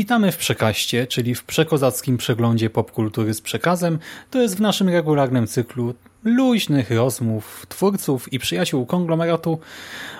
Witamy 0.00 0.32
w 0.32 0.36
Przekaście, 0.36 1.06
czyli 1.06 1.34
w 1.34 1.44
przekozackim 1.44 2.16
przeglądzie 2.16 2.70
popkultury 2.70 3.34
z 3.34 3.40
przekazem. 3.40 3.98
To 4.30 4.42
jest 4.42 4.56
w 4.56 4.60
naszym 4.60 4.88
regularnym 4.88 5.46
cyklu 5.46 5.94
luźnych 6.24 6.90
rozmów 6.90 7.66
twórców 7.68 8.32
i 8.32 8.38
przyjaciół 8.38 8.86
konglomeratu 8.86 9.58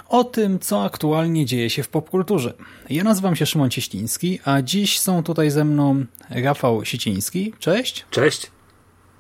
o 0.08 0.24
tym, 0.24 0.58
co 0.58 0.84
aktualnie 0.84 1.46
dzieje 1.46 1.70
się 1.70 1.82
w 1.82 1.88
popkulturze. 1.88 2.54
Ja 2.90 3.04
nazywam 3.04 3.36
się 3.36 3.46
Szymon 3.46 3.70
Cieśliński, 3.70 4.40
a 4.44 4.62
dziś 4.62 5.00
są 5.00 5.22
tutaj 5.22 5.50
ze 5.50 5.64
mną 5.64 6.04
Rafał 6.30 6.84
Siciński. 6.84 7.54
Cześć. 7.58 8.06
Cześć 8.10 8.50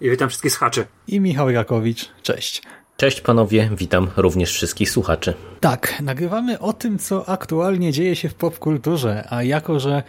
i 0.00 0.10
witam 0.10 0.28
wszystkich 0.28 0.52
słuchaczy. 0.52 0.86
I 1.08 1.20
Michał 1.20 1.52
Rakowicz. 1.52 2.08
Cześć. 2.22 2.62
Cześć 2.96 3.20
panowie, 3.20 3.70
witam 3.76 4.10
również 4.16 4.52
wszystkich 4.52 4.90
słuchaczy. 4.90 5.34
Tak, 5.60 6.02
nagrywamy 6.02 6.58
o 6.58 6.72
tym, 6.72 6.98
co 6.98 7.28
aktualnie 7.28 7.92
dzieje 7.92 8.16
się 8.16 8.28
w 8.28 8.34
popkulturze, 8.34 9.24
a 9.30 9.42
jako, 9.42 9.80
że 9.80 10.02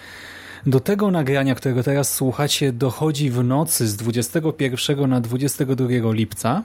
do 0.65 0.79
tego 0.79 1.11
nagrania, 1.11 1.55
którego 1.55 1.83
teraz 1.83 2.13
słuchacie, 2.13 2.73
dochodzi 2.73 3.29
w 3.29 3.43
nocy 3.43 3.87
z 3.87 3.95
21 3.95 5.09
na 5.09 5.21
22 5.21 5.87
lipca, 6.11 6.63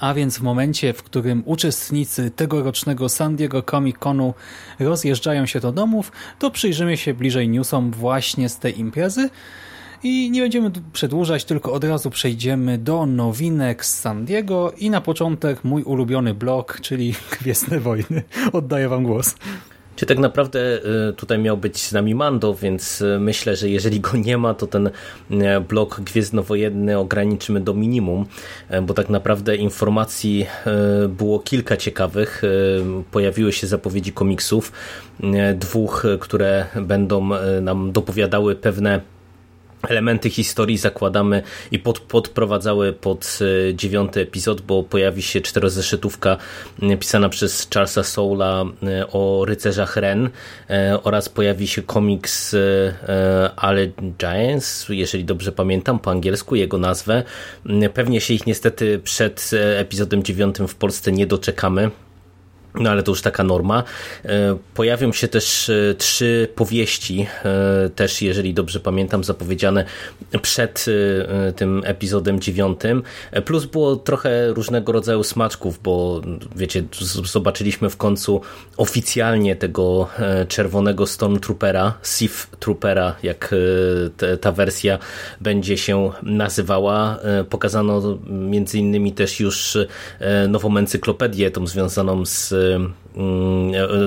a 0.00 0.14
więc 0.14 0.38
w 0.38 0.42
momencie, 0.42 0.92
w 0.92 1.02
którym 1.02 1.42
uczestnicy 1.46 2.30
tegorocznego 2.30 3.08
San 3.08 3.36
Diego 3.36 3.62
Comic 3.62 3.98
Conu 3.98 4.34
rozjeżdżają 4.78 5.46
się 5.46 5.60
do 5.60 5.72
domów, 5.72 6.12
to 6.38 6.50
przyjrzymy 6.50 6.96
się 6.96 7.14
bliżej 7.14 7.48
newsom 7.48 7.90
właśnie 7.90 8.48
z 8.48 8.58
tej 8.58 8.80
imprezy 8.80 9.30
i 10.02 10.30
nie 10.30 10.40
będziemy 10.40 10.70
przedłużać, 10.92 11.44
tylko 11.44 11.72
od 11.72 11.84
razu 11.84 12.10
przejdziemy 12.10 12.78
do 12.78 13.06
nowinek 13.06 13.84
z 13.84 13.98
San 13.98 14.24
Diego 14.24 14.72
i 14.78 14.90
na 14.90 15.00
początek 15.00 15.64
mój 15.64 15.82
ulubiony 15.82 16.34
blog, 16.34 16.80
czyli 16.80 17.14
Gwiezdne 17.40 17.80
Wojny. 17.80 18.22
Oddaję 18.52 18.88
wam 18.88 19.04
głos. 19.04 19.34
Czy 19.96 20.06
tak 20.06 20.18
naprawdę 20.18 20.60
y, 21.08 21.12
tutaj 21.12 21.38
miał 21.38 21.56
być 21.56 21.78
z 21.78 21.92
nami 21.92 22.14
Mando, 22.14 22.54
więc 22.54 23.00
y, 23.00 23.18
myślę, 23.20 23.56
że 23.56 23.68
jeżeli 23.68 24.00
go 24.00 24.16
nie 24.16 24.38
ma, 24.38 24.54
to 24.54 24.66
ten 24.66 24.86
y, 24.86 24.90
blok 25.68 26.00
gwiezdnowojenny 26.00 26.98
ograniczymy 26.98 27.60
do 27.60 27.74
minimum, 27.74 28.26
bo 28.82 28.94
tak 28.94 29.08
naprawdę 29.08 29.56
informacji 29.56 30.46
było 31.08 31.38
kilka 31.38 31.76
ciekawych. 31.76 32.42
Pojawiły 33.10 33.52
się 33.52 33.66
zapowiedzi 33.66 34.12
komiksów, 34.12 34.72
dwóch, 35.54 36.06
które 36.20 36.66
będą 36.74 37.30
nam 37.60 37.92
dopowiadały 37.92 38.56
pewne 38.56 39.00
elementy 39.88 40.30
historii 40.30 40.78
zakładamy 40.78 41.42
i 41.70 41.78
pod, 41.78 41.98
podprowadzały 41.98 42.92
pod 42.92 43.38
e, 43.70 43.74
dziewiąty 43.74 44.20
epizod, 44.20 44.60
bo 44.60 44.82
pojawi 44.82 45.22
się 45.22 45.40
czterozeszytówka 45.40 46.36
e, 46.82 46.96
pisana 46.96 47.28
przez 47.28 47.68
Charlesa 47.74 48.02
Soula 48.02 48.64
e, 48.82 49.06
o 49.10 49.44
rycerzach 49.44 49.96
Ren 49.96 50.30
oraz 51.02 51.28
pojawi 51.28 51.68
się 51.68 51.82
komiks 51.82 52.56
Ale 53.56 53.86
Giants, 54.18 54.86
jeżeli 54.88 55.24
dobrze 55.24 55.52
pamiętam 55.52 55.98
po 55.98 56.10
angielsku 56.10 56.56
jego 56.56 56.78
nazwę. 56.78 57.22
Pewnie 57.94 58.20
się 58.20 58.34
ich 58.34 58.46
niestety 58.46 58.98
przed 58.98 59.50
epizodem 59.76 60.22
dziewiątym 60.22 60.68
w 60.68 60.74
Polsce 60.74 61.12
nie 61.12 61.26
doczekamy. 61.26 61.90
No 62.74 62.90
ale 62.90 63.02
to 63.02 63.10
już 63.10 63.22
taka 63.22 63.44
norma. 63.44 63.84
E, 64.24 64.58
pojawią 64.74 65.12
się 65.12 65.28
też 65.28 65.68
e, 65.68 65.94
trzy 65.94 66.48
powieści, 66.54 67.26
e, 67.44 67.90
też 67.90 68.22
jeżeli 68.22 68.54
dobrze 68.54 68.80
pamiętam, 68.80 69.24
zapowiedziane 69.24 69.84
przed 70.42 70.86
tym 71.56 71.82
epizodem 71.84 72.40
dziewiątym. 72.40 73.02
Plus 73.44 73.64
było 73.64 73.96
trochę 73.96 74.52
różnego 74.52 74.92
rodzaju 74.92 75.24
smaczków, 75.24 75.82
bo 75.82 76.20
wiecie, 76.56 76.84
zobaczyliśmy 77.24 77.90
w 77.90 77.96
końcu 77.96 78.40
oficjalnie 78.76 79.56
tego 79.56 80.08
czerwonego 80.48 81.06
Stormtroopera, 81.06 81.94
Sith 82.02 82.46
Troopera, 82.46 83.16
jak 83.22 83.54
ta 84.40 84.52
wersja 84.52 84.98
będzie 85.40 85.78
się 85.78 86.10
nazywała. 86.22 87.18
Pokazano 87.50 88.18
między 88.26 88.78
innymi 88.78 89.12
też 89.12 89.40
już 89.40 89.78
nową 90.48 90.76
encyklopedię, 90.76 91.50
tą 91.50 91.66
związaną 91.66 92.26
z 92.26 92.54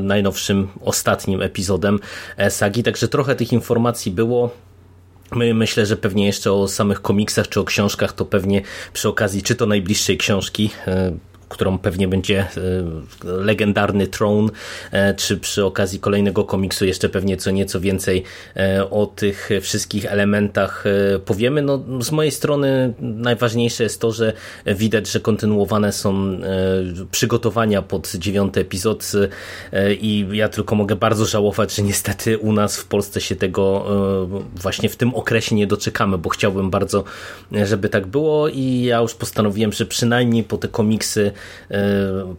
najnowszym, 0.02 0.68
ostatnim 0.82 1.42
epizodem 1.42 2.00
sagi, 2.50 2.84
także 2.84 3.08
trochę 3.08 3.36
tych 3.36 3.54
informacji 3.54 4.12
było. 4.12 4.50
My 5.32 5.54
myślę, 5.54 5.86
że 5.86 5.98
pewnie 5.98 6.26
jeszcze 6.26 6.52
o 6.52 6.68
samych 6.68 7.02
komiksach 7.02 7.50
czy 7.50 7.60
o 7.60 7.64
książkach 7.64 8.14
to 8.14 8.26
pewnie 8.26 8.62
przy 8.94 9.10
okazji 9.10 9.44
czy 9.44 9.56
to 9.56 9.66
najbliższej 9.66 10.18
książki 10.18 10.70
e, 10.88 11.12
którą 11.50 11.78
pewnie 11.78 12.08
będzie 12.08 12.40
e, 12.40 12.48
legendarny 13.24 14.08
Throne, 14.08 14.50
e, 14.92 15.14
czy 15.14 15.38
przy 15.38 15.66
okazji 15.66 16.00
kolejnego 16.00 16.44
komiksu 16.44 16.86
jeszcze 16.86 17.10
pewnie 17.10 17.38
co 17.38 17.52
nieco 17.52 17.80
więcej 17.80 18.24
e, 18.56 18.90
o 18.90 19.06
tych 19.06 19.50
wszystkich 19.62 20.06
elementach 20.06 20.84
powiemy. 21.26 21.62
No, 21.62 21.84
z 22.02 22.12
mojej 22.12 22.32
strony 22.32 22.94
najważniejsze 23.00 23.84
jest 23.84 24.02
to, 24.02 24.12
że 24.12 24.34
widać, 24.66 25.08
że 25.08 25.20
kontynuowane 25.20 25.92
są 25.92 26.40
przygotowania 27.12 27.82
pod 27.82 28.12
dziewiąty 28.16 28.60
epizod 28.60 29.12
i 30.02 30.28
ja 30.32 30.50
tylko 30.50 30.76
mogę 30.76 30.96
bardzo 30.96 31.26
żałować, 31.26 31.76
że 31.76 31.82
niestety 31.82 32.38
u 32.38 32.54
nas 32.54 32.78
w 32.78 32.86
Polsce 32.86 33.22
się 33.22 33.36
tego 33.36 33.86
właśnie 34.56 34.90
w 34.90 34.96
tym 34.96 35.16
okresie 35.16 35.56
nie 35.56 35.68
doczekamy, 35.68 36.18
bo 36.18 36.30
chciałbym 36.30 36.70
bardzo, 36.70 37.04
żeby 37.52 37.90
tak 37.90 38.08
było 38.08 38.50
i 38.50 38.82
ja 38.82 39.00
już 39.00 39.14
postanowiłem, 39.14 39.72
że 39.72 39.86
przynajmniej 39.86 40.44
po 40.44 40.58
te 40.58 40.68
komiksy 40.68 41.32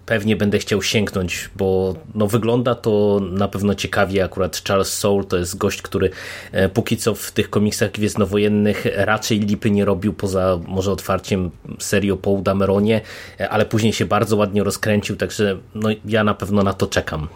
pewnie 0.07 0.37
będę 0.37 0.59
chciał 0.59 0.83
sięgnąć, 0.83 1.51
bo 1.57 1.95
no 2.15 2.27
wygląda 2.27 2.75
to 2.75 3.21
na 3.31 3.49
pewno 3.49 3.75
ciekawie. 3.75 4.25
Akurat 4.25 4.63
Charles 4.69 4.93
Soule 4.93 5.25
to 5.25 5.37
jest 5.37 5.59
gość, 5.59 5.83
który 5.83 6.11
e, 6.53 6.69
póki 6.69 6.97
co 6.97 7.15
w 7.15 7.33
tych 7.33 7.51
komiksach 7.51 7.91
gwiezdnowojennych 7.91 8.87
raczej 8.95 9.41
lipy 9.41 9.71
nie 9.71 9.85
robił, 9.85 10.13
poza 10.13 10.59
może 10.67 10.93
otwarciem 10.93 11.51
serii 11.79 12.11
o 12.11 12.17
Paul 12.17 12.43
Dameronie, 12.43 13.01
e, 13.41 13.49
ale 13.49 13.67
później 13.67 13.93
się 13.93 14.07
bardzo 14.07 14.37
ładnie 14.37 14.65
rozkręcił, 14.65 15.17
także 15.17 15.59
no 15.75 15.89
ja 16.05 16.25
na 16.25 16.35
pewno 16.35 16.63
na 16.63 16.73
to 16.73 16.87
czekam. 16.87 17.29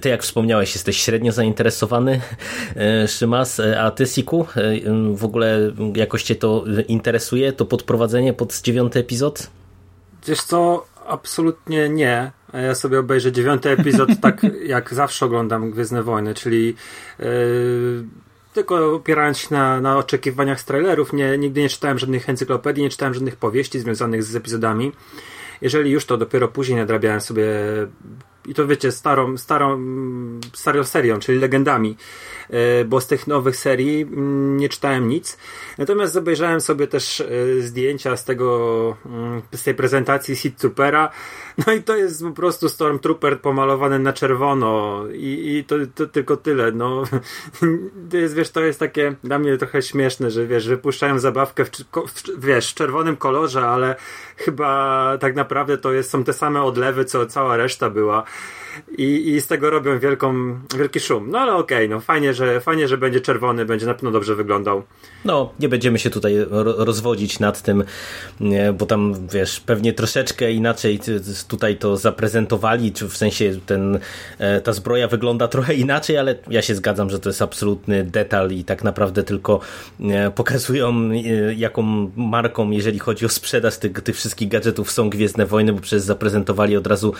Ty, 0.00 0.08
jak 0.08 0.22
wspomniałeś, 0.22 0.74
jesteś 0.74 0.96
średnio 0.96 1.32
zainteresowany, 1.32 2.20
Szymas, 3.06 3.60
a 3.78 3.90
ty, 3.90 4.06
Siku, 4.06 4.46
w 5.14 5.24
ogóle 5.24 5.72
jakoś 5.96 6.22
cię 6.22 6.34
to 6.34 6.64
interesuje, 6.88 7.52
to 7.52 7.66
podprowadzenie 7.66 8.32
pod 8.32 8.60
dziewiąty 8.60 9.00
epizod? 9.00 9.50
Wiesz 10.26 10.42
co, 10.42 10.86
absolutnie 11.06 11.88
nie. 11.88 12.32
Ja 12.52 12.74
sobie 12.74 12.98
obejrzę 12.98 13.32
dziewiąty 13.32 13.70
epizod 13.70 14.10
tak 14.22 14.46
jak 14.64 14.94
zawsze 14.94 15.26
oglądam 15.26 15.70
Gwiezdne 15.70 16.02
Wojny, 16.02 16.34
czyli 16.34 16.74
yy, 17.18 18.04
tylko 18.54 18.94
opierając 18.94 19.38
się 19.38 19.48
na, 19.50 19.80
na 19.80 19.96
oczekiwaniach 19.96 20.60
z 20.60 20.64
trailerów. 20.64 21.12
Nie, 21.12 21.38
nigdy 21.38 21.60
nie 21.60 21.68
czytałem 21.68 21.98
żadnych 21.98 22.28
encyklopedii, 22.28 22.82
nie 22.84 22.90
czytałem 22.90 23.14
żadnych 23.14 23.36
powieści 23.36 23.80
związanych 23.80 24.22
z 24.22 24.36
epizodami. 24.36 24.92
Jeżeli 25.60 25.90
już, 25.90 26.04
to 26.04 26.16
dopiero 26.16 26.48
później 26.48 26.78
nadrabiałem 26.78 27.20
sobie 27.20 27.46
i 28.46 28.54
to 28.54 28.66
wiecie, 28.66 28.92
starą, 28.92 29.36
starą, 29.36 29.80
starą 30.52 30.84
serią, 30.84 31.18
czyli 31.18 31.38
legendami, 31.38 31.96
bo 32.86 33.00
z 33.00 33.06
tych 33.06 33.26
nowych 33.26 33.56
serii 33.56 34.02
mm, 34.02 34.56
nie 34.56 34.68
czytałem 34.68 35.08
nic. 35.08 35.38
Natomiast 35.78 36.16
obejrzałem 36.16 36.60
sobie 36.60 36.86
też 36.86 37.20
e, 37.20 37.26
zdjęcia 37.60 38.16
z 38.16 38.24
tego, 38.24 38.96
mm, 39.06 39.42
z 39.52 39.62
tej 39.62 39.74
prezentacji 39.74 40.36
Seed 40.36 40.56
Troopera. 40.56 41.10
No 41.66 41.72
i 41.72 41.82
to 41.82 41.96
jest 41.96 42.22
po 42.22 42.30
prostu 42.30 42.68
Stormtrooper 42.68 43.40
pomalowany 43.40 43.98
na 43.98 44.12
czerwono 44.12 45.04
i, 45.12 45.56
i 45.56 45.64
to, 45.64 45.74
to 45.94 46.06
tylko 46.06 46.36
tyle. 46.36 46.72
No, 46.72 47.02
to 48.10 48.16
jest, 48.16 48.34
wiesz, 48.34 48.50
to 48.50 48.60
jest 48.60 48.78
takie 48.78 49.14
dla 49.24 49.38
mnie 49.38 49.58
trochę 49.58 49.82
śmieszne, 49.82 50.30
że 50.30 50.46
wiesz, 50.46 50.68
wypuszczają 50.68 51.18
zabawkę 51.18 51.64
w, 51.64 51.70
w, 51.70 52.44
wiesz, 52.44 52.70
w 52.70 52.74
czerwonym 52.74 53.16
kolorze, 53.16 53.66
ale 53.66 53.96
chyba 54.36 55.18
tak 55.20 55.34
naprawdę 55.34 55.78
to 55.78 55.92
jest, 55.92 56.10
są 56.10 56.24
te 56.24 56.32
same 56.32 56.62
odlewy, 56.62 57.04
co 57.04 57.26
cała 57.26 57.56
reszta 57.56 57.90
była 57.90 58.24
i, 58.98 59.34
i 59.34 59.40
z 59.40 59.46
tego 59.46 59.70
robią 59.70 59.98
wielką, 59.98 60.58
wielki 60.76 61.00
szum. 61.00 61.30
No 61.30 61.38
ale 61.38 61.54
okej, 61.54 61.76
okay, 61.76 61.88
no 61.88 62.00
fajnie 62.00 62.34
że, 62.34 62.60
fajnie, 62.60 62.88
że 62.88 62.98
będzie 62.98 63.20
czerwony, 63.20 63.64
będzie 63.64 63.86
na 63.86 63.94
pewno 63.94 64.10
dobrze 64.10 64.34
wyglądał. 64.34 64.82
No, 65.24 65.52
nie 65.60 65.68
będziemy 65.68 65.98
się 65.98 66.10
tutaj 66.10 66.34
rozwodzić 66.76 67.40
nad 67.40 67.62
tym, 67.62 67.84
bo 68.78 68.86
tam, 68.86 69.28
wiesz, 69.32 69.60
pewnie 69.60 69.92
troszeczkę 69.92 70.52
inaczej 70.52 71.00
tutaj 71.48 71.76
to 71.76 71.96
zaprezentowali, 71.96 72.92
czy 72.92 73.08
w 73.08 73.16
sensie 73.16 73.52
ten, 73.66 73.98
e, 74.38 74.60
ta 74.60 74.72
zbroja 74.72 75.08
wygląda 75.08 75.48
trochę 75.48 75.74
inaczej, 75.74 76.18
ale 76.18 76.34
ja 76.50 76.62
się 76.62 76.74
zgadzam, 76.74 77.10
że 77.10 77.18
to 77.18 77.28
jest 77.28 77.42
absolutny 77.42 78.04
detal 78.04 78.50
i 78.50 78.64
tak 78.64 78.84
naprawdę 78.84 79.22
tylko 79.22 79.60
e, 80.00 80.30
pokazują, 80.30 81.10
e, 81.10 81.54
jaką 81.54 82.10
marką, 82.16 82.70
jeżeli 82.70 82.98
chodzi 82.98 83.26
o 83.26 83.28
sprzedaż 83.28 83.76
tych, 83.76 83.92
tych 83.92 84.16
wszystkich 84.16 84.48
gadżetów 84.48 84.90
są 84.90 85.10
Gwiezdne 85.10 85.46
Wojny, 85.46 85.72
bo 85.72 85.80
przecież 85.80 86.02
zaprezentowali 86.02 86.76
od 86.76 86.86
razu 86.86 87.14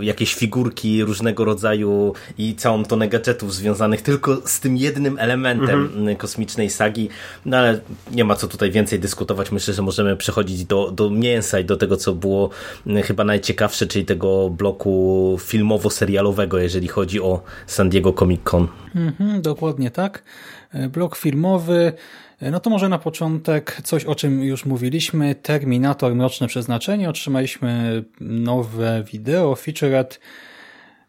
jakieś 0.00 0.34
figurki 0.34 1.04
różnego 1.04 1.44
rodzaju 1.44 2.14
i 2.38 2.54
całą 2.54 2.84
tonę 2.84 3.08
gadżetów 3.08 3.54
związanych 3.54 4.02
tylko 4.02 4.42
z 4.44 4.60
tym 4.60 4.76
jednym 4.76 5.18
elementem 5.18 5.84
mhm. 5.84 6.16
kosmicznej 6.16 6.70
sagi 6.70 7.07
no 7.46 7.56
ale 7.56 7.80
nie 8.12 8.24
ma 8.24 8.34
co 8.34 8.48
tutaj 8.48 8.70
więcej 8.70 9.00
dyskutować. 9.00 9.52
Myślę, 9.52 9.74
że 9.74 9.82
możemy 9.82 10.16
przechodzić 10.16 10.64
do, 10.64 10.90
do 10.90 11.10
mięsa 11.10 11.58
i 11.58 11.64
do 11.64 11.76
tego, 11.76 11.96
co 11.96 12.14
było 12.14 12.50
mm, 12.86 13.02
chyba 13.02 13.24
najciekawsze, 13.24 13.86
czyli 13.86 14.04
tego 14.04 14.50
bloku 14.50 15.36
filmowo-serialowego, 15.40 16.58
jeżeli 16.58 16.88
chodzi 16.88 17.20
o 17.20 17.42
San 17.66 17.88
Diego 17.88 18.12
Comic 18.12 18.40
Con. 18.44 18.68
Mhm, 18.94 19.42
dokładnie 19.42 19.90
tak. 19.90 20.22
E, 20.72 20.88
blok 20.88 21.16
filmowy. 21.16 21.92
E, 22.40 22.50
no 22.50 22.60
to 22.60 22.70
może 22.70 22.88
na 22.88 22.98
początek 22.98 23.80
coś, 23.84 24.04
o 24.04 24.14
czym 24.14 24.44
już 24.44 24.64
mówiliśmy. 24.64 25.34
Terminator 25.34 26.14
Mroczne 26.14 26.46
Przeznaczenie. 26.46 27.10
Otrzymaliśmy 27.10 28.04
nowe 28.20 29.04
wideo, 29.12 29.54
featurette. 29.54 30.16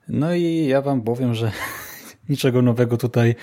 No 0.08 0.34
i 0.34 0.66
ja 0.68 0.82
wam 0.82 1.02
powiem, 1.02 1.36
że 1.36 1.52
niczego 2.30 2.62
nowego 2.62 2.98
tutaj 2.98 3.36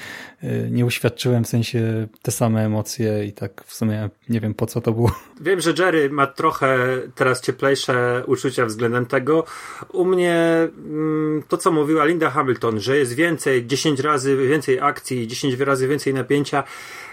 y, 0.44 0.69
nie 0.71 0.87
uświadczyłem, 0.87 1.44
w 1.44 1.49
sensie 1.49 2.06
te 2.23 2.31
same 2.31 2.65
emocje 2.65 3.25
i 3.25 3.33
tak 3.33 3.65
w 3.67 3.75
sumie 3.75 4.11
nie 4.29 4.41
wiem 4.41 4.55
po 4.55 4.67
co 4.67 4.81
to 4.81 4.93
było. 4.93 5.12
Wiem, 5.41 5.61
że 5.61 5.75
Jerry 5.79 6.11
ma 6.11 6.27
trochę 6.27 6.79
teraz 7.15 7.41
cieplejsze 7.41 8.23
uczucia 8.27 8.67
względem 8.67 9.06
tego. 9.06 9.44
U 9.93 10.05
mnie 10.05 10.69
mm, 10.79 11.43
to, 11.49 11.56
co 11.56 11.73
mówiła 11.73 12.05
Linda 12.05 12.31
Hamilton, 12.31 12.81
że 12.81 12.99
jest 12.99 13.12
więcej, 13.12 13.67
10 13.67 14.00
razy 14.00 14.37
więcej 14.37 14.81
akcji, 14.81 15.27
10 15.27 15.59
razy 15.59 15.88
więcej 15.88 16.15
napięcia, 16.15 16.65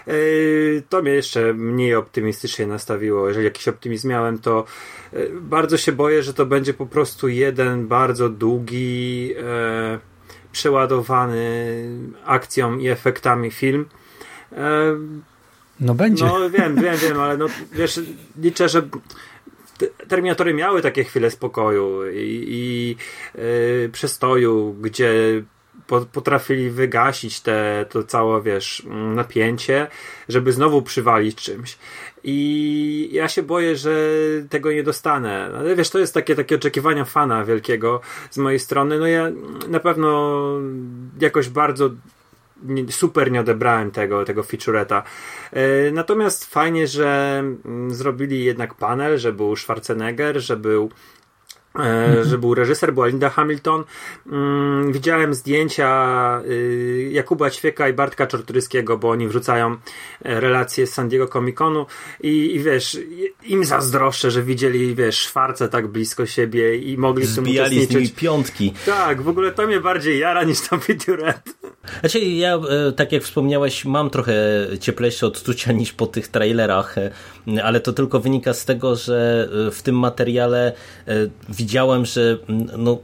y, 0.08 0.82
to 0.88 1.02
mnie 1.02 1.12
jeszcze 1.12 1.54
mniej 1.54 1.94
optymistycznie 1.94 2.66
nastawiło. 2.66 3.28
Jeżeli 3.28 3.44
jakiś 3.44 3.68
optymizm 3.68 4.08
miałem, 4.08 4.38
to 4.38 4.64
y, 5.14 5.30
bardzo 5.40 5.76
się 5.76 5.92
boję, 5.92 6.22
że 6.22 6.34
to 6.34 6.46
będzie 6.46 6.74
po 6.74 6.86
prostu 6.86 7.28
jeden 7.28 7.88
bardzo 7.88 8.28
długi 8.28 9.34
przeładowany 10.54 11.88
akcją 12.24 12.78
i 12.78 12.88
efektami 12.88 13.50
film. 13.50 13.86
E, 14.52 14.96
no 15.80 15.94
będzie. 15.94 16.24
No 16.24 16.50
wiem, 16.50 16.76
wiem, 16.76 16.96
wiem, 16.96 17.20
ale 17.20 17.36
no 17.36 17.46
wiesz, 17.72 18.00
liczę, 18.38 18.68
że 18.68 18.82
Terminatory 20.08 20.54
miały 20.54 20.82
takie 20.82 21.04
chwile 21.04 21.30
spokoju 21.30 22.10
i, 22.10 22.44
i 22.48 22.96
yy, 23.34 23.90
przestoju, 23.92 24.76
gdzie 24.80 25.12
potrafili 26.12 26.70
wygasić 26.70 27.40
te, 27.40 27.86
to 27.90 28.02
całe, 28.02 28.42
wiesz, 28.42 28.82
napięcie, 29.14 29.86
żeby 30.28 30.52
znowu 30.52 30.82
przywalić 30.82 31.36
czymś. 31.36 31.78
I 32.24 33.08
ja 33.12 33.28
się 33.28 33.42
boję, 33.42 33.76
że 33.76 33.96
tego 34.50 34.72
nie 34.72 34.82
dostanę. 34.82 35.50
Ale 35.58 35.76
wiesz, 35.76 35.90
to 35.90 35.98
jest 35.98 36.14
takie, 36.14 36.34
takie 36.34 36.54
oczekiwania 36.54 37.04
fana 37.04 37.44
wielkiego 37.44 38.00
z 38.30 38.38
mojej 38.38 38.58
strony. 38.58 38.98
No 38.98 39.06
ja 39.06 39.30
na 39.68 39.80
pewno 39.80 40.42
jakoś 41.20 41.48
bardzo 41.48 41.90
super 42.90 43.30
nie 43.30 43.40
odebrałem 43.40 43.90
tego, 43.90 44.24
tego 44.24 44.42
featureta. 44.42 45.02
E, 45.52 45.90
natomiast 45.90 46.44
fajnie, 46.44 46.86
że 46.86 47.38
mm, 47.64 47.94
zrobili 47.94 48.44
jednak 48.44 48.74
panel, 48.74 49.18
że 49.18 49.32
był 49.32 49.56
Schwarzenegger, 49.56 50.40
że 50.40 50.56
był 50.56 50.90
E, 51.78 52.24
że 52.24 52.38
był 52.38 52.54
reżyser, 52.54 52.94
była 52.94 53.06
Linda 53.06 53.30
Hamilton. 53.30 53.84
Mm, 54.26 54.92
widziałem 54.92 55.34
zdjęcia 55.34 56.42
y, 56.46 57.10
Jakuba 57.12 57.50
Ćwieka 57.50 57.88
i 57.88 57.92
Bartka 57.92 58.26
Czortryskiego, 58.26 58.98
bo 58.98 59.10
oni 59.10 59.28
wrzucają 59.28 59.72
e, 59.72 60.40
relacje 60.40 60.86
z 60.86 60.92
San 60.92 61.08
Diego 61.08 61.28
Comic 61.28 61.56
Conu 61.56 61.86
i, 62.20 62.54
i 62.54 62.60
wiesz, 62.60 62.98
im 63.42 63.64
zazdroszczę, 63.64 64.30
że 64.30 64.42
widzieli, 64.42 64.94
wiesz, 64.94 65.18
szwarce 65.18 65.68
tak 65.68 65.86
blisko 65.86 66.26
siebie 66.26 66.76
i 66.76 66.98
mogli 66.98 67.26
w 67.26 67.34
tym 67.34 67.44
uczestniczyć. 67.44 67.90
z 67.90 67.94
nimi 67.94 68.08
piątki. 68.08 68.74
Tak, 68.86 69.22
w 69.22 69.28
ogóle 69.28 69.52
to 69.52 69.66
mnie 69.66 69.80
bardziej 69.80 70.18
jara 70.18 70.44
niż 70.44 70.60
tam 70.60 70.80
Red. 71.08 71.42
Znaczy 72.00 72.20
ja, 72.20 72.54
e, 72.54 72.92
tak 72.92 73.12
jak 73.12 73.22
wspomniałeś, 73.22 73.84
mam 73.84 74.10
trochę 74.10 74.34
cieplejsze 74.80 75.26
odczucia 75.26 75.72
niż 75.72 75.92
po 75.92 76.06
tych 76.06 76.28
trailerach, 76.28 76.96
ale 77.62 77.80
to 77.80 77.92
tylko 77.92 78.20
wynika 78.20 78.54
z 78.54 78.64
tego, 78.64 78.96
że 78.96 79.48
w 79.72 79.82
tym 79.82 79.98
materiale 79.98 80.72
widziałem, 81.48 82.06
że 82.06 82.38
mm, 82.48 82.68
no, 82.78 82.98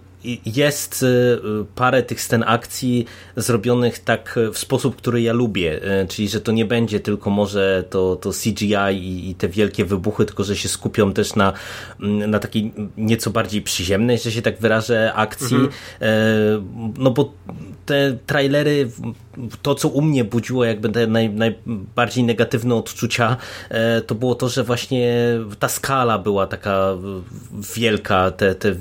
jest 0.46 1.02
y, 1.02 1.38
parę 1.75 2.02
tych 2.02 2.20
scen 2.20 2.44
akcji 2.46 3.06
zrobionych 3.37 3.99
tak 3.99 4.38
w 4.52 4.58
sposób, 4.58 4.96
który 4.96 5.22
ja 5.22 5.32
lubię, 5.32 6.00
y, 6.02 6.06
czyli 6.08 6.28
że 6.28 6.40
to 6.40 6.52
nie 6.52 6.64
będzie 6.64 7.00
tylko 7.00 7.31
może 7.31 7.84
to, 7.90 8.17
to 8.17 8.31
CGI 8.31 8.75
i, 8.93 9.31
i 9.31 9.34
te 9.34 9.49
wielkie 9.49 9.84
wybuchy, 9.84 10.25
tylko 10.26 10.44
że 10.44 10.56
się 10.56 10.69
skupią 10.69 11.12
też 11.12 11.34
na, 11.34 11.52
mm, 12.00 12.31
na 12.31 12.38
takiej 12.38 12.72
nieco 12.96 13.31
bardziej 13.31 13.62
przyziemnej, 13.62 14.19
że 14.19 14.32
się 14.32 14.43
tak 14.43 14.58
wyrażę, 14.58 15.12
akcji. 15.14 15.56
Mhm. 15.56 15.72
Y, 16.02 16.62
no 16.99 17.11
bo 17.11 17.32
te 17.87 18.19
trailery, 18.26 18.90
to 19.62 19.75
co 19.75 19.88
u 19.88 20.02
mnie 20.02 20.25
budziło 20.25 20.64
jakby 20.64 20.88
te 20.88 21.06
naj, 21.06 21.31
najbardziej 21.31 22.25
negatywne 22.25 22.75
odczucia, 22.75 23.37
to 24.06 24.14
było 24.14 24.34
to, 24.34 24.49
że 24.49 24.64
właśnie 24.64 25.14
ta 25.58 25.69
skala 25.69 26.19
była 26.19 26.46
taka 26.46 26.96
wielka, 27.76 28.31
te, 28.31 28.55
te 28.55 28.75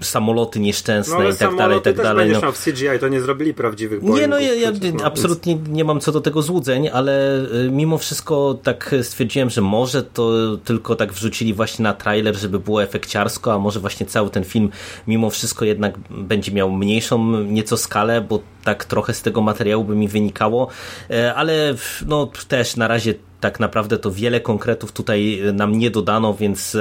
samoloty 0.00 0.57
nieszczęsne 0.58 1.18
no, 1.18 1.28
i 1.28 1.34
tak 1.34 1.56
dalej, 1.56 1.78
i 1.78 1.82
tak 1.82 1.96
dalej. 1.96 2.32
No. 2.42 2.52
w 2.52 2.64
CGI, 2.64 2.98
to 3.00 3.08
nie 3.08 3.20
zrobili 3.20 3.54
prawdziwych 3.54 4.02
Nie, 4.02 4.28
no 4.28 4.38
ja, 4.38 4.54
ja 4.54 4.72
absolutnie 5.04 5.54
nie 5.68 5.84
mam 5.84 6.00
co 6.00 6.12
do 6.12 6.20
tego 6.20 6.42
złudzeń, 6.42 6.88
ale 6.88 7.44
y, 7.66 7.70
mimo 7.70 7.98
wszystko 7.98 8.58
tak 8.62 8.94
stwierdziłem, 9.02 9.50
że 9.50 9.60
może 9.60 10.02
to 10.02 10.56
tylko 10.64 10.96
tak 10.96 11.12
wrzucili 11.12 11.54
właśnie 11.54 11.82
na 11.82 11.94
trailer, 11.94 12.36
żeby 12.36 12.58
było 12.58 12.82
efekciarsko, 12.82 13.52
a 13.52 13.58
może 13.58 13.80
właśnie 13.80 14.06
cały 14.06 14.30
ten 14.30 14.44
film 14.44 14.70
mimo 15.06 15.30
wszystko 15.30 15.64
jednak 15.64 15.98
będzie 16.10 16.52
miał 16.52 16.70
mniejszą 16.70 17.42
nieco 17.42 17.76
skalę, 17.76 18.20
bo 18.20 18.40
tak 18.64 18.84
trochę 18.84 19.14
z 19.14 19.22
tego 19.22 19.40
materiału 19.40 19.84
by 19.84 19.96
mi 19.96 20.08
wynikało, 20.08 20.68
e, 21.10 21.34
ale 21.34 21.74
no 22.06 22.30
też 22.48 22.76
na 22.76 22.88
razie 22.88 23.14
tak 23.40 23.60
naprawdę 23.60 23.98
to 23.98 24.12
wiele 24.12 24.40
konkretów 24.40 24.92
tutaj 24.92 25.40
nam 25.52 25.78
nie 25.78 25.90
dodano, 25.90 26.34
więc 26.34 26.76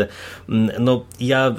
mm, 0.49 0.71
no 0.79 1.05
ja 1.19 1.47
y, 1.49 1.53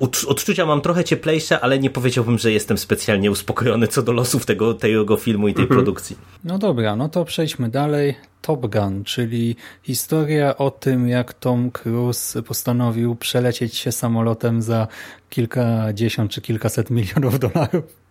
odczucia 0.00 0.66
mam 0.66 0.80
trochę 0.80 1.04
cieplejsze, 1.04 1.60
ale 1.60 1.78
nie 1.78 1.90
powiedziałbym, 1.90 2.38
że 2.38 2.52
jestem 2.52 2.78
specjalnie 2.78 3.30
uspokojony 3.30 3.88
co 3.88 4.02
do 4.02 4.12
losów 4.12 4.46
tego, 4.46 4.74
tego 4.74 5.16
filmu 5.16 5.48
i 5.48 5.54
tej 5.54 5.62
mhm. 5.62 5.78
produkcji. 5.78 6.16
No 6.44 6.58
dobra, 6.58 6.96
no 6.96 7.08
to 7.08 7.24
przejdźmy 7.24 7.68
dalej. 7.68 8.14
Top 8.42 8.66
Gun, 8.66 9.04
czyli 9.04 9.56
historia 9.82 10.56
o 10.56 10.70
tym, 10.70 11.08
jak 11.08 11.34
Tom 11.34 11.70
Cruise 11.70 12.42
postanowił 12.42 13.16
przelecieć 13.16 13.74
się 13.74 13.92
samolotem 13.92 14.62
za 14.62 14.88
kilkadziesiąt 15.30 16.30
czy 16.30 16.40
kilkaset 16.40 16.90
milionów 16.90 17.38
dolarów. 17.38 18.05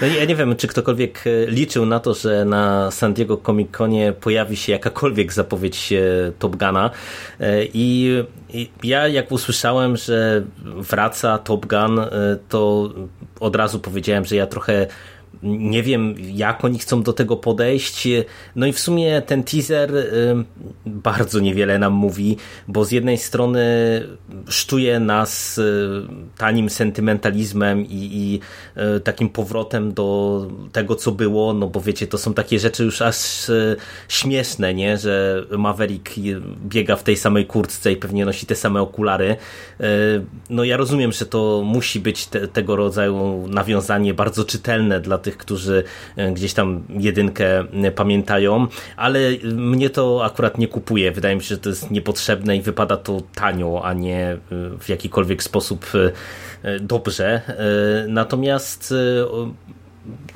No 0.00 0.06
ja 0.06 0.24
nie 0.24 0.36
wiem, 0.36 0.56
czy 0.56 0.68
ktokolwiek 0.68 1.24
e, 1.26 1.46
liczył 1.46 1.86
na 1.86 2.00
to, 2.00 2.14
że 2.14 2.44
na 2.44 2.90
San 2.90 3.14
Diego 3.14 3.36
Comic 3.36 3.70
Conie 3.70 4.12
pojawi 4.12 4.56
się 4.56 4.72
jakakolwiek 4.72 5.32
zapowiedź 5.32 5.92
e, 5.92 5.98
Top 6.38 6.56
Guna. 6.56 6.90
E, 7.40 7.64
i 7.64 8.16
ja 8.82 9.08
jak 9.08 9.32
usłyszałem, 9.32 9.96
że 9.96 10.42
wraca 10.64 11.38
Top 11.38 11.66
Gun, 11.66 12.00
to 12.48 12.90
od 13.40 13.56
razu 13.56 13.78
powiedziałem, 13.78 14.24
że 14.24 14.36
ja 14.36 14.46
trochę 14.46 14.86
nie 15.42 15.82
wiem, 15.82 16.14
jak 16.34 16.64
oni 16.64 16.78
chcą 16.78 17.02
do 17.02 17.12
tego 17.12 17.36
podejść. 17.36 18.08
No 18.56 18.66
i 18.66 18.72
w 18.72 18.80
sumie 18.80 19.22
ten 19.22 19.44
teaser 19.44 19.96
y, 19.96 20.44
bardzo 20.86 21.40
niewiele 21.40 21.78
nam 21.78 21.92
mówi, 21.92 22.36
bo 22.68 22.84
z 22.84 22.92
jednej 22.92 23.18
strony 23.18 23.62
sztuje 24.48 25.00
nas 25.00 25.58
y, 25.58 26.02
tanim 26.38 26.70
sentymentalizmem 26.70 27.86
i, 27.86 27.88
i 27.90 28.40
y, 28.96 29.00
takim 29.00 29.28
powrotem 29.28 29.94
do 29.94 30.46
tego, 30.72 30.96
co 30.96 31.12
było, 31.12 31.54
no 31.54 31.66
bo 31.66 31.80
wiecie, 31.80 32.06
to 32.06 32.18
są 32.18 32.34
takie 32.34 32.58
rzeczy 32.58 32.84
już 32.84 33.02
aż 33.02 33.16
śmieszne, 34.08 34.74
nie? 34.74 34.98
że 34.98 35.44
Maverick 35.58 36.10
biega 36.64 36.96
w 36.96 37.02
tej 37.02 37.16
samej 37.16 37.46
kurtce 37.46 37.92
i 37.92 37.96
pewnie 37.96 38.24
nosi 38.24 38.46
te 38.46 38.54
same 38.54 38.80
okulary. 38.80 39.36
No 40.50 40.64
ja 40.64 40.76
rozumiem, 40.76 41.12
że 41.12 41.26
to 41.26 41.62
musi 41.64 42.00
być 42.00 42.26
te, 42.26 42.48
tego 42.48 42.76
rodzaju 42.76 43.46
nawiązanie 43.48 44.14
bardzo 44.14 44.44
czytelne 44.44 45.00
dla 45.00 45.18
tych, 45.18 45.31
którzy 45.36 45.84
gdzieś 46.32 46.54
tam 46.54 46.82
jedynkę 46.88 47.64
pamiętają, 47.94 48.66
ale 48.96 49.20
mnie 49.44 49.90
to 49.90 50.24
akurat 50.24 50.58
nie 50.58 50.68
kupuje. 50.68 51.12
Wydaje 51.12 51.36
mi 51.36 51.42
się, 51.42 51.48
że 51.48 51.58
to 51.58 51.68
jest 51.68 51.90
niepotrzebne 51.90 52.56
i 52.56 52.62
wypada 52.62 52.96
to 52.96 53.22
tanio, 53.34 53.80
a 53.84 53.92
nie 53.92 54.36
w 54.80 54.88
jakikolwiek 54.88 55.42
sposób 55.42 55.86
dobrze. 56.80 57.42
Natomiast 58.08 58.94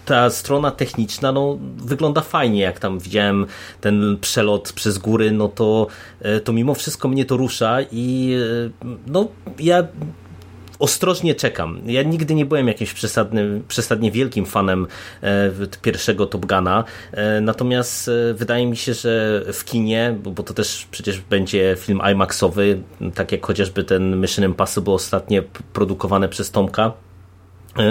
ta 0.05 0.31
strona 0.31 0.71
techniczna 0.71 1.33
no, 1.33 1.59
wygląda 1.77 2.21
fajnie, 2.21 2.61
jak 2.61 2.81
tam 2.81 2.99
widziałem 2.99 3.47
ten 3.81 4.19
przelot 4.21 4.73
przez 4.73 4.99
góry, 4.99 5.31
no 5.31 5.49
to, 5.49 5.87
e, 6.21 6.41
to 6.41 6.53
mimo 6.53 6.75
wszystko 6.75 7.09
mnie 7.09 7.25
to 7.25 7.37
rusza 7.37 7.79
i 7.93 8.37
e, 8.85 8.89
no 9.07 9.29
ja 9.59 9.85
ostrożnie 10.79 11.35
czekam. 11.35 11.81
Ja 11.87 12.03
nigdy 12.03 12.35
nie 12.35 12.47
byłem 12.47 12.69
jakimś 12.69 12.93
przesadnym, 12.93 13.65
przesadnie 13.69 14.11
wielkim 14.11 14.47
fanem 14.47 14.87
e, 15.23 15.51
pierwszego 15.83 16.27
Top 16.27 16.47
Guna, 16.47 16.85
natomiast 17.41 18.11
wydaje 18.35 18.67
mi 18.67 18.77
się, 18.77 18.95
że 18.95 19.43
w 19.53 19.65
kinie, 19.65 20.17
bo 20.23 20.43
to 20.43 20.55
też 20.55 20.87
przecież 20.91 21.21
będzie 21.21 21.77
film 21.79 22.01
IMAXowy, 22.13 22.79
tak 23.15 23.33
jak 23.33 23.47
chociażby 23.47 23.85
ten 23.85 24.21
Mission 24.21 24.45
Impossible 24.45 24.95
ostatnio 24.95 25.43
produkowane 25.73 26.29
przez 26.29 26.51
Tomka, 26.51 26.93
E, 26.93 27.16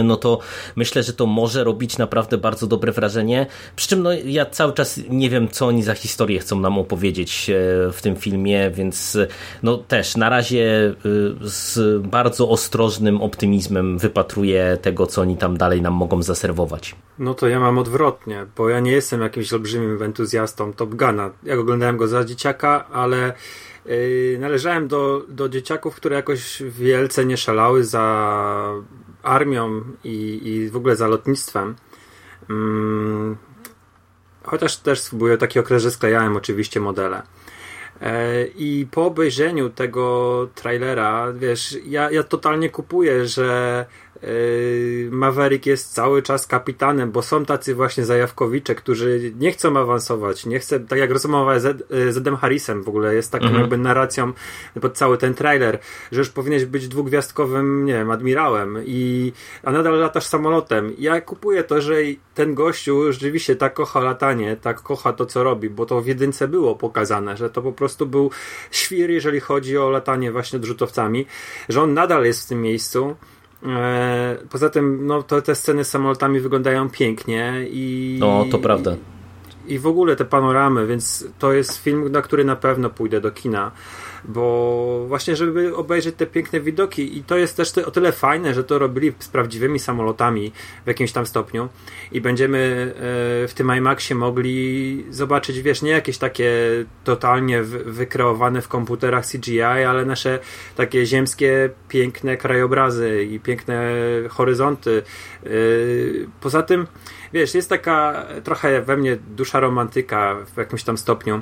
no 0.03 0.17
to 0.17 0.39
myślę, 0.75 1.03
że 1.03 1.13
to 1.13 1.25
może 1.25 1.63
robić 1.63 1.97
naprawdę 1.97 2.37
bardzo 2.37 2.67
dobre 2.67 2.91
wrażenie. 2.91 3.45
Przy 3.75 3.87
czym 3.87 4.03
no, 4.03 4.09
ja 4.13 4.45
cały 4.45 4.73
czas 4.73 4.99
nie 5.09 5.29
wiem, 5.29 5.47
co 5.49 5.67
oni 5.67 5.83
za 5.83 5.93
historię 5.93 6.39
chcą 6.39 6.59
nam 6.59 6.77
opowiedzieć 6.77 7.49
e, 7.49 7.53
w 7.91 8.01
tym 8.01 8.15
filmie, 8.15 8.71
więc 8.71 9.17
no 9.63 9.77
też 9.77 10.17
na 10.17 10.29
razie 10.29 10.65
e, 10.87 10.93
z 11.41 12.01
bardzo 12.01 12.49
ostrożnym 12.49 13.21
optymizmem 13.21 13.97
wypatruję 13.97 14.77
tego, 14.81 15.07
co 15.07 15.21
oni 15.21 15.37
tam 15.37 15.57
dalej 15.57 15.81
nam 15.81 15.93
mogą 15.93 16.23
zaserwować. 16.23 16.95
No 17.19 17.33
to 17.33 17.47
ja 17.47 17.59
mam 17.59 17.77
odwrotnie, 17.77 18.45
bo 18.57 18.69
ja 18.69 18.79
nie 18.79 18.91
jestem 18.91 19.21
jakimś 19.21 19.53
olbrzymim 19.53 20.03
entuzjastą 20.03 20.73
Top 20.73 20.95
Guna. 20.95 21.29
Ja 21.43 21.59
oglądałem 21.59 21.97
go 21.97 22.07
za 22.07 22.25
dzieciaka, 22.25 22.87
ale 22.91 23.33
należałem 24.39 24.87
do, 24.87 25.25
do 25.29 25.49
dzieciaków, 25.49 25.95
które 25.95 26.15
jakoś 26.15 26.63
wielce 26.63 27.25
nie 27.25 27.37
szalały 27.37 27.83
za 27.83 28.73
armią 29.25 29.81
i, 30.03 30.41
i 30.43 30.69
w 30.69 30.75
ogóle 30.75 30.95
za 30.95 31.07
lotnictwem. 31.07 31.75
Hmm, 32.47 33.37
chociaż 34.43 34.77
też 34.77 35.09
był 35.13 35.37
taki 35.37 35.59
okres, 35.59 35.83
że 35.83 35.91
sklejałem 35.91 36.37
oczywiście 36.37 36.79
modele. 36.79 37.21
E, 38.01 38.45
I 38.45 38.87
po 38.91 39.05
obejrzeniu 39.05 39.69
tego 39.69 40.47
trailera, 40.55 41.33
wiesz, 41.33 41.77
ja, 41.85 42.11
ja 42.11 42.23
totalnie 42.23 42.69
kupuję, 42.69 43.27
że 43.27 43.85
Maverick 45.11 45.65
jest 45.65 45.93
cały 45.93 46.21
czas 46.21 46.47
kapitanem, 46.47 47.11
bo 47.11 47.21
są 47.21 47.45
tacy 47.45 47.75
właśnie 47.75 48.05
zajawkowicze, 48.05 48.75
którzy 48.75 49.33
nie 49.39 49.51
chcą 49.51 49.79
awansować, 49.79 50.45
nie 50.45 50.59
chcą, 50.59 50.85
tak 50.85 50.99
jak 50.99 51.11
rozmowa 51.11 51.59
z, 51.59 51.83
yy, 51.89 52.13
z 52.13 52.17
Edem 52.17 52.35
Harrisem 52.35 52.83
w 52.83 52.89
ogóle 52.89 53.15
jest 53.15 53.31
taką 53.31 53.45
mhm. 53.45 53.61
jakby 53.61 53.77
narracją 53.77 54.33
pod 54.81 54.97
cały 54.97 55.17
ten 55.17 55.33
trailer, 55.33 55.79
że 56.11 56.19
już 56.19 56.29
powinieneś 56.29 56.65
być 56.65 56.87
dwugwiazdkowym, 56.87 57.85
nie 57.85 57.93
wiem, 57.93 58.11
admirałem 58.11 58.77
i 58.85 59.33
a 59.63 59.71
nadal 59.71 59.99
latasz 59.99 60.25
samolotem. 60.25 60.93
Ja 60.97 61.21
kupuję 61.21 61.63
to, 61.63 61.81
że 61.81 61.95
ten 62.35 62.53
gościu 62.53 63.11
rzeczywiście 63.11 63.55
tak 63.55 63.73
kocha 63.73 63.99
latanie, 63.99 64.57
tak 64.61 64.81
kocha 64.81 65.13
to, 65.13 65.25
co 65.25 65.43
robi, 65.43 65.69
bo 65.69 65.85
to 65.85 66.01
w 66.01 66.07
jedynce 66.07 66.47
było 66.47 66.75
pokazane, 66.75 67.37
że 67.37 67.49
to 67.49 67.61
po 67.61 67.71
prostu 67.71 68.05
był 68.05 68.31
świr, 68.71 69.09
jeżeli 69.09 69.39
chodzi 69.39 69.77
o 69.77 69.89
latanie 69.89 70.31
właśnie 70.31 70.59
odrzutowcami, 70.59 71.25
że 71.69 71.81
on 71.81 71.93
nadal 71.93 72.25
jest 72.25 72.45
w 72.45 72.47
tym 72.47 72.61
miejscu 72.61 73.15
poza 74.49 74.69
tym, 74.69 75.07
no 75.07 75.23
to 75.23 75.41
te 75.41 75.55
sceny 75.55 75.83
z 75.83 75.89
samolotami 75.89 76.39
wyglądają 76.39 76.89
pięknie 76.89 77.53
i. 77.69 78.17
No, 78.19 78.45
to 78.51 78.59
prawda. 78.59 78.95
I 79.67 79.79
w 79.79 79.87
ogóle 79.87 80.15
te 80.15 80.25
panoramy, 80.25 80.87
więc 80.87 81.27
to 81.39 81.53
jest 81.53 81.77
film, 81.77 82.11
na 82.11 82.21
który 82.21 82.45
na 82.45 82.55
pewno 82.55 82.89
pójdę 82.89 83.21
do 83.21 83.31
kina 83.31 83.71
bo 84.27 85.05
właśnie, 85.07 85.35
żeby 85.35 85.75
obejrzeć 85.75 86.15
te 86.15 86.25
piękne 86.25 86.59
widoki 86.59 87.17
i 87.17 87.23
to 87.23 87.37
jest 87.37 87.57
też 87.57 87.77
o 87.77 87.91
tyle 87.91 88.11
fajne, 88.11 88.53
że 88.53 88.63
to 88.63 88.79
robili 88.79 89.13
z 89.19 89.27
prawdziwymi 89.27 89.79
samolotami 89.79 90.51
w 90.83 90.87
jakimś 90.87 91.11
tam 91.11 91.25
stopniu 91.25 91.69
i 92.11 92.21
będziemy 92.21 92.93
e, 92.95 93.47
w 93.47 93.53
tym 93.55 93.75
IMAXie 93.77 94.15
mogli 94.15 95.05
zobaczyć, 95.09 95.61
wiesz, 95.61 95.81
nie 95.81 95.91
jakieś 95.91 96.17
takie 96.17 96.51
totalnie 97.03 97.63
wykreowane 97.63 98.61
w 98.61 98.67
komputerach 98.67 99.25
CGI, 99.25 99.61
ale 99.61 100.05
nasze 100.05 100.39
takie 100.75 101.05
ziemskie, 101.05 101.69
piękne 101.89 102.37
krajobrazy 102.37 103.23
i 103.23 103.39
piękne 103.39 103.93
horyzonty. 104.29 105.03
E, 105.43 105.49
poza 106.41 106.63
tym, 106.63 106.87
wiesz, 107.35 107.55
jest 107.55 107.69
taka 107.69 108.25
trochę 108.43 108.81
we 108.81 108.97
mnie 108.97 109.15
dusza 109.15 109.59
romantyka 109.59 110.35
w 110.55 110.57
jakimś 110.57 110.83
tam 110.83 110.97
stopniu 110.97 111.41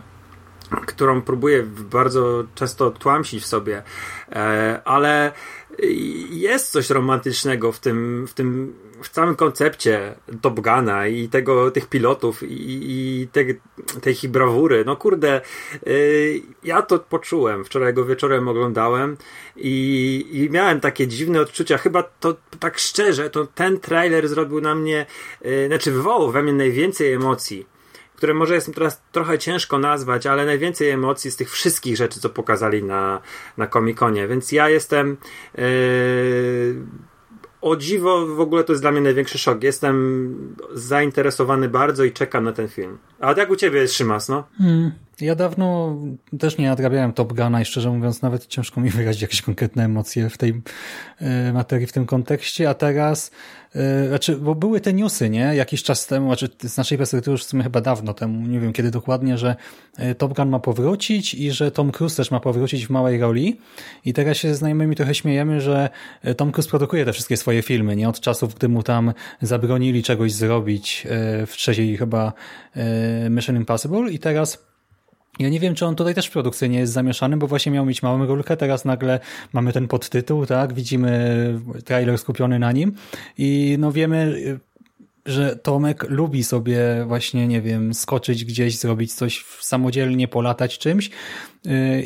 którą 0.85 1.21
próbuję 1.21 1.63
bardzo 1.63 2.43
często 2.55 2.91
tłamsić 2.91 3.43
w 3.43 3.45
sobie, 3.45 3.83
e, 4.31 4.81
ale 4.85 5.31
jest 6.29 6.71
coś 6.71 6.89
romantycznego 6.89 7.71
w 7.71 7.79
tym, 7.79 8.27
w 8.27 8.33
tym 8.33 8.75
w 9.03 9.09
całym 9.09 9.35
koncepcie 9.35 10.15
Top 10.41 10.59
Guna 10.59 11.07
i 11.07 11.29
tego, 11.29 11.71
tych 11.71 11.87
pilotów 11.87 12.43
i, 12.43 12.91
i 12.91 13.27
te, 13.27 13.41
tej 14.01 14.13
ich 14.13 14.27
brawury. 14.31 14.83
No 14.85 14.95
kurde, 14.95 15.41
yy, 15.85 16.41
ja 16.63 16.81
to 16.81 16.99
poczułem. 16.99 17.65
Wczoraj 17.65 17.93
go 17.93 18.05
wieczorem 18.05 18.47
oglądałem 18.47 19.17
i, 19.55 20.25
i 20.31 20.49
miałem 20.49 20.79
takie 20.79 21.07
dziwne 21.07 21.41
odczucia. 21.41 21.77
Chyba 21.77 22.03
to 22.03 22.35
tak 22.59 22.79
szczerze, 22.79 23.29
to 23.29 23.47
ten 23.47 23.79
trailer 23.79 24.27
zrobił 24.27 24.61
na 24.61 24.75
mnie, 24.75 25.05
yy, 25.41 25.67
znaczy 25.67 25.91
wywołał 25.91 26.31
we 26.31 26.43
mnie 26.43 26.53
najwięcej 26.53 27.13
emocji 27.13 27.73
które 28.15 28.33
może 28.33 28.55
jest 28.55 28.73
teraz 28.75 29.01
trochę 29.11 29.39
ciężko 29.39 29.79
nazwać, 29.79 30.27
ale 30.27 30.45
najwięcej 30.45 30.89
emocji 30.89 31.31
z 31.31 31.35
tych 31.35 31.51
wszystkich 31.51 31.97
rzeczy, 31.97 32.19
co 32.19 32.29
pokazali 32.29 32.83
na, 32.83 33.21
na 33.57 33.67
Comic-Conie. 33.67 34.27
Więc 34.27 34.51
ja 34.51 34.69
jestem. 34.69 35.17
Yy, 35.57 35.63
o 37.63 37.75
dziwo, 37.75 38.27
w 38.27 38.39
ogóle 38.39 38.63
to 38.63 38.73
jest 38.73 38.83
dla 38.83 38.91
mnie 38.91 39.01
największy 39.01 39.37
szok. 39.37 39.63
Jestem 39.63 40.55
zainteresowany 40.73 41.69
bardzo 41.69 42.03
i 42.03 42.11
czekam 42.11 42.43
na 42.43 42.51
ten 42.51 42.67
film. 42.67 42.97
A 43.19 43.33
jak 43.37 43.49
u 43.49 43.55
ciebie 43.55 43.79
jest 43.79 43.93
Szymas, 43.93 44.29
no? 44.29 44.43
Hmm. 44.57 44.91
Ja 45.21 45.35
dawno 45.35 45.97
też 46.39 46.57
nie 46.57 46.67
nadrabiałem 46.67 47.13
Top 47.13 47.33
Guna 47.33 47.61
i 47.61 47.65
szczerze 47.65 47.89
mówiąc 47.89 48.21
nawet 48.21 48.47
ciężko 48.47 48.81
mi 48.81 48.89
wyrazić 48.89 49.21
jakieś 49.21 49.41
konkretne 49.41 49.83
emocje 49.83 50.29
w 50.29 50.37
tej 50.37 50.61
e, 51.19 51.53
materii, 51.53 51.87
w 51.87 51.91
tym 51.91 52.05
kontekście, 52.05 52.69
a 52.69 52.73
teraz 52.73 53.31
e, 53.75 54.07
znaczy, 54.07 54.37
bo 54.37 54.55
były 54.55 54.81
te 54.81 54.93
newsy, 54.93 55.29
nie? 55.29 55.55
Jakiś 55.55 55.83
czas 55.83 56.07
temu, 56.07 56.27
znaczy 56.27 56.49
z 56.63 56.77
naszej 56.77 56.97
perspektywy 56.97 57.31
już 57.31 57.43
w 57.43 57.47
sumie 57.47 57.63
chyba 57.63 57.81
dawno 57.81 58.13
temu, 58.13 58.47
nie 58.47 58.59
wiem 58.59 58.73
kiedy 58.73 58.91
dokładnie, 58.91 59.37
że 59.37 59.55
e, 59.97 60.15
Top 60.15 60.33
Gun 60.33 60.49
ma 60.49 60.59
powrócić 60.59 61.33
i 61.33 61.51
że 61.51 61.71
Tom 61.71 61.91
Cruise 61.91 62.17
też 62.17 62.31
ma 62.31 62.39
powrócić 62.39 62.87
w 62.87 62.89
małej 62.89 63.19
roli 63.19 63.59
i 64.05 64.13
teraz 64.13 64.37
się 64.37 64.55
z 64.55 64.57
znajomymi 64.57 64.95
trochę 64.95 65.15
śmiejemy, 65.15 65.61
że 65.61 65.89
Tom 66.37 66.51
Cruise 66.51 66.69
produkuje 66.69 67.05
te 67.05 67.13
wszystkie 67.13 67.37
swoje 67.37 67.61
filmy, 67.61 67.95
nie? 67.95 68.09
Od 68.09 68.19
czasów, 68.19 68.55
gdy 68.55 68.69
mu 68.69 68.83
tam 68.83 69.13
zabronili 69.41 70.03
czegoś 70.03 70.31
zrobić 70.31 71.07
w 71.47 71.53
trzeciej 71.55 71.97
chyba 71.97 72.33
Mission 73.29 73.55
Impossible 73.55 74.11
i 74.11 74.19
teraz 74.19 74.72
ja 75.39 75.49
nie 75.49 75.59
wiem, 75.59 75.75
czy 75.75 75.85
on 75.85 75.95
tutaj 75.95 76.15
też 76.15 76.29
produkcyjnie 76.29 76.79
jest 76.79 76.93
zamieszany, 76.93 77.37
bo 77.37 77.47
właśnie 77.47 77.71
miał 77.71 77.85
mieć 77.85 78.03
małą 78.03 78.25
rolkę, 78.25 78.57
teraz 78.57 78.85
nagle 78.85 79.19
mamy 79.53 79.73
ten 79.73 79.87
podtytuł, 79.87 80.45
tak, 80.45 80.73
widzimy 80.73 81.59
trailer 81.85 82.17
skupiony 82.17 82.59
na 82.59 82.71
nim 82.71 82.93
i 83.37 83.75
no 83.79 83.91
wiemy, 83.91 84.41
że 85.25 85.55
Tomek 85.55 86.05
lubi 86.09 86.43
sobie 86.43 87.05
właśnie, 87.07 87.47
nie 87.47 87.61
wiem, 87.61 87.93
skoczyć 87.93 88.45
gdzieś, 88.45 88.77
zrobić 88.77 89.13
coś 89.13 89.45
samodzielnie, 89.59 90.27
polatać 90.27 90.77
czymś. 90.77 91.09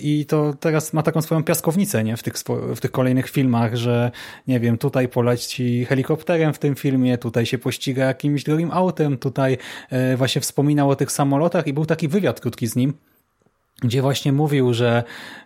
I 0.01 0.25
to 0.25 0.53
teraz 0.60 0.93
ma 0.93 1.03
taką 1.03 1.22
swoją 1.22 1.43
piaskownicę, 1.43 2.03
nie, 2.03 2.17
w 2.17 2.24
tych, 2.24 2.34
w 2.75 2.79
tych 2.79 2.91
kolejnych 2.91 3.29
filmach, 3.29 3.75
że 3.75 4.12
nie 4.48 4.60
wiem, 4.60 4.77
tutaj 4.77 5.07
poleci 5.07 5.86
helikopterem 5.86 6.53
w 6.53 6.60
tym 6.60 6.75
filmie, 6.75 7.17
tutaj 7.17 7.46
się 7.46 7.57
pościga 7.57 8.05
jakimś 8.05 8.43
drugim 8.43 8.72
autem, 8.72 9.17
tutaj 9.17 9.57
e, 9.89 10.17
właśnie 10.17 10.41
wspominał 10.41 10.89
o 10.89 10.96
tych 10.96 11.12
samolotach 11.12 11.67
i 11.67 11.74
był 11.74 11.86
taki 11.86 12.07
wywiad 12.07 12.39
krótki 12.39 12.67
z 12.67 12.75
nim, 12.75 12.93
gdzie 13.81 14.01
właśnie 14.01 14.31
mówił, 14.34 14.74
że 14.74 15.03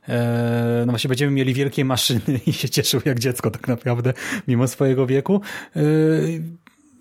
e, 0.10 0.84
no 0.86 0.92
właśnie 0.92 1.08
będziemy 1.08 1.32
mieli 1.32 1.54
wielkie 1.54 1.86
maszyny 1.86 2.40
i 2.48 2.54
się 2.54 2.70
cieszył 2.70 3.02
jak 3.06 3.20
dziecko 3.20 3.52
tak 3.52 3.68
naprawdę, 3.68 4.14
mimo 4.48 4.68
swojego 4.68 5.08
wieku. 5.08 5.42
E, 5.76 5.82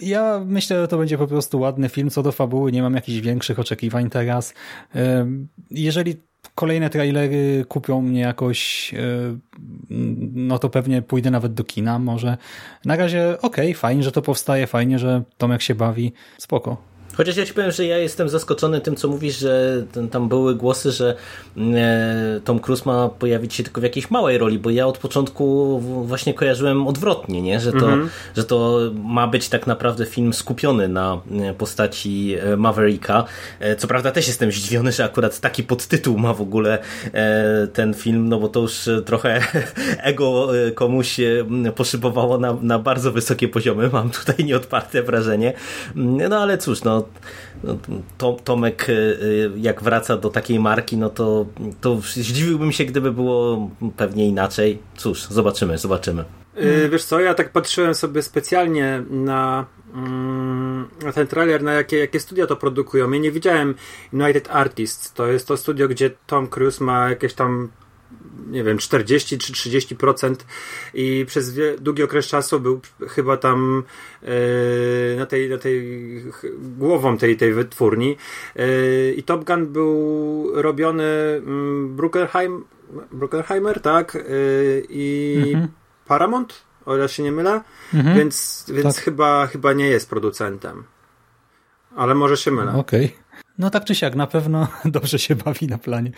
ja 0.01 0.43
myślę, 0.47 0.81
że 0.81 0.89
to 0.89 0.99
będzie 0.99 1.19
po 1.19 1.27
prostu 1.27 1.61
ładny 1.61 1.89
film. 1.89 2.11
Co 2.11 2.23
do 2.23 2.33
fabuły 2.33 2.73
nie 2.73 2.83
mam 2.83 2.95
jakichś 2.95 3.21
większych 3.21 3.59
oczekiwań 3.59 4.11
teraz. 4.11 4.55
E, 4.95 5.27
jeżeli 5.71 6.17
kolejne 6.55 6.91
trailery 6.91 7.65
kupią 7.69 8.03
mnie 8.03 8.21
jakoś, 8.21 8.91
e, 8.95 9.39
no 10.35 10.59
to 10.59 10.71
pewnie 10.71 11.03
pójdę 11.03 11.31
nawet 11.31 11.55
do 11.55 11.65
kina 11.65 11.99
może. 11.99 12.37
Na 12.85 12.97
razie 12.97 13.39
okej, 13.43 13.71
okay, 13.71 13.75
fajnie, 13.75 14.03
że 14.03 14.13
to 14.13 14.23
powstaje, 14.23 14.67
fajnie, 14.67 14.99
że 14.99 15.23
Tomek 15.39 15.63
się 15.63 15.75
bawi, 15.75 16.13
spoko. 16.39 16.90
Chociaż 17.21 17.37
ja 17.37 17.47
ci 17.47 17.55
powiem, 17.55 17.71
że 17.71 17.87
ja 17.87 17.99
jestem 17.99 18.29
zaskoczony 18.29 18.81
tym, 18.81 18.97
co 18.97 19.09
mówisz, 19.09 19.39
że 19.39 19.83
tam 20.11 20.29
były 20.29 20.55
głosy, 20.55 20.93
że 20.93 21.17
e, 21.57 22.41
Tom 22.45 22.61
Cruise 22.61 22.83
ma 22.87 23.09
pojawić 23.09 23.55
się 23.55 23.63
tylko 23.63 23.81
w 23.81 23.85
jakiejś 23.85 24.11
małej 24.11 24.39
roli, 24.39 24.59
bo 24.59 24.71
ja 24.71 24.87
od 24.87 24.99
początku 24.99 25.79
właśnie 26.07 26.35
kojarzyłem 26.35 26.87
odwrotnie, 26.87 27.43
nie? 27.43 27.61
Że, 27.61 27.73
to, 27.73 27.93
mm 27.93 28.07
-hmm. 28.07 28.09
że 28.37 28.45
to 28.45 28.79
ma 29.05 29.27
być 29.27 29.49
tak 29.49 29.67
naprawdę 29.67 30.07
film 30.07 30.33
skupiony 30.33 30.89
na 30.89 31.21
e, 31.33 31.55
postaci 31.55 32.37
e, 32.41 32.57
Mavericka. 32.57 33.25
Co 33.79 33.89
prawda 33.89 34.13
też 34.13 34.27
jestem 34.27 34.53
zdziwiony, 34.53 34.93
że 34.93 35.05
akurat 35.05 35.41
taki 35.41 35.63
podtytuł 35.63 36.19
ma 36.19 36.35
w 36.35 36.41
ogóle 36.41 36.79
ten 37.73 37.95
film, 37.95 38.29
no 38.29 38.39
bo 38.39 38.49
to 38.49 38.61
już 38.61 38.89
trochę 39.05 39.43
ego 40.03 40.49
komuś 40.75 41.21
poszybowało 41.75 42.39
na, 42.39 42.57
na 42.63 42.79
bardzo 42.79 43.13
wysokie 43.13 43.49
poziomy, 43.49 43.91
mam 43.93 44.11
tutaj 44.11 44.45
nieodparte 44.45 45.03
wrażenie. 45.03 45.53
No 45.95 46.39
ale 46.39 46.59
cóż, 46.59 46.85
no 46.85 47.05
to, 48.19 48.37
Tomek 48.45 48.87
jak 49.57 49.83
wraca 49.83 50.17
do 50.17 50.31
takiej 50.31 50.61
marki, 50.61 50.97
no 50.97 51.11
to, 51.11 51.47
to 51.81 52.01
zdziwiłbym 52.01 52.73
się, 52.73 52.85
gdyby 52.85 53.13
było 53.13 53.71
pewnie 53.97 54.29
inaczej. 54.29 54.79
Cóż, 54.97 55.27
zobaczymy, 55.27 55.79
zobaczymy. 55.79 56.25
Yy, 56.57 56.89
wiesz 56.89 57.05
co, 57.05 57.21
ja 57.21 57.35
tak 57.35 57.53
patrzyłem 57.53 57.95
sobie 57.95 58.23
specjalnie 58.23 59.03
na, 59.11 59.67
mm, 59.95 60.89
na 61.05 61.13
ten 61.13 61.27
trailer, 61.27 61.63
na 61.63 61.73
jakie, 61.73 61.99
jakie 61.99 62.21
studia 62.21 62.47
to 62.47 62.57
produkują. 62.57 63.11
Ja 63.11 63.19
nie 63.19 63.33
widziałem 63.33 63.75
United 64.13 64.49
Artists. 64.51 65.13
To 65.13 65.27
jest 65.27 65.49
to 65.49 65.57
studio, 65.57 65.89
gdzie 65.89 66.11
Tom 66.27 66.49
Cruise 66.49 66.85
ma 66.85 67.11
jakieś 67.11 67.35
tam 67.35 67.69
nie 68.51 68.65
wiem, 68.65 68.79
40 68.79 69.39
czy 69.39 69.53
30% 69.53 70.35
i 70.95 71.25
przez 71.29 71.55
długi 71.79 72.03
okres 72.03 72.27
czasu 72.27 72.61
był 72.61 72.81
chyba 73.09 73.37
tam 73.37 73.83
yy, 74.23 74.29
na, 75.19 75.27
tej, 75.27 75.51
na 75.51 75.59
tej 75.59 76.01
głową 76.79 77.19
tej, 77.19 77.37
tej 77.37 77.53
wytwórni 77.53 78.17
yy, 78.57 79.15
i 79.17 79.23
Top 79.23 79.45
Gun 79.45 79.67
był 79.67 80.63
robiony 80.63 81.03
yy, 81.03 81.89
Bruckenheim, 81.89 82.65
Bruckenheimer, 83.13 83.81
tak? 83.81 84.15
Yy, 84.15 84.87
I 84.89 85.43
mhm. 85.47 85.69
Paramount, 86.07 86.65
o 86.87 86.97
ile 86.97 87.09
się 87.09 87.23
nie 87.23 87.33
mylę, 87.33 87.61
mhm. 87.95 88.17
więc, 88.17 88.67
więc 88.75 88.95
tak. 88.95 89.05
chyba, 89.05 89.47
chyba 89.47 89.73
nie 89.73 89.87
jest 89.87 90.11
producentem. 90.11 90.85
Ale 91.97 92.15
może 92.15 92.37
się 92.37 92.51
mylę. 92.51 92.73
Okej. 92.75 93.05
Okay. 93.07 93.19
No 93.59 93.71
tak 93.71 93.85
czy 93.85 93.95
siak, 93.95 94.15
na 94.15 94.27
pewno 94.27 94.69
dobrze 94.85 95.19
się 95.19 95.35
bawi 95.35 95.67
na 95.67 95.79
planie. 95.79 96.11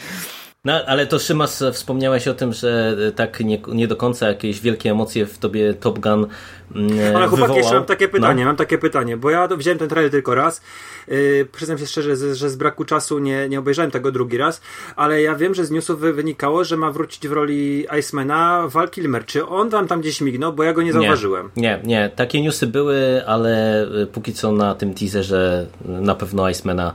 No, 0.65 0.73
ale 0.87 1.07
to 1.07 1.19
Szymas 1.19 1.65
wspomniałeś 1.73 2.29
o 2.29 2.35
tym, 2.35 2.53
że 2.53 2.97
tak 3.17 3.41
nie, 3.41 3.59
nie 3.69 3.89
do 3.89 3.97
końca 3.97 4.29
jakieś 4.29 4.61
wielkie 4.61 4.91
emocje 4.91 5.27
w 5.27 5.39
tobie 5.39 5.75
Top 5.75 5.99
Gun 5.99 6.27
mm, 6.75 7.17
Ale 7.17 7.27
chłopaki, 7.27 7.55
jeszcze 7.55 7.75
mam 7.75 7.85
takie 7.85 8.09
pytanie, 8.09 8.43
no. 8.43 8.49
mam 8.49 8.57
takie 8.57 8.79
pytanie, 8.79 9.17
bo 9.17 9.31
ja 9.31 9.49
widziałem 9.49 9.79
ten 9.79 9.89
trailer 9.89 10.11
tylko 10.11 10.35
raz. 10.35 10.63
Yy, 11.09 11.49
przyznam 11.53 11.79
się 11.79 11.87
szczerze, 11.87 12.17
że, 12.17 12.35
że 12.35 12.51
z 12.51 12.57
braku 12.57 12.85
czasu 12.85 13.19
nie, 13.19 13.49
nie 13.49 13.59
obejrzałem 13.59 13.91
tego 13.91 14.13
drugi 14.13 14.39
raz, 14.39 14.61
ale 14.97 15.23
ja 15.23 15.35
wiem, 15.35 15.55
że 15.55 15.65
z 15.65 15.71
newsów 15.71 16.01
wynikało, 16.01 16.65
że 16.65 16.77
ma 16.77 16.91
wrócić 16.91 17.29
w 17.29 17.33
roli 17.33 17.87
Icemana 17.99 18.69
Val 18.69 18.89
Kilmer. 18.89 19.25
Czy 19.25 19.47
on 19.47 19.69
wam 19.69 19.89
tam 19.89 20.01
gdzieś 20.01 20.21
mignął, 20.21 20.53
bo 20.53 20.63
ja 20.63 20.73
go 20.73 20.83
nie 20.83 20.93
zauważyłem? 20.93 21.51
Nie, 21.57 21.81
nie, 21.85 21.89
nie. 21.89 22.11
takie 22.17 22.43
newsy 22.43 22.67
były, 22.67 23.23
ale 23.27 23.83
y, 24.03 24.07
póki 24.07 24.33
co 24.33 24.53
na 24.53 24.75
tym 24.75 24.95
teaserze 24.95 25.67
na 25.85 26.15
pewno 26.15 26.51
Icemana 26.51 26.95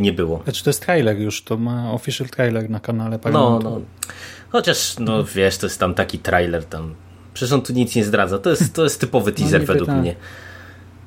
nie 0.00 0.12
było. 0.12 0.40
Znaczy 0.44 0.64
to 0.64 0.70
jest 0.70 0.82
trailer 0.82 1.18
już, 1.18 1.42
to 1.42 1.56
ma 1.56 1.92
official 1.92 2.28
trailer 2.28 2.70
na 2.70 2.80
kanale 2.80 3.18
No, 3.32 3.60
no. 3.62 3.80
Chociaż, 4.50 4.96
no 4.98 5.24
wiesz, 5.24 5.58
to 5.58 5.66
jest 5.66 5.80
tam 5.80 5.94
taki 5.94 6.18
trailer 6.18 6.64
tam. 6.64 6.94
Przecież 7.34 7.52
on 7.52 7.62
tu 7.62 7.72
nic 7.72 7.96
nie 7.96 8.04
zdradza. 8.04 8.38
To 8.38 8.50
jest, 8.50 8.74
to 8.74 8.84
jest 8.84 9.00
typowy 9.00 9.30
no, 9.32 9.36
teaser 9.36 9.60
no, 9.60 9.66
według 9.66 9.88
tak. 9.88 9.98
mnie. 9.98 10.16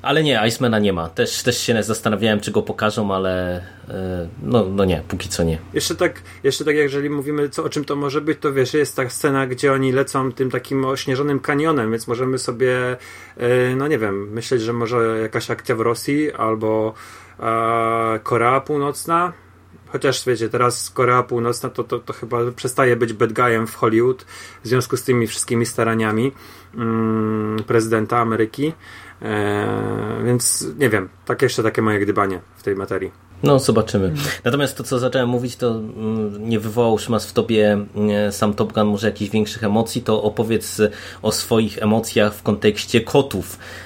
Ale 0.02 0.22
nie, 0.22 0.40
Icemana 0.48 0.78
nie 0.78 0.92
ma. 0.92 1.08
Też, 1.08 1.42
też 1.42 1.58
się 1.58 1.82
zastanawiałem, 1.82 2.40
czy 2.40 2.50
go 2.50 2.62
pokażą, 2.62 3.14
ale 3.14 3.62
e, 3.88 4.28
no, 4.42 4.64
no 4.64 4.84
nie, 4.84 5.02
póki 5.08 5.28
co 5.28 5.44
nie. 5.44 5.58
Jeszcze 5.74 5.94
tak, 5.94 6.22
jeszcze 6.44 6.64
tak 6.64 6.74
jeżeli 6.74 7.10
mówimy, 7.10 7.48
co, 7.48 7.64
o 7.64 7.68
czym 7.68 7.84
to 7.84 7.96
może 7.96 8.20
być, 8.20 8.38
to 8.40 8.52
wiesz, 8.52 8.74
jest 8.74 8.96
ta 8.96 9.08
scena, 9.08 9.46
gdzie 9.46 9.72
oni 9.72 9.92
lecą 9.92 10.32
tym 10.32 10.50
takim 10.50 10.84
ośnieżonym 10.84 11.40
kanionem, 11.40 11.90
więc 11.90 12.08
możemy 12.08 12.38
sobie, 12.38 12.96
e, 13.36 13.76
no 13.76 13.88
nie 13.88 13.98
wiem, 13.98 14.32
myśleć, 14.32 14.62
że 14.62 14.72
może 14.72 15.18
jakaś 15.22 15.50
akcja 15.50 15.74
w 15.74 15.80
Rosji 15.80 16.32
albo 16.32 16.94
Korea 18.22 18.60
Północna. 18.60 19.32
Chociaż 19.86 20.24
wiecie, 20.26 20.48
teraz 20.48 20.90
Korea 20.90 21.22
Północna 21.22 21.68
to, 21.68 21.84
to, 21.84 21.98
to 21.98 22.12
chyba 22.12 22.38
przestaje 22.56 22.96
być 22.96 23.12
bad 23.12 23.32
guyem 23.32 23.66
w 23.66 23.74
Hollywood 23.74 24.22
w 24.64 24.68
związku 24.68 24.96
z 24.96 25.02
tymi 25.02 25.26
wszystkimi 25.26 25.66
staraniami 25.66 26.32
mm, 26.74 27.64
prezydenta 27.66 28.18
Ameryki. 28.18 28.72
E, 29.22 30.22
więc 30.24 30.66
nie 30.78 30.90
wiem, 30.90 31.08
tak 31.24 31.42
jeszcze 31.42 31.62
takie 31.62 31.82
moje 31.82 32.00
gdybanie 32.00 32.40
w 32.56 32.62
tej 32.62 32.76
materii. 32.76 33.10
No, 33.42 33.58
zobaczymy. 33.58 34.14
Natomiast 34.44 34.76
to, 34.76 34.84
co 34.84 34.98
zacząłem 34.98 35.28
mówić, 35.28 35.56
to 35.56 35.70
mm, 35.70 36.48
nie 36.48 36.60
wywołał 36.60 36.98
Szymas 36.98 37.26
w 37.26 37.32
tobie 37.32 37.72
mm, 37.72 38.32
sam 38.32 38.54
Top 38.54 38.72
Gun 38.72 38.86
może 38.86 39.06
jakichś 39.06 39.30
większych 39.30 39.64
emocji, 39.64 40.02
to 40.02 40.22
opowiedz 40.22 40.82
o 41.22 41.32
swoich 41.32 41.82
emocjach 41.82 42.34
w 42.34 42.42
kontekście 42.42 43.00
kotów 43.00 43.58
E, 43.58 43.85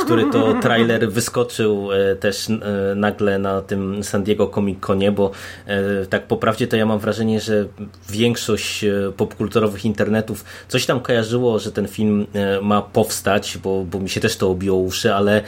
który 0.00 0.24
to 0.32 0.54
trailer 0.62 1.10
wyskoczył 1.10 1.92
e, 1.92 2.16
też 2.16 2.50
e, 2.50 2.94
nagle 2.94 3.38
na 3.38 3.62
tym 3.62 4.04
San 4.04 4.22
Diego 4.22 4.48
Comic 4.48 4.80
Conie, 4.80 5.12
bo 5.12 5.30
tak 6.10 6.26
po 6.26 6.36
prawdzie 6.36 6.66
to 6.66 6.76
ja 6.76 6.86
mam 6.86 6.98
wrażenie, 6.98 7.40
że 7.40 7.66
większość 8.10 8.84
popkulturowych 9.16 9.84
internetów 9.84 10.44
coś 10.68 10.86
tam 10.86 11.00
kojarzyło, 11.00 11.58
że 11.58 11.72
ten 11.72 11.88
film 11.88 12.26
ma 12.62 12.82
powstać, 12.82 13.58
bo, 13.62 13.84
bo 13.84 14.00
mi 14.00 14.08
się 14.08 14.20
też 14.20 14.36
to 14.36 14.50
obiło 14.50 14.78
uszy, 14.78 15.14
ale 15.14 15.42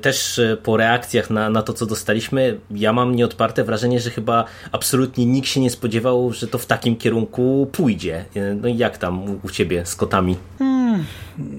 też 0.00 0.40
po 0.62 0.76
reakcjach 0.76 1.30
na, 1.30 1.50
na 1.50 1.62
to, 1.62 1.72
co 1.72 1.86
dostaliśmy, 1.86 2.58
ja 2.70 2.92
mam 2.92 3.14
nieodparte 3.14 3.64
wrażenie, 3.64 4.00
że 4.00 4.10
chyba 4.10 4.44
absolutnie 4.72 5.26
nikt 5.26 5.48
się 5.48 5.60
nie 5.60 5.70
spodziewał, 5.70 6.32
że 6.32 6.46
to 6.46 6.58
w 6.58 6.66
takim 6.66 6.96
kierunku 6.96 7.68
pójdzie. 7.72 8.24
No 8.62 8.68
i 8.68 8.76
jak 8.76 8.98
tam 8.98 9.40
u 9.42 9.50
ciebie 9.50 9.86
z 9.86 9.96
kotami? 9.96 10.36
Hmm, 10.58 11.04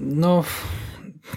no 0.06 0.44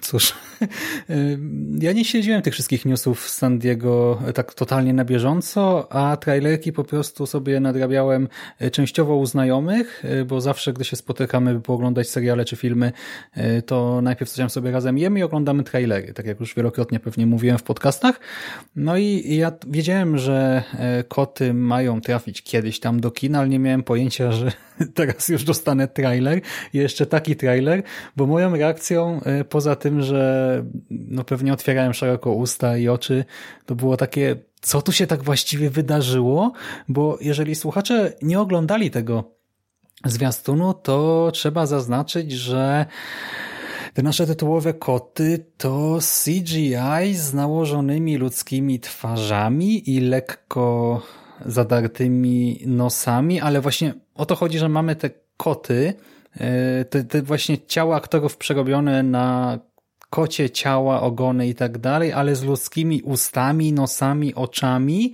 Cóż, 0.01 0.33
ja 1.79 1.91
nie 1.91 2.05
śledziłem 2.05 2.41
tych 2.41 2.53
wszystkich 2.53 2.85
newsów 2.85 3.29
z 3.29 3.33
San 3.37 3.59
Diego 3.59 4.21
tak 4.33 4.53
totalnie 4.53 4.93
na 4.93 5.05
bieżąco, 5.05 5.91
a 5.93 6.17
trailerki 6.17 6.73
po 6.73 6.83
prostu 6.83 7.25
sobie 7.25 7.59
nadrabiałem 7.59 8.27
e, 8.59 8.71
częściowo 8.71 9.15
u 9.15 9.25
znajomych, 9.25 10.03
e, 10.05 10.25
bo 10.25 10.41
zawsze, 10.41 10.73
gdy 10.73 10.83
się 10.83 10.95
spotykamy, 10.95 11.53
by 11.53 11.61
pooglądać 11.61 12.09
seriale 12.09 12.45
czy 12.45 12.55
filmy, 12.55 12.91
e, 13.33 13.61
to 13.61 14.01
najpierw 14.01 14.31
coś 14.31 14.51
sobie 14.51 14.71
razem 14.71 14.97
jemy 14.97 15.19
i 15.19 15.23
oglądamy 15.23 15.63
trailery, 15.63 16.13
tak 16.13 16.25
jak 16.25 16.39
już 16.39 16.55
wielokrotnie 16.55 16.99
pewnie 16.99 17.25
mówiłem 17.25 17.57
w 17.57 17.63
podcastach. 17.63 18.19
No 18.75 18.97
i 18.97 19.35
ja 19.35 19.51
wiedziałem, 19.67 20.17
że 20.17 20.63
koty 21.07 21.53
mają 21.53 22.01
trafić 22.01 22.43
kiedyś 22.43 22.79
tam 22.79 22.99
do 22.99 23.11
kina, 23.11 23.39
ale 23.39 23.49
nie 23.49 23.59
miałem 23.59 23.83
pojęcia, 23.83 24.31
że 24.31 24.51
teraz 24.95 25.29
już 25.29 25.43
dostanę 25.43 25.87
trailer, 25.87 26.41
jeszcze 26.73 27.05
taki 27.05 27.35
trailer, 27.35 27.83
bo 28.15 28.27
moją 28.27 28.55
reakcją 28.55 29.21
poza 29.49 29.75
tym, 29.75 30.01
że 30.01 30.50
no 30.89 31.23
pewnie 31.23 31.53
otwierałem 31.53 31.93
szeroko 31.93 32.31
usta 32.31 32.77
i 32.77 32.87
oczy. 32.87 33.25
To 33.65 33.75
było 33.75 33.97
takie, 33.97 34.35
co 34.61 34.81
tu 34.81 34.91
się 34.91 35.07
tak 35.07 35.23
właściwie 35.23 35.69
wydarzyło? 35.69 36.51
Bo 36.87 37.17
jeżeli 37.21 37.55
słuchacze 37.55 38.13
nie 38.21 38.39
oglądali 38.39 38.91
tego 38.91 39.23
zwiastunu, 40.05 40.73
to 40.73 41.29
trzeba 41.33 41.65
zaznaczyć, 41.65 42.31
że 42.31 42.85
te 43.93 44.03
nasze 44.03 44.27
tytułowe 44.27 44.73
koty 44.73 45.45
to 45.57 45.99
CGI 46.23 47.13
z 47.13 47.33
nałożonymi 47.33 48.17
ludzkimi 48.17 48.79
twarzami 48.79 49.89
i 49.89 49.99
lekko 49.99 51.01
zadartymi 51.45 52.63
nosami, 52.65 53.41
ale 53.41 53.61
właśnie 53.61 53.93
o 54.15 54.25
to 54.25 54.35
chodzi, 54.35 54.59
że 54.59 54.69
mamy 54.69 54.95
te 54.95 55.09
koty, 55.37 55.93
e, 56.37 56.85
te, 56.85 57.03
te 57.03 57.21
właśnie 57.21 57.57
ciała 57.57 57.95
aktorów 57.95 58.37
przerobione 58.37 59.03
na 59.03 59.59
kocie 60.11 60.49
ciała, 60.49 61.01
ogony 61.01 61.47
i 61.47 61.55
tak 61.55 61.77
dalej, 61.77 62.13
ale 62.13 62.35
z 62.35 62.43
ludzkimi 62.43 63.01
ustami, 63.01 63.73
nosami, 63.73 64.35
oczami 64.35 65.13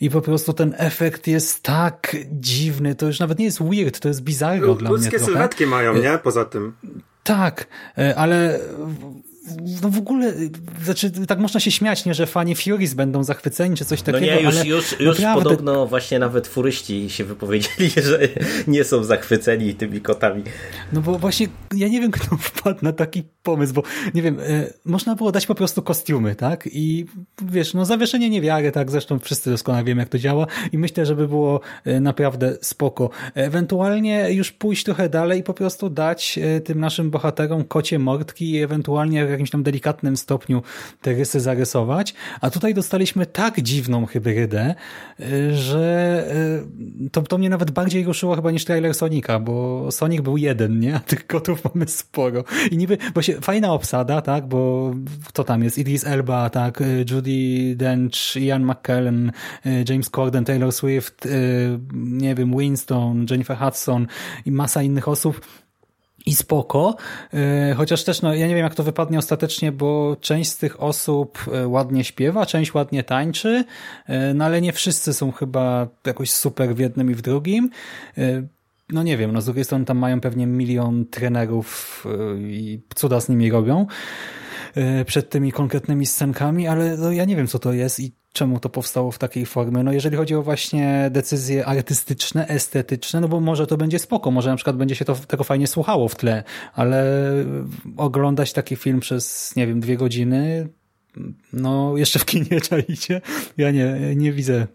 i 0.00 0.10
po 0.10 0.20
prostu 0.20 0.52
ten 0.52 0.74
efekt 0.78 1.26
jest 1.26 1.62
tak 1.62 2.16
dziwny, 2.32 2.94
to 2.94 3.06
już 3.06 3.20
nawet 3.20 3.38
nie 3.38 3.44
jest 3.44 3.62
weird, 3.62 4.00
to 4.00 4.08
jest 4.08 4.22
bizarro 4.22 4.72
L- 4.72 4.76
dla 4.78 4.90
mnie 4.90 4.98
Ludzkie 4.98 5.18
sylwetki 5.18 5.66
mają, 5.66 5.94
nie? 5.96 6.18
Poza 6.22 6.44
tym. 6.44 6.72
Tak, 7.22 7.66
e, 7.98 8.16
ale 8.16 8.60
no 9.82 9.88
w 9.88 9.98
ogóle, 9.98 10.32
znaczy 10.84 11.10
tak 11.10 11.38
można 11.38 11.60
się 11.60 11.70
śmiać, 11.70 12.04
nie, 12.04 12.14
że 12.14 12.26
fani 12.26 12.54
Furies 12.54 12.94
będą 12.94 13.24
zachwyceni, 13.24 13.76
czy 13.76 13.84
coś 13.84 14.02
takiego, 14.02 14.26
No 14.26 14.40
nie, 14.40 14.42
już, 14.42 14.64
już, 14.64 15.00
już 15.00 15.18
naprawdę... 15.18 15.42
podobno 15.42 15.86
właśnie 15.86 16.18
nawet 16.18 16.46
furyści 16.46 17.10
się 17.10 17.24
wypowiedzieli, 17.24 17.90
że 18.08 18.20
nie 18.66 18.84
są 18.84 19.04
zachwyceni 19.04 19.74
tymi 19.74 20.00
kotami. 20.00 20.42
No 20.92 21.00
bo 21.00 21.18
właśnie, 21.18 21.46
ja 21.74 21.88
nie 21.88 22.00
wiem, 22.00 22.10
kto 22.10 22.36
wpadł 22.36 22.78
na 22.82 22.92
taki 22.92 23.22
pomysł, 23.42 23.74
bo 23.74 23.82
nie 24.14 24.22
wiem, 24.22 24.40
e, 24.40 24.72
można 24.84 25.14
było 25.14 25.32
dać 25.32 25.46
po 25.46 25.54
prostu 25.54 25.82
kostiumy, 25.82 26.34
tak? 26.34 26.68
I 26.72 27.06
wiesz, 27.42 27.74
no 27.74 27.84
zawieszenie 27.84 28.30
niewiary, 28.30 28.72
tak? 28.72 28.90
Zresztą 28.90 29.18
wszyscy 29.18 29.50
doskonale 29.50 29.84
wiemy, 29.84 30.02
jak 30.02 30.08
to 30.08 30.18
działa 30.18 30.46
i 30.72 30.78
myślę, 30.78 31.06
żeby 31.06 31.28
było 31.28 31.60
e, 31.84 32.00
naprawdę 32.00 32.56
spoko. 32.62 33.10
Ewentualnie 33.34 34.32
już 34.32 34.52
pójść 34.52 34.84
trochę 34.84 35.08
dalej 35.08 35.40
i 35.40 35.42
po 35.42 35.54
prostu 35.54 35.90
dać 35.90 36.38
e, 36.38 36.60
tym 36.60 36.80
naszym 36.80 37.10
bohaterom 37.10 37.64
kocie 37.64 37.98
mordki 37.98 38.50
i 38.50 38.62
ewentualnie 38.62 39.26
jakimś 39.38 39.50
tam 39.50 39.62
delikatnym 39.62 40.16
stopniu 40.16 40.62
te 41.02 41.12
rysy 41.12 41.40
zarysować, 41.40 42.14
a 42.40 42.50
tutaj 42.50 42.74
dostaliśmy 42.74 43.26
tak 43.26 43.60
dziwną 43.60 44.06
hybrydę, 44.06 44.74
y, 45.20 45.56
że 45.56 46.26
y, 47.06 47.10
to, 47.10 47.22
to 47.22 47.38
mnie 47.38 47.50
nawet 47.50 47.70
bardziej 47.70 48.04
ruszyło 48.04 48.36
chyba 48.36 48.50
niż 48.50 48.64
trailer 48.64 48.94
Sonika, 48.94 49.40
bo 49.40 49.86
Sonic 49.92 50.20
był 50.20 50.36
jeden, 50.36 50.80
nie? 50.80 50.94
A 50.96 51.00
tych 51.00 51.26
kotów 51.26 51.64
mamy 51.74 51.88
sporo. 51.88 52.44
I 52.70 52.76
niby, 52.76 52.98
bo 53.14 53.22
się, 53.22 53.40
fajna 53.40 53.72
obsada, 53.72 54.22
tak? 54.22 54.46
Bo 54.46 54.94
to 55.32 55.44
tam 55.44 55.62
jest? 55.62 55.78
Idris 55.78 56.06
Elba, 56.06 56.50
tak? 56.50 56.80
Y, 56.80 57.04
Judy 57.10 57.76
Dench, 57.76 58.36
Ian 58.36 58.64
McKellen, 58.64 59.32
James 59.88 60.10
Corden, 60.10 60.44
Taylor 60.44 60.72
Swift, 60.72 61.28
nie 61.92 62.34
wiem, 62.34 62.56
Winston, 62.58 63.26
Jennifer 63.30 63.56
Hudson 63.56 64.06
i 64.46 64.52
masa 64.52 64.82
innych 64.82 65.08
osób 65.08 65.40
i 66.28 66.34
spoko, 66.34 66.96
e, 67.34 67.74
chociaż 67.74 68.04
też 68.04 68.22
no, 68.22 68.34
ja 68.34 68.46
nie 68.46 68.54
wiem 68.54 68.64
jak 68.64 68.74
to 68.74 68.82
wypadnie 68.82 69.18
ostatecznie, 69.18 69.72
bo 69.72 70.16
część 70.20 70.50
z 70.50 70.56
tych 70.56 70.82
osób 70.82 71.38
e, 71.52 71.68
ładnie 71.68 72.04
śpiewa, 72.04 72.46
część 72.46 72.74
ładnie 72.74 73.02
tańczy, 73.02 73.64
e, 74.06 74.34
no 74.34 74.44
ale 74.44 74.60
nie 74.60 74.72
wszyscy 74.72 75.14
są 75.14 75.32
chyba 75.32 75.88
jakoś 76.06 76.30
super 76.30 76.74
w 76.74 76.78
jednym 76.78 77.10
i 77.10 77.14
w 77.14 77.22
drugim. 77.22 77.70
No 78.90 79.02
nie 79.02 79.16
wiem, 79.16 79.32
no 79.32 79.40
z 79.40 79.44
drugiej 79.44 79.64
strony 79.64 79.84
tam 79.84 79.98
mają 79.98 80.20
pewnie 80.20 80.46
milion 80.46 81.06
trenerów 81.06 82.04
i 82.38 82.80
cuda 82.94 83.20
z 83.20 83.28
nimi 83.28 83.50
robią 83.50 83.86
przed 85.06 85.30
tymi 85.30 85.52
konkretnymi 85.52 86.06
scenkami, 86.06 86.68
ale 86.68 86.96
no 86.96 87.12
ja 87.12 87.24
nie 87.24 87.36
wiem 87.36 87.46
co 87.46 87.58
to 87.58 87.72
jest 87.72 88.00
i 88.00 88.12
czemu 88.32 88.60
to 88.60 88.68
powstało 88.68 89.10
w 89.10 89.18
takiej 89.18 89.46
formie. 89.46 89.82
No 89.82 89.92
jeżeli 89.92 90.16
chodzi 90.16 90.34
o 90.34 90.42
właśnie 90.42 91.08
decyzje 91.10 91.66
artystyczne, 91.66 92.48
estetyczne, 92.48 93.20
no 93.20 93.28
bo 93.28 93.40
może 93.40 93.66
to 93.66 93.76
będzie 93.76 93.98
spoko, 93.98 94.30
może 94.30 94.50
na 94.50 94.56
przykład 94.56 94.76
będzie 94.76 94.94
się 94.94 95.04
to 95.04 95.14
tego 95.14 95.44
fajnie 95.44 95.66
słuchało 95.66 96.08
w 96.08 96.16
tle, 96.16 96.44
ale 96.74 97.04
oglądać 97.96 98.52
taki 98.52 98.76
film 98.76 99.00
przez, 99.00 99.56
nie 99.56 99.66
wiem, 99.66 99.80
dwie 99.80 99.96
godziny, 99.96 100.68
no 101.52 101.96
jeszcze 101.96 102.18
w 102.18 102.24
kinie 102.24 102.60
czaicie? 102.68 103.20
Ja 103.56 103.70
nie, 103.70 104.16
nie 104.16 104.32
widzę 104.32 104.66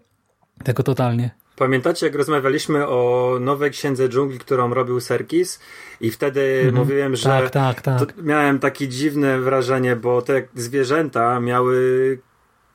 tego 0.64 0.82
totalnie. 0.82 1.30
Pamiętacie, 1.56 2.06
jak 2.06 2.14
rozmawialiśmy 2.14 2.88
o 2.88 3.36
nowej 3.40 3.70
księdze 3.70 4.08
dżungli, 4.08 4.38
którą 4.38 4.74
robił 4.74 5.00
Serkis? 5.00 5.60
I 6.00 6.10
wtedy 6.10 6.40
mhm. 6.40 6.74
mówiłem, 6.74 7.16
że 7.16 7.28
tak, 7.28 7.50
tak, 7.50 7.82
tak. 7.82 8.14
miałem 8.22 8.58
takie 8.58 8.88
dziwne 8.88 9.40
wrażenie, 9.40 9.96
bo 9.96 10.22
te 10.22 10.42
zwierzęta 10.54 11.40
miały 11.40 12.18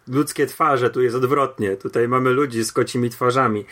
ludzkie 0.07 0.47
twarze, 0.47 0.89
tu 0.89 1.01
jest 1.01 1.15
odwrotnie. 1.15 1.77
Tutaj 1.77 2.07
mamy 2.07 2.29
ludzi 2.29 2.63
z 2.63 2.71
kocimi 2.71 3.09
twarzami. 3.09 3.65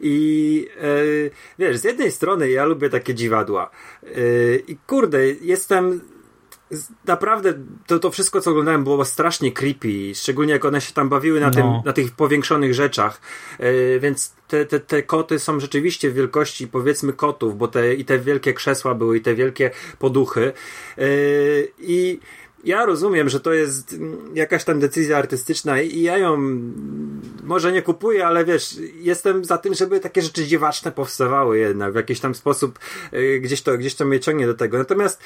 I 0.00 0.68
e, 0.80 1.30
wiesz, 1.58 1.76
z 1.76 1.84
jednej 1.84 2.10
strony 2.10 2.50
ja 2.50 2.64
lubię 2.64 2.90
takie 2.90 3.14
dziwadła. 3.14 3.70
E, 4.02 4.08
I 4.56 4.76
kurde, 4.86 5.26
jestem 5.26 6.00
naprawdę 7.04 7.54
to, 7.86 7.98
to 7.98 8.10
wszystko, 8.10 8.40
co 8.40 8.50
oglądałem, 8.50 8.84
było 8.84 9.04
strasznie 9.04 9.52
creepy, 9.52 10.14
szczególnie 10.14 10.52
jak 10.52 10.64
one 10.64 10.80
się 10.80 10.92
tam 10.92 11.08
bawiły 11.08 11.40
na, 11.40 11.46
no. 11.46 11.52
tym, 11.52 11.66
na 11.84 11.92
tych 11.92 12.10
powiększonych 12.10 12.74
rzeczach. 12.74 13.20
E, 13.58 13.98
więc 13.98 14.34
te, 14.48 14.66
te, 14.66 14.80
te 14.80 15.02
koty 15.02 15.38
są 15.38 15.60
rzeczywiście 15.60 16.10
w 16.10 16.14
wielkości, 16.14 16.68
powiedzmy, 16.68 17.12
kotów, 17.12 17.58
bo 17.58 17.68
te, 17.68 17.94
i 17.94 18.04
te 18.04 18.18
wielkie 18.18 18.54
krzesła 18.54 18.94
były, 18.94 19.16
i 19.16 19.20
te 19.20 19.34
wielkie 19.34 19.70
poduchy. 19.98 20.52
E, 20.98 21.02
I 21.78 22.20
ja 22.64 22.86
rozumiem, 22.86 23.28
że 23.28 23.40
to 23.40 23.52
jest 23.52 23.96
jakaś 24.34 24.64
tam 24.64 24.80
decyzja 24.80 25.18
artystyczna 25.18 25.80
i 25.80 26.02
ja 26.02 26.18
ją 26.18 26.36
może 27.42 27.72
nie 27.72 27.82
kupuję, 27.82 28.26
ale 28.26 28.44
wiesz, 28.44 28.76
jestem 28.94 29.44
za 29.44 29.58
tym, 29.58 29.74
żeby 29.74 30.00
takie 30.00 30.22
rzeczy 30.22 30.44
dziwaczne 30.44 30.92
powstawały 30.92 31.58
jednak 31.58 31.92
w 31.92 31.96
jakiś 31.96 32.20
tam 32.20 32.34
sposób, 32.34 32.78
y, 33.12 33.40
gdzieś 33.40 33.62
to, 33.62 33.78
gdzieś 33.78 33.94
to 33.94 34.04
mnie 34.04 34.20
ciągnie 34.20 34.46
do 34.46 34.54
tego. 34.54 34.78
Natomiast 34.78 35.20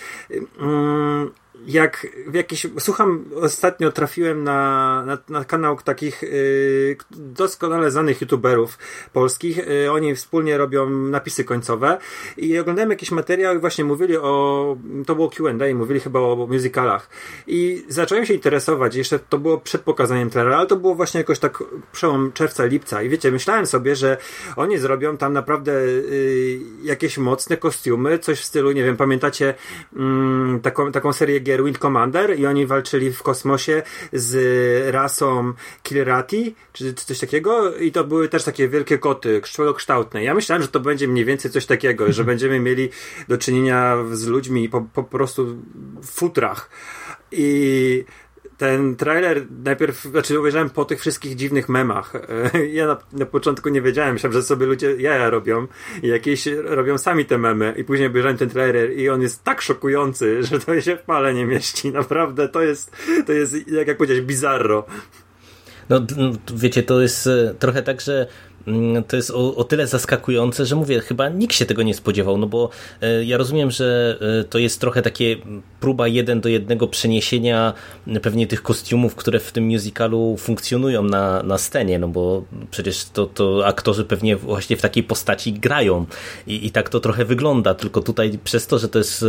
mm, 0.61 1.31
jak 1.66 2.06
w 2.26 2.34
jakiś, 2.34 2.66
słucham, 2.78 3.24
ostatnio 3.34 3.92
trafiłem 3.92 4.44
na, 4.44 5.02
na, 5.06 5.18
na 5.28 5.44
kanał 5.44 5.76
takich 5.84 6.22
y, 6.22 6.96
doskonale 7.10 7.90
znanych 7.90 8.20
youtuberów 8.20 8.78
polskich. 9.12 9.58
Y, 9.58 9.92
oni 9.92 10.14
wspólnie 10.14 10.58
robią 10.58 10.90
napisy 10.90 11.44
końcowe 11.44 11.98
i 12.36 12.58
oglądałem 12.58 12.90
jakiś 12.90 13.10
materiał 13.10 13.56
i 13.56 13.58
właśnie 13.58 13.84
mówili 13.84 14.16
o, 14.16 14.76
to 15.06 15.14
było 15.14 15.30
Q&A 15.30 15.68
i 15.68 15.74
mówili 15.74 16.00
chyba 16.00 16.20
o 16.20 16.46
musicalach. 16.50 17.10
I 17.46 17.84
zacząłem 17.88 18.26
się 18.26 18.34
interesować, 18.34 18.94
jeszcze 18.94 19.18
to 19.18 19.38
było 19.38 19.58
przed 19.58 19.82
pokazaniem 19.82 20.30
trailera, 20.30 20.56
ale 20.56 20.66
to 20.66 20.76
było 20.76 20.94
właśnie 20.94 21.18
jakoś 21.18 21.38
tak 21.38 21.64
przełom 21.92 22.32
czerwca, 22.32 22.64
lipca 22.64 23.02
i 23.02 23.08
wiecie, 23.08 23.32
myślałem 23.32 23.66
sobie, 23.66 23.96
że 23.96 24.16
oni 24.56 24.78
zrobią 24.78 25.16
tam 25.16 25.32
naprawdę 25.32 25.72
y, 25.72 26.60
jakieś 26.82 27.18
mocne 27.18 27.56
kostiumy, 27.56 28.18
coś 28.18 28.40
w 28.40 28.44
stylu, 28.44 28.72
nie 28.72 28.84
wiem, 28.84 28.96
pamiętacie 28.96 29.54
mm, 29.96 30.60
taką, 30.60 30.92
taką 30.92 31.12
serię 31.12 31.40
gier 31.48 31.64
Wind 31.64 31.78
Commander 31.78 32.38
i 32.38 32.46
oni 32.46 32.66
walczyli 32.66 33.12
w 33.12 33.22
kosmosie 33.22 33.82
z 34.12 34.94
rasą 34.94 35.52
Kilrati, 35.82 36.54
czy, 36.72 36.94
coś 36.94 37.18
takiego 37.18 37.76
i 37.76 37.92
to 37.92 38.04
były 38.04 38.28
też 38.28 38.44
takie 38.44 38.68
wielkie 38.68 38.98
koty, 38.98 39.40
kształtne. 39.76 40.24
Ja 40.24 40.34
myślałem, 40.34 40.62
że 40.62 40.68
to 40.68 40.80
będzie 40.80 41.08
mniej 41.08 41.24
więcej 41.24 41.50
coś 41.50 41.66
takiego, 41.66 42.12
że 42.12 42.24
będziemy 42.32 42.61
mieli 42.61 42.88
do 43.28 43.38
czynienia 43.38 43.96
z 44.12 44.26
ludźmi 44.26 44.68
po, 44.68 44.80
po 44.94 45.04
prostu 45.04 45.56
w 46.02 46.06
futrach. 46.06 46.70
I 47.32 48.04
ten 48.58 48.96
trailer 48.96 49.46
najpierw, 49.64 50.02
znaczy 50.02 50.38
obejrzałem 50.38 50.70
po 50.70 50.84
tych 50.84 51.00
wszystkich 51.00 51.36
dziwnych 51.36 51.68
memach. 51.68 52.12
Ja 52.72 52.86
na, 52.86 52.96
na, 53.12 53.26
początku 53.26 53.68
nie 53.68 53.82
wiedziałem, 53.82 54.12
myślałem, 54.12 54.32
że 54.32 54.42
sobie 54.42 54.66
ludzie 54.66 54.96
jaja 54.96 55.30
robią 55.30 55.66
i 56.02 56.08
jakieś 56.08 56.46
robią 56.46 56.98
sami 56.98 57.24
te 57.24 57.38
memy 57.38 57.74
i 57.76 57.84
później 57.84 58.08
obejrzałem 58.08 58.36
ten 58.36 58.50
trailer 58.50 58.92
i 58.92 59.08
on 59.08 59.22
jest 59.22 59.44
tak 59.44 59.62
szokujący, 59.62 60.42
że 60.46 60.60
to 60.60 60.80
się 60.80 60.96
w 60.96 61.02
pale 61.02 61.34
nie 61.34 61.46
mieści. 61.46 61.92
Naprawdę 61.92 62.48
to 62.48 62.62
jest, 62.62 62.96
to 63.26 63.32
jest 63.32 63.68
jak, 63.68 63.88
jak 63.88 63.96
powiedzieć, 63.96 64.20
bizarro. 64.20 64.86
No, 65.88 66.00
wiecie, 66.54 66.82
to 66.82 67.00
jest 67.00 67.26
e, 67.26 67.54
trochę 67.58 67.82
tak, 67.82 68.00
że 68.00 68.26
to 69.09 69.16
jest 69.16 69.31
o, 69.31 69.54
o, 69.57 69.64
tyle 69.64 69.87
zaskakujące, 69.87 70.66
że 70.66 70.76
mówię, 70.76 71.00
chyba 71.00 71.28
nikt 71.28 71.54
się 71.54 71.66
tego 71.66 71.83
nie 71.83 71.94
spodziewał, 71.94 72.38
no 72.38 72.46
bo 72.46 72.70
e, 73.00 73.24
ja 73.24 73.37
rozumiem, 73.37 73.70
że 73.70 74.18
e, 74.40 74.44
to 74.44 74.59
jest 74.59 74.81
trochę 74.81 75.02
takie 75.02 75.37
próba 75.81 76.09
jeden 76.09 76.40
do 76.40 76.48
jednego 76.48 76.88
przeniesienia 76.88 77.72
pewnie 78.22 78.46
tych 78.46 78.62
kostiumów, 78.62 79.14
które 79.14 79.40
w 79.40 79.52
tym 79.52 79.64
musicalu 79.64 80.37
funkcjonują 80.38 81.02
na, 81.02 81.42
na 81.42 81.59
scenie, 81.59 81.98
no 81.98 82.09
bo 82.09 82.44
przecież 82.70 83.04
to, 83.04 83.26
to 83.26 83.66
aktorzy 83.66 84.04
pewnie 84.04 84.37
właśnie 84.37 84.76
w 84.76 84.83
takiej 84.83 85.02
postaci 85.02 85.52
grają 85.52 86.07
I, 86.46 86.66
i 86.66 86.70
tak 86.70 86.88
to 86.88 87.00
trochę 87.00 87.24
wygląda, 87.24 87.74
tylko 87.74 88.00
tutaj 88.00 88.38
przez 88.44 88.66
to, 88.66 88.78
że 88.78 88.88
to 88.88 88.98
jest 88.98 89.24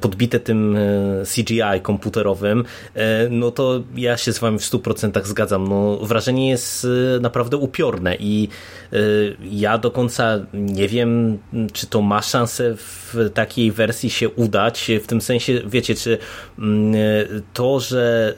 podbite 0.00 0.40
tym 0.40 0.76
e, 0.76 1.22
CGI 1.34 1.80
komputerowym, 1.82 2.64
no 3.30 3.50
to 3.50 3.82
ja 3.96 4.16
się 4.16 4.32
z 4.32 4.38
wami 4.38 4.58
w 4.58 4.62
100% 4.62 5.24
zgadzam, 5.24 5.68
no 5.68 5.96
wrażenie 5.96 6.50
jest 6.50 6.86
naprawdę 7.20 7.56
upiorne 7.56 8.16
i 8.16 8.48
ja 9.50 9.78
do 9.78 9.90
końca 9.90 10.38
nie 10.54 10.88
wiem, 10.88 11.38
czy 11.72 11.86
to 11.86 12.02
ma 12.02 12.22
szansę 12.22 12.74
w 12.76 13.14
takiej 13.34 13.72
wersji 13.72 14.10
się 14.10 14.28
udać. 14.28 14.90
W 15.02 15.06
tym 15.06 15.20
sensie, 15.20 15.60
wiecie, 15.66 15.94
czy 15.94 16.18
mm, 16.58 16.94
to, 17.52 17.80
że 17.80 18.34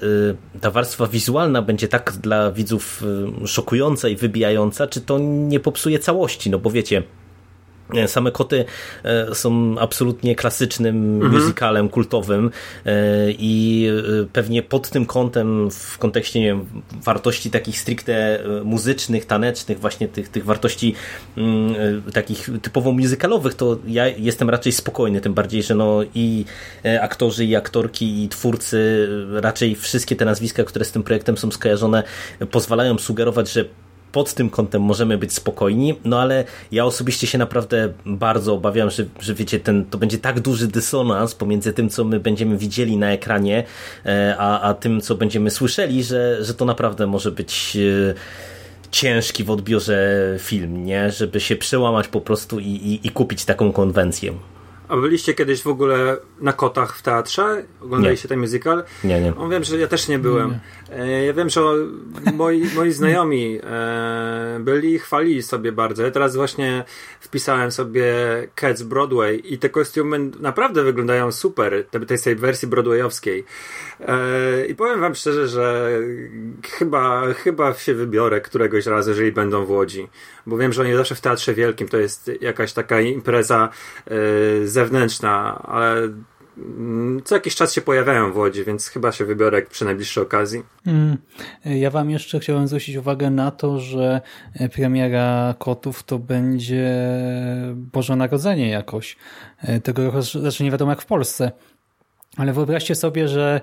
y, 0.54 0.60
ta 0.60 0.70
warstwa 0.70 1.06
wizualna 1.06 1.62
będzie 1.62 1.88
tak 1.88 2.12
dla 2.12 2.52
widzów 2.52 3.02
y, 3.42 3.46
szokująca 3.46 4.08
i 4.08 4.16
wybijająca, 4.16 4.86
czy 4.86 5.00
to 5.00 5.18
nie 5.18 5.60
popsuje 5.60 5.98
całości? 5.98 6.50
No 6.50 6.58
bo 6.58 6.70
wiecie, 6.70 7.02
Same 8.06 8.30
koty 8.32 8.64
e, 9.04 9.34
są 9.34 9.74
absolutnie 9.78 10.34
klasycznym 10.34 11.14
mhm. 11.22 11.32
musicalem 11.32 11.88
kultowym 11.88 12.50
e, 12.86 12.90
i 13.30 13.86
e, 14.22 14.26
pewnie 14.32 14.62
pod 14.62 14.90
tym 14.90 15.06
kątem, 15.06 15.70
w 15.70 15.98
kontekście 15.98 16.40
nie 16.40 16.46
wiem, 16.46 16.66
wartości 17.02 17.50
takich 17.50 17.80
stricte 17.80 18.38
muzycznych, 18.64 19.26
tanecznych, 19.26 19.80
właśnie 19.80 20.08
tych, 20.08 20.28
tych 20.28 20.44
wartości 20.44 20.94
mm, 21.36 22.02
takich 22.12 22.50
typowo 22.62 22.92
musicalowych, 22.92 23.54
to 23.54 23.78
ja 23.86 24.08
jestem 24.08 24.50
raczej 24.50 24.72
spokojny, 24.72 25.20
tym 25.20 25.34
bardziej, 25.34 25.62
że 25.62 25.74
no 25.74 26.00
i 26.14 26.44
aktorzy, 27.00 27.44
i 27.44 27.56
aktorki, 27.56 28.24
i 28.24 28.28
twórcy, 28.28 29.08
raczej 29.32 29.74
wszystkie 29.74 30.16
te 30.16 30.24
nazwiska, 30.24 30.64
które 30.64 30.84
z 30.84 30.92
tym 30.92 31.02
projektem 31.02 31.36
są 31.36 31.50
skojarzone, 31.50 32.02
pozwalają 32.50 32.98
sugerować, 32.98 33.52
że 33.52 33.64
pod 34.14 34.34
tym 34.34 34.50
kątem 34.50 34.82
możemy 34.82 35.18
być 35.18 35.32
spokojni, 35.32 35.94
no 36.04 36.20
ale 36.20 36.44
ja 36.72 36.84
osobiście 36.84 37.26
się 37.26 37.38
naprawdę 37.38 37.92
bardzo 38.06 38.54
obawiam, 38.54 38.90
że, 38.90 39.04
że 39.20 39.34
wiecie, 39.34 39.60
ten, 39.60 39.84
to 39.84 39.98
będzie 39.98 40.18
tak 40.18 40.40
duży 40.40 40.66
dysonans 40.66 41.34
pomiędzy 41.34 41.72
tym, 41.72 41.90
co 41.90 42.04
my 42.04 42.20
będziemy 42.20 42.58
widzieli 42.58 42.96
na 42.96 43.12
ekranie, 43.12 43.64
e, 44.06 44.36
a, 44.38 44.60
a 44.60 44.74
tym, 44.74 45.00
co 45.00 45.14
będziemy 45.14 45.50
słyszeli, 45.50 46.04
że, 46.04 46.44
że 46.44 46.54
to 46.54 46.64
naprawdę 46.64 47.06
może 47.06 47.30
być 47.30 47.76
e, 47.76 48.14
ciężki 48.90 49.44
w 49.44 49.50
odbiorze 49.50 49.98
film, 50.38 50.84
nie? 50.84 51.10
Żeby 51.10 51.40
się 51.40 51.56
przełamać 51.56 52.08
po 52.08 52.20
prostu 52.20 52.60
i, 52.60 52.68
i, 52.68 53.06
i 53.06 53.10
kupić 53.10 53.44
taką 53.44 53.72
konwencję. 53.72 54.32
A 54.88 54.96
byliście 54.96 55.34
kiedyś 55.34 55.62
w 55.62 55.66
ogóle 55.66 56.16
na 56.40 56.52
kotach 56.52 56.96
w 56.96 57.02
teatrze? 57.02 57.64
Oglądaliście 57.80 58.28
ten 58.28 58.40
musical? 58.40 58.84
Nie, 59.04 59.20
nie. 59.20 59.36
On 59.36 59.50
wiem, 59.50 59.64
że 59.64 59.78
ja 59.78 59.86
też 59.86 60.08
nie 60.08 60.18
byłem. 60.18 60.50
E, 60.50 60.58
Ja 61.26 61.32
wiem, 61.32 61.48
że 61.48 61.60
moi, 62.34 62.62
moi 62.76 62.92
znajomi 62.92 63.60
e, 63.62 64.58
byli 64.60 64.94
i 64.94 64.98
chwalili 64.98 65.42
sobie 65.42 65.72
bardzo. 65.72 66.02
Ja 66.02 66.10
teraz 66.10 66.36
właśnie 66.36 66.84
wpisałem 67.20 67.70
sobie 67.70 68.14
Cats 68.54 68.82
Broadway 68.82 69.42
i 69.54 69.58
te 69.58 69.68
kostiumy 69.68 70.18
naprawdę 70.40 70.82
wyglądają 70.84 71.32
super, 71.32 71.84
te- 71.90 72.00
tej 72.00 72.18
tej 72.18 72.36
wersji 72.36 72.68
broadwayowskiej. 72.68 73.44
E, 74.00 74.66
I 74.66 74.74
powiem 74.74 75.00
wam 75.00 75.14
szczerze, 75.14 75.48
że 75.48 75.98
chyba, 76.78 77.32
chyba 77.34 77.74
się 77.74 77.94
wybiorę 77.94 78.40
któregoś 78.40 78.86
razu, 78.86 79.10
jeżeli 79.10 79.32
będą 79.32 79.64
w 79.64 79.70
Łodzi. 79.70 80.08
Bo 80.46 80.56
wiem, 80.56 80.72
że 80.72 80.82
oni 80.82 80.94
zawsze 80.94 81.14
w 81.14 81.20
Teatrze 81.20 81.54
Wielkim 81.54 81.88
to 81.88 81.96
jest 81.96 82.30
jakaś 82.40 82.72
taka 82.72 83.00
impreza 83.00 83.68
e, 84.06 84.66
zewnętrzna, 84.66 85.62
ale 85.64 86.08
co 87.24 87.34
jakiś 87.34 87.54
czas 87.54 87.74
się 87.74 87.80
pojawiają 87.80 88.32
w 88.32 88.36
Łodzi, 88.36 88.64
więc 88.64 88.88
chyba 88.88 89.12
się 89.12 89.24
wybiorę 89.24 89.62
przy 89.62 89.84
najbliższej 89.84 90.22
okazji. 90.22 90.62
Mm. 90.86 91.16
Ja 91.64 91.90
wam 91.90 92.10
jeszcze 92.10 92.40
chciałem 92.40 92.68
zwrócić 92.68 92.96
uwagę 92.96 93.30
na 93.30 93.50
to, 93.50 93.80
że 93.80 94.20
premiera 94.72 95.54
Kotów 95.58 96.02
to 96.02 96.18
będzie 96.18 97.08
Boże 97.74 98.16
Narodzenie 98.16 98.68
jakoś. 98.68 99.16
Tego 99.82 100.04
roku, 100.04 100.22
znaczy 100.22 100.64
nie 100.64 100.70
wiadomo 100.70 100.92
jak 100.92 101.02
w 101.02 101.06
Polsce. 101.06 101.52
Ale 102.36 102.52
wyobraźcie 102.52 102.94
sobie, 102.94 103.28
że 103.28 103.60
e, 103.60 103.62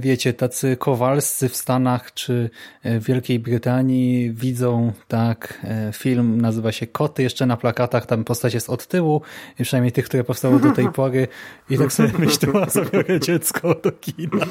wiecie, 0.00 0.32
tacy 0.32 0.76
kowalscy 0.76 1.48
w 1.48 1.56
Stanach 1.56 2.14
czy 2.14 2.50
e, 2.82 3.00
w 3.00 3.04
Wielkiej 3.04 3.38
Brytanii 3.38 4.32
widzą 4.32 4.92
tak 5.08 5.60
e, 5.64 5.92
film, 5.92 6.40
nazywa 6.40 6.72
się 6.72 6.86
Koty, 6.86 7.22
jeszcze 7.22 7.46
na 7.46 7.56
plakatach 7.56 8.06
tam 8.06 8.24
postać 8.24 8.54
jest 8.54 8.70
od 8.70 8.86
tyłu, 8.86 9.22
przynajmniej 9.62 9.92
tych, 9.92 10.04
które 10.04 10.24
powstały 10.24 10.60
do 10.60 10.70
tej 10.70 10.88
pory. 10.92 11.28
I 11.70 11.78
tak 11.78 11.92
sobie 11.92 12.12
myślą, 12.18 12.60
a 12.60 12.70
zabiorę 12.70 13.20
dziecko 13.20 13.74
do 13.74 13.92
kina. 13.92 14.46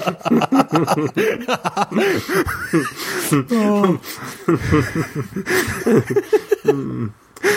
O, 3.52 3.84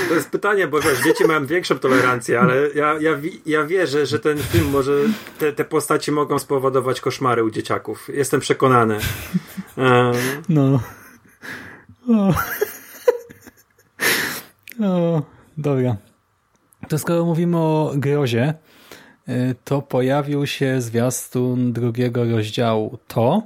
To 0.09 0.15
jest 0.15 0.31
pytanie, 0.31 0.69
bo 0.69 0.81
wiesz, 0.81 1.03
dzieci 1.05 1.25
mają 1.25 1.47
większą 1.47 1.79
tolerancję, 1.79 2.41
ale 2.41 2.55
ja, 2.75 2.95
ja, 3.01 3.11
ja 3.47 3.65
wierzę, 3.65 4.07
że 4.07 4.19
ten 4.19 4.39
film 4.39 4.71
może, 4.71 4.93
te, 5.39 5.53
te 5.53 5.65
postaci 5.65 6.13
mogą 6.13 6.39
spowodować 6.39 7.01
koszmary 7.01 7.45
u 7.45 7.51
dzieciaków. 7.51 8.09
Jestem 8.15 8.41
przekonany. 8.41 8.99
E, 9.79 10.13
No. 10.49 10.81
O. 12.09 12.35
o, 14.87 15.23
dobra. 15.59 15.97
To 16.89 16.99
skoro 16.99 17.25
mówimy 17.25 17.57
o 17.57 17.93
grozie, 17.95 18.55
y, 19.29 19.55
to 19.65 19.83
pojawił 19.83 20.47
się 20.47 20.81
zwiastun 20.81 21.73
drugiego 21.73 22.25
rozdziału 22.25 22.99
To. 23.09 23.43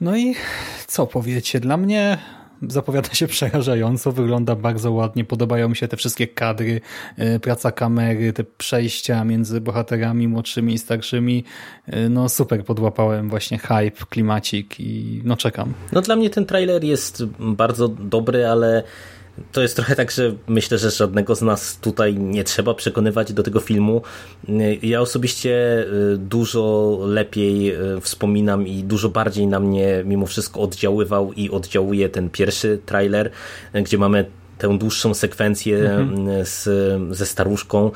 No 0.00 0.16
i 0.16 0.34
co 0.86 1.06
powiecie? 1.06 1.60
Dla 1.60 1.76
mnie 1.76 2.18
zapowiada 2.62 3.14
się 3.14 3.26
przerażająco, 3.26 4.12
wygląda 4.12 4.54
bardzo 4.54 4.92
ładnie, 4.92 5.24
podobają 5.24 5.68
mi 5.68 5.76
się 5.76 5.88
te 5.88 5.96
wszystkie 5.96 6.28
kadry, 6.28 6.80
y, 7.18 7.40
praca 7.40 7.72
kamery, 7.72 8.32
te 8.32 8.44
przejścia 8.44 9.24
między 9.24 9.60
bohaterami 9.60 10.28
młodszymi 10.28 10.74
i 10.74 10.78
starszymi. 10.78 11.44
Y, 11.94 12.08
No 12.08 12.28
super, 12.28 12.64
podłapałem 12.64 13.30
właśnie 13.30 13.58
hype, 13.58 14.06
klimacik 14.10 14.80
i 14.80 15.20
no 15.24 15.36
czekam. 15.36 15.74
No 15.92 16.00
dla 16.00 16.16
mnie 16.16 16.30
ten 16.30 16.46
trailer 16.46 16.84
jest 16.84 17.24
bardzo 17.38 17.88
dobry, 17.88 18.46
ale 18.46 18.82
to 19.52 19.62
jest 19.62 19.76
trochę 19.76 19.96
tak, 19.96 20.10
że 20.10 20.32
myślę, 20.46 20.78
że 20.78 20.90
żadnego 20.90 21.34
z 21.34 21.42
nas 21.42 21.78
tutaj 21.80 22.14
nie 22.14 22.44
trzeba 22.44 22.74
przekonywać 22.74 23.32
do 23.32 23.42
tego 23.42 23.60
filmu. 23.60 24.02
Ja 24.82 25.00
osobiście 25.00 25.84
y, 26.12 26.18
dużo 26.18 26.98
lepiej 27.06 27.74
y, 27.96 28.00
wspominam 28.00 28.66
i 28.66 28.84
dużo 28.84 29.08
bardziej 29.08 29.46
na 29.46 29.60
mnie 29.60 30.02
mimo 30.04 30.26
wszystko 30.26 30.60
oddziaływał 30.60 31.32
i 31.32 31.50
oddziałuje 31.50 32.08
ten 32.08 32.30
pierwszy 32.30 32.78
trailer, 32.86 33.30
y, 33.74 33.82
gdzie 33.82 33.98
mamy 33.98 34.26
tę 34.58 34.78
dłuższą 34.78 35.14
sekwencję 35.14 36.06
z, 36.44 36.68
ze 37.16 37.26
staruszką. 37.26 37.90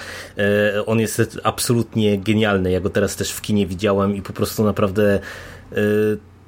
On 0.87 1.01
jest 1.01 1.41
absolutnie 1.43 2.19
genialny. 2.19 2.71
Ja 2.71 2.81
go 2.81 2.91
teraz 2.91 3.17
też 3.17 3.33
w 3.33 3.41
kinie 3.41 3.67
widziałem 3.67 4.17
i 4.17 4.23
po 4.23 4.33
prostu 4.33 4.65
naprawdę 4.65 5.21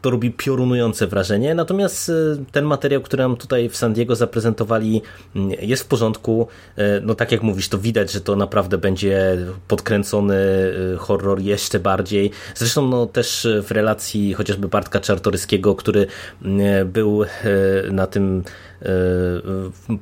to 0.02 0.10
robi 0.10 0.30
piorunujące 0.30 1.06
wrażenie. 1.06 1.54
Natomiast 1.54 2.08
e, 2.08 2.12
ten 2.52 2.64
materiał, 2.64 3.00
który 3.00 3.22
nam 3.22 3.36
tutaj 3.36 3.68
w 3.68 3.76
San 3.76 3.92
Diego 3.92 4.16
zaprezentowali, 4.16 5.02
mm, 5.36 5.50
jest 5.60 5.82
w 5.82 5.86
porządku. 5.86 6.48
E, 6.76 7.00
No 7.00 7.14
tak 7.14 7.32
jak 7.32 7.42
mówisz, 7.42 7.68
to 7.68 7.78
widać, 7.78 8.12
że 8.12 8.20
to 8.20 8.36
naprawdę 8.36 8.78
będzie 8.78 9.36
podkręcony 9.68 10.36
horror 10.98 11.40
jeszcze 11.40 11.80
bardziej. 11.80 12.30
Zresztą 12.54 12.88
no, 12.88 13.06
też 13.06 13.48
w 13.62 13.70
relacji 13.70 14.34
chociażby 14.34 14.68
Bartka 14.68 15.00
Czartoryskiego, 15.00 15.74
który 15.74 16.06
był 16.84 17.24
na 17.90 18.06
tym 18.06 18.42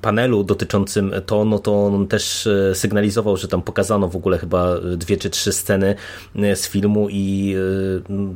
panelu 0.01 0.45
dotyczącym 0.45 1.13
to, 1.27 1.45
no 1.45 1.59
to 1.59 1.87
on 1.87 2.07
też 2.07 2.47
e, 2.47 2.75
sygnalizował, 2.75 3.37
że 3.37 3.49
tam 3.49 3.63
pokazano 3.63 4.09
w 4.09 4.17
ogóle 4.17 4.39
chyba 4.39 4.81
dwie 4.81 5.17
czy 5.17 5.31
trzy 5.31 5.53
sceny 5.53 5.95
e, 6.37 6.57
z 6.57 6.69
filmu 6.69 7.09
i 7.11 7.55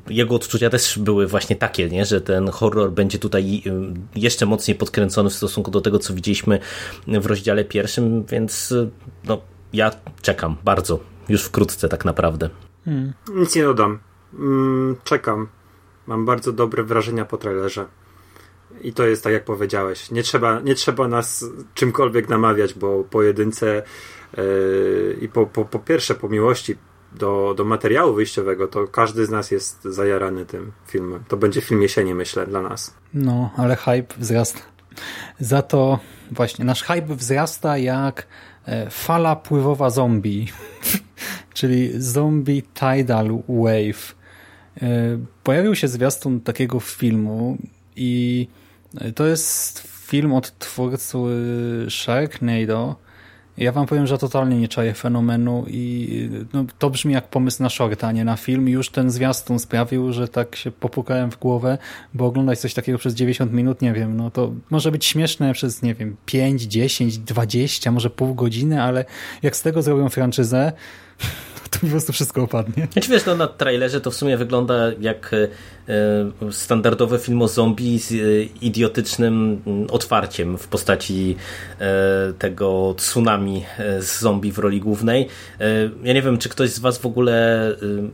e, 0.08 0.14
jego 0.14 0.34
odczucia 0.34 0.70
też 0.70 0.98
były 0.98 1.26
właśnie 1.26 1.56
takie, 1.56 1.88
nie? 1.88 2.04
że 2.04 2.20
ten 2.20 2.48
horror 2.48 2.92
będzie 2.92 3.18
tutaj 3.18 3.62
e, 3.66 3.70
jeszcze 4.16 4.46
mocniej 4.46 4.74
podkręcony 4.74 5.30
w 5.30 5.34
stosunku 5.34 5.70
do 5.70 5.80
tego, 5.80 5.98
co 5.98 6.14
widzieliśmy 6.14 6.58
w 7.06 7.26
rozdziale 7.26 7.64
pierwszym, 7.64 8.24
więc 8.24 8.72
e, 8.72 8.88
no, 9.24 9.40
ja 9.72 9.90
czekam 10.22 10.56
bardzo, 10.64 11.00
już 11.28 11.42
wkrótce 11.42 11.88
tak 11.88 12.04
naprawdę. 12.04 12.50
nic 13.34 13.56
nie 13.56 13.62
dodam. 13.62 13.98
Mm, 14.38 14.96
czekam. 15.04 15.48
Mam 16.06 16.26
bardzo 16.26 16.52
dobre 16.52 16.82
wrażenia 16.82 17.24
po 17.24 17.36
trailerze. 17.36 17.86
I 18.82 18.92
to 18.92 19.06
jest 19.06 19.24
tak, 19.24 19.32
jak 19.32 19.44
powiedziałeś. 19.44 20.10
Nie 20.10 20.22
trzeba, 20.22 20.60
nie 20.60 20.74
trzeba 20.74 21.08
nas 21.08 21.44
czymkolwiek 21.74 22.28
namawiać, 22.28 22.74
bo 22.74 23.04
po 23.04 23.22
jedynce 23.22 23.82
yy, 24.36 25.16
i 25.20 25.28
po, 25.28 25.46
po, 25.46 25.64
po 25.64 25.78
pierwsze 25.78 26.14
po 26.14 26.28
miłości 26.28 26.76
do, 27.14 27.54
do 27.56 27.64
materiału 27.64 28.14
wyjściowego, 28.14 28.68
to 28.68 28.88
każdy 28.88 29.26
z 29.26 29.30
nas 29.30 29.50
jest 29.50 29.84
zajarany 29.84 30.46
tym 30.46 30.72
filmem. 30.86 31.24
To 31.28 31.36
będzie 31.36 31.60
film 31.60 31.82
jesieni, 31.82 32.14
myślę, 32.14 32.46
dla 32.46 32.62
nas. 32.62 32.94
No, 33.14 33.50
ale 33.56 33.76
hype 33.76 34.14
wzrasta. 34.18 34.60
Za 35.40 35.62
to 35.62 35.98
właśnie 36.30 36.64
nasz 36.64 36.82
hype 36.82 37.14
wzrasta 37.16 37.78
jak 37.78 38.26
e, 38.66 38.90
fala 38.90 39.36
pływowa 39.36 39.90
zombie, 39.90 40.46
czyli 41.54 41.90
zombie 41.96 42.62
tidal 42.62 43.38
wave. 43.48 44.14
E, 44.82 45.18
Pojawił 45.42 45.74
się 45.74 45.88
zwiastun 45.88 46.40
takiego 46.40 46.80
filmu 46.80 47.58
i 47.96 48.48
to 49.14 49.26
jest 49.26 49.80
film 49.80 50.32
od 50.32 50.58
twórcy 50.58 51.16
Sharknado. 51.90 52.96
Ja 53.58 53.72
wam 53.72 53.86
powiem, 53.86 54.06
że 54.06 54.18
totalnie 54.18 54.56
nie 54.56 54.68
czaję 54.68 54.94
fenomenu 54.94 55.64
i 55.68 56.08
no, 56.52 56.64
to 56.78 56.90
brzmi 56.90 57.14
jak 57.14 57.28
pomysł 57.28 57.62
na 57.62 57.68
shorta, 57.68 58.08
a 58.08 58.12
nie 58.12 58.24
na 58.24 58.36
film. 58.36 58.68
Już 58.68 58.90
ten 58.90 59.10
zwiastun 59.10 59.58
sprawił, 59.58 60.12
że 60.12 60.28
tak 60.28 60.56
się 60.56 60.70
popukałem 60.70 61.30
w 61.30 61.38
głowę, 61.38 61.78
bo 62.14 62.26
oglądać 62.26 62.58
coś 62.58 62.74
takiego 62.74 62.98
przez 62.98 63.14
90 63.14 63.52
minut, 63.52 63.82
nie 63.82 63.92
wiem, 63.92 64.16
no 64.16 64.30
to 64.30 64.52
może 64.70 64.92
być 64.92 65.04
śmieszne 65.04 65.52
przez, 65.52 65.82
nie 65.82 65.94
wiem, 65.94 66.16
5, 66.26 66.62
10, 66.62 67.18
20, 67.18 67.90
może 67.90 68.10
pół 68.10 68.34
godziny, 68.34 68.82
ale 68.82 69.04
jak 69.42 69.56
z 69.56 69.62
tego 69.62 69.82
zrobią 69.82 70.08
franczyzę, 70.08 70.72
to 71.70 71.78
po 71.78 71.86
prostu 71.86 72.12
wszystko 72.12 72.42
opadnie. 72.42 72.88
Znaczy 72.92 73.10
wiesz, 73.10 73.26
no 73.26 73.36
na 73.36 73.46
trailerze 73.46 74.00
to 74.00 74.10
w 74.10 74.14
sumie 74.14 74.36
wygląda 74.36 74.74
jak 75.00 75.34
e, 75.88 76.46
e, 76.46 76.52
standardowy 76.52 77.18
film 77.18 77.42
o 77.42 77.48
zombie 77.48 77.98
z 77.98 78.12
e, 78.12 78.16
idiotycznym 78.62 79.62
mm, 79.66 79.86
otwarciem 79.90 80.58
w 80.58 80.68
postaci 80.68 81.36
e, 81.80 82.32
tego 82.38 82.94
tsunami 82.98 83.64
z 84.00 84.20
zombie 84.20 84.52
w 84.52 84.58
roli 84.58 84.80
głównej. 84.80 85.28
Ja 86.04 86.12
nie 86.12 86.22
wiem, 86.22 86.38
czy 86.38 86.48
ktoś 86.48 86.70
z 86.70 86.78
was 86.78 86.98
w 86.98 87.06
ogóle 87.06 87.68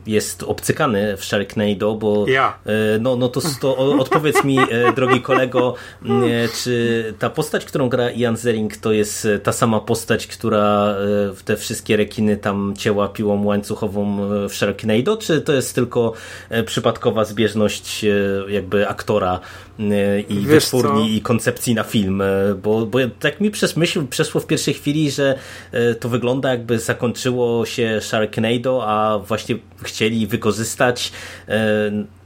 jest 0.07 0.43
obcykany 0.43 1.17
w 1.17 1.25
Sharknado, 1.25 1.95
bo 1.95 2.27
Ja. 2.27 2.59
no, 2.99 3.15
no 3.15 3.27
to, 3.27 3.41
to 3.61 3.77
odpowiedz 3.77 4.43
mi, 4.43 4.57
drogi 4.95 5.21
kolego, 5.21 5.75
czy 6.63 7.03
ta 7.19 7.29
postać, 7.29 7.65
którą 7.65 7.89
gra 7.89 8.11
Ian 8.11 8.37
Zering, 8.37 8.77
to 8.77 8.91
jest 8.91 9.27
ta 9.43 9.51
sama 9.51 9.79
postać, 9.79 10.27
która 10.27 10.95
w 11.35 11.39
te 11.45 11.57
wszystkie 11.57 11.97
rekiny 11.97 12.37
tam 12.37 12.73
cięła 12.77 13.07
piłą 13.07 13.43
łańcuchową 13.43 14.17
w 14.49 14.55
Sharknado, 14.55 15.17
czy 15.17 15.41
to 15.41 15.53
jest 15.53 15.75
tylko 15.75 16.13
przypadkowa 16.65 17.25
zbieżność 17.25 17.60
e, 17.65 18.51
jakby 18.51 18.87
aktora 18.89 19.39
e, 19.79 20.19
i 20.21 20.35
Wiesz 20.35 20.47
wytwórni 20.47 21.09
co? 21.09 21.15
i 21.15 21.21
koncepcji 21.21 21.75
na 21.75 21.83
film, 21.83 22.21
e, 22.21 22.25
bo, 22.63 22.85
bo 22.85 22.99
tak 23.19 23.41
mi 23.41 23.51
przez 23.51 23.77
myśl 23.77 24.07
przeszło 24.07 24.41
w 24.41 24.47
pierwszej 24.47 24.73
chwili, 24.73 25.11
że 25.11 25.37
to 25.99 26.09
wygląda 26.09 26.49
jakby 26.49 26.79
zakończyło 26.79 27.65
się 27.65 27.99
Sharknado, 28.01 28.83
a 28.87 29.19
właśnie 29.19 29.55
chcieli 29.83 30.27
wykorzystać 30.27 31.11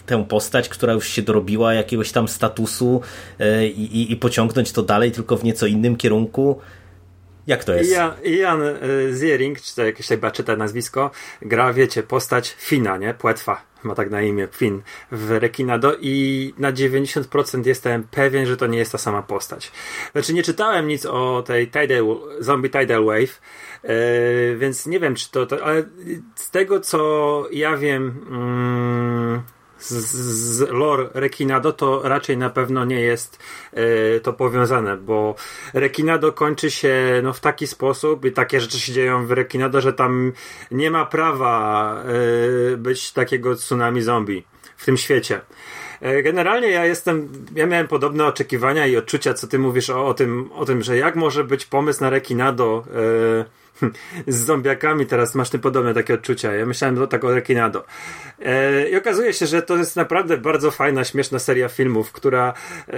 tę 0.06 0.26
postać, 0.26 0.70
która 0.70 0.94
już 0.94 1.08
się 1.08 1.22
dorobiła 1.22 1.74
jakiegoś 1.74 2.12
tam 2.12 2.28
statusu 2.28 3.02
i, 3.76 3.82
i- 3.82 4.12
i 4.12 4.16
pociągnąć 4.16 4.72
to 4.72 4.84
dalej, 4.84 5.12
tylko 5.12 5.38
w 5.38 5.44
nieco 5.44 5.66
innym 5.68 5.96
kierunku. 5.96 6.60
Jak 7.48 7.64
to 7.64 7.74
jest? 7.74 7.92
Ian 8.26 8.62
y, 8.62 8.74
Ziering, 9.20 9.62
czy 9.62 9.76
to 9.76 9.86
jakieś 9.86 10.08
chyba 10.08 10.32
czyta 10.32 10.56
nazwisko, 10.56 11.12
gra, 11.42 11.74
wiecie, 11.74 12.04
postać 12.04 12.56
Fina, 12.60 12.98
nie? 12.98 13.14
Płetwa, 13.14 13.62
ma 13.86 13.96
tak 13.96 14.10
na 14.10 14.22
imię, 14.22 14.48
Fin, 14.52 14.82
w 15.12 15.32
Rekinado 15.32 15.96
i 16.02 16.54
na 16.58 16.74
90% 16.74 17.68
jestem 17.68 18.04
pewien, 18.04 18.46
że 18.46 18.58
to 18.58 18.68
nie 18.68 18.78
jest 18.78 18.92
ta 18.92 18.98
sama 18.98 19.22
postać. 19.22 19.72
Znaczy 20.12 20.34
nie 20.34 20.44
czytałem 20.44 20.88
nic 20.88 21.06
o 21.06 21.44
tej 21.48 21.68
Tidal, 21.68 22.18
Zombie 22.40 22.70
Tidal 22.70 23.06
Wave, 23.06 23.42
yy, 23.84 23.90
więc 24.58 24.86
nie 24.86 25.00
wiem, 25.00 25.16
czy 25.16 25.32
to, 25.32 25.46
to, 25.46 25.66
ale 25.66 25.84
z 26.36 26.52
tego, 26.52 26.80
co 26.80 27.44
ja 27.52 27.78
wiem... 27.78 28.26
Z, 29.80 29.94
z 29.94 30.70
lore 30.70 31.10
Rekinado, 31.14 31.74
to 31.74 32.02
raczej 32.04 32.38
na 32.38 32.50
pewno 32.50 32.86
nie 32.86 33.02
jest 33.02 33.40
e, 33.74 34.20
to 34.20 34.34
powiązane, 34.34 34.98
bo 34.98 35.36
Rekinado 35.74 36.32
kończy 36.32 36.72
się 36.72 37.22
no, 37.24 37.34
w 37.34 37.40
taki 37.40 37.68
sposób 37.68 38.26
i 38.26 38.32
takie 38.32 38.62
rzeczy 38.62 38.80
się 38.80 38.94
dzieją 38.94 39.26
w 39.26 39.32
Rekinado, 39.32 39.82
że 39.82 39.94
tam 39.94 40.32
nie 40.72 40.92
ma 40.92 41.06
prawa 41.06 41.96
e, 42.74 42.78
być 42.78 43.12
takiego 43.12 43.56
tsunami 43.56 44.02
zombie 44.02 44.44
w 44.78 44.86
tym 44.86 44.98
świecie. 44.98 45.42
E, 46.02 46.24
generalnie 46.24 46.70
ja 46.70 46.86
jestem, 46.86 47.30
ja 47.56 47.66
miałem 47.66 47.88
podobne 47.88 48.26
oczekiwania 48.26 48.88
i 48.88 48.98
odczucia, 48.98 49.34
co 49.34 49.48
ty 49.48 49.60
mówisz 49.60 49.90
o, 49.90 50.08
o, 50.08 50.14
tym, 50.14 50.50
o 50.52 50.66
tym, 50.66 50.82
że 50.82 50.98
jak 50.98 51.16
może 51.16 51.44
być 51.44 51.66
pomysł 51.66 52.02
na 52.02 52.10
Rekinado 52.10 52.84
z 54.28 54.46
zombiakami 54.46 55.06
teraz 55.06 55.36
masz 55.36 55.50
ty 55.50 55.60
podobne 55.60 55.94
takie 55.94 56.14
odczucia. 56.14 56.54
Ja 56.54 56.66
myślałem 56.66 56.96
to 56.96 57.08
tak 57.08 57.24
o 57.24 57.36
Rekinado. 57.36 57.86
E, 58.40 58.90
I 58.90 58.96
okazuje 58.96 59.34
się, 59.34 59.46
że 59.46 59.62
to 59.62 59.78
jest 59.78 59.96
naprawdę 59.96 60.38
bardzo 60.38 60.72
fajna, 60.72 61.04
śmieszna 61.04 61.40
seria 61.40 61.70
filmów, 61.70 62.12
która 62.12 62.54
e, 62.88 62.94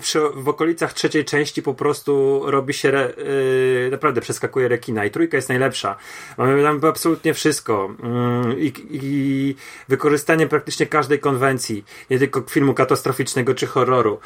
przy, 0.00 0.20
w 0.34 0.48
okolicach 0.48 0.92
trzeciej 0.92 1.24
części 1.24 1.62
po 1.62 1.74
prostu 1.74 2.42
robi 2.46 2.74
się 2.74 2.88
re, 2.88 3.12
e, 3.86 3.90
naprawdę 3.90 4.20
przeskakuje 4.20 4.68
rekina 4.68 5.04
i 5.04 5.10
trójka 5.10 5.36
jest 5.36 5.48
najlepsza. 5.48 5.96
Mamy 6.38 6.62
tam 6.62 6.80
absolutnie 6.84 7.34
wszystko 7.34 7.94
mm, 8.02 8.58
i, 8.58 8.72
i 8.90 9.54
wykorzystanie 9.88 10.46
praktycznie 10.46 10.86
każdej 10.86 11.18
konwencji, 11.18 11.84
nie 12.10 12.18
tylko 12.18 12.42
filmu 12.42 12.74
katastroficznego 12.74 13.54
czy 13.54 13.66
horroru. 13.66 14.20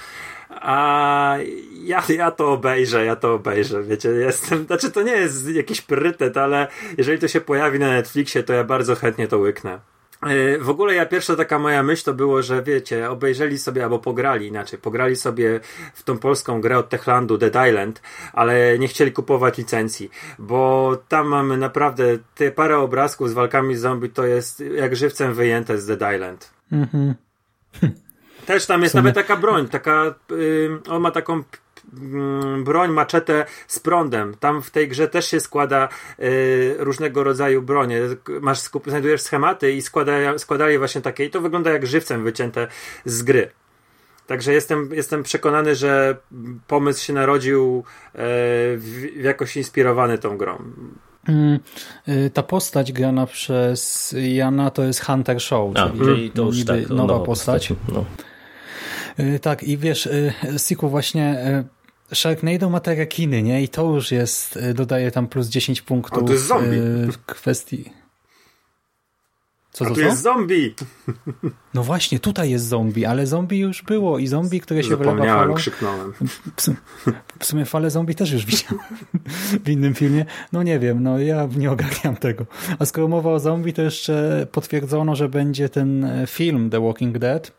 A 0.60 1.36
ja, 1.84 2.02
ja 2.08 2.30
to 2.30 2.52
obejrzę, 2.52 3.04
ja 3.04 3.16
to 3.16 3.34
obejrzę, 3.34 3.82
wiecie, 3.82 4.08
jestem, 4.08 4.66
znaczy 4.66 4.90
to 4.90 5.02
nie 5.02 5.12
jest 5.12 5.48
jakiś 5.48 5.80
priorytet, 5.80 6.36
ale 6.36 6.68
jeżeli 6.98 7.18
to 7.18 7.28
się 7.28 7.40
pojawi 7.40 7.78
na 7.78 7.88
Netflixie, 7.88 8.42
to 8.42 8.52
ja 8.52 8.64
bardzo 8.64 8.94
chętnie 8.94 9.28
to 9.28 9.38
łyknę. 9.38 9.80
E, 10.22 10.58
w 10.58 10.70
ogóle 10.70 10.94
ja 10.94 11.06
pierwsza 11.06 11.36
taka 11.36 11.58
moja 11.58 11.82
myśl 11.82 12.04
to 12.04 12.14
było, 12.14 12.42
że 12.42 12.62
wiecie, 12.62 13.10
obejrzeli 13.10 13.58
sobie 13.58 13.84
albo 13.84 13.98
pograli 13.98 14.46
inaczej, 14.46 14.78
pograli 14.78 15.16
sobie 15.16 15.60
w 15.94 16.02
tą 16.02 16.18
polską 16.18 16.60
grę 16.60 16.78
od 16.78 16.88
Techlandu 16.88 17.38
Dead 17.38 17.68
Island, 17.68 18.02
ale 18.32 18.78
nie 18.78 18.88
chcieli 18.88 19.12
kupować 19.12 19.58
licencji, 19.58 20.10
bo 20.38 20.92
tam 21.08 21.28
mamy 21.28 21.56
naprawdę 21.56 22.04
te 22.34 22.50
parę 22.50 22.78
obrazków 22.78 23.30
z 23.30 23.32
walkami 23.32 23.76
z 23.76 23.80
zombie 23.80 24.10
to 24.10 24.26
jest 24.26 24.60
jak 24.60 24.96
żywcem 24.96 25.34
wyjęte 25.34 25.78
z 25.78 25.86
Dead 25.86 26.14
Island. 26.14 26.50
Mhm. 26.72 27.14
Też 28.46 28.66
tam 28.66 28.82
jest 28.82 28.94
nawet 28.94 29.14
taka 29.14 29.36
broń, 29.36 29.68
taka, 29.68 30.14
yy, 30.30 30.78
on 30.88 31.02
ma 31.02 31.10
taką 31.10 31.42
mm, 32.00 32.64
broń, 32.64 32.90
maczetę 32.90 33.46
z 33.66 33.78
prądem. 33.78 34.34
Tam 34.40 34.62
w 34.62 34.70
tej 34.70 34.88
grze 34.88 35.08
też 35.08 35.26
się 35.26 35.40
składa 35.40 35.88
y, 36.18 36.76
różnego 36.78 37.24
rodzaju 37.24 37.62
bronie. 37.62 38.00
Masz, 38.40 38.58
skup, 38.60 38.84
znajdujesz 38.88 39.22
schematy 39.22 39.72
i 39.72 39.82
składa, 39.82 40.38
składali 40.38 40.78
właśnie 40.78 41.00
takie 41.00 41.24
i 41.24 41.30
to 41.30 41.40
wygląda 41.40 41.70
jak 41.70 41.86
żywcem 41.86 42.24
wycięte 42.24 42.66
z 43.04 43.22
gry. 43.22 43.50
Także 44.26 44.52
jestem, 44.52 44.90
jestem 44.92 45.22
przekonany, 45.22 45.74
że 45.74 46.16
pomysł 46.66 47.04
się 47.04 47.12
narodził 47.12 47.84
y, 48.14 48.18
w, 48.78 49.08
jakoś 49.22 49.56
inspirowany 49.56 50.18
tą 50.18 50.36
grą. 50.36 50.58
Mm, 51.28 51.58
y, 52.08 52.30
ta 52.34 52.42
postać 52.42 52.92
grana 52.92 53.26
przez 53.26 54.14
Jana 54.18 54.70
to 54.70 54.82
jest 54.82 55.04
Hunter 55.04 55.40
Show, 55.40 55.76
A, 55.76 55.90
czyli 56.04 56.30
to 56.30 56.42
już 56.42 56.64
tak, 56.64 56.88
nowa, 56.88 56.94
nowa 56.94 57.24
postać. 57.24 57.68
postać. 57.68 57.94
No. 57.94 58.04
Y, 59.20 59.38
tak, 59.38 59.62
i 59.62 59.78
wiesz, 59.78 60.06
y, 60.06 60.32
Siku 60.58 60.88
właśnie 60.88 61.46
y, 62.12 62.14
Sharknado 62.14 62.70
ma 62.70 62.80
te 62.80 62.94
rekiny, 62.94 63.42
nie? 63.42 63.62
I 63.62 63.68
to 63.68 63.94
już 63.94 64.12
jest, 64.12 64.58
dodaje 64.74 65.10
tam 65.10 65.26
plus 65.28 65.48
10 65.48 65.82
punktów. 65.82 66.22
A 66.22 66.26
to 66.26 66.32
jest 66.32 66.46
zombie. 66.46 66.78
W 67.12 67.24
kwestii... 67.26 67.90
Co 69.74 69.84
A 69.84 69.90
tu 69.90 70.00
jest 70.00 70.22
zombie! 70.22 70.74
No 71.74 71.82
właśnie, 71.82 72.20
tutaj 72.20 72.50
jest 72.50 72.66
zombie, 72.66 73.06
ale 73.06 73.26
zombie 73.26 73.58
już 73.58 73.82
było 73.82 74.18
i 74.18 74.26
zombie, 74.26 74.60
które 74.60 74.82
się 74.84 74.96
wylewa 74.96 75.24
falą... 75.24 75.54
krzyknąłem. 75.54 76.12
W 77.38 77.44
sumie 77.44 77.64
falę 77.64 77.90
zombie 77.90 78.14
też 78.14 78.32
już 78.32 78.46
widziałem 78.46 78.84
w 79.64 79.68
innym 79.68 79.94
filmie. 79.94 80.24
No 80.52 80.62
nie 80.62 80.78
wiem, 80.78 81.02
no 81.02 81.18
ja 81.18 81.48
nie 81.56 81.70
ogarniam 81.70 82.16
tego. 82.16 82.46
A 82.78 82.86
skoro 82.86 83.08
mowa 83.08 83.32
o 83.32 83.40
zombie, 83.40 83.72
to 83.72 83.82
jeszcze 83.82 84.46
potwierdzono, 84.52 85.16
że 85.16 85.28
będzie 85.28 85.68
ten 85.68 86.10
film 86.26 86.70
The 86.70 86.80
Walking 86.80 87.18
Dead, 87.18 87.52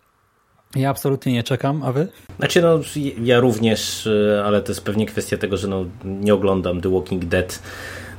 ja 0.76 0.90
absolutnie 0.90 1.34
nie 1.34 1.44
czekam, 1.44 1.84
a 1.84 1.92
wy? 1.92 2.08
Znaczy 2.38 2.62
no, 2.62 2.80
ja 3.22 3.40
również, 3.40 4.08
e, 4.08 4.44
ale 4.46 4.62
to 4.62 4.72
jest 4.72 4.84
pewnie 4.84 5.06
kwestia 5.06 5.38
tego, 5.38 5.58
że 5.58 5.68
no, 5.68 5.86
nie 6.06 6.34
oglądam 6.34 6.82
The 6.82 6.92
Walking 6.92 7.26
Dead, 7.26 7.60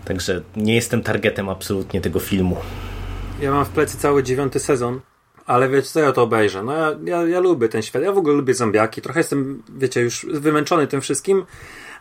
także 0.04 0.40
nie 0.56 0.74
jestem 0.74 1.02
targetem 1.02 1.48
absolutnie 1.48 2.00
tego 2.00 2.20
filmu. 2.20 2.56
Ja 3.40 3.50
mam 3.50 3.64
w 3.64 3.68
plecy 3.68 3.98
cały 3.98 4.22
dziewiąty 4.22 4.60
sezon, 4.60 5.00
ale 5.46 5.68
wiecie 5.68 5.88
co, 5.88 6.00
ja 6.00 6.12
to 6.12 6.22
obejrzę. 6.22 6.62
No 6.62 6.72
ja, 6.72 6.96
ja, 7.04 7.22
ja 7.22 7.40
lubię 7.40 7.68
ten 7.68 7.82
świat, 7.82 8.02
ja 8.02 8.12
w 8.12 8.18
ogóle 8.18 8.36
lubię 8.36 8.54
zombiaki, 8.54 9.02
trochę 9.02 9.20
jestem, 9.20 9.62
wiecie, 9.78 10.00
już 10.00 10.26
wymęczony 10.32 10.86
tym 10.86 11.00
wszystkim, 11.00 11.44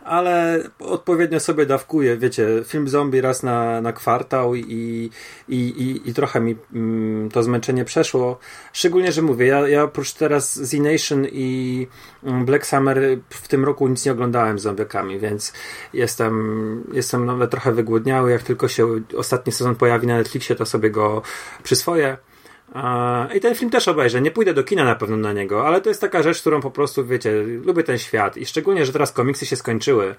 ale 0.06 0.60
odpowiednio 0.78 1.40
sobie 1.40 1.66
dawkuję, 1.66 2.16
wiecie, 2.16 2.48
film 2.64 2.88
zombie 2.88 3.20
raz 3.20 3.42
na, 3.42 3.80
na 3.80 3.92
kwartał 3.92 4.54
i, 4.54 5.10
i, 5.48 5.56
i, 5.58 6.10
i 6.10 6.14
trochę 6.14 6.40
mi 6.40 6.56
mm, 6.74 7.30
to 7.30 7.42
zmęczenie 7.42 7.84
przeszło. 7.84 8.38
Szczególnie, 8.72 9.12
że 9.12 9.22
mówię, 9.22 9.46
ja, 9.46 9.68
ja 9.68 9.82
oprócz 9.82 10.12
teraz 10.12 10.54
Z 10.54 10.72
Nation 10.72 11.26
i 11.32 11.86
mm, 12.24 12.44
Black 12.44 12.66
Summer 12.66 12.98
w 13.30 13.48
tym 13.48 13.64
roku 13.64 13.88
nic 13.88 14.06
nie 14.06 14.12
oglądałem 14.12 14.58
z 14.58 14.62
zombiakami, 14.62 15.18
więc 15.18 15.52
jestem, 15.92 16.84
jestem 16.92 17.26
nawet 17.26 17.50
trochę 17.50 17.72
wygłodniały. 17.72 18.30
Jak 18.30 18.42
tylko 18.42 18.68
się 18.68 19.00
ostatni 19.16 19.52
sezon 19.52 19.74
pojawi 19.74 20.06
na 20.06 20.16
Netflixie, 20.16 20.56
to 20.56 20.66
sobie 20.66 20.90
go 20.90 21.22
przyswoję. 21.62 22.16
I 23.36 23.40
ten 23.40 23.54
film 23.54 23.70
też 23.70 23.88
obejrzę. 23.88 24.20
Nie 24.20 24.30
pójdę 24.30 24.54
do 24.54 24.64
kina 24.64 24.84
na 24.84 24.94
pewno 24.94 25.16
na 25.16 25.32
niego, 25.32 25.66
ale 25.66 25.80
to 25.80 25.88
jest 25.88 26.00
taka 26.00 26.22
rzecz, 26.22 26.40
którą 26.40 26.60
po 26.60 26.70
prostu, 26.70 27.06
wiecie, 27.06 27.42
lubię 27.42 27.82
ten 27.82 27.98
świat. 27.98 28.36
I 28.36 28.46
szczególnie, 28.46 28.86
że 28.86 28.92
teraz 28.92 29.12
komiksy 29.12 29.46
się 29.46 29.56
skończyły. 29.56 30.14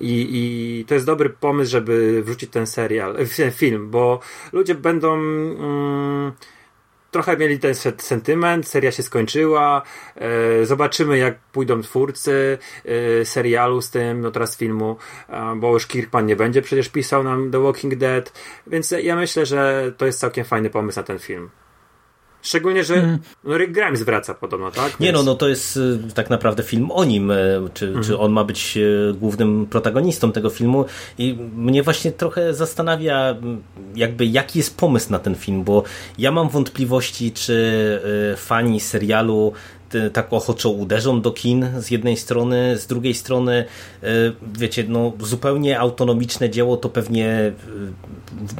I, 0.00 0.28
i 0.30 0.84
to 0.84 0.94
jest 0.94 1.06
dobry 1.06 1.30
pomysł, 1.30 1.70
żeby 1.70 2.22
wrzucić 2.22 2.50
ten 2.50 2.66
serial, 2.66 3.16
ten 3.36 3.50
film, 3.50 3.90
bo 3.90 4.20
ludzie 4.52 4.74
będą. 4.74 5.14
Mm, 5.14 6.32
trochę 7.10 7.36
mieli 7.36 7.58
ten 7.58 7.74
sentyment, 7.98 8.68
seria 8.68 8.92
się 8.92 9.02
skończyła, 9.02 9.82
e, 10.16 10.66
zobaczymy 10.66 11.18
jak 11.18 11.38
pójdą 11.38 11.82
twórcy 11.82 12.58
e, 12.84 13.24
serialu 13.24 13.82
z 13.82 13.90
tym, 13.90 14.20
no 14.20 14.30
teraz 14.30 14.56
filmu, 14.56 14.96
e, 15.28 15.56
bo 15.56 15.72
już 15.72 15.86
Kirkman 15.86 16.26
nie 16.26 16.36
będzie 16.36 16.62
przecież 16.62 16.88
pisał 16.88 17.24
nam 17.24 17.50
The 17.50 17.62
Walking 17.62 17.94
Dead, 17.94 18.32
więc 18.66 18.90
ja 19.02 19.16
myślę, 19.16 19.46
że 19.46 19.92
to 19.96 20.06
jest 20.06 20.20
całkiem 20.20 20.44
fajny 20.44 20.70
pomysł 20.70 20.98
na 20.98 21.02
ten 21.02 21.18
film. 21.18 21.50
Szczególnie, 22.44 22.84
że 22.84 22.94
mm. 22.94 23.18
Rick 23.46 23.72
Grimes 23.72 24.02
wraca 24.02 24.34
podobno, 24.34 24.70
tak? 24.70 25.00
Nie 25.00 25.12
no, 25.12 25.22
no 25.22 25.34
to 25.34 25.48
jest 25.48 25.76
y, 25.76 25.98
tak 26.14 26.30
naprawdę 26.30 26.62
film 26.62 26.90
o 26.90 27.04
nim, 27.04 27.30
y, 27.30 27.60
czy, 27.74 27.88
mm. 27.88 28.02
czy 28.02 28.18
on 28.18 28.32
ma 28.32 28.44
być 28.44 28.76
y, 28.76 29.14
głównym 29.20 29.66
protagonistą 29.66 30.32
tego 30.32 30.50
filmu 30.50 30.84
i 31.18 31.38
mnie 31.56 31.82
właśnie 31.82 32.12
trochę 32.12 32.54
zastanawia 32.54 33.36
jakby 33.94 34.26
jaki 34.26 34.58
jest 34.58 34.76
pomysł 34.76 35.12
na 35.12 35.18
ten 35.18 35.34
film, 35.34 35.64
bo 35.64 35.82
ja 36.18 36.32
mam 36.32 36.48
wątpliwości, 36.48 37.32
czy 37.32 37.54
fani 38.36 38.80
serialu 38.80 39.52
tak 40.12 40.32
ochoczo 40.32 40.70
uderzą 40.70 41.20
do 41.20 41.32
kin 41.32 41.66
z 41.78 41.90
jednej 41.90 42.16
strony, 42.16 42.78
z 42.78 42.86
drugiej 42.86 43.14
strony 43.14 43.64
e, 44.02 44.06
wiecie, 44.58 44.84
no 44.88 45.12
zupełnie 45.20 45.80
autonomiczne 45.80 46.50
dzieło 46.50 46.76
to 46.76 46.88
pewnie 46.88 47.28
e, 47.28 47.52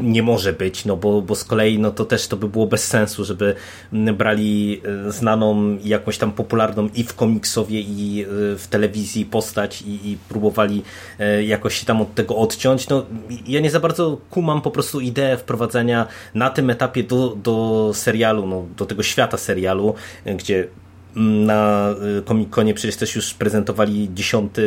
nie 0.01 0.23
może 0.23 0.53
być, 0.53 0.85
no 0.85 0.97
bo, 0.97 1.23
bo 1.23 1.35
z 1.35 1.44
kolei 1.44 1.79
no 1.79 1.90
to 1.90 2.05
też 2.05 2.29
to 2.29 2.37
by 2.37 2.49
było 2.49 2.66
bez 2.66 2.87
sensu, 2.87 3.25
żeby 3.25 3.55
brali 3.92 4.81
e, 5.07 5.12
znaną 5.12 5.79
jakąś 5.85 6.18
tam 6.18 6.33
popularną 6.33 6.88
i 6.94 7.05
w 7.05 7.14
komiksowie 7.14 7.81
i 7.81 8.27
w 8.29 8.66
telewizji 8.70 9.25
postać 9.25 9.83
i, 9.83 10.11
i 10.11 10.18
próbowali 10.29 10.83
jakoś 11.47 11.81
się 11.81 11.87
tam 11.87 12.03
od 12.03 12.14
tego 12.14 12.37
odciąć. 12.37 12.88
No 12.88 13.07
ja 13.47 13.61
nie 13.61 13.70
za 13.70 13.81
bardzo 13.81 14.18
kumam 14.31 14.62
po 14.62 14.70
prostu 14.70 15.01
ideę 15.01 15.37
wprowadzenia 15.37 16.07
na 16.35 16.51
tym 16.51 16.70
etapie 16.70 17.03
do, 17.03 17.37
do 17.37 17.90
serialu, 17.94 18.47
no, 18.47 18.66
do 18.77 18.87
tego 18.87 19.03
świata 19.03 19.37
serialu, 19.37 19.94
gdzie 20.37 20.68
na 21.16 21.90
y, 22.18 22.22
Comic-Conie 22.22 22.74
przecież 22.74 22.96
też 22.96 23.16
już 23.16 23.35
prezentowali 23.35 24.11
dziesiąty 24.14 24.62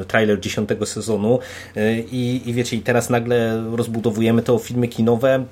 y, 0.00 0.04
trailer 0.04 0.40
dziesiątego 0.40 0.86
sezonu 0.86 1.38
y, 1.76 2.04
i, 2.12 2.42
i 2.46 2.54
wiecie, 2.54 2.76
i 2.76 2.80
teraz 2.80 3.10
nagle 3.10 3.64
rozbudowujemy 3.72 4.42
to 4.42 4.58
filmy 4.58 4.88
kinowe. 4.88 5.44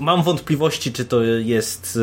Mam 0.00 0.22
wątpliwości, 0.22 0.92
czy 0.92 1.04
to 1.04 1.22
jest 1.22 1.98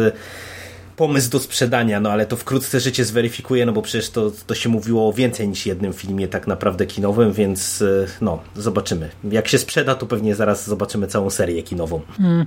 pomysł 1.02 1.30
do 1.30 1.40
sprzedania, 1.40 2.00
no 2.00 2.12
ale 2.12 2.26
to 2.26 2.38
wkrótce 2.38 2.80
życie 2.80 3.06
zweryfikuje, 3.06 3.66
no 3.66 3.72
bo 3.72 3.82
przecież 3.82 4.10
to, 4.10 4.32
to 4.48 4.56
się 4.56 4.70
mówiło 4.70 5.10
o 5.10 5.14
więcej 5.14 5.48
niż 5.48 5.66
jednym 5.66 5.94
filmie 5.94 6.28
tak 6.28 6.48
naprawdę 6.48 6.86
kinowym, 6.86 7.34
więc 7.34 7.82
e, 7.82 8.08
no, 8.22 8.40
zobaczymy. 8.56 9.10
Jak 9.24 9.48
się 9.48 9.58
sprzeda, 9.58 9.96
to 9.96 10.06
pewnie 10.06 10.36
zaraz 10.36 10.68
zobaczymy 10.68 11.08
całą 11.08 11.30
serię 11.30 11.64
kinową. 11.64 12.02
Hmm. 12.18 12.46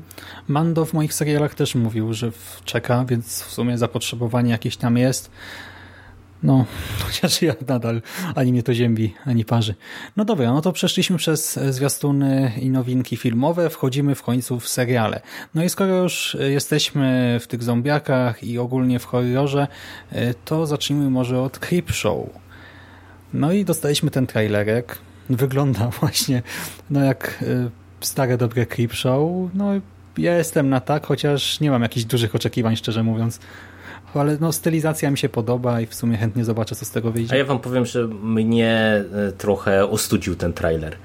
Mando 0.49 0.85
w 0.85 0.93
moich 0.93 1.15
serialach 1.15 1.55
też 1.55 1.75
mówił, 1.75 2.15
że 2.15 2.31
czeka, 2.65 3.05
więc 3.09 3.43
w 3.43 3.51
sumie 3.51 3.79
zapotrzebowanie 3.79 4.51
jakieś 4.51 4.77
tam 4.77 4.97
jest. 4.97 5.31
No, 6.45 6.65
chociaż 7.05 7.43
ja 7.43 7.55
nadal 7.69 8.03
ani 8.35 8.53
mnie 8.53 8.63
to 8.63 8.75
ziębi, 8.75 9.15
ani 9.27 9.45
parzy. 9.45 9.75
No 10.17 10.25
dobra, 10.25 10.53
no 10.53 10.61
to 10.61 10.73
przeszliśmy 10.73 11.17
przez 11.17 11.59
zwiastuny 11.71 12.53
i 12.61 12.71
nowinki 12.71 13.17
filmowe, 13.17 13.71
wchodzimy 13.71 14.15
w 14.15 14.23
końcu 14.23 14.61
w 14.61 14.69
seriale. 14.69 15.21
No 15.55 15.65
i 15.65 15.69
skoro 15.69 16.03
już 16.03 16.37
jesteśmy 16.41 17.39
w 17.41 17.47
tych 17.47 17.63
zombiakach 17.63 18.45
i 18.45 18.59
ogólnie 18.59 18.99
w 18.99 19.05
horrorze, 19.05 19.67
to 20.45 20.67
zacznijmy 20.67 21.11
może 21.11 21.41
od 21.41 21.59
Creep 21.59 21.91
Show. 21.91 22.27
No 23.35 23.53
i 23.53 23.65
dostaliśmy 23.65 24.11
ten 24.11 24.27
trailerek. 24.27 24.99
Wygląda 25.31 25.89
właśnie 26.01 26.43
no 26.91 27.05
jak 27.05 27.43
e, 27.43 27.71
stare, 28.01 28.39
dobre 28.39 28.67
Creep 28.67 28.93
Show. 28.93 29.51
No 29.55 29.71
ja 30.19 30.39
jestem 30.39 30.69
na 30.69 30.81
tak, 30.81 31.07
chociaż 31.07 31.61
nie 31.61 31.71
mam 31.71 31.83
jakichś 31.83 32.05
dużych 32.05 32.35
oczekiwań, 32.35 32.77
szczerze 32.77 33.03
mówiąc 33.03 33.41
ale 34.21 34.37
no, 34.41 34.53
stylizacja 34.53 35.11
mi 35.11 35.19
się 35.19 35.29
podoba 35.29 35.81
i 35.81 35.87
w 35.87 35.95
sumie 35.95 36.17
chętnie 36.17 36.45
zobaczę, 36.45 36.75
co 36.75 36.85
z 36.85 36.91
tego 36.91 37.11
wyjdzie. 37.11 37.35
A 37.35 37.37
ja 37.37 37.45
wam 37.45 37.59
powiem, 37.59 37.87
że 37.87 38.07
mnie 38.09 39.05
e, 39.29 39.33
trochę 39.33 39.87
ostudził 39.87 40.37
ten 40.37 40.53
trailer. 40.53 40.97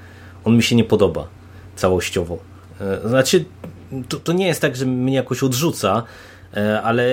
On 0.43 0.55
mi 0.55 0.63
się 0.63 0.75
nie 0.75 0.83
podoba 0.83 1.27
całościowo. 1.75 2.37
E, 2.81 3.09
znaczy, 3.09 3.45
to, 4.09 4.19
to 4.19 4.33
nie 4.33 4.47
jest 4.47 4.61
tak, 4.61 4.75
że 4.75 4.85
mnie 4.85 5.15
jakoś 5.15 5.43
odrzuca, 5.43 6.03
e, 6.57 6.81
ale 6.81 7.05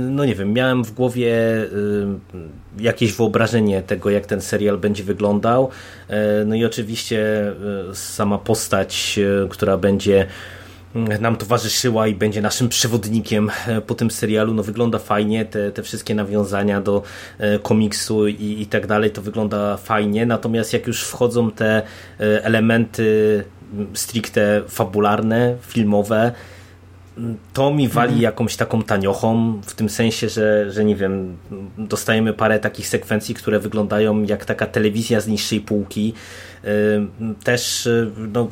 no 0.00 0.24
nie 0.24 0.34
wiem, 0.34 0.52
miałem 0.52 0.84
w 0.84 0.92
głowie 0.92 1.36
jakieś 2.80 3.12
wyobrażenie 3.12 3.82
tego, 3.82 4.10
jak 4.10 4.26
ten 4.26 4.40
serial 4.40 4.78
będzie 4.78 5.04
wyglądał. 5.04 5.70
No 6.46 6.54
i 6.54 6.64
oczywiście 6.64 7.52
sama 7.94 8.38
postać, 8.38 9.20
która 9.50 9.76
będzie 9.76 10.26
nam 11.04 11.36
towarzyszyła 11.36 12.06
i 12.06 12.14
będzie 12.14 12.42
naszym 12.42 12.68
przewodnikiem 12.68 13.50
e, 13.66 13.80
po 13.80 13.94
tym 13.94 14.10
serialu. 14.10 14.54
No 14.54 14.62
wygląda 14.62 14.98
fajnie, 14.98 15.44
te, 15.44 15.72
te 15.72 15.82
wszystkie 15.82 16.14
nawiązania 16.14 16.80
do 16.80 17.02
e, 17.38 17.58
komiksu 17.58 18.28
i, 18.28 18.60
i 18.60 18.66
tak 18.66 18.86
dalej, 18.86 19.10
to 19.10 19.22
wygląda 19.22 19.76
fajnie. 19.76 20.26
Natomiast 20.26 20.72
jak 20.72 20.86
już 20.86 21.02
wchodzą 21.02 21.50
te 21.50 21.82
e, 22.20 22.44
elementy 22.44 23.44
stricte 23.94 24.62
fabularne, 24.68 25.56
filmowe, 25.60 26.32
to 27.52 27.70
mi 27.70 27.88
wali 27.88 28.08
mhm. 28.08 28.22
jakąś 28.22 28.56
taką 28.56 28.82
taniochą, 28.82 29.60
w 29.66 29.74
tym 29.74 29.88
sensie, 29.88 30.28
że, 30.28 30.70
że 30.70 30.84
nie 30.84 30.96
wiem, 30.96 31.36
dostajemy 31.78 32.32
parę 32.32 32.58
takich 32.58 32.88
sekwencji, 32.88 33.34
które 33.34 33.58
wyglądają 33.58 34.22
jak 34.22 34.44
taka 34.44 34.66
telewizja 34.66 35.20
z 35.20 35.26
niższej 35.26 35.60
półki. 35.60 36.14
Też 37.44 37.88
no, 38.32 38.48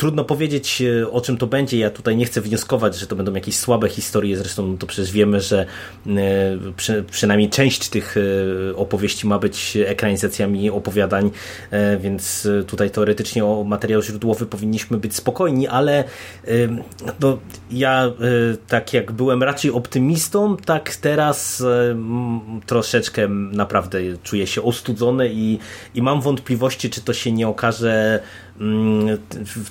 Trudno 0.00 0.24
powiedzieć, 0.24 0.82
e, 0.82 1.10
o 1.10 1.20
czym 1.20 1.36
to 1.36 1.46
będzie. 1.46 1.78
Ja 1.78 1.90
tutaj 1.90 2.16
nie 2.16 2.24
chcę 2.24 2.40
wnioskować, 2.40 2.96
że 2.96 3.06
to 3.06 3.16
będą 3.16 3.34
jakieś 3.34 3.56
słabe 3.56 3.88
historie. 3.88 4.36
Zresztą 4.36 4.78
to 4.78 4.86
przecież 4.86 5.12
wiemy, 5.12 5.40
że 5.40 5.66
e, 6.06 6.12
przy, 6.76 7.04
przynajmniej 7.10 7.50
część 7.50 7.88
tych 7.88 8.16
e, 8.16 8.76
opowieści 8.76 9.26
ma 9.26 9.38
być 9.38 9.76
ekranizacjami 9.86 10.70
opowiadań, 10.70 11.30
więc 12.00 12.48
tutaj 12.66 12.90
teoretycznie 12.90 13.44
o 13.44 13.64
materiał 13.64 14.02
źródłowy 14.02 14.46
powinniśmy 14.46 14.98
być 14.98 15.14
spokojni, 15.14 15.68
ale 15.68 16.04
no, 17.20 17.38
ja 17.70 18.12
tak 18.68 18.92
jak 18.92 19.12
byłem 19.12 19.42
raczej 19.42 19.70
optymistą, 19.70 20.56
tak 20.56 20.96
teraz 20.96 21.62
troszeczkę 22.66 23.28
naprawdę 23.28 23.98
czuję 24.22 24.46
się 24.46 24.62
ostudzony 24.62 25.30
i, 25.32 25.58
i 25.94 26.02
mam 26.02 26.20
wątpliwości, 26.20 26.90
czy 26.90 27.00
to 27.00 27.12
się 27.12 27.32
nie 27.32 27.48
okaże 27.48 28.20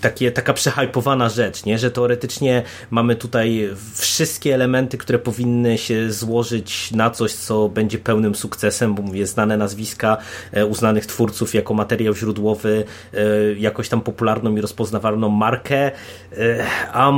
takie, 0.02 0.32
taka 0.32 0.54
przehajpowana 0.54 1.30
rzecz, 1.30 1.66
nie? 1.66 1.80
że 1.80 1.92
teoretycznie 1.92 2.64
mamy 2.90 3.16
tutaj 3.16 3.70
wszystkie 3.94 4.56
elementy, 4.56 4.98
które 4.98 5.20
powinny 5.20 5.78
się 5.78 6.12
złożyć 6.12 6.92
na 6.92 7.10
coś, 7.10 7.34
co 7.34 7.70
będzie 7.70 8.00
pełnym 8.00 8.36
sukcesem, 8.36 8.96
bo 8.96 9.02
mówię, 9.02 9.28
znane 9.28 9.58
nazwiska 9.58 10.18
e, 10.52 10.66
uznanych 10.66 11.06
twórców 11.06 11.54
jako 11.54 11.74
materiał 11.74 12.16
źródłowy, 12.16 12.84
e, 13.14 13.20
jakoś 13.54 13.90
tam 13.90 14.02
popularną 14.02 14.56
i 14.56 14.62
rozpoznawalną 14.62 15.30
markę, 15.30 15.92
e, 16.38 16.66
a 16.94 17.12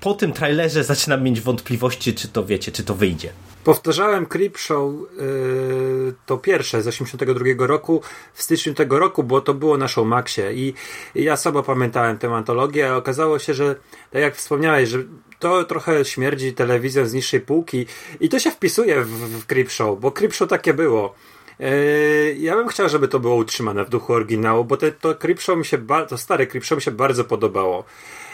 po 0.00 0.14
tym 0.14 0.32
trailerze 0.32 0.84
zaczynam 0.84 1.22
mieć 1.22 1.40
wątpliwości, 1.40 2.14
czy 2.14 2.28
to 2.28 2.44
wiecie, 2.44 2.72
czy 2.72 2.82
to 2.82 2.94
wyjdzie. 2.94 3.30
Powtarzałem 3.64 4.26
Creep 4.26 4.58
Show 4.58 4.92
yy, 4.92 6.14
to 6.26 6.38
pierwsze 6.38 6.82
z 6.82 6.86
82 6.86 7.66
roku 7.66 8.02
w 8.34 8.42
styczniu 8.42 8.74
tego 8.74 8.98
roku, 8.98 9.22
bo 9.22 9.40
to 9.40 9.54
było 9.54 9.76
na 9.76 9.88
Showmaxie 9.88 10.52
i, 10.52 10.74
i 11.14 11.24
ja 11.24 11.36
sobie 11.36 11.62
pamiętałem 11.62 12.18
tę 12.18 12.28
antologię, 12.34 12.90
a 12.90 12.96
okazało 12.96 13.38
się, 13.38 13.54
że 13.54 13.74
tak 14.10 14.22
jak 14.22 14.36
wspomniałeś, 14.36 14.88
że 14.88 14.98
to 15.38 15.64
trochę 15.64 16.04
śmierdzi 16.04 16.52
telewizją 16.52 17.06
z 17.06 17.12
niższej 17.12 17.40
półki 17.40 17.86
i 18.20 18.28
to 18.28 18.38
się 18.38 18.50
wpisuje 18.50 19.04
w, 19.04 19.08
w 19.08 19.46
Creep 19.46 19.70
Show, 19.70 20.00
bo 20.00 20.10
Creep 20.10 20.34
Show 20.34 20.48
takie 20.48 20.74
było. 20.74 21.14
Yy, 21.58 22.36
ja 22.38 22.56
bym 22.56 22.68
chciał, 22.68 22.88
żeby 22.88 23.08
to 23.08 23.20
było 23.20 23.34
utrzymane 23.34 23.84
w 23.84 23.88
duchu 23.88 24.12
oryginału, 24.12 24.64
bo 24.64 24.76
te, 24.76 24.92
to 24.92 25.56
mi 25.56 25.64
się, 25.64 25.78
to 26.08 26.18
stare 26.18 26.46
Creepshow 26.46 26.76
mi 26.76 26.82
się 26.82 26.90
bardzo 26.90 27.24
podobało. 27.24 27.84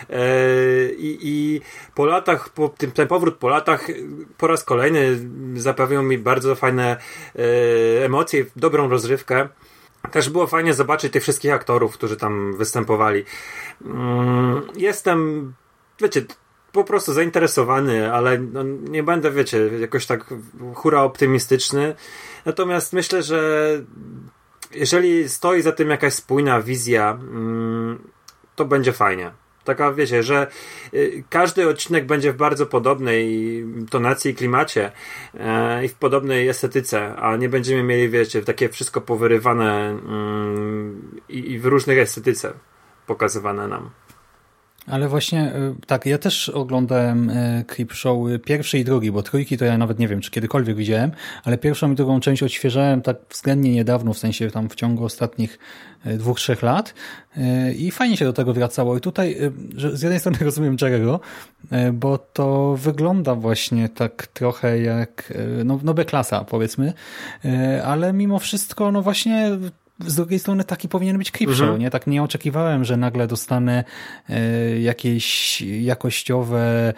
Yy, 0.09 0.94
I, 0.99 1.18
I, 1.22 1.61
po 1.94 2.07
latach, 2.07 2.49
po, 2.49 2.68
tym, 2.68 2.90
ten 2.90 3.09
powrót 3.09 3.36
po 3.36 3.49
latach 3.49 3.86
po 4.38 4.46
raz 4.46 4.64
kolejny 4.64 5.18
zapewnił 5.55 6.03
mi 6.03 6.18
bardzo 6.18 6.55
fajne 6.55 6.96
yy, 7.34 7.44
emocje, 8.05 8.44
dobrą 8.57 8.88
rozrywkę. 8.88 9.49
Też 10.11 10.30
było 10.30 10.46
fajnie 10.46 10.74
zobaczyć 10.74 11.12
tych 11.12 11.22
wszystkich 11.22 11.53
aktorów, 11.53 11.94
którzy 11.94 12.16
tam 12.16 12.57
występowali. 12.57 13.24
Jestem, 14.76 15.53
wiecie, 16.01 16.22
po 16.72 16.84
prostu 16.84 17.12
zainteresowany, 17.12 18.12
ale 18.12 18.38
no, 18.38 18.62
nie 18.64 19.03
będę, 19.03 19.30
wiecie, 19.30 19.70
jakoś 19.80 20.07
tak 20.07 20.34
hura 20.74 21.03
optymistyczny. 21.03 21.94
Natomiast 22.44 22.92
myślę, 22.92 23.22
że 23.22 23.70
jeżeli 24.74 25.28
stoi 25.28 25.62
za 25.62 25.72
tym 25.72 25.90
jakaś 25.90 26.14
spójna 26.14 26.62
wizja, 26.62 27.11
mm, 27.11 27.99
to 28.57 28.64
będzie 28.64 28.92
fajnie. 28.92 29.30
Taka, 29.68 29.92
wiecie, 29.92 30.22
że 30.22 30.46
y, 30.94 31.24
każdy 31.30 31.68
odcinek 31.68 32.06
będzie 32.06 32.32
w 32.32 32.36
bardzo 32.36 32.66
podobnej 32.66 33.64
tonacji 33.90 34.30
i 34.30 34.34
klimacie 34.34 34.92
e, 35.34 35.84
i 35.84 35.88
w 35.88 35.94
podobnej 35.94 36.48
estetyce, 36.48 37.16
a 37.16 37.36
nie 37.36 37.48
będziemy 37.48 37.82
mieli, 37.82 38.08
wiecie, 38.08 38.42
takie 38.42 38.68
wszystko 38.68 39.00
powyrywane 39.00 39.88
mm, 39.88 41.20
i 41.28 41.58
w 41.58 41.66
różnych 41.66 41.98
estetyce 41.98 42.52
pokazywane 43.06 43.68
nam. 43.68 43.90
Ale 44.86 45.08
właśnie 45.08 45.52
y, 45.54 45.86
tak, 45.86 46.06
ja 46.06 46.18
też 46.18 46.48
oglądałem 46.48 47.30
y, 47.30 47.64
Creep 47.66 47.92
Show 47.92 48.18
pierwszy 48.44 48.78
i 48.78 48.84
drugi, 48.84 49.12
bo 49.12 49.22
trójki 49.22 49.58
to 49.58 49.64
ja 49.64 49.78
nawet 49.78 49.98
nie 49.98 50.08
wiem, 50.08 50.20
czy 50.20 50.30
kiedykolwiek 50.30 50.76
widziałem, 50.76 51.10
ale 51.44 51.58
pierwszą 51.58 51.92
i 51.92 51.94
drugą 51.94 52.20
część 52.20 52.42
odświeżałem 52.42 53.02
tak 53.02 53.16
względnie 53.30 53.72
niedawno, 53.72 54.14
w 54.14 54.18
sensie 54.18 54.50
tam 54.50 54.68
w 54.68 54.74
ciągu 54.74 55.04
ostatnich 55.04 55.58
y, 56.06 56.18
dwóch, 56.18 56.38
trzech 56.38 56.62
lat 56.62 56.94
i 57.78 57.90
fajnie 57.90 58.16
się 58.16 58.24
do 58.24 58.32
tego 58.32 58.52
wracało. 58.52 58.96
I 58.96 59.00
tutaj 59.00 59.36
z 59.92 60.02
jednej 60.02 60.20
strony 60.20 60.38
rozumiem 60.44 60.76
Jerego, 60.82 61.20
bo 61.92 62.18
to 62.18 62.76
wygląda 62.76 63.34
właśnie 63.34 63.88
tak 63.88 64.26
trochę 64.26 64.80
jak 64.80 65.32
no, 65.64 65.80
no 65.82 65.94
B-klasa 65.94 66.44
powiedzmy, 66.44 66.92
ale 67.84 68.12
mimo 68.12 68.38
wszystko 68.38 68.92
no 68.92 69.02
właśnie 69.02 69.50
z 70.07 70.14
drugiej 70.14 70.38
strony 70.38 70.64
taki 70.64 70.88
powinien 70.88 71.18
być 71.18 71.30
Creepshow, 71.30 71.61
mhm. 71.61 71.80
nie? 71.80 71.90
Tak 71.90 72.07
nie 72.07 72.22
oczekiwałem, 72.22 72.84
że 72.84 72.96
nagle 72.96 73.26
dostanę 73.26 73.84
e, 74.28 74.80
jakieś 74.80 75.61
jakościowe 75.61 76.92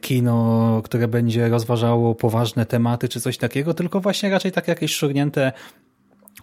kino, 0.00 0.80
które 0.84 1.08
będzie 1.08 1.48
rozważało 1.48 2.14
poważne 2.14 2.66
tematy 2.66 3.08
czy 3.08 3.20
coś 3.20 3.38
takiego, 3.38 3.74
tylko 3.74 4.00
właśnie 4.00 4.30
raczej 4.30 4.52
tak 4.52 4.68
jakieś 4.68 4.94
szurnięte 4.94 5.52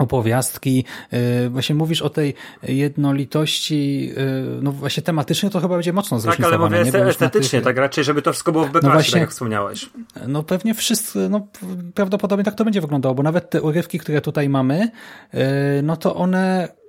opowiastki. 0.01 0.85
E, 1.11 1.49
właśnie 1.49 1.75
mówisz 1.75 2.01
o 2.01 2.09
tej 2.09 2.33
jednolitości, 2.63 4.13
no 4.61 4.71
właśnie 4.71 5.03
tematycznie 5.03 5.49
to 5.49 5.59
chyba 5.59 5.75
będzie 5.75 5.93
mocno 5.93 6.19
zróżnicowane. 6.19 6.57
Tak, 6.57 6.85
ale 6.85 6.91
mówię 6.91 7.09
estetycznie, 7.09 7.59
tych... 7.59 7.65
tak 7.65 7.77
raczej, 7.77 8.03
żeby 8.03 8.21
to 8.21 8.31
wszystko 8.31 8.51
było 8.51 8.65
w 8.65 8.73
no 8.73 8.81
właśnie, 8.81 9.11
tak 9.11 9.21
jak 9.21 9.29
wspomniałeś. 9.29 9.89
No 10.27 10.43
pewnie 10.43 10.73
wszyscy, 10.73 11.29
no 11.29 11.47
prawdopodobnie 11.93 12.45
tak 12.45 12.55
to 12.55 12.63
będzie 12.63 12.81
wyglądało, 12.81 13.15
bo 13.15 13.23
nawet 13.23 13.49
te 13.49 13.61
urywki, 13.61 13.99
które 13.99 14.21
tutaj 14.21 14.49
mamy, 14.49 14.91
e, 15.31 15.81
no 15.81 15.97
to 15.97 16.15
one 16.15 16.81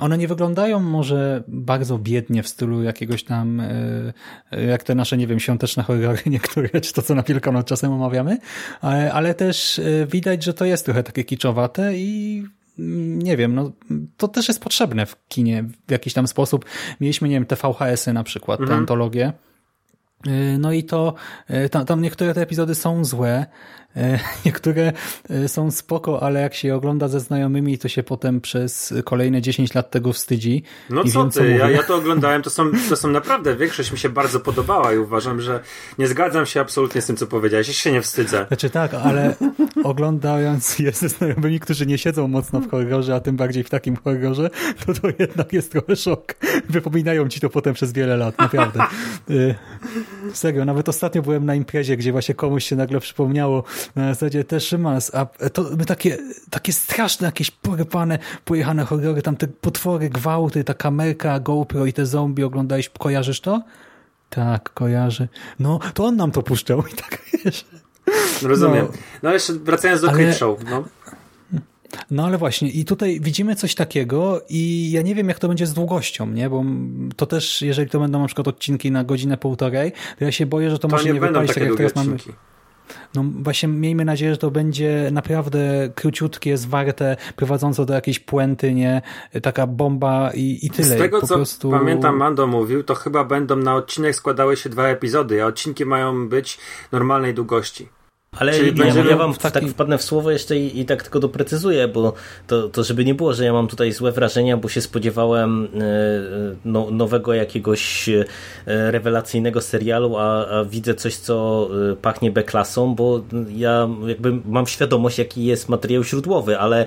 one 0.00 0.18
nie 0.18 0.28
wyglądają 0.28 0.80
może 0.80 1.44
bardzo 1.48 1.98
biednie 1.98 2.42
w 2.42 2.48
stylu 2.48 2.82
jakiegoś 2.82 3.24
tam, 3.24 3.62
jak 4.68 4.82
te 4.82 4.94
nasze, 4.94 5.16
nie 5.16 5.26
wiem, 5.26 5.40
świąteczne 5.40 5.82
horrory 5.82 6.18
niektóre, 6.26 6.80
czy 6.80 6.92
to, 6.92 7.02
co 7.02 7.14
na 7.14 7.22
Wielkanoc 7.22 7.66
czasem 7.66 7.92
omawiamy, 7.92 8.38
ale 9.12 9.34
też 9.34 9.80
widać, 10.06 10.44
że 10.44 10.54
to 10.54 10.64
jest 10.64 10.84
trochę 10.84 11.02
takie 11.02 11.24
kiczowate 11.24 11.96
i 11.96 12.44
nie 12.78 13.36
wiem, 13.36 13.54
no 13.54 13.72
to 14.16 14.28
też 14.28 14.48
jest 14.48 14.60
potrzebne 14.60 15.06
w 15.06 15.16
kinie 15.28 15.64
w 15.88 15.90
jakiś 15.90 16.14
tam 16.14 16.26
sposób. 16.26 16.64
Mieliśmy, 17.00 17.28
nie 17.28 17.36
wiem, 17.36 17.46
te 17.46 17.56
VHS-y 17.56 18.12
na 18.12 18.24
przykład, 18.24 18.60
mhm. 18.60 18.76
te 18.76 18.80
antologie, 18.80 19.32
No 20.58 20.72
i 20.72 20.84
to, 20.84 21.14
tam, 21.70 21.86
tam 21.86 22.02
niektóre 22.02 22.34
te 22.34 22.42
epizody 22.42 22.74
są 22.74 23.04
złe, 23.04 23.46
niektóre 24.46 24.92
e, 25.30 25.48
są 25.48 25.70
spoko, 25.70 26.22
ale 26.22 26.40
jak 26.40 26.54
się 26.54 26.74
ogląda 26.74 27.08
ze 27.08 27.20
znajomymi, 27.20 27.78
to 27.78 27.88
się 27.88 28.02
potem 28.02 28.40
przez 28.40 28.94
kolejne 29.04 29.42
10 29.42 29.74
lat 29.74 29.90
tego 29.90 30.12
wstydzi. 30.12 30.62
No 30.90 31.04
co 31.04 31.20
wiem, 31.20 31.30
ty, 31.30 31.38
co 31.38 31.44
ja, 31.44 31.70
ja, 31.70 31.82
to 31.82 31.96
oglądałem, 31.96 32.42
to 32.42 32.50
są, 32.50 32.70
to 32.88 32.96
są 32.96 33.10
naprawdę, 33.10 33.56
większość 33.56 33.92
mi 33.92 33.98
się 33.98 34.08
bardzo 34.08 34.40
podobała 34.40 34.92
i 34.92 34.98
uważam, 34.98 35.40
że 35.40 35.60
nie 35.98 36.06
zgadzam 36.06 36.46
się 36.46 36.60
absolutnie 36.60 37.02
z 37.02 37.06
tym, 37.06 37.16
co 37.16 37.26
powiedziałeś. 37.26 37.68
Ja 37.68 37.74
się 37.74 37.92
nie 37.92 38.02
wstydzę. 38.02 38.46
Znaczy 38.48 38.70
tak, 38.70 38.94
ale 38.94 39.36
oglądając 39.84 40.78
je 40.78 40.92
ze 40.92 41.08
znajomymi, 41.08 41.60
którzy 41.60 41.86
nie 41.86 41.98
siedzą 41.98 42.28
mocno 42.28 42.60
w 42.60 42.70
horrorze, 42.70 43.14
a 43.14 43.20
tym 43.20 43.36
bardziej 43.36 43.64
w 43.64 43.70
takim 43.70 43.96
horrorze, 43.96 44.50
to 44.86 44.94
to 44.94 45.08
jednak 45.18 45.52
jest 45.52 45.72
trochę 45.72 45.96
szok. 45.96 46.34
Wypominają 46.68 47.28
ci 47.28 47.40
to 47.40 47.50
potem 47.50 47.74
przez 47.74 47.92
wiele 47.92 48.16
lat, 48.16 48.38
naprawdę. 48.38 48.80
E, 48.80 49.54
serio, 50.34 50.64
nawet 50.64 50.88
ostatnio 50.88 51.22
byłem 51.22 51.44
na 51.44 51.54
imprezie, 51.54 51.96
gdzie 51.96 52.12
właśnie 52.12 52.34
komuś 52.34 52.64
się 52.64 52.76
nagle 52.76 53.00
przypomniało, 53.00 53.64
na 53.94 54.14
zasadzie 54.14 54.44
też 54.44 54.72
mas, 54.78 55.14
a 55.14 55.26
to 55.26 55.76
takie, 55.86 56.18
takie 56.50 56.72
straszne, 56.72 57.26
jakieś 57.26 57.50
porypane, 57.50 58.18
pojechane 58.44 58.84
horrory, 58.84 59.22
tam 59.22 59.36
te 59.36 59.48
potwory, 59.48 60.10
gwałty, 60.10 60.64
ta 60.64 60.74
kamerka, 60.74 61.40
GoPro 61.40 61.86
i 61.86 61.92
te 61.92 62.06
zombie 62.06 62.44
oglądałeś, 62.44 62.88
kojarzysz 62.88 63.40
to? 63.40 63.62
Tak, 64.30 64.72
kojarzy. 64.72 65.28
No, 65.58 65.78
to 65.94 66.04
on 66.04 66.16
nam 66.16 66.30
to 66.30 66.42
puszczał 66.42 66.82
i 66.92 66.94
tak 66.96 67.22
wiesz. 67.44 67.64
Rozumiem. 68.42 68.86
No, 68.90 68.98
no 69.22 69.32
jeszcze 69.32 69.52
wracając 69.52 70.00
do 70.00 70.10
ale... 70.10 70.34
Show, 70.34 70.58
no. 70.70 70.84
No 72.10 72.26
ale 72.26 72.38
właśnie 72.38 72.70
i 72.70 72.84
tutaj 72.84 73.20
widzimy 73.20 73.56
coś 73.56 73.74
takiego 73.74 74.42
i 74.48 74.90
ja 74.90 75.02
nie 75.02 75.14
wiem 75.14 75.28
jak 75.28 75.38
to 75.38 75.48
będzie 75.48 75.66
z 75.66 75.74
długością, 75.74 76.26
nie? 76.26 76.50
Bo 76.50 76.64
to 77.16 77.26
też, 77.26 77.62
jeżeli 77.62 77.90
to 77.90 78.00
będą 78.00 78.20
na 78.20 78.26
przykład 78.26 78.48
odcinki 78.48 78.90
na 78.90 79.04
godzinę, 79.04 79.36
półtorej, 79.36 79.92
to 80.18 80.24
ja 80.24 80.32
się 80.32 80.46
boję, 80.46 80.70
że 80.70 80.78
to, 80.78 80.88
to 80.88 80.96
może 80.96 81.04
nie, 81.04 81.12
nie 81.12 81.20
wypalić 81.20 81.54
tak 81.54 81.62
jak 81.62 81.76
teraz 81.76 81.92
odcinki. 81.96 82.32
No 83.14 83.24
właśnie 83.42 83.68
miejmy 83.68 84.04
nadzieję, 84.04 84.32
że 84.32 84.38
to 84.38 84.50
będzie 84.50 85.08
naprawdę 85.12 85.88
króciutkie, 85.94 86.56
zwarte, 86.56 87.16
prowadzące 87.36 87.86
do 87.86 87.94
jakiejś 87.94 88.18
puenty, 88.18 88.74
nie? 88.74 89.02
Taka 89.42 89.66
bomba 89.66 90.30
i, 90.34 90.58
i 90.62 90.70
tyle. 90.70 90.88
Z 90.88 90.98
tego, 90.98 91.20
po 91.20 91.26
co 91.26 91.34
prostu... 91.34 91.70
pamiętam 91.70 92.16
Mando 92.16 92.46
mówił, 92.46 92.82
to 92.82 92.94
chyba 92.94 93.24
będą 93.24 93.56
na 93.56 93.74
odcinek 93.74 94.14
składały 94.14 94.56
się 94.56 94.68
dwa 94.68 94.88
epizody, 94.88 95.42
a 95.42 95.46
odcinki 95.46 95.84
mają 95.84 96.28
być 96.28 96.58
normalnej 96.92 97.34
długości. 97.34 97.88
Ale 98.38 98.52
Czyli 98.52 98.80
ja, 98.80 99.04
ja 99.10 99.16
wam 99.16 99.34
taki... 99.34 99.60
tak 99.60 99.68
wpadnę 99.68 99.98
w 99.98 100.02
słowo 100.02 100.30
jeszcze 100.30 100.56
i, 100.56 100.80
i, 100.80 100.84
tak 100.84 101.02
tylko 101.02 101.20
doprecyzuję, 101.20 101.88
bo 101.88 102.12
to, 102.46 102.68
to 102.68 102.84
żeby 102.84 103.04
nie 103.04 103.14
było, 103.14 103.34
że 103.34 103.44
ja 103.44 103.52
mam 103.52 103.68
tutaj 103.68 103.92
złe 103.92 104.12
wrażenia, 104.12 104.56
bo 104.56 104.68
się 104.68 104.80
spodziewałem 104.80 105.64
e, 105.64 105.68
no, 106.64 106.90
nowego 106.90 107.34
jakiegoś 107.34 108.08
e, 108.08 108.24
rewelacyjnego 108.66 109.60
serialu, 109.60 110.16
a, 110.16 110.48
a, 110.48 110.64
widzę 110.64 110.94
coś, 110.94 111.16
co 111.16 111.68
e, 111.92 111.96
pachnie 111.96 112.30
B-klasą, 112.30 112.94
bo 112.94 113.22
ja 113.48 113.88
jakby 114.06 114.32
mam 114.44 114.66
świadomość, 114.66 115.18
jaki 115.18 115.44
jest 115.44 115.68
materiał 115.68 116.04
źródłowy, 116.04 116.58
ale 116.58 116.86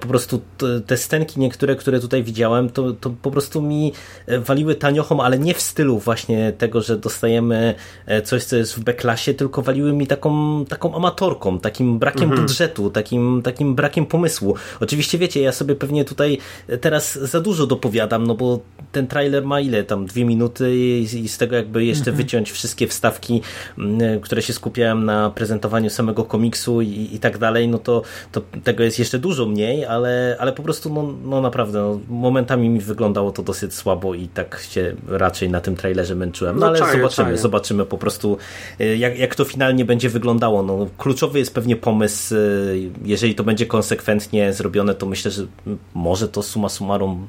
po 0.00 0.08
prostu 0.08 0.40
te 0.86 0.96
scenki 0.96 1.40
niektóre, 1.40 1.76
które 1.76 2.00
tutaj 2.00 2.22
widziałem, 2.22 2.70
to, 2.70 2.92
to 2.92 3.10
po 3.22 3.30
prostu 3.30 3.62
mi 3.62 3.92
waliły 4.38 4.74
taniochą, 4.74 5.20
ale 5.20 5.38
nie 5.38 5.54
w 5.54 5.60
stylu 5.60 5.98
właśnie 5.98 6.52
tego, 6.52 6.82
że 6.82 6.96
dostajemy 6.96 7.74
coś, 8.24 8.44
co 8.44 8.56
jest 8.56 8.74
w 8.74 8.80
B-klasie, 8.80 9.34
tylko 9.34 9.62
waliły 9.62 9.92
mi 9.92 10.06
taką 10.06 10.64
taką 10.74 10.94
amatorką, 10.94 11.58
takim 11.58 11.98
brakiem 11.98 12.22
mhm. 12.22 12.40
budżetu, 12.40 12.90
takim, 12.90 13.42
takim 13.44 13.74
brakiem 13.74 14.06
pomysłu. 14.06 14.54
Oczywiście 14.80 15.18
wiecie, 15.18 15.40
ja 15.40 15.52
sobie 15.52 15.74
pewnie 15.74 16.04
tutaj 16.04 16.38
teraz 16.80 17.18
za 17.18 17.40
dużo 17.40 17.66
dopowiadam, 17.66 18.26
no 18.26 18.34
bo 18.34 18.60
ten 18.92 19.06
trailer 19.06 19.44
ma 19.44 19.60
ile 19.60 19.84
tam, 19.84 20.06
dwie 20.06 20.24
minuty 20.24 20.76
i, 20.76 21.28
z 21.28 21.38
tego 21.38 21.56
jakby 21.56 21.84
jeszcze 21.84 22.10
mhm. 22.10 22.16
wyciąć 22.16 22.50
wszystkie 22.50 22.86
wstawki, 22.86 23.42
które 24.22 24.42
się 24.42 24.52
skupiałem 24.52 25.04
na 25.04 25.30
prezentowaniu 25.30 25.90
samego 25.90 26.24
komiksu 26.24 26.82
i, 26.82 27.08
i 27.12 27.18
tak 27.18 27.38
dalej, 27.38 27.68
no 27.68 27.78
to, 27.78 28.02
to 28.32 28.40
tego 28.64 28.82
jest 28.82 28.98
jeszcze 28.98 29.18
dużo 29.18 29.46
mniej, 29.46 29.84
ale, 29.84 30.36
ale 30.38 30.52
po 30.52 30.62
prostu 30.62 30.94
no, 30.94 31.14
no 31.24 31.40
naprawdę, 31.40 31.78
no, 31.80 32.00
momentami 32.08 32.68
mi 32.68 32.80
wyglądało 32.80 33.32
to 33.32 33.42
dosyć 33.42 33.74
słabo 33.74 34.14
i 34.14 34.28
tak 34.28 34.60
się 34.70 34.94
raczej 35.08 35.50
na 35.50 35.60
tym 35.60 35.76
trailerze 35.76 36.14
męczyłem. 36.14 36.56
No, 36.56 36.60
no 36.60 36.66
ale 36.66 36.78
czaję, 36.78 36.92
zobaczymy, 36.92 37.26
czaję. 37.26 37.38
zobaczymy 37.38 37.84
po 37.84 37.98
prostu 37.98 38.38
y, 38.80 38.96
jak, 38.96 39.18
jak 39.18 39.34
to 39.34 39.44
finalnie 39.44 39.84
będzie 39.84 40.08
wyglądało. 40.08 40.62
No, 40.64 40.86
kluczowy 40.98 41.38
jest 41.38 41.54
pewnie 41.54 41.76
pomysł. 41.76 42.34
Y, 42.34 42.90
jeżeli 43.04 43.34
to 43.34 43.44
będzie 43.44 43.66
konsekwentnie 43.66 44.52
zrobione, 44.52 44.94
to 44.94 45.06
myślę, 45.06 45.30
że 45.30 45.46
może 45.94 46.28
to 46.28 46.42
suma 46.42 46.68
summarum 46.68 47.28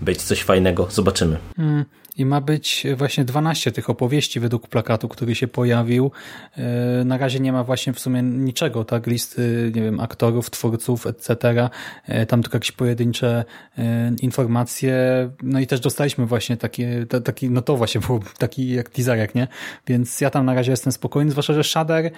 być 0.00 0.22
coś 0.22 0.42
fajnego. 0.42 0.86
Zobaczymy. 0.90 1.36
Hmm. 1.56 1.84
I 2.18 2.26
ma 2.26 2.40
być 2.40 2.86
właśnie 2.96 3.24
12 3.24 3.72
tych 3.72 3.90
opowieści 3.90 4.40
według 4.40 4.68
plakatu, 4.68 5.08
który 5.08 5.34
się 5.34 5.48
pojawił. 5.48 6.10
E, 6.56 7.04
na 7.04 7.18
razie 7.18 7.40
nie 7.40 7.52
ma 7.52 7.64
właśnie 7.64 7.92
w 7.92 8.00
sumie 8.00 8.22
niczego, 8.22 8.84
tak? 8.84 9.06
Listy, 9.06 9.72
nie 9.74 9.82
wiem, 9.82 10.00
aktorów, 10.00 10.50
twórców, 10.50 11.06
etc. 11.06 11.68
E, 12.06 12.26
tam 12.26 12.42
tylko 12.42 12.56
jakieś 12.56 12.72
pojedyncze 12.72 13.44
e, 13.78 14.12
informacje. 14.22 14.96
No 15.42 15.60
i 15.60 15.66
też 15.66 15.80
dostaliśmy 15.80 16.26
właśnie 16.26 16.56
takie, 16.56 17.06
taki, 17.24 17.50
no 17.50 17.62
to 17.62 17.76
właśnie 17.76 18.00
był 18.00 18.20
taki 18.38 18.68
jak 18.68 18.88
teaserek, 18.88 19.34
nie? 19.34 19.48
Więc 19.86 20.20
ja 20.20 20.30
tam 20.30 20.46
na 20.46 20.54
razie 20.54 20.70
jestem 20.70 20.92
spokojny, 20.92 21.30
zwłaszcza, 21.30 21.54
że 21.54 21.64
Shader 21.64 22.10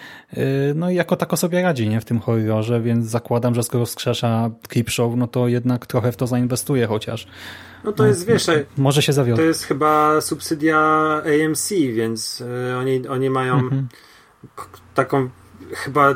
no 0.74 0.90
i 0.90 0.94
jako 0.94 1.16
tako 1.16 1.36
sobie 1.36 1.62
radzi, 1.62 1.88
nie? 1.88 2.00
W 2.00 2.04
tym 2.04 2.20
horrorze, 2.20 2.80
więc 2.80 3.06
zakładam, 3.06 3.54
że 3.54 3.62
skoro 3.62 3.86
wskrzesza 3.86 4.50
Creepshow, 4.68 5.16
no 5.16 5.26
to 5.26 5.48
jednak 5.48 5.86
trochę 5.86 6.12
w 6.12 6.16
to 6.16 6.26
zainwestuje 6.26 6.86
chociaż. 6.86 7.26
No 7.84 7.92
to 7.92 8.06
jest, 8.06 8.26
wiesz, 8.26 8.46
może 8.76 9.02
się 9.02 9.12
zawiódł. 9.12 9.36
To 9.36 9.42
jest 9.42 9.64
chyba 9.64 10.20
subsydia 10.20 10.78
AMC, 11.24 11.70
więc 11.70 12.40
y, 12.40 12.76
oni, 12.76 13.08
oni 13.08 13.30
mają 13.30 13.54
mhm. 13.54 13.88
taką 14.94 15.30
chyba 15.74 16.14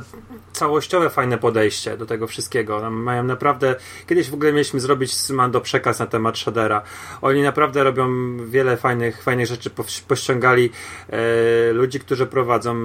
całościowe 0.52 1.10
fajne 1.10 1.38
podejście 1.38 1.96
do 1.96 2.06
tego 2.06 2.26
wszystkiego. 2.26 2.90
Mają 2.90 3.24
naprawdę. 3.24 3.74
Kiedyś 4.06 4.30
w 4.30 4.34
ogóle 4.34 4.52
mieliśmy 4.52 4.80
zrobić 4.80 5.14
z 5.14 5.30
Mando 5.30 5.60
przekaz 5.60 5.98
na 5.98 6.06
temat 6.06 6.38
Shadera. 6.38 6.82
Oni 7.22 7.42
naprawdę 7.42 7.84
robią 7.84 8.08
wiele 8.46 8.76
fajnych, 8.76 9.22
fajnych 9.22 9.46
rzeczy. 9.46 9.70
Pościągali 10.08 10.70
e, 11.08 11.72
ludzi, 11.72 12.00
którzy 12.00 12.26
prowadzą 12.26 12.76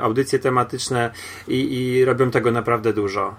audycje 0.00 0.38
tematyczne 0.38 1.10
i, 1.48 1.78
i 1.78 2.04
robią 2.04 2.30
tego 2.30 2.50
naprawdę 2.50 2.92
dużo. 2.92 3.34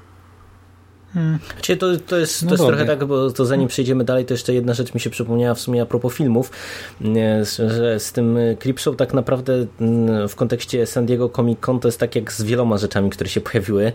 Hmm. 1.14 1.40
to, 1.80 1.98
to 2.08 2.18
jest, 2.18 2.40
to 2.40 2.46
no 2.46 2.52
jest 2.52 2.66
trochę 2.66 2.86
tak, 2.86 3.06
bo 3.06 3.32
to 3.32 3.46
zanim 3.46 3.68
przejdziemy 3.68 4.04
dalej, 4.04 4.26
to 4.26 4.34
jeszcze 4.34 4.54
jedna 4.54 4.74
rzecz 4.74 4.94
mi 4.94 5.00
się 5.00 5.10
przypomniała 5.10 5.56
w 5.56 5.60
sumie 5.60 5.82
a 5.82 5.86
propos 5.86 6.14
filmów, 6.14 6.52
że 7.68 8.00
z 8.00 8.12
tym 8.12 8.38
Clipshow 8.62 8.96
tak 8.96 9.14
naprawdę 9.14 9.66
mm, 9.82 10.28
w 10.30 10.36
kontekście 10.36 10.86
San 10.86 11.06
Diego 11.06 11.30
Comic 11.30 11.60
Con 11.60 11.80
to 11.80 11.88
jest 11.88 12.00
tak 12.00 12.16
jak 12.16 12.34
z 12.34 12.44
wieloma 12.44 12.78
rzeczami, 12.78 13.10
które 13.10 13.30
się 13.30 13.42
pojawiły 13.42 13.86
e, 13.86 13.92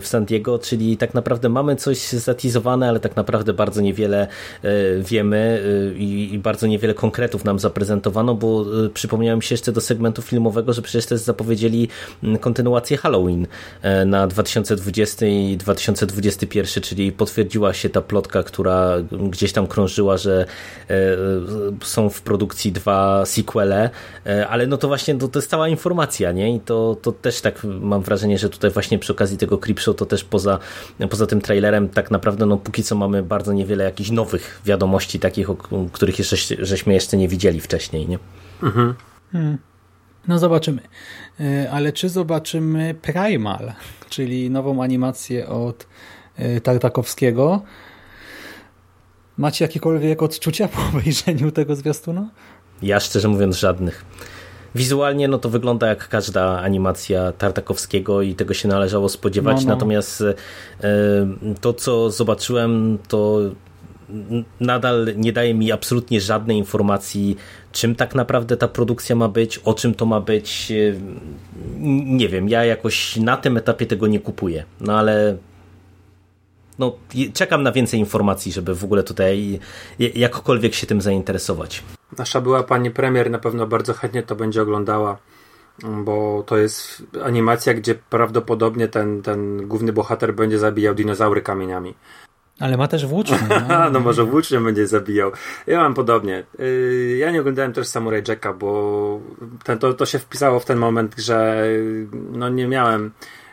w 0.00 0.02
San 0.02 0.24
Diego, 0.24 0.58
czyli 0.58 0.96
tak 0.96 1.14
naprawdę 1.14 1.48
mamy 1.48 1.76
coś 1.76 2.08
zatizowane, 2.08 2.88
ale 2.88 3.00
tak 3.00 3.16
naprawdę 3.16 3.52
bardzo 3.52 3.80
niewiele 3.80 4.28
e, 4.62 4.68
wiemy 4.98 5.62
e, 5.94 5.98
i 5.98 6.40
bardzo 6.42 6.66
niewiele 6.66 6.94
konkretów 6.94 7.44
nam 7.44 7.58
zaprezentowano, 7.58 8.34
bo 8.34 8.66
przypomniałem 8.94 9.42
się 9.42 9.52
jeszcze 9.54 9.72
do 9.72 9.80
segmentu 9.80 10.22
filmowego, 10.22 10.72
że 10.72 10.82
przecież 10.82 11.06
też 11.06 11.20
zapowiedzieli 11.20 11.88
mm, 12.22 12.38
kontynuację 12.38 12.96
Halloween 12.96 13.46
na 14.06 14.26
2020 14.26 15.26
i 15.26 15.56
2021 15.56 16.19
2021, 16.20 16.82
czyli 16.82 17.12
potwierdziła 17.12 17.72
się 17.72 17.90
ta 17.90 18.00
plotka, 18.02 18.42
która 18.42 18.96
gdzieś 19.30 19.52
tam 19.52 19.66
krążyła, 19.66 20.16
że 20.16 20.46
e, 20.90 20.94
są 21.82 22.10
w 22.10 22.22
produkcji 22.22 22.72
dwa 22.72 23.26
sequele, 23.26 23.90
e, 24.26 24.48
ale 24.48 24.66
no 24.66 24.76
to 24.76 24.88
właśnie 24.88 25.14
to, 25.14 25.28
to 25.28 25.38
jest 25.38 25.50
cała 25.50 25.68
informacja, 25.68 26.32
nie? 26.32 26.56
I 26.56 26.60
to, 26.60 26.96
to 27.02 27.12
też 27.12 27.40
tak 27.40 27.64
mam 27.64 28.02
wrażenie, 28.02 28.38
że 28.38 28.48
tutaj 28.48 28.70
właśnie 28.70 28.98
przy 28.98 29.12
okazji 29.12 29.38
tego 29.38 29.58
Creepshow 29.58 29.96
to 29.96 30.06
też 30.06 30.24
poza, 30.24 30.58
poza 31.10 31.26
tym 31.26 31.40
trailerem 31.40 31.88
tak 31.88 32.10
naprawdę 32.10 32.46
no 32.46 32.56
póki 32.56 32.82
co 32.82 32.94
mamy 32.94 33.22
bardzo 33.22 33.52
niewiele 33.52 33.84
jakichś 33.84 34.10
nowych 34.10 34.60
wiadomości 34.64 35.20
takich, 35.20 35.50
o 35.50 35.56
których 35.92 36.18
jeszcze, 36.18 36.36
żeśmy 36.58 36.94
jeszcze 36.94 37.16
nie 37.16 37.28
widzieli 37.28 37.60
wcześniej, 37.60 38.08
nie? 38.08 38.18
Mhm. 38.62 38.94
Hmm. 39.32 39.69
No 40.28 40.38
zobaczymy. 40.38 40.82
E, 41.40 41.70
ale 41.70 41.92
czy 41.92 42.08
zobaczymy 42.08 42.94
Primal, 42.94 43.72
czyli 44.08 44.50
nową 44.50 44.82
animację 44.82 45.48
od 45.48 45.86
e, 46.36 46.60
Tartakowskiego? 46.60 47.62
Macie 49.38 49.64
jakiekolwiek 49.64 50.22
odczucia 50.22 50.68
po 50.68 50.80
obejrzeniu 50.92 51.50
tego 51.50 51.76
zwiastuna? 51.76 52.30
Ja 52.82 53.00
szczerze 53.00 53.28
mówiąc 53.28 53.56
żadnych. 53.56 54.04
Wizualnie 54.74 55.28
no 55.28 55.38
to 55.38 55.48
wygląda 55.48 55.86
jak 55.86 56.08
każda 56.08 56.60
animacja 56.60 57.32
Tartakowskiego 57.32 58.22
i 58.22 58.34
tego 58.34 58.54
się 58.54 58.68
należało 58.68 59.08
spodziewać, 59.08 59.56
no, 59.56 59.62
no. 59.62 59.74
natomiast 59.74 60.22
e, 60.22 60.34
to 61.60 61.72
co 61.72 62.10
zobaczyłem 62.10 62.98
to 63.08 63.40
nadal 64.60 65.08
nie 65.16 65.32
daje 65.32 65.54
mi 65.54 65.72
absolutnie 65.72 66.20
żadnej 66.20 66.56
informacji, 66.56 67.36
czym 67.72 67.94
tak 67.94 68.14
naprawdę 68.14 68.56
ta 68.56 68.68
produkcja 68.68 69.16
ma 69.16 69.28
być, 69.28 69.58
o 69.58 69.74
czym 69.74 69.94
to 69.94 70.06
ma 70.06 70.20
być. 70.20 70.72
E, 70.72 71.00
nie 72.04 72.28
wiem, 72.28 72.48
ja 72.48 72.64
jakoś 72.64 73.16
na 73.16 73.36
tym 73.36 73.56
etapie 73.56 73.86
tego 73.86 74.06
nie 74.06 74.20
kupuję. 74.20 74.64
No 74.80 74.98
ale 74.98 75.36
no, 76.78 76.92
czekam 77.34 77.62
na 77.62 77.72
więcej 77.72 78.00
informacji, 78.00 78.52
żeby 78.52 78.74
w 78.74 78.84
ogóle 78.84 79.02
tutaj 79.02 79.60
jakkolwiek 79.98 80.74
się 80.74 80.86
tym 80.86 81.00
zainteresować. 81.00 81.82
Nasza 82.18 82.40
była 82.40 82.62
pani 82.62 82.90
premier 82.90 83.30
na 83.30 83.38
pewno 83.38 83.66
bardzo 83.66 83.94
chętnie 83.94 84.22
to 84.22 84.36
będzie 84.36 84.62
oglądała, 84.62 85.18
bo 86.04 86.44
to 86.46 86.56
jest 86.56 87.02
animacja, 87.24 87.74
gdzie 87.74 87.94
prawdopodobnie 87.94 88.88
ten, 88.88 89.22
ten 89.22 89.68
główny 89.68 89.92
bohater 89.92 90.34
będzie 90.34 90.58
zabijał 90.58 90.94
dinozaury 90.94 91.42
kamieniami. 91.42 91.94
Ale 92.60 92.76
ma 92.76 92.88
też 92.88 93.06
włócznie. 93.06 93.38
No, 93.68 93.90
no 93.90 94.00
może 94.00 94.24
włócznie 94.24 94.60
będzie 94.60 94.86
zabijał. 94.86 95.32
Ja 95.66 95.80
mam 95.80 95.94
podobnie. 95.94 96.44
Y, 96.60 97.16
ja 97.18 97.30
nie 97.30 97.40
oglądałem 97.40 97.72
też 97.72 97.86
Samurai 97.86 98.22
Jacka, 98.28 98.52
bo 98.52 99.20
ten, 99.64 99.78
to, 99.78 99.94
to 99.94 100.06
się 100.06 100.18
wpisało 100.18 100.60
w 100.60 100.64
ten 100.64 100.78
moment, 100.78 101.14
że 101.18 101.64
no 102.12 102.48
nie 102.48 102.66
miałem 102.66 103.10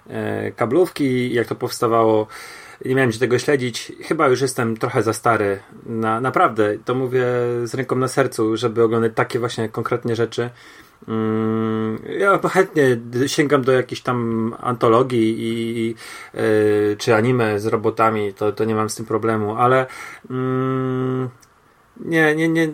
e, 0.09 0.51
kablówki, 0.51 1.33
jak 1.33 1.47
to 1.47 1.55
powstawało 1.55 2.27
nie 2.85 2.95
miałem 2.95 3.11
się 3.11 3.19
tego 3.19 3.39
śledzić. 3.39 3.91
Chyba 4.03 4.27
już 4.27 4.41
jestem 4.41 4.77
trochę 4.77 5.03
za 5.03 5.13
stary. 5.13 5.59
Na, 5.85 6.21
naprawdę, 6.21 6.77
to 6.85 6.95
mówię 6.95 7.25
z 7.63 7.73
ręką 7.73 7.95
na 7.95 8.07
sercu, 8.07 8.57
żeby 8.57 8.83
oglądać 8.83 9.11
takie 9.15 9.39
właśnie 9.39 9.69
konkretnie 9.69 10.15
rzeczy. 10.15 10.49
Mm, 11.07 11.99
ja 12.19 12.39
chętnie 12.49 12.97
sięgam 13.27 13.61
do 13.61 13.71
jakichś 13.71 14.01
tam 14.01 14.55
antologii 14.59 15.35
i, 15.39 15.95
yy, 16.33 16.95
czy 16.97 17.15
anime 17.15 17.59
z 17.59 17.65
robotami, 17.65 18.33
to, 18.33 18.51
to 18.51 18.65
nie 18.65 18.75
mam 18.75 18.89
z 18.89 18.95
tym 18.95 19.05
problemu, 19.05 19.55
ale 19.55 19.85
yy, 20.29 21.29
nie, 21.99 22.35
nie, 22.35 22.49
nie. 22.49 22.69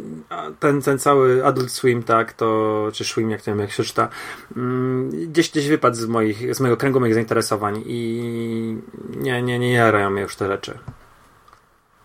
Ten, 0.60 0.82
ten 0.82 1.00
cały 1.00 1.46
Adult 1.46 1.72
Swim, 1.72 2.04
tak, 2.04 2.34
to, 2.34 2.90
czy 2.94 3.04
Swim, 3.04 3.30
jak 3.30 3.42
to 3.42 3.52
wiem, 3.52 3.60
jak 3.60 3.72
się 3.72 3.84
czyta, 3.84 4.10
mm, 4.58 5.10
gdzieś, 5.32 5.52
gdzieś 5.52 5.68
wypadł 5.68 5.96
z, 5.96 6.06
moich, 6.06 6.56
z 6.56 6.60
mojego 6.60 6.78
kręgu 6.78 7.00
moich 7.00 7.14
zainteresowań 7.14 7.84
i 7.86 8.78
nie, 9.18 9.42
nie, 9.42 9.60
nie 9.60 9.74
jarają 9.74 10.10
mnie 10.10 10.22
już 10.22 10.36
te 10.36 10.48
rzeczy. 10.48 10.80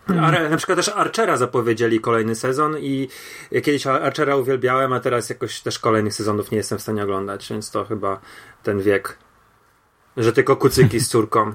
Hmm. 0.09 0.51
na 0.51 0.57
przykład 0.57 0.77
też 0.77 0.89
Archera 0.89 1.37
zapowiedzieli 1.37 2.01
kolejny 2.01 2.35
sezon 2.35 2.79
i 2.79 3.09
kiedyś 3.51 3.87
Archera 3.87 4.37
uwielbiałem, 4.37 4.93
a 4.93 5.01
teraz 5.01 5.31
jakoś 5.31 5.61
też 5.61 5.79
kolejnych 5.79 6.15
sezonów 6.15 6.51
nie 6.51 6.57
jestem 6.57 6.79
w 6.79 6.83
stanie 6.83 7.03
oglądać, 7.03 7.49
więc 7.51 7.71
to 7.71 7.85
chyba 7.85 8.21
ten 8.63 8.83
wiek, 8.83 9.19
że 10.17 10.33
tylko 10.33 10.57
kucyki 10.57 11.01
z 11.01 11.09
córką. 11.13 11.55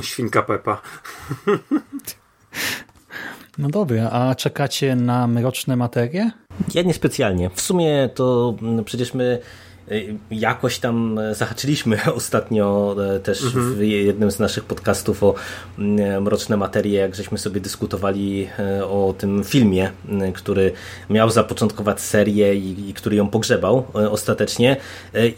Świnka 0.00 0.42
Pepa. 0.42 0.80
No 3.58 3.68
dobra, 3.68 4.10
a 4.10 4.34
czekacie 4.34 4.96
na 4.96 5.26
mroczne 5.26 5.76
materie? 5.76 6.30
Ja 6.74 6.82
niespecjalnie. 6.82 7.50
W 7.50 7.60
sumie 7.60 8.08
to 8.14 8.56
przecież 8.84 9.14
my 9.14 9.38
jakoś 10.30 10.78
tam 10.78 11.20
zahaczyliśmy 11.32 11.98
ostatnio 12.14 12.96
e, 13.14 13.20
też 13.20 13.44
mhm. 13.44 13.74
w 13.74 13.82
jednym 13.82 14.30
z 14.30 14.38
naszych 14.38 14.64
podcastów 14.64 15.22
o 15.22 15.34
mm, 15.78 16.22
mroczne 16.22 16.56
materie, 16.56 17.00
jak 17.00 17.14
żeśmy 17.14 17.38
sobie 17.38 17.60
dyskutowali 17.60 18.48
e, 18.58 18.86
o 18.86 19.14
tym 19.18 19.44
filmie, 19.44 19.90
który 20.34 20.72
miał 21.10 21.30
zapoczątkować 21.30 22.00
serię 22.00 22.54
i, 22.54 22.90
i 22.90 22.94
który 22.94 23.16
ją 23.16 23.28
pogrzebał 23.28 23.84
e, 23.94 24.10
ostatecznie. 24.10 24.76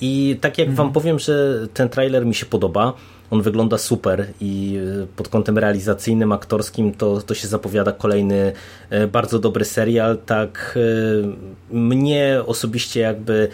I 0.01 0.39
tak 0.41 0.59
jak 0.59 0.69
mhm. 0.69 0.87
wam 0.87 0.93
powiem, 0.93 1.19
że 1.19 1.67
ten 1.75 1.89
trailer 1.89 2.27
mi 2.27 2.35
się 2.35 2.47
podoba, 2.47 2.93
on 3.31 3.43
wygląda 3.43 3.79
super 3.79 4.27
i 4.41 4.79
e, 5.03 5.07
pod 5.17 5.29
kątem 5.29 5.59
realizacyjnym, 5.59 6.33
aktorskim 6.33 6.93
to, 6.93 7.21
to 7.21 7.35
się 7.35 7.49
zapowiada 7.49 7.93
kolejny 7.93 8.53
e, 8.91 9.07
bardzo 9.07 9.39
dobry 9.39 9.65
serial. 9.65 10.19
Tak 10.27 10.79
e, 11.73 11.77
mnie 11.77 12.43
osobiście 12.47 13.01
jakby 13.01 13.49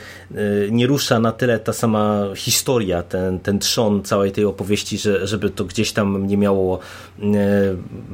nie 0.70 0.86
rusza 0.86 1.20
na 1.20 1.32
tyle 1.32 1.58
ta 1.58 1.72
sama 1.72 2.24
historia, 2.36 3.02
ten, 3.02 3.38
ten 3.38 3.58
trzon 3.58 4.02
całej 4.02 4.32
tej 4.32 4.44
opowieści, 4.44 4.98
że, 4.98 5.26
żeby 5.26 5.50
to 5.50 5.64
gdzieś 5.64 5.92
tam 5.92 6.20
mnie 6.20 6.36
miało 6.36 6.78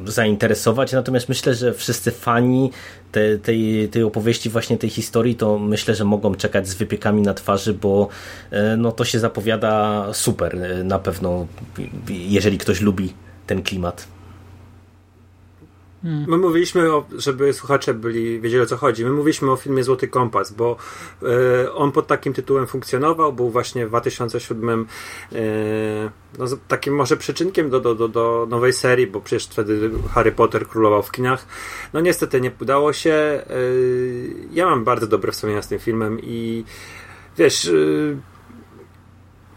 zainteresować. 0.06 0.92
Natomiast 0.92 1.28
myślę, 1.28 1.54
że 1.54 1.72
wszyscy 1.72 2.10
fani 2.10 2.70
te, 3.12 3.38
tej, 3.38 3.88
tej 3.88 4.02
opowieści, 4.02 4.50
właśnie 4.50 4.78
tej 4.78 4.90
historii, 4.90 5.34
to 5.34 5.58
myślę, 5.58 5.94
że 5.94 6.04
mogą 6.04 6.34
czekać 6.34 6.68
z 6.68 6.74
wypiekami 6.74 7.22
na 7.22 7.34
twarzy, 7.34 7.74
bo 7.74 8.08
e, 8.50 8.76
no, 8.76 8.92
to 8.92 9.04
się 9.04 9.18
zapowiada 9.18 10.06
super 10.12 10.56
e, 10.56 10.84
na 10.84 10.98
pewno, 10.98 11.46
jeżeli 12.08 12.58
ktoś 12.58 12.80
lubi 12.80 13.12
ten 13.46 13.62
klimat. 13.62 14.06
Hmm. 16.03 16.24
My 16.28 16.38
mówiliśmy, 16.38 16.92
o, 16.92 17.05
żeby 17.18 17.53
słuchacze 17.53 17.94
byli 17.94 18.40
wiedzieli 18.40 18.62
o 18.62 18.66
co 18.66 18.76
chodzi. 18.76 19.05
My 19.05 19.11
mówiliśmy 19.11 19.50
o 19.50 19.57
filmie 19.57 19.84
Złoty 19.84 20.09
Kompas, 20.09 20.53
bo 20.53 20.76
e, 21.22 21.72
on 21.72 21.92
pod 21.92 22.07
takim 22.07 22.32
tytułem 22.32 22.66
funkcjonował, 22.66 23.32
był 23.32 23.50
właśnie 23.50 23.86
w 23.86 23.88
2007 23.88 24.86
e, 25.32 25.36
no, 26.38 26.46
takim 26.68 26.94
może 26.94 27.16
przyczynkiem 27.16 27.70
do, 27.70 27.80
do, 27.80 27.94
do, 27.94 28.09
do 28.09 28.46
nowej 28.50 28.72
serii, 28.72 29.07
bo 29.07 29.20
przecież 29.20 29.46
wtedy 29.46 29.90
Harry 30.11 30.32
Potter 30.32 30.68
królował 30.68 31.03
w 31.03 31.12
kinach. 31.12 31.46
No 31.92 32.00
niestety 32.00 32.40
nie 32.40 32.50
udało 32.61 32.92
się. 32.92 33.12
E, 33.12 33.44
ja 34.53 34.66
mam 34.66 34.84
bardzo 34.84 35.07
dobre 35.07 35.32
wspomnienia 35.32 35.62
z 35.62 35.68
tym 35.68 35.78
filmem 35.78 36.18
i 36.22 36.64
wiesz 37.38 37.70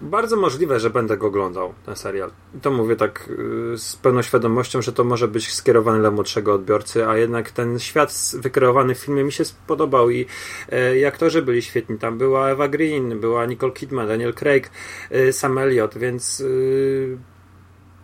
bardzo 0.05 0.35
możliwe, 0.35 0.79
że 0.79 0.89
będę 0.89 1.17
go 1.17 1.27
oglądał, 1.27 1.73
ten 1.85 1.95
serial. 1.95 2.31
To 2.61 2.71
mówię 2.71 2.95
tak 2.95 3.29
y, 3.73 3.77
z 3.77 3.95
pełną 3.95 4.21
świadomością, 4.21 4.81
że 4.81 4.93
to 4.93 5.03
może 5.03 5.27
być 5.27 5.53
skierowany 5.53 5.99
dla 5.99 6.11
młodszego 6.11 6.53
odbiorcy, 6.53 7.07
a 7.07 7.17
jednak 7.17 7.51
ten 7.51 7.79
świat 7.79 8.31
wykreowany 8.33 8.95
w 8.95 8.97
filmie 8.97 9.23
mi 9.23 9.31
się 9.31 9.45
spodobał 9.45 10.09
i, 10.09 10.25
e, 10.69 10.97
i 10.97 11.05
aktorzy 11.05 11.41
byli 11.41 11.61
świetni. 11.61 11.97
Tam 11.97 12.17
była 12.17 12.49
Eva 12.49 12.67
Green, 12.67 13.19
była 13.19 13.45
Nicole 13.45 13.73
Kidman, 13.73 14.07
Daniel 14.07 14.33
Craig, 14.33 14.71
e, 15.11 15.33
Sam 15.33 15.57
Elliott, 15.57 15.97
więc 15.97 16.39
y, 16.39 17.17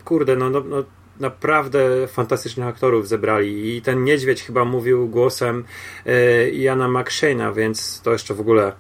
kurde, 0.06 0.36
no, 0.36 0.50
no, 0.50 0.62
no 0.62 0.84
naprawdę 1.20 2.08
fantastycznych 2.08 2.68
aktorów 2.68 3.08
zebrali 3.08 3.78
i 3.78 3.82
ten 3.82 4.04
niedźwiedź 4.04 4.44
chyba 4.44 4.66
mówił 4.66 5.08
głosem 5.08 5.64
e, 6.06 6.50
Jana 6.50 6.88
McShane'a, 6.88 7.56
więc 7.56 8.02
to 8.02 8.12
jeszcze 8.12 8.34
w 8.34 8.40
ogóle 8.40 8.74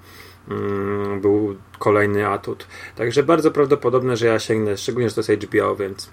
był 1.22 1.56
kolejny 1.80 2.28
atut. 2.28 2.68
Także 2.96 3.24
bardzo 3.24 3.52
prawdopodobne, 3.52 4.18
że 4.18 4.28
ja 4.28 4.40
sięgnę, 4.40 4.78
szczególnie, 4.78 5.10
że 5.10 5.16
to 5.16 5.32
jest 5.32 5.44
HBO, 5.44 5.76
więc. 5.76 6.10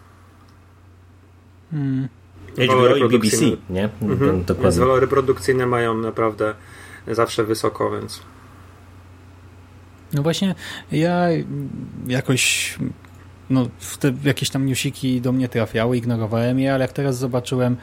Hmm. 1.71 2.09
HBO 2.53 2.97
i 2.97 3.09
BBC, 3.09 3.45
nie? 3.71 3.89
Mhm. 4.03 4.45
Dokładnie. 4.45 4.63
Więc 4.63 4.79
walory 4.79 5.07
produkcyjne 5.07 5.67
mają 5.67 5.99
naprawdę 5.99 6.55
zawsze 7.07 7.45
wysoko, 7.45 7.91
więc. 7.91 8.23
No 10.13 10.23
właśnie, 10.23 10.55
ja 10.93 11.29
jakoś 12.07 12.75
no, 13.51 13.69
te 14.01 14.13
jakieś 14.25 14.51
tam 14.51 14.67
newsiki 14.67 15.21
do 15.21 15.33
mnie 15.33 15.49
trafiały, 15.49 15.97
ignorowałem 15.97 16.61
je, 16.61 16.75
ale 16.75 16.85
jak 16.85 16.93
teraz 16.93 17.19
zobaczyłem 17.19 17.77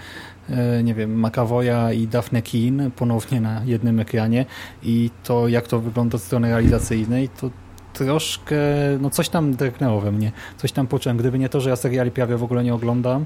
nie 0.83 0.93
wiem, 0.93 1.25
McAvoya 1.25 1.93
i 1.93 2.07
Daphne 2.07 2.41
Keen 2.41 2.91
ponownie 2.95 3.41
na 3.41 3.61
jednym 3.65 3.99
ekranie 3.99 4.45
i 4.83 5.09
to 5.23 5.47
jak 5.47 5.67
to 5.67 5.79
wygląda 5.79 6.15
od 6.15 6.21
strony 6.21 6.49
realizacyjnej, 6.49 7.29
to 7.29 7.49
troszkę, 7.93 8.55
no 8.99 9.09
coś 9.09 9.29
tam 9.29 9.55
drgnęło 9.55 10.01
we 10.01 10.11
mnie, 10.11 10.31
coś 10.57 10.71
tam 10.71 10.87
poczułem. 10.87 11.17
Gdyby 11.17 11.39
nie 11.39 11.49
to, 11.49 11.61
że 11.61 11.69
ja 11.69 11.75
seriali 11.75 12.11
prawie 12.11 12.37
w 12.37 12.43
ogóle 12.43 12.63
nie 12.63 12.73
oglądam, 12.73 13.25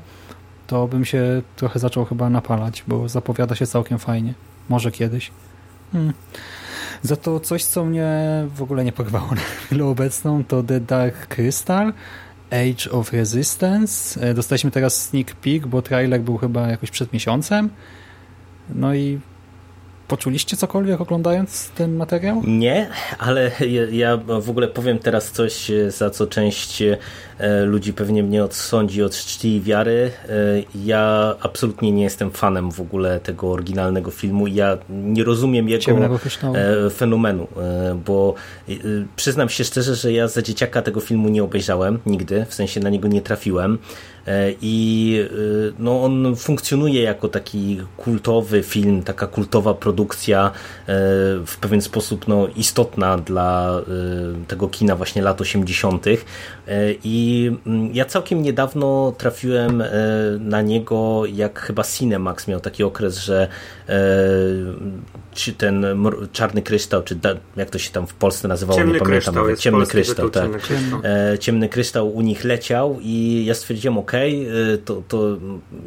to 0.67 0.87
bym 0.87 1.05
się 1.05 1.41
trochę 1.55 1.79
zaczął 1.79 2.05
chyba 2.05 2.29
napalać, 2.29 2.83
bo 2.87 3.09
zapowiada 3.09 3.55
się 3.55 3.67
całkiem 3.67 3.99
fajnie. 3.99 4.33
Może 4.69 4.91
kiedyś. 4.91 5.31
Hmm. 5.91 6.13
Za 7.01 7.15
to 7.15 7.39
coś, 7.39 7.63
co 7.63 7.85
mnie 7.85 8.09
w 8.55 8.61
ogóle 8.61 8.83
nie 8.83 8.91
porwało 8.91 9.27
na 9.31 9.41
chwilę 9.41 9.85
obecną, 9.85 10.43
to 10.43 10.63
The 10.63 10.79
Dark 10.79 11.27
Crystal, 11.27 11.93
Age 12.51 12.91
of 12.91 13.13
Resistance. 13.13 14.21
E, 14.29 14.33
dostaliśmy 14.33 14.71
teraz 14.71 15.03
sneak 15.05 15.35
peek, 15.35 15.67
bo 15.67 15.81
trailer 15.81 16.21
był 16.21 16.37
chyba 16.37 16.67
jakoś 16.67 16.91
przed 16.91 17.13
miesiącem. 17.13 17.69
No 18.69 18.95
i 18.95 19.19
Poczuliście 20.09 20.57
cokolwiek 20.57 21.01
oglądając 21.01 21.69
ten 21.69 21.95
materiał? 21.95 22.41
Nie, 22.47 22.89
ale 23.19 23.51
ja 23.91 24.17
w 24.41 24.49
ogóle 24.49 24.67
powiem 24.67 24.99
teraz 24.99 25.31
coś, 25.31 25.71
za 25.87 26.09
co 26.09 26.27
część 26.27 26.81
e, 26.81 26.97
ludzi 27.65 27.93
pewnie 27.93 28.23
mnie 28.23 28.43
odsądzi 28.43 29.03
od 29.03 29.15
czci 29.15 29.55
i 29.55 29.61
wiary. 29.61 30.11
E, 30.29 30.29
ja 30.75 31.35
absolutnie 31.41 31.91
nie 31.91 32.03
jestem 32.03 32.31
fanem 32.31 32.71
w 32.71 32.81
ogóle 32.81 33.19
tego 33.19 33.51
oryginalnego 33.51 34.11
filmu. 34.11 34.47
Ja 34.47 34.77
nie 34.89 35.23
rozumiem 35.23 35.69
jego 35.69 35.91
e, 35.91 36.89
fenomenu, 36.89 37.47
bo 38.05 38.33
przyznam 39.15 39.49
się 39.49 39.63
szczerze, 39.63 39.95
że 39.95 40.11
ja 40.11 40.27
za 40.27 40.41
dzieciaka 40.41 40.81
tego 40.81 40.99
filmu 40.99 41.29
nie 41.29 41.43
obejrzałem 41.43 41.99
nigdy, 42.05 42.45
w 42.49 42.53
sensie 42.53 42.79
na 42.79 42.89
niego 42.89 43.07
nie 43.07 43.21
trafiłem. 43.21 43.77
E, 44.27 44.53
i 44.61 45.15
e, 45.23 45.73
no, 45.79 46.03
on 46.03 46.35
funkcjonuje 46.35 47.03
jako 47.03 47.27
taki 47.27 47.81
kultowy 47.97 48.63
film, 48.63 49.03
taka 49.03 49.27
kultowa 49.27 49.73
produkcja 49.73 50.45
e, 50.47 50.51
w 51.45 51.57
pewien 51.61 51.81
sposób 51.81 52.27
no, 52.27 52.47
istotna 52.55 53.17
dla 53.17 53.81
tego 54.47 54.67
kina 54.67 54.95
właśnie 54.95 55.21
lat 55.21 55.41
80. 55.41 56.05
I 57.03 57.51
mm, 57.65 57.95
ja 57.95 58.05
całkiem 58.05 58.41
niedawno 58.41 59.13
trafiłem 59.17 59.83
na 60.39 60.61
niego, 60.61 61.23
jak 61.25 61.59
chyba 61.59 61.83
Cinemax 61.83 62.47
miał 62.47 62.59
taki 62.59 62.83
okres, 62.83 63.17
że 63.17 63.47
ten 65.57 65.85
czarny 66.31 66.61
kryształ, 66.61 67.03
czy 67.03 67.15
da, 67.15 67.29
jak 67.55 67.69
to 67.69 67.79
się 67.79 67.91
tam 67.91 68.07
w 68.07 68.13
Polsce 68.13 68.47
nazywało, 68.47 68.79
ciemny 68.79 68.93
nie 68.93 68.99
pamiętam. 68.99 69.49
Jest 69.49 69.61
ciemny 69.61 69.85
kryształ, 69.85 70.29
tak. 70.29 70.43
Ciemny 70.43 70.59
kryształ. 70.59 71.01
E, 71.03 71.39
ciemny 71.39 71.69
kryształ 71.69 72.15
u 72.15 72.21
nich 72.21 72.43
leciał 72.43 72.97
i 73.01 73.45
ja 73.45 73.53
stwierdziłem, 73.53 73.97
ok, 73.97 74.11
to, 74.85 75.03
to 75.07 75.37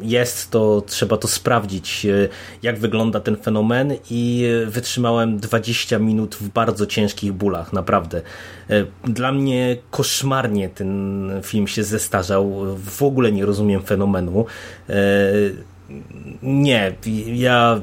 jest, 0.01 0.51
to 0.51 0.83
trzeba 0.87 1.17
to 1.17 1.27
sprawdzić, 1.27 2.05
e, 2.05 2.29
jak 2.63 2.79
wygląda 2.79 3.19
ten 3.19 3.37
fenomen 3.37 3.93
i 4.09 4.47
wytrzymałem 4.67 5.37
20 5.37 5.99
minut 5.99 6.35
w 6.35 6.49
bardzo 6.49 6.85
ciężkich 6.85 7.33
bólach, 7.33 7.73
naprawdę. 7.73 8.21
E, 8.69 8.85
dla 9.03 9.31
mnie 9.31 9.77
koszmarnie 9.91 10.69
ten 10.69 11.31
film 11.43 11.67
się 11.67 11.83
zestarzał, 11.83 12.53
w 12.85 13.03
ogóle 13.03 13.31
nie 13.31 13.45
rozumiem 13.45 13.81
fenomenu. 13.81 14.45
Nie, 16.43 16.95
ja 17.27 17.81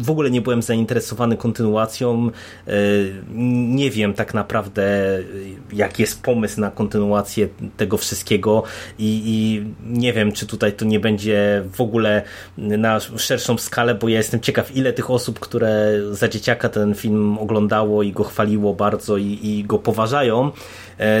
w 0.00 0.10
ogóle 0.10 0.30
nie 0.30 0.40
byłem 0.40 0.62
zainteresowany 0.62 1.36
kontynuacją. 1.36 2.30
E, 2.66 2.72
nie 3.68 3.90
wiem 3.90 4.14
tak 4.14 4.34
naprawdę, 4.34 4.82
jaki 5.72 6.02
jest 6.02 6.22
pomysł 6.22 6.60
na 6.60 6.70
kontynuację 6.70 7.48
tego 7.76 7.96
wszystkiego 7.96 8.62
i, 8.98 9.22
i, 9.26 9.64
nie 9.98 10.12
wiem, 10.12 10.32
czy 10.32 10.46
tutaj 10.46 10.72
to 10.72 10.84
nie 10.84 11.00
będzie 11.00 11.64
w 11.72 11.80
ogóle 11.80 12.22
na 12.58 13.00
szerszą 13.00 13.58
skalę, 13.58 13.94
bo 13.94 14.08
ja 14.08 14.16
jestem 14.18 14.40
ciekaw, 14.40 14.76
ile 14.76 14.92
tych 14.92 15.10
osób, 15.10 15.40
które 15.40 15.92
za 16.10 16.28
dzieciaka 16.28 16.68
ten 16.68 16.94
film 16.94 17.38
oglądało 17.38 18.02
i 18.02 18.12
go 18.12 18.24
chwaliło 18.24 18.74
bardzo 18.74 19.16
i, 19.16 19.38
i 19.42 19.64
go 19.64 19.78
poważają, 19.78 20.52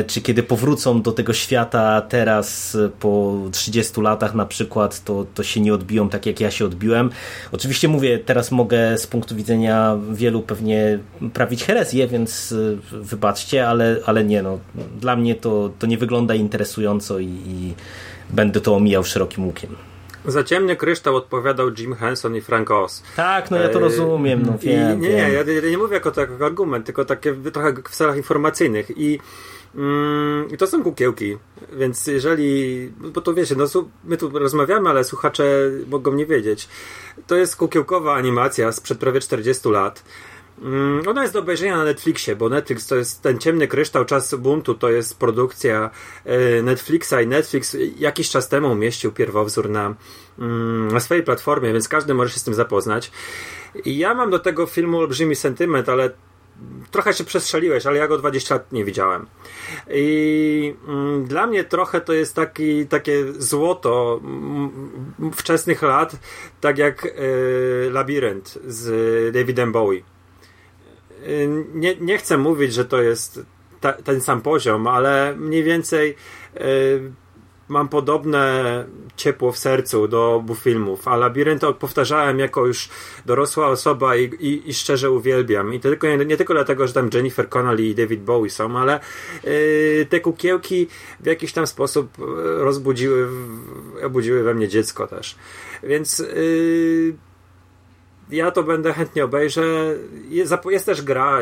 czy 0.06 0.20
kiedy 0.20 0.42
powrócą 0.42 1.02
do 1.02 1.12
tego 1.12 1.32
świata 1.32 2.00
teraz 2.00 2.74
e, 2.74 2.88
po 2.88 3.38
30 3.52 4.00
latach 4.00 4.34
na 4.34 4.46
przykład, 4.46 5.04
to, 5.04 5.26
to 5.34 5.42
się 5.42 5.60
nie 5.60 5.74
odbiją 5.74 6.08
tak 6.08 6.26
jak 6.26 6.40
ja 6.40 6.50
się 6.50 6.64
odbiłem. 6.64 7.10
Oczywiście 7.52 7.88
mówię, 7.88 8.18
teraz 8.18 8.50
mogę 8.50 8.98
z 8.98 9.06
punktu 9.06 9.36
widzenia 9.36 9.98
wielu 10.12 10.42
pewnie 10.42 10.98
prawić 11.34 11.64
herezję, 11.64 12.08
więc 12.08 12.52
e, 12.52 12.96
wybaczcie, 12.96 13.68
ale, 13.68 13.96
ale 14.06 14.24
nie, 14.24 14.42
no, 14.42 14.58
dla 15.00 15.16
mnie 15.16 15.34
to, 15.34 15.70
to 15.78 15.86
nie 15.86 15.98
wygląda 15.98 16.34
interesująco 16.34 17.18
i, 17.18 17.26
i 17.26 17.74
będę 18.30 18.60
to 18.60 18.76
omijał 18.76 19.04
szerokim 19.04 19.46
łukiem. 19.46 19.76
Za 20.26 20.44
ciemny 20.44 20.76
kryształ 20.76 21.16
odpowiadał 21.16 21.70
Jim 21.78 21.94
Henson 21.94 22.36
i 22.36 22.40
Frank 22.40 22.70
Oz. 22.70 23.02
Tak, 23.16 23.50
no 23.50 23.56
ja 23.56 23.68
to 23.68 23.78
rozumiem. 23.78 24.42
No, 24.46 24.58
wiem, 24.58 24.98
I, 24.98 25.02
nie, 25.02 25.08
nie, 25.08 25.16
ja, 25.16 25.28
ja 25.28 25.70
nie 25.70 25.78
mówię 25.78 25.94
jako, 25.94 26.20
jako 26.20 26.46
argument, 26.46 26.86
tylko 26.86 27.04
takie 27.04 27.34
trochę 27.34 27.72
w 27.88 27.96
celach 27.96 28.16
informacyjnych. 28.16 28.90
I 28.96 29.18
Mm, 29.74 30.56
to 30.58 30.66
są 30.66 30.82
kukiełki, 30.82 31.36
więc 31.72 32.06
jeżeli, 32.06 32.92
bo 33.14 33.20
to 33.20 33.34
wiecie, 33.34 33.54
no, 33.54 33.66
my 34.04 34.16
tu 34.16 34.38
rozmawiamy, 34.38 34.88
ale 34.88 35.04
słuchacze 35.04 35.70
mogą 35.86 36.14
nie 36.14 36.26
wiedzieć. 36.26 36.68
To 37.26 37.36
jest 37.36 37.56
kukiełkowa 37.56 38.14
animacja 38.14 38.72
sprzed 38.72 38.98
prawie 38.98 39.20
40 39.20 39.68
lat. 39.68 40.04
Mm, 40.62 41.08
ona 41.08 41.22
jest 41.22 41.34
do 41.34 41.40
obejrzenia 41.40 41.76
na 41.76 41.84
Netflixie, 41.84 42.36
bo 42.36 42.48
Netflix 42.48 42.86
to 42.86 42.96
jest 42.96 43.22
ten 43.22 43.38
ciemny 43.38 43.68
kryształ 43.68 44.04
czas 44.04 44.34
buntu, 44.34 44.74
to 44.74 44.90
jest 44.90 45.18
produkcja 45.18 45.90
e, 46.24 46.62
Netflixa 46.62 47.14
i 47.24 47.26
Netflix 47.26 47.76
jakiś 47.98 48.30
czas 48.30 48.48
temu 48.48 48.72
umieścił 48.72 49.12
pierwowzór 49.12 49.70
na, 49.70 49.94
mm, 50.38 50.88
na 50.88 51.00
swojej 51.00 51.24
platformie, 51.24 51.72
więc 51.72 51.88
każdy 51.88 52.14
może 52.14 52.30
się 52.30 52.40
z 52.40 52.44
tym 52.44 52.54
zapoznać. 52.54 53.10
I 53.84 53.98
ja 53.98 54.14
mam 54.14 54.30
do 54.30 54.38
tego 54.38 54.66
filmu 54.66 54.98
olbrzymi 54.98 55.36
sentyment, 55.36 55.88
ale 55.88 56.10
trochę 56.90 57.12
się 57.12 57.24
przestrzeliłeś, 57.24 57.86
ale 57.86 57.98
ja 57.98 58.08
go 58.08 58.18
20 58.18 58.54
lat 58.54 58.72
nie 58.72 58.84
widziałem. 58.84 59.26
I 59.90 60.74
mm, 60.88 61.24
dla 61.24 61.46
mnie 61.46 61.64
trochę 61.64 62.00
to 62.00 62.12
jest 62.12 62.34
taki, 62.34 62.86
takie 62.86 63.32
złoto 63.32 64.20
mm, 64.22 65.32
wczesnych 65.34 65.82
lat, 65.82 66.16
tak 66.60 66.78
jak 66.78 67.04
y, 67.04 67.90
Labirynt 67.90 68.58
z 68.66 69.34
Davidem 69.34 69.72
Bowie. 69.72 70.02
Y, 71.26 71.48
nie, 71.74 71.96
nie 71.96 72.18
chcę 72.18 72.38
mówić, 72.38 72.72
że 72.72 72.84
to 72.84 73.02
jest 73.02 73.40
ta, 73.80 73.92
ten 73.92 74.20
sam 74.20 74.40
poziom, 74.40 74.86
ale 74.86 75.34
mniej 75.36 75.62
więcej 75.62 76.16
y, 76.56 77.12
mam 77.68 77.88
podobne 77.88 78.84
ciepło 79.16 79.52
w 79.52 79.58
sercu 79.58 80.08
do 80.08 80.34
obu 80.34 80.54
filmów, 80.54 81.08
a 81.08 81.16
Labirynt 81.16 81.62
powtarzałem 81.78 82.38
jako 82.38 82.66
już 82.66 82.88
dorosła 83.26 83.66
osoba 83.66 84.16
i, 84.16 84.24
i, 84.24 84.70
i 84.70 84.74
szczerze 84.74 85.10
uwielbiam. 85.10 85.74
I 85.74 85.80
tylko, 85.80 86.06
nie, 86.06 86.16
nie, 86.16 86.36
tylko 86.36 86.54
dlatego, 86.54 86.86
że 86.86 86.92
tam 86.92 87.10
Jennifer 87.14 87.48
Connelly 87.48 87.82
i 87.82 87.94
David 87.94 88.22
Bowie 88.22 88.50
są, 88.50 88.78
ale 88.78 89.00
yy, 89.44 90.06
te 90.10 90.20
kukiełki 90.20 90.88
w 91.20 91.26
jakiś 91.26 91.52
tam 91.52 91.66
sposób 91.66 92.18
yy, 92.18 92.24
rozbudziły, 92.64 93.28
obudziły 94.04 94.42
we 94.42 94.54
mnie 94.54 94.68
dziecko 94.68 95.06
też. 95.06 95.36
Więc 95.82 96.18
yy, 96.18 97.27
ja 98.30 98.50
to 98.50 98.62
będę 98.62 98.92
chętnie 98.92 99.24
obejrzę. 99.24 99.62
Jest, 100.28 100.54
jest 100.70 100.86
też 100.86 101.02
gra, 101.02 101.38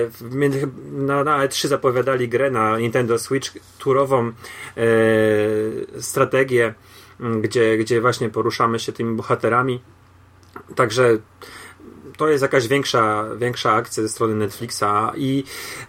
na, 0.92 1.24
na 1.24 1.46
E3 1.46 1.68
zapowiadali 1.68 2.28
grę 2.28 2.50
na 2.50 2.78
Nintendo 2.78 3.18
Switch, 3.18 3.52
turową 3.78 4.26
e, 4.26 4.32
strategię, 6.02 6.74
gdzie, 7.40 7.78
gdzie 7.78 8.00
właśnie 8.00 8.30
poruszamy 8.30 8.78
się 8.78 8.92
tymi 8.92 9.16
bohaterami. 9.16 9.80
Także 10.74 11.18
to 12.16 12.28
jest 12.28 12.42
jakaś 12.42 12.68
większa, 12.68 13.24
większa 13.36 13.72
akcja 13.72 14.02
ze 14.02 14.08
strony 14.08 14.34
Netflixa 14.34 15.12
i 15.16 15.44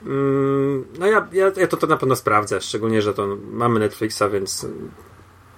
mm, 0.05 0.85
no 0.99 1.05
ja, 1.07 1.27
ja, 1.31 1.51
ja 1.57 1.67
to, 1.67 1.77
to 1.77 1.87
na 1.87 1.97
pewno 1.97 2.15
sprawdzę, 2.15 2.61
szczególnie, 2.61 3.01
że 3.01 3.13
to 3.13 3.37
mamy 3.51 3.79
Netflixa, 3.79 4.23
więc 4.31 4.67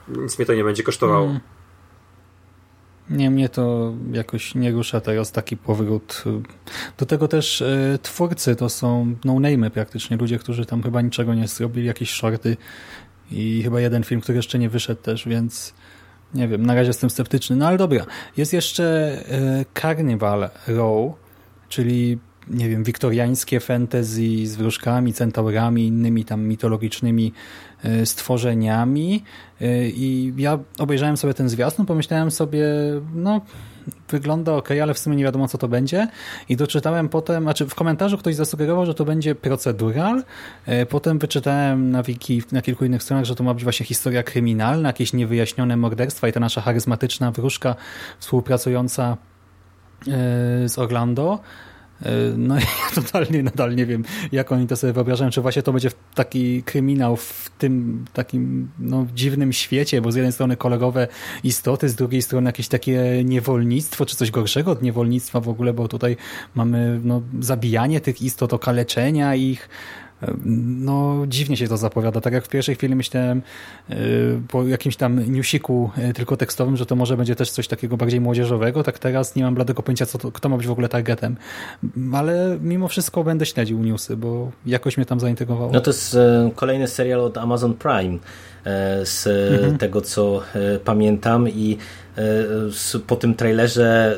nic 0.07 0.37
mnie 0.37 0.45
to 0.45 0.53
nie 0.53 0.63
będzie 0.63 0.83
kosztowało. 0.83 1.25
Mm. 1.25 1.39
Nie, 3.09 3.29
mnie 3.29 3.49
to 3.49 3.93
jakoś 4.11 4.55
nie 4.55 4.71
rusza 4.71 5.01
teraz 5.01 5.31
taki 5.31 5.57
powrót. 5.57 6.23
Do 6.97 7.05
tego 7.05 7.27
też 7.27 7.61
y, 7.61 7.99
twórcy 8.01 8.55
to 8.55 8.69
są 8.69 9.15
no-name'y 9.25 9.69
praktycznie, 9.69 10.17
ludzie, 10.17 10.39
którzy 10.39 10.65
tam 10.65 10.83
chyba 10.83 11.01
niczego 11.01 11.33
nie 11.33 11.47
zrobili, 11.47 11.87
jakieś 11.87 12.11
shorty 12.11 12.57
i 13.31 13.61
chyba 13.63 13.81
jeden 13.81 14.03
film, 14.03 14.21
który 14.21 14.35
jeszcze 14.35 14.59
nie 14.59 14.69
wyszedł 14.69 15.01
też, 15.01 15.27
więc 15.27 15.73
nie 16.33 16.47
wiem, 16.47 16.65
na 16.65 16.75
razie 16.75 16.87
jestem 16.87 17.09
sceptyczny. 17.09 17.55
No 17.55 17.67
ale 17.67 17.77
dobra, 17.77 18.05
jest 18.37 18.53
jeszcze 18.53 19.17
y, 19.61 19.65
Carnival 19.81 20.49
Row, 20.67 21.13
czyli 21.69 22.17
nie 22.49 22.69
wiem, 22.69 22.83
wiktoriańskie 22.83 23.59
fantasy 23.59 24.47
z 24.47 24.55
wróżkami, 24.55 25.13
centaurami, 25.13 25.87
innymi 25.87 26.25
tam 26.25 26.41
mitologicznymi 26.41 27.33
stworzeniami. 28.05 29.23
E, 29.61 29.89
i 29.89 30.33
ja 30.37 30.59
obejrzałem 30.79 31.17
sobie 31.17 31.33
ten 31.33 31.49
zwiastun, 31.49 31.85
pomyślałem 31.85 32.31
sobie, 32.31 32.65
no 33.13 33.41
wygląda 34.09 34.53
ok, 34.53 34.69
ale 34.83 34.93
w 34.93 34.99
sumie 34.99 35.15
nie 35.15 35.23
wiadomo 35.23 35.47
co 35.47 35.57
to 35.57 35.67
będzie. 35.67 36.07
I 36.49 36.55
doczytałem 36.55 37.09
potem, 37.09 37.43
znaczy 37.43 37.65
w 37.65 37.75
komentarzu 37.75 38.17
ktoś 38.17 38.35
zasugerował, 38.35 38.85
że 38.85 38.93
to 38.93 39.05
będzie 39.05 39.35
procedural, 39.35 40.23
e, 40.65 40.85
potem 40.85 41.19
wyczytałem 41.19 41.91
na 41.91 42.03
wiki, 42.03 42.43
na 42.51 42.61
kilku 42.61 42.85
innych 42.85 43.03
stronach, 43.03 43.25
że 43.25 43.35
to 43.35 43.43
ma 43.43 43.53
być 43.53 43.63
właśnie 43.63 43.85
historia 43.85 44.23
kryminalna, 44.23 44.89
jakieś 44.89 45.13
niewyjaśnione 45.13 45.77
morderstwa 45.77 46.27
i 46.27 46.33
ta 46.33 46.39
nasza 46.39 46.61
charyzmatyczna 46.61 47.31
wróżka 47.31 47.75
współpracująca 48.19 49.17
z 50.67 50.79
Orlando. 50.79 51.39
E, 51.39 51.68
no 52.37 52.57
i 52.57 52.61
ja 52.81 52.95
totalnie 52.95 53.43
nadal 53.43 53.75
nie 53.75 53.85
wiem, 53.85 54.03
jak 54.31 54.51
oni 54.51 54.67
to 54.67 54.75
sobie 54.75 54.93
wyobrażają, 54.93 55.31
czy 55.31 55.41
właśnie 55.41 55.61
to 55.61 55.71
będzie 55.71 55.89
taki 56.15 56.63
kryminał 56.63 57.15
w 57.15 57.51
tym 57.57 58.05
takim 58.13 58.69
no, 58.79 59.07
dziwnym 59.15 59.53
świecie, 59.53 60.01
bo 60.01 60.11
z 60.11 60.15
jednej 60.15 60.33
strony 60.33 60.57
kolegowe 60.57 61.07
istoty, 61.43 61.89
z 61.89 61.95
drugiej 61.95 62.21
strony 62.21 62.49
jakieś 62.49 62.67
takie 62.67 63.23
niewolnictwo, 63.23 64.05
czy 64.05 64.15
coś 64.15 64.31
gorszego 64.31 64.71
od 64.71 64.81
niewolnictwa 64.81 65.39
w 65.39 65.49
ogóle, 65.49 65.73
bo 65.73 65.87
tutaj 65.87 66.17
mamy 66.55 66.99
no, 67.03 67.21
zabijanie 67.39 68.01
tych 68.01 68.21
istot, 68.21 68.53
okaleczenia 68.53 69.35
ich, 69.35 69.69
no 70.45 71.25
dziwnie 71.27 71.57
się 71.57 71.67
to 71.67 71.77
zapowiada. 71.77 72.21
Tak 72.21 72.33
jak 72.33 72.45
w 72.45 72.49
pierwszej 72.49 72.75
chwili 72.75 72.95
myślałem 72.95 73.41
y, 73.89 73.95
po 74.47 74.67
jakimś 74.67 74.95
tam 74.95 75.33
newsiku 75.33 75.91
y, 76.09 76.13
tylko 76.13 76.37
tekstowym, 76.37 76.77
że 76.77 76.85
to 76.85 76.95
może 76.95 77.17
będzie 77.17 77.35
też 77.35 77.51
coś 77.51 77.67
takiego 77.67 77.97
bardziej 77.97 78.21
młodzieżowego, 78.21 78.83
tak 78.83 78.99
teraz 78.99 79.35
nie 79.35 79.43
mam 79.43 79.55
bladego 79.55 79.83
pojęcia, 79.83 80.05
co 80.05 80.17
to, 80.17 80.31
kto 80.31 80.49
ma 80.49 80.57
być 80.57 80.67
w 80.67 80.71
ogóle 80.71 80.89
targetem. 80.89 81.35
Ale 82.13 82.57
mimo 82.61 82.87
wszystko 82.87 83.23
będę 83.23 83.45
śledził 83.45 83.83
newsy, 83.83 84.17
bo 84.17 84.51
jakoś 84.65 84.97
mnie 84.97 85.05
tam 85.05 85.19
zaintrygowało. 85.19 85.71
No 85.71 85.81
to 85.81 85.89
jest 85.89 86.15
e, 86.15 86.51
kolejny 86.55 86.87
serial 86.87 87.21
od 87.21 87.37
Amazon 87.37 87.73
Prime 87.73 88.19
z 89.03 89.27
mhm. 89.53 89.77
tego, 89.77 90.01
co 90.01 90.41
e, 90.55 90.79
pamiętam 90.79 91.49
i 91.49 91.77
E, 92.19 92.99
po 93.07 93.15
tym 93.15 93.35
trailerze 93.35 94.17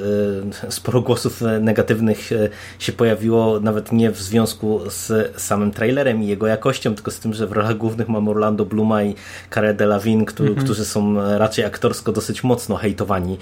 e, 0.67 0.71
sporo 0.71 1.01
głosów 1.01 1.41
negatywnych 1.61 2.31
e, 2.31 2.49
się 2.79 2.91
pojawiło, 2.91 3.59
nawet 3.59 3.91
nie 3.91 4.11
w 4.11 4.21
związku 4.21 4.79
z 4.89 5.31
samym 5.41 5.71
trailerem 5.71 6.23
i 6.23 6.27
jego 6.27 6.47
jakością, 6.47 6.95
tylko 6.95 7.11
z 7.11 7.19
tym, 7.19 7.33
że 7.33 7.47
w 7.47 7.51
rolach 7.51 7.77
głównych 7.77 8.09
mamy 8.09 8.29
Orlando 8.29 8.65
Bluma 8.65 9.03
i 9.03 9.15
Cara 9.53 9.73
Delevingne, 9.73 10.25
którzy, 10.25 10.49
mhm. 10.49 10.65
którzy 10.65 10.85
są 10.85 11.15
raczej 11.37 11.65
aktorsko 11.65 12.11
dosyć 12.11 12.43
mocno 12.43 12.75
hejtowani 12.75 13.37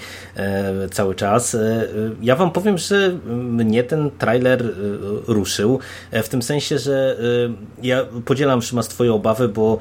cały 0.91 1.15
czas. 1.15 1.57
Ja 2.21 2.35
wam 2.35 2.51
powiem, 2.51 2.77
że 2.77 3.19
mnie 3.35 3.83
ten 3.83 4.11
trailer 4.11 4.63
ruszył, 5.27 5.79
w 6.11 6.29
tym 6.29 6.41
sensie, 6.41 6.79
że 6.79 7.17
ja 7.83 8.05
podzielam 8.25 8.61
Szymas 8.61 8.87
twoje 8.87 9.13
obawy, 9.13 9.47
bo 9.47 9.79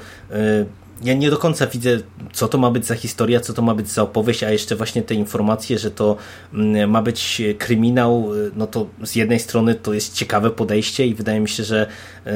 ja 1.03 1.15
nie 1.15 1.31
do 1.31 1.39
końca 1.39 1.67
widzę, 1.67 1.99
co 2.33 2.49
to 2.49 2.59
ma 2.59 2.71
być 2.71 2.87
za 2.87 2.95
historia, 2.95 3.41
co 3.41 3.53
to 3.53 3.63
ma 3.63 3.75
być 3.75 3.91
za 3.91 4.03
opowieść, 4.03 4.43
a 4.43 4.51
jeszcze 4.51 4.77
właśnie 4.77 5.03
te 5.03 5.15
informacje, 5.15 5.79
że 5.79 5.91
to 5.91 6.17
mm, 6.55 6.91
ma 6.91 7.03
być 7.03 7.43
kryminał, 7.59 8.31
no 8.57 8.67
to 8.67 8.87
z 9.03 9.17
jednej 9.17 9.41
strony 9.41 9.75
to 9.75 9.93
jest 9.95 10.15
ciekawe 10.15 10.51
podejście 10.51 11.07
i 11.07 11.15
wydaje 11.15 11.41
mi 11.41 11.49
się, 11.49 11.65
że 11.65 11.87
e, 12.27 12.33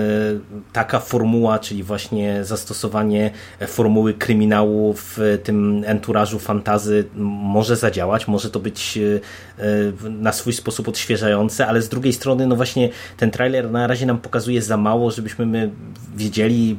taka 0.72 1.00
formuła, 1.00 1.58
czyli 1.58 1.82
właśnie 1.82 2.44
zastosowanie 2.44 3.30
formuły 3.66 4.14
kryminału 4.14 4.94
w 4.94 5.18
tym 5.44 5.84
enturażu 5.86 6.38
fantazy 6.38 7.04
może 7.16 7.76
zadziałać, 7.76 8.28
może 8.28 8.50
to 8.50 8.60
być 8.60 8.98
e, 8.98 10.10
na 10.10 10.32
swój 10.32 10.52
sposób 10.52 10.88
odświeżające, 10.88 11.66
ale 11.66 11.82
z 11.82 11.88
drugiej 11.88 12.12
strony, 12.12 12.46
no 12.46 12.56
właśnie 12.56 12.88
ten 13.16 13.30
trailer 13.30 13.70
na 13.70 13.86
razie 13.86 14.06
nam 14.06 14.18
pokazuje 14.18 14.62
za 14.62 14.76
mało, 14.76 15.10
żebyśmy 15.10 15.46
my 15.46 15.70
wiedzieli, 16.16 16.78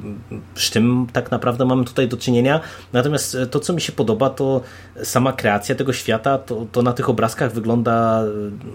z 0.56 0.70
czym 0.70 1.08
tak 1.14 1.32
naprawdę 1.32 1.66
mamy 1.66 1.73
tutaj 1.86 2.08
do 2.08 2.18
czynienia. 2.18 2.60
Natomiast 2.94 3.38
to, 3.52 3.60
co 3.60 3.74
mi 3.74 3.82
się 3.82 3.92
podoba, 3.92 4.30
to 4.30 4.62
sama 5.04 5.34
kreacja 5.34 5.76
tego 5.76 5.94
świata, 5.94 6.38
to, 6.38 6.66
to 6.72 6.82
na 6.82 6.94
tych 6.94 7.10
obrazkach 7.10 7.54
wygląda 7.54 8.24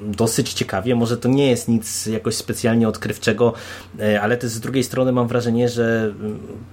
dosyć 0.03 0.53
ciekawie. 0.53 0.95
Może 0.95 1.17
to 1.17 1.29
nie 1.29 1.51
jest 1.51 1.69
nic 1.69 2.07
jakoś 2.07 2.35
specjalnie 2.35 2.89
odkrywczego, 2.89 3.53
e, 4.01 4.21
ale 4.21 4.37
też 4.37 4.51
z 4.51 4.61
drugiej 4.61 4.85
strony 4.85 5.13
mam 5.13 5.29
wrażenie, 5.29 5.69
że 5.69 6.13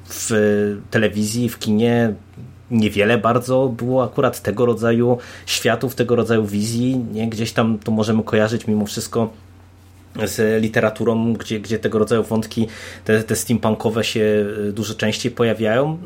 w 0.10 0.78
telewizji, 0.92 1.50
w 1.50 1.60
kinie 1.60 2.14
niewiele 2.72 3.18
bardzo 3.18 3.74
było 3.78 4.04
akurat 4.04 4.42
tego 4.42 4.66
rodzaju 4.66 5.18
światów, 5.46 5.96
tego 5.96 6.16
rodzaju 6.16 6.46
wizji. 6.46 6.98
Nie? 7.12 7.30
Gdzieś 7.30 7.52
tam 7.52 7.80
to 7.80 7.92
możemy 7.92 8.24
kojarzyć 8.24 8.68
mimo 8.68 8.86
wszystko 8.86 9.30
z 10.24 10.62
literaturą, 10.62 11.34
gdzie, 11.34 11.60
gdzie 11.60 11.80
tego 11.80 12.00
rodzaju 12.00 12.24
wątki, 12.24 12.68
te, 13.06 13.24
te 13.24 13.36
steampunkowe 13.36 14.04
się 14.04 14.46
y, 14.70 14.74
dużo 14.74 14.94
częściej 14.94 15.32
pojawiają. 15.32 15.98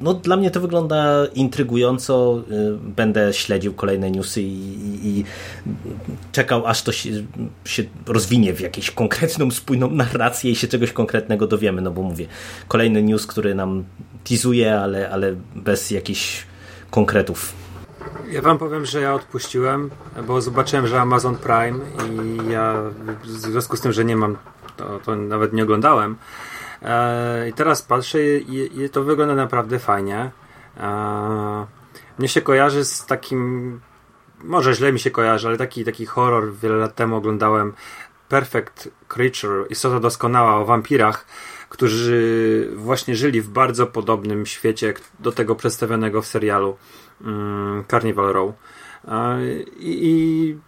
No, 0.00 0.14
dla 0.14 0.36
mnie 0.36 0.50
to 0.50 0.60
wygląda 0.60 1.26
intrygująco. 1.34 2.42
Y, 2.50 2.92
będę 2.96 3.32
śledził 3.32 3.74
kolejne 3.74 4.10
newsy 4.10 4.42
i, 4.42 4.46
i, 4.46 5.08
i 5.08 5.24
czekał, 6.32 6.66
aż 6.66 6.82
to 6.82 6.92
się, 6.92 7.10
się, 7.64 7.84
rozwinie 8.06 8.54
w 8.54 8.60
jakąś 8.60 8.90
konkretną, 8.90 9.50
spójną 9.50 9.90
narrację 9.90 10.50
i 10.50 10.56
się 10.56 10.68
czegoś 10.68 10.92
konkretnego 10.92 11.46
dowiemy. 11.46 11.82
No 11.82 11.90
bo 11.90 12.02
mówię, 12.02 12.26
kolejny 12.68 13.02
news, 13.02 13.26
który 13.26 13.54
nam 13.54 13.84
teasuje, 14.24 14.74
ale, 14.80 15.10
ale 15.10 15.34
bez 15.56 15.90
jakichś 15.90 16.46
konkretów. 16.90 17.67
Ja 18.30 18.42
wam 18.42 18.58
powiem, 18.58 18.86
że 18.86 19.00
ja 19.00 19.14
odpuściłem, 19.14 19.90
bo 20.26 20.40
zobaczyłem, 20.40 20.86
że 20.86 21.00
Amazon 21.00 21.36
Prime 21.36 21.78
i 22.10 22.50
ja 22.50 22.74
w 23.24 23.28
związku 23.28 23.76
z 23.76 23.80
tym, 23.80 23.92
że 23.92 24.04
nie 24.04 24.16
mam, 24.16 24.36
to, 24.76 24.98
to 25.04 25.16
nawet 25.16 25.52
nie 25.52 25.62
oglądałem. 25.62 26.16
E, 26.82 27.48
I 27.48 27.52
teraz 27.52 27.82
patrzę 27.82 28.22
i, 28.38 28.82
i, 28.82 28.90
to 28.90 29.02
wygląda 29.04 29.34
naprawdę 29.34 29.78
fajnie. 29.78 30.30
E, 30.76 31.66
mnie 32.18 32.28
się 32.28 32.40
kojarzy 32.40 32.84
z 32.84 33.06
takim, 33.06 33.80
może 34.44 34.74
źle 34.74 34.92
mi 34.92 35.00
się 35.00 35.10
kojarzy, 35.10 35.48
ale 35.48 35.56
taki, 35.56 35.84
taki 35.84 36.06
horror 36.06 36.52
wiele 36.54 36.76
lat 36.76 36.94
temu 36.94 37.16
oglądałem 37.16 37.72
Perfect 38.28 38.88
Creature, 39.08 39.66
Istota 39.70 40.00
Doskonała 40.00 40.56
o 40.56 40.64
wampirach, 40.64 41.26
którzy 41.68 42.70
właśnie 42.76 43.16
żyli 43.16 43.40
w 43.40 43.48
bardzo 43.48 43.86
podobnym 43.86 44.46
świecie 44.46 44.94
do 45.20 45.32
tego 45.32 45.54
przedstawionego 45.54 46.22
w 46.22 46.26
serialu. 46.26 46.76
Mm, 47.20 47.84
Carnival 47.90 48.32
Row. 48.32 48.54
I, 49.78 50.06
I 50.06 50.58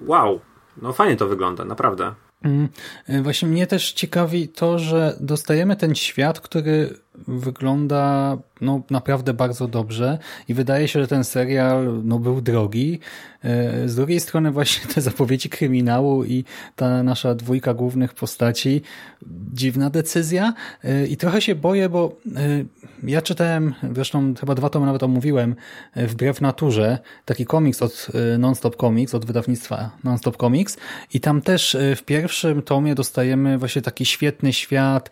wow, 0.00 0.40
no 0.82 0.92
fajnie 0.92 1.16
to 1.16 1.26
wygląda, 1.26 1.64
naprawdę. 1.64 2.14
Mm, 2.42 2.68
e, 3.06 3.22
właśnie 3.22 3.48
mnie 3.48 3.66
też 3.66 3.92
ciekawi 3.92 4.48
to, 4.48 4.78
że 4.78 5.16
dostajemy 5.20 5.76
ten 5.76 5.94
świat, 5.94 6.40
który 6.40 6.98
wygląda 7.28 8.36
no, 8.60 8.82
naprawdę 8.90 9.34
bardzo 9.34 9.68
dobrze 9.68 10.18
i 10.48 10.54
wydaje 10.54 10.88
się, 10.88 11.00
że 11.00 11.06
ten 11.06 11.24
serial 11.24 12.00
no, 12.04 12.18
był 12.18 12.40
drogi. 12.40 13.00
E, 13.46 13.88
z 13.88 13.94
drugiej 13.94 14.20
strony 14.20 14.50
właśnie 14.50 14.94
te 14.94 15.00
zapowiedzi 15.00 15.48
kryminału 15.48 16.24
i 16.24 16.44
ta 16.76 17.02
nasza 17.02 17.34
dwójka 17.34 17.74
głównych 17.74 18.14
postaci, 18.14 18.82
dziwna 19.52 19.90
decyzja 19.90 20.54
e, 20.84 21.06
i 21.06 21.16
trochę 21.16 21.40
się 21.40 21.54
boję, 21.54 21.88
bo 21.88 22.16
e, 22.36 22.40
ja 23.02 23.22
czytałem, 23.22 23.74
zresztą 23.92 24.34
chyba 24.40 24.54
dwa 24.54 24.70
tomy 24.70 24.86
nawet 24.86 25.02
omówiłem, 25.02 25.54
Wbrew 25.96 26.40
Naturze, 26.40 26.98
taki 27.24 27.46
komiks 27.46 27.82
od 27.82 28.06
Nonstop 28.38 28.76
Comics, 28.76 29.14
od 29.14 29.26
wydawnictwa 29.26 29.90
Nonstop 30.04 30.36
Comics 30.36 30.76
i 31.14 31.20
tam 31.20 31.42
też 31.42 31.76
w 31.96 32.02
pierwszym 32.02 32.62
tomie 32.62 32.94
dostajemy 32.94 33.58
właśnie 33.58 33.82
taki 33.82 34.04
świetny 34.04 34.52
świat, 34.52 35.10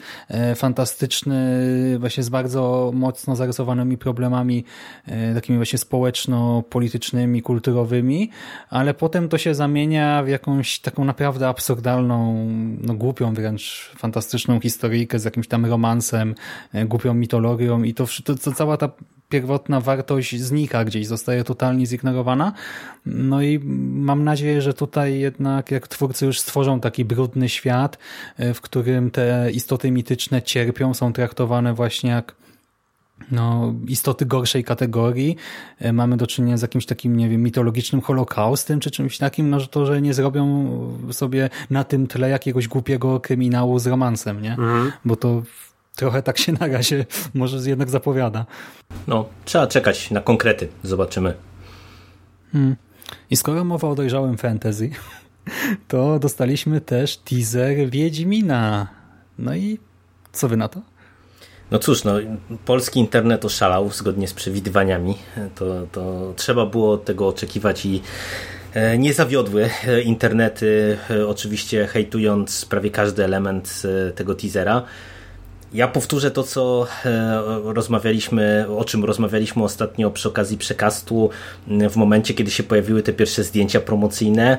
fantastyczny, 0.57 1.94
właśnie 1.99 2.23
z 2.23 2.29
bardzo 2.29 2.91
mocno 2.95 3.37
zarysowanymi 3.37 3.99
problemami 3.99 4.65
e, 5.07 5.35
takimi 5.35 5.59
właśnie 5.59 5.79
społeczno-politycznymi, 5.79 7.43
kulturowymi, 7.43 8.31
ale 8.71 8.95
potem 8.95 9.29
to 9.29 9.39
się 9.39 9.55
zamienia 9.55 10.23
w 10.23 10.29
jakąś 10.29 10.81
taką 10.81 11.05
naprawdę 11.05 11.49
absurdalną, 11.49 12.47
no 12.81 12.95
głupią 12.95 13.35
wręcz, 13.35 13.93
fantastyczną 13.99 14.61
historyjkę 14.61 15.19
z 15.19 15.25
jakimś 15.25 15.49
tam 15.49 15.67
romansem, 15.67 16.35
e, 16.73 16.85
głupią 16.85 17.15
mitologią 17.15 17.83
i 17.83 17.95
to, 17.95 18.07
to, 18.25 18.35
to 18.35 18.53
cała 18.53 18.77
ta 18.77 18.89
pierwotna 19.35 19.81
wartość 19.81 20.41
znika 20.41 20.85
gdzieś, 20.85 21.07
zostaje 21.07 21.45
totalnie 21.45 21.87
zignorowana. 21.87 22.53
No 23.07 23.43
i 23.43 23.59
mam 24.09 24.25
nadzieję, 24.25 24.63
że 24.63 24.75
tutaj 24.75 25.19
jednak 25.19 25.71
jak 25.71 25.89
twórcy 25.89 26.27
już 26.27 26.41
stworzą 26.41 26.81
taki 26.81 27.05
brudny 27.05 27.49
świat, 27.49 27.99
e, 28.37 28.55
w 28.55 28.61
którym 28.61 29.11
te 29.11 29.51
istoty 29.53 29.91
mityczne 29.91 30.43
cierpią, 30.43 30.95
są 30.95 31.13
traktowane 31.13 31.75
właśnie 31.75 32.11
jak 32.11 32.35
no, 33.31 33.75
istoty 33.89 34.27
gorszej 34.27 34.65
kategorii. 34.65 35.37
E, 35.79 35.93
mamy 35.93 36.17
do 36.17 36.27
czynienia 36.27 36.57
z 36.57 36.63
jakimś 36.63 36.87
takim, 36.87 37.17
nie 37.17 37.29
wiem, 37.29 37.43
mitologicznym 37.43 38.01
holokaustem, 38.01 38.81
czy 38.81 38.91
czymś 38.91 39.19
takim, 39.19 39.51
no, 39.51 39.61
że 39.61 39.69
to, 39.69 39.87
że 39.87 40.03
nie 40.03 40.15
zrobią 40.15 40.69
sobie 41.11 41.51
na 41.71 41.85
tym 41.85 42.07
tle 42.07 42.29
jakiegoś 42.29 42.69
głupiego 42.69 43.21
kryminału 43.21 43.79
z 43.79 43.87
romansem, 43.87 44.43
nie? 44.43 44.53
Mhm. 44.53 44.93
Bo 45.05 45.17
to 45.17 45.43
trochę 45.97 46.23
tak 46.23 46.39
się 46.39 46.53
na 46.53 46.67
razie 46.67 47.07
może 47.35 47.71
jednak 47.71 47.91
zapowiada. 47.91 48.47
No, 49.07 49.29
trzeba 49.45 49.67
czekać 49.67 50.11
na 50.11 50.21
konkrety. 50.21 50.69
Zobaczymy. 50.83 51.35
Hmm. 52.53 52.77
I 53.31 53.37
skoro 53.37 53.65
mowa 53.65 53.89
o 53.89 53.95
dojrzałym 53.95 54.39
fantasy, 54.39 54.91
to 55.89 56.19
dostaliśmy 56.19 56.81
też 56.81 57.17
teaser 57.17 57.91
Wiedźmina. 57.91 58.89
No 59.39 59.55
i 59.55 59.79
co 60.33 60.49
wy 60.49 60.57
na 60.57 60.69
to? 60.69 60.81
No 61.71 61.79
cóż, 61.79 62.05
no, 62.05 62.15
polski 62.65 63.01
internet 63.01 63.45
oszalał 63.45 63.91
zgodnie 63.91 64.29
z 64.29 64.35
przewidywaniami. 64.35 65.15
To, 65.55 65.87
to 65.93 66.33
trzeba 66.37 66.67
było 66.67 66.99
tego 66.99 67.29
oczekiwać 67.29 67.87
i 67.87 68.03
e, 68.75 68.99
nie 68.99 69.15
zawiodły 69.15 69.71
internety, 70.05 70.99
e, 71.11 71.27
oczywiście 71.27 71.87
hejtując 71.87 72.65
prawie 72.65 72.91
każdy 72.91 73.25
element 73.25 73.83
e, 74.09 74.13
tego 74.13 74.35
teasera. 74.35 74.83
Ja 75.75 75.89
powtórzę 75.89 76.31
to, 76.31 76.43
co 76.43 76.87
rozmawialiśmy, 77.65 78.67
o 78.79 78.85
czym 78.85 79.05
rozmawialiśmy 79.05 79.65
ostatnio 79.65 80.11
przy 80.11 80.29
okazji 80.29 80.59
przekastu, 80.59 81.31
w 81.91 81.97
momencie, 81.97 82.35
kiedy 82.35 82.51
się 82.51 82.63
pojawiły 82.63 83.03
te 83.03 83.13
pierwsze 83.13 83.45
zdjęcia 83.45 83.81
promocyjne 83.81 84.59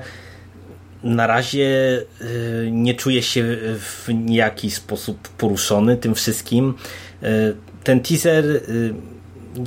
na 1.04 1.28
razie 1.28 2.00
y, 2.22 2.70
nie 2.72 2.94
czuję 2.94 3.24
się 3.24 3.44
w 3.80 4.06
niejaki 4.14 4.72
sposób 4.72 5.28
poruszony 5.28 5.98
tym 5.98 6.16
wszystkim. 6.16 6.74
Y, 7.24 7.56
ten 7.84 8.00
teaser 8.00 8.46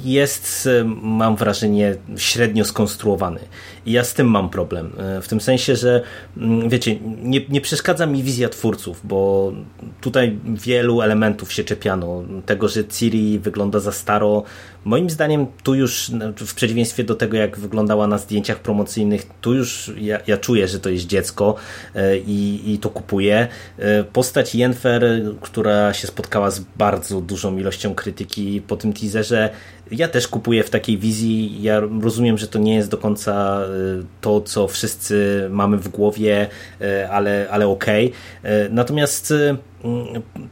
jest, 0.05 0.69
mam 1.03 1.37
wrażenie, 1.37 1.97
średnio 2.17 2.65
skonstruowany. 2.65 3.41
I 3.89 3.93
ja 3.93 4.05
z 4.05 4.15
tym 4.15 4.27
mam 4.27 4.51
problem. 4.51 4.93
E, 4.99 5.23
w 5.23 5.29
tym 5.29 5.41
sensie, 5.41 5.77
że 5.77 6.03
mm, 6.37 6.69
wiecie, 6.69 6.99
nie, 7.23 7.41
nie 7.49 7.61
przeszkadza 7.61 8.07
mi 8.07 8.23
wizja 8.23 8.49
twórców, 8.49 9.01
bo 9.05 9.53
tutaj 10.01 10.39
wielu 10.45 11.01
elementów 11.01 11.53
się 11.53 11.65
czepiano. 11.65 12.25
Tego, 12.47 12.69
że 12.69 12.85
Ciri 12.85 13.39
wygląda 13.39 13.81
za 13.81 13.93
staro. 13.93 14.43
Moim 14.85 15.11
zdaniem 15.11 15.47
tu 15.63 15.75
już, 15.75 16.11
w 16.37 16.55
przeciwieństwie 16.55 17.05
do 17.05 17.15
tego, 17.15 17.37
jak 17.37 17.59
wyglądała 17.59 18.07
na 18.07 18.19
zdjęciach 18.19 18.59
promocyjnych, 18.59 19.27
tu 19.41 19.55
już 19.55 19.93
ja, 19.97 20.19
ja 20.27 20.37
czuję, 20.37 20.69
że 20.69 20.81
to 20.81 20.91
jest 20.91 21.07
dziecko 21.07 21.55
e, 21.95 22.19
i, 22.19 22.73
i 22.73 22.79
to 22.79 22.91
kupuję. 22.91 23.49
E, 23.79 24.05
postać 24.05 24.55
Jenfer, 24.55 25.03
która 25.41 25.93
się 25.93 26.07
spotkała 26.07 26.51
z 26.51 26.61
bardzo 26.61 27.21
dużą 27.21 27.59
ilością 27.59 27.95
krytyki 27.95 28.63
po 28.67 28.77
tym 28.77 28.93
teaserze, 28.93 29.51
ja 29.91 30.09
też 30.09 30.29
kupuję 30.29 30.65
w 30.65 30.71
takiej 30.71 30.99
wizji. 30.99 31.63
Ja 31.63 31.81
rozumiem, 32.01 32.39
że 32.39 32.49
to 32.49 32.59
nie 32.59 32.75
jest 32.75 32.91
do 32.91 32.97
końca 32.97 33.61
y, 34.01 34.05
to, 34.21 34.41
co 34.41 34.69
wszyscy 34.69 35.47
mamy 35.51 35.77
w 35.77 35.89
głowie, 35.89 36.49
y, 36.81 37.11
ale, 37.11 37.47
ale 37.51 37.69
okej. 37.69 38.13
Okay. 38.43 38.69
Natomiast 38.71 39.31
y, 39.31 39.57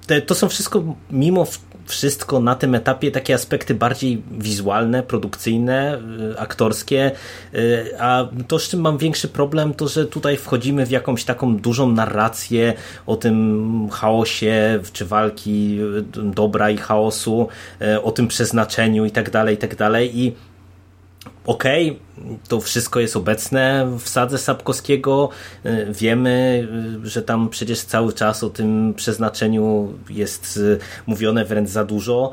te, 0.06 0.22
to 0.22 0.34
są 0.34 0.48
wszystko 0.48 0.82
mimo 1.10 1.46
wszystko 1.86 2.40
na 2.40 2.54
tym 2.54 2.74
etapie 2.74 3.10
takie 3.10 3.34
aspekty 3.34 3.74
bardziej 3.74 4.22
wizualne, 4.30 5.02
produkcyjne, 5.02 6.00
y, 6.32 6.38
aktorskie, 6.38 7.12
y, 7.54 7.90
a 7.98 8.28
to 8.48 8.58
z 8.58 8.68
czym 8.68 8.80
mam 8.80 8.98
większy 8.98 9.28
problem 9.28 9.74
to, 9.74 9.88
że 9.88 10.06
tutaj 10.06 10.36
wchodzimy 10.36 10.86
w 10.86 10.90
jakąś 10.90 11.24
taką 11.24 11.56
dużą 11.56 11.92
narrację 11.92 12.74
o 13.06 13.16
tym 13.16 13.88
chaosie, 13.92 14.80
czy 14.92 15.04
walki 15.04 15.78
y, 15.80 16.22
dobra 16.22 16.70
i 16.70 16.76
chaosu, 16.76 17.48
o 18.02 18.12
tym 18.12 18.28
przeznaczeniu 18.28 19.04
i 19.04 19.10
tak 19.10 19.30
dalej, 19.30 19.54
i 19.54 19.58
tak 19.58 19.76
dalej 19.76 20.18
i 20.18 20.34
okej, 21.46 21.90
okay, 21.90 22.38
to 22.48 22.60
wszystko 22.60 23.00
jest 23.00 23.16
obecne 23.16 23.86
w 23.98 24.08
sadze 24.08 24.38
Sapkowskiego. 24.38 25.28
Y, 25.66 25.86
wiemy, 25.90 26.68
y, 27.04 27.08
że 27.08 27.22
tam 27.22 27.48
przecież 27.48 27.80
cały 27.80 28.12
czas 28.12 28.44
o 28.44 28.50
tym 28.50 28.94
przeznaczeniu 28.96 29.92
jest 30.10 30.56
y, 30.56 30.78
mówione 31.06 31.44
wręcz 31.44 31.68
za 31.68 31.84
dużo, 31.84 32.32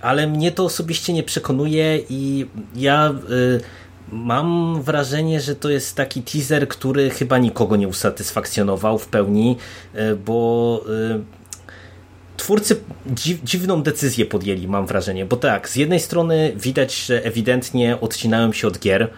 ale 0.00 0.26
mnie 0.26 0.52
to 0.52 0.64
osobiście 0.64 1.12
nie 1.12 1.22
przekonuje 1.22 2.00
i 2.10 2.46
ja 2.76 3.14
mam 4.12 4.82
wrażenie, 4.82 5.40
że 5.40 5.54
to 5.54 5.70
jest 5.70 5.96
taki 5.96 6.22
teaser, 6.22 6.68
który 6.68 7.10
chyba 7.10 7.38
nikogo 7.38 7.76
nie 7.76 7.88
usatysfakcjonował 7.88 8.98
w 8.98 9.08
pełni, 9.08 9.56
bo 10.26 10.84
twórcy 12.38 12.80
dziw, 13.06 13.40
dziwną 13.44 13.82
decyzję 13.82 14.26
podjęli, 14.26 14.68
mam 14.68 14.86
wrażenie, 14.86 15.26
bo 15.26 15.36
tak, 15.36 15.68
z 15.68 15.76
jednej 15.76 16.00
strony 16.00 16.52
widać, 16.56 16.94
że 17.06 17.24
ewidentnie 17.24 18.00
odcinają 18.00 18.52
się 18.52 18.68
od 18.68 18.78
gier, 18.78 19.10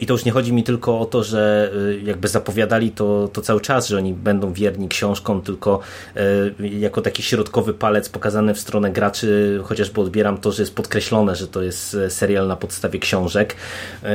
i 0.00 0.06
to 0.06 0.14
już 0.14 0.24
nie 0.24 0.32
chodzi 0.32 0.52
mi 0.52 0.64
tylko 0.64 1.00
o 1.00 1.04
to, 1.04 1.24
że 1.24 1.72
y, 1.76 2.00
jakby 2.04 2.28
zapowiadali 2.28 2.90
to, 2.90 3.28
to 3.32 3.42
cały 3.42 3.60
czas, 3.60 3.88
że 3.88 3.96
oni 3.96 4.14
będą 4.14 4.52
wierni 4.52 4.88
książkom, 4.88 5.42
tylko 5.42 5.80
y, 6.60 6.68
jako 6.68 7.02
taki 7.02 7.22
środkowy 7.22 7.74
palec 7.74 8.08
pokazany 8.08 8.54
w 8.54 8.60
stronę 8.60 8.90
graczy, 8.90 9.60
chociażby 9.64 10.00
odbieram 10.00 10.38
to, 10.38 10.52
że 10.52 10.62
jest 10.62 10.74
podkreślone, 10.74 11.36
że 11.36 11.48
to 11.48 11.62
jest 11.62 11.94
e, 11.94 12.10
serial 12.10 12.48
na 12.48 12.56
podstawie 12.56 12.98
książek. 12.98 13.56
Y, 13.56 14.06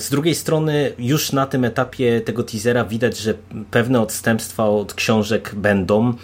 z 0.00 0.10
drugiej 0.10 0.34
strony, 0.34 0.92
już 0.98 1.32
na 1.32 1.46
tym 1.46 1.64
etapie 1.64 2.20
tego 2.20 2.42
teasera 2.42 2.84
widać, 2.84 3.18
że 3.18 3.34
pewne 3.70 4.00
odstępstwa 4.00 4.68
od 4.68 4.94
książek 4.94 5.54
będą 5.54 6.14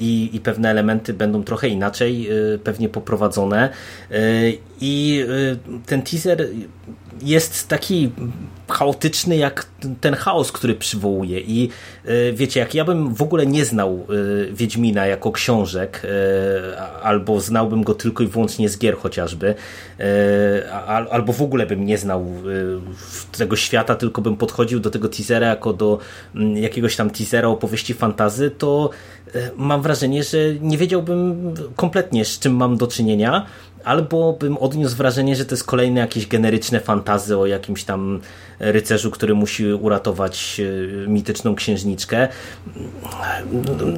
i, 0.00 0.30
i 0.32 0.40
pewne 0.40 0.70
elementy 0.70 1.14
będą 1.14 1.44
trochę 1.44 1.68
inaczej 1.68 2.28
pewnie 2.64 2.88
poprowadzone. 2.88 3.68
I 4.80 5.24
ten 5.86 6.02
teaser 6.02 6.48
jest 7.22 7.68
taki 7.68 8.12
chaotyczny 8.68 9.36
jak 9.36 9.66
ten 10.00 10.14
chaos, 10.14 10.52
który 10.52 10.74
przywołuje. 10.74 11.40
I 11.40 11.68
e, 12.04 12.32
wiecie, 12.32 12.60
jak 12.60 12.74
ja 12.74 12.84
bym 12.84 13.14
w 13.14 13.22
ogóle 13.22 13.46
nie 13.46 13.64
znał 13.64 14.06
e, 14.48 14.52
Wiedźmina 14.52 15.06
jako 15.06 15.32
książek 15.32 16.02
e, 16.04 16.82
albo 17.02 17.40
znałbym 17.40 17.82
go 17.82 17.94
tylko 17.94 18.22
i 18.22 18.26
wyłącznie 18.26 18.68
z 18.68 18.78
gier 18.78 18.96
chociażby 18.96 19.54
albo 21.10 21.32
w 21.32 21.42
ogóle 21.42 21.66
bym 21.66 21.86
nie 21.86 21.98
znał 21.98 22.26
tego 23.38 23.56
świata, 23.56 23.94
tylko 23.94 24.22
bym 24.22 24.36
podchodził 24.36 24.80
do 24.80 24.90
tego 24.90 25.08
teasera 25.08 25.46
jako 25.46 25.72
do 25.72 25.98
mm, 26.34 26.56
jakiegoś 26.56 26.96
tam 26.96 27.10
teasera 27.10 27.48
opowieści 27.48 27.94
fantazy, 27.94 28.50
to 28.50 28.90
mam 29.56 29.82
wrażenie, 29.82 30.24
że 30.24 30.38
nie 30.60 30.78
wiedziałbym 30.78 31.54
kompletnie 31.76 32.24
z 32.24 32.38
czym 32.38 32.56
mam 32.56 32.76
do 32.76 32.86
czynienia 32.86 33.46
albo 33.84 34.32
bym 34.32 34.56
odniósł 34.56 34.96
wrażenie, 34.96 35.36
że 35.36 35.44
to 35.44 35.54
jest 35.54 35.64
kolejne 35.64 36.00
jakieś 36.00 36.26
generyczne 36.26 36.80
fantazy 36.80 37.38
o 37.38 37.46
jakimś 37.46 37.84
tam 37.84 38.20
rycerzu, 38.60 39.10
który 39.10 39.34
musi 39.34 39.72
uratować 39.72 40.60
e, 41.04 41.08
mityczną 41.08 41.54
księżniczkę. 41.54 42.28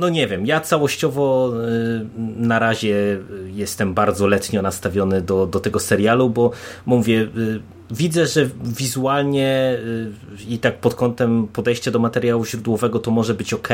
No 0.01 0.09
nie 0.09 0.29
wiem, 0.29 0.47
ja 0.47 0.61
całościowo 0.61 1.53
e, 1.55 2.05
na 2.37 2.59
razie 2.59 3.19
jestem 3.47 3.95
bardzo 3.95 4.27
letnio 4.27 4.63
nastawiony 4.63 5.21
do, 5.21 5.47
do 5.47 5.61
tego 5.61 5.81
serialu, 5.81 6.31
bo 6.31 6.51
mówię, 6.87 7.21
e, 7.21 7.29
widzę, 7.91 8.27
że 8.27 8.49
wizualnie 8.65 9.79
i 10.49 10.59
tak 10.59 10.79
pod 10.79 10.95
kątem 10.95 11.49
podejścia 11.49 11.91
do 11.91 11.99
materiału 11.99 12.45
źródłowego 12.45 12.99
to 12.99 13.11
może 13.11 13.35
być 13.35 13.55
ok 13.55 13.69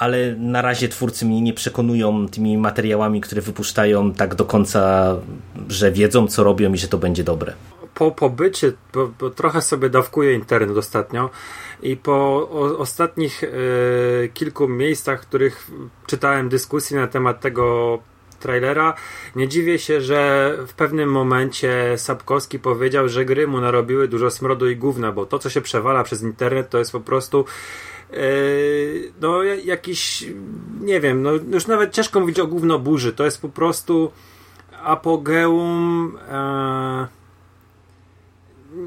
ale 0.00 0.34
na 0.38 0.62
razie 0.62 0.88
twórcy 0.88 1.26
mnie 1.26 1.40
nie 1.40 1.52
przekonują 1.52 2.28
tymi 2.28 2.58
materiałami, 2.58 3.20
które 3.20 3.42
wypuszczają 3.42 4.12
tak 4.12 4.34
do 4.34 4.44
końca, 4.44 5.16
że 5.68 5.92
wiedzą 5.92 6.26
co 6.26 6.44
robią 6.44 6.72
i 6.72 6.78
że 6.78 6.88
to 6.88 6.98
będzie 6.98 7.24
dobre. 7.24 7.52
Po 7.94 8.10
pobycie, 8.10 8.72
bo, 8.94 9.10
bo 9.20 9.30
trochę 9.30 9.62
sobie 9.62 9.90
dawkuję 9.90 10.34
internet 10.34 10.76
ostatnio 10.76 11.30
i 11.82 11.96
po 11.96 12.12
o, 12.12 12.78
ostatnich 12.78 13.44
e, 13.44 13.48
kilku 14.28 14.68
miejscach, 14.68 15.22
w 15.22 15.26
których 15.26 15.70
czytałem 16.06 16.48
dyskusje 16.48 17.00
na 17.00 17.06
temat 17.06 17.40
tego 17.40 17.98
trailera. 18.40 18.94
Nie 19.36 19.48
dziwię 19.48 19.78
się, 19.78 20.00
że 20.00 20.52
w 20.66 20.74
pewnym 20.74 21.10
momencie 21.10 21.98
Sapkowski 21.98 22.58
powiedział, 22.58 23.08
że 23.08 23.24
gry 23.24 23.46
mu 23.46 23.60
narobiły 23.60 24.08
dużo 24.08 24.30
smrodu 24.30 24.70
i 24.70 24.76
gówna, 24.76 25.12
bo 25.12 25.26
to, 25.26 25.38
co 25.38 25.50
się 25.50 25.60
przewala 25.60 26.04
przez 26.04 26.22
internet, 26.22 26.70
to 26.70 26.78
jest 26.78 26.92
po 26.92 27.00
prostu 27.00 27.44
no 29.20 29.42
jakiś, 29.42 30.24
nie 30.80 31.00
wiem, 31.00 31.22
no 31.22 31.30
już 31.32 31.66
nawet 31.66 31.92
ciężko 31.92 32.20
mówić 32.20 32.40
o 32.40 32.46
gówno 32.46 32.78
burzy, 32.78 33.12
to 33.12 33.24
jest 33.24 33.42
po 33.42 33.48
prostu 33.48 34.12
apogeum 34.82 36.18
e, 36.28 37.06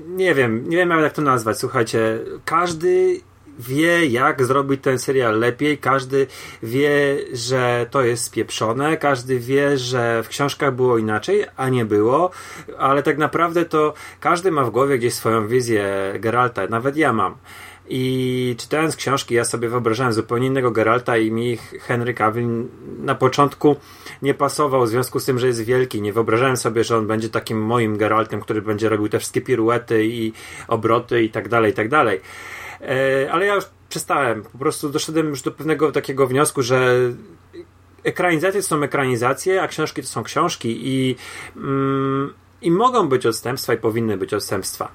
nie 0.08 0.36
wiem, 0.36 0.70
nie 0.70 0.78
wiem 0.78 0.90
jak 0.90 1.14
to 1.14 1.22
nazwać, 1.22 1.60
słuchajcie, 1.60 2.20
każdy 2.46 3.22
wie 3.60 4.06
jak 4.06 4.44
zrobić 4.44 4.82
ten 4.82 5.00
serial 5.00 5.40
lepiej, 5.40 5.78
każdy 5.78 6.28
wie, 6.64 7.18
że 7.34 7.86
to 7.92 8.02
jest 8.02 8.24
spieprzone, 8.24 8.98
każdy 8.98 9.40
wie, 9.40 9.78
że 9.78 10.24
w 10.24 10.28
książkach 10.28 10.76
było 10.76 10.98
inaczej, 10.98 11.46
a 11.58 11.70
nie 11.70 11.86
było, 11.86 12.32
ale 12.78 13.04
tak 13.04 13.18
naprawdę 13.18 13.66
to 13.66 13.94
każdy 14.20 14.52
ma 14.52 14.64
w 14.64 14.70
głowie 14.70 14.98
gdzieś 14.98 15.14
swoją 15.14 15.48
wizję 15.48 16.14
Geralta, 16.20 16.68
nawet 16.68 16.98
ja 16.98 17.14
mam. 17.14 17.36
I 17.90 18.56
czytając 18.58 18.96
książki, 18.96 19.36
ja 19.36 19.46
sobie 19.46 19.70
wyobrażałem 19.70 20.14
zupełnie 20.14 20.48
innego 20.48 20.72
Geralta 20.72 21.18
i 21.18 21.32
mi 21.32 21.58
Henry 21.58 22.14
Cavill 22.14 22.66
na 23.00 23.16
początku 23.16 23.76
nie 24.22 24.34
pasował 24.34 24.86
w 24.86 24.90
związku 24.90 25.20
z 25.20 25.26
tym, 25.26 25.40
że 25.40 25.48
jest 25.48 25.64
wielki. 25.64 26.02
Nie 26.02 26.14
wyobrażałem 26.14 26.58
sobie, 26.58 26.84
że 26.84 26.98
on 26.98 27.08
będzie 27.08 27.30
takim 27.30 27.62
moim 27.62 27.98
Geraltem, 27.98 28.42
który 28.42 28.62
będzie 28.62 28.90
robił 28.90 29.10
te 29.10 29.20
wszystkie 29.20 29.42
piruety 29.42 30.06
i 30.06 30.34
obroty 30.68 31.24
i 31.24 31.30
tak 31.30 31.50
dalej, 31.50 31.72
i 31.72 31.74
tak 31.74 31.90
dalej. 31.90 32.22
E, 32.82 33.32
ale 33.32 33.46
ja 33.46 33.56
już 33.56 33.66
przestałem. 33.90 34.44
Po 34.44 34.58
prostu 34.58 34.90
doszedłem 34.90 35.28
już 35.28 35.42
do 35.42 35.52
pewnego 35.52 35.92
takiego 35.92 36.28
wniosku, 36.28 36.62
że 36.62 36.98
ekranizacje 38.04 38.62
to 38.62 38.68
są 38.68 38.84
ekranizacje, 38.84 39.62
a 39.62 39.68
książki 39.68 40.02
to 40.02 40.08
są 40.08 40.24
książki 40.24 40.80
i, 40.88 41.16
mm, 41.56 42.34
i 42.62 42.72
mogą 42.72 43.10
być 43.10 43.26
odstępstwa 43.26 43.74
i 43.74 43.78
powinny 43.78 44.18
być 44.18 44.34
odstępstwa. 44.34 44.92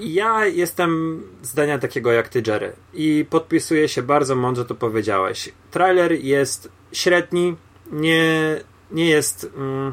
Ja 0.00 0.46
jestem 0.46 1.22
zdania 1.42 1.78
takiego 1.78 2.12
jak 2.12 2.28
ty, 2.28 2.42
Jerry. 2.46 2.72
I 2.94 3.26
podpisuję 3.30 3.88
się 3.88 4.02
bardzo 4.02 4.36
mądrze, 4.36 4.64
to 4.64 4.74
powiedziałeś. 4.74 5.52
Trailer 5.70 6.12
jest 6.12 6.68
średni, 6.92 7.56
nie, 7.92 8.60
nie 8.90 9.08
jest. 9.08 9.50
Mm, 9.56 9.92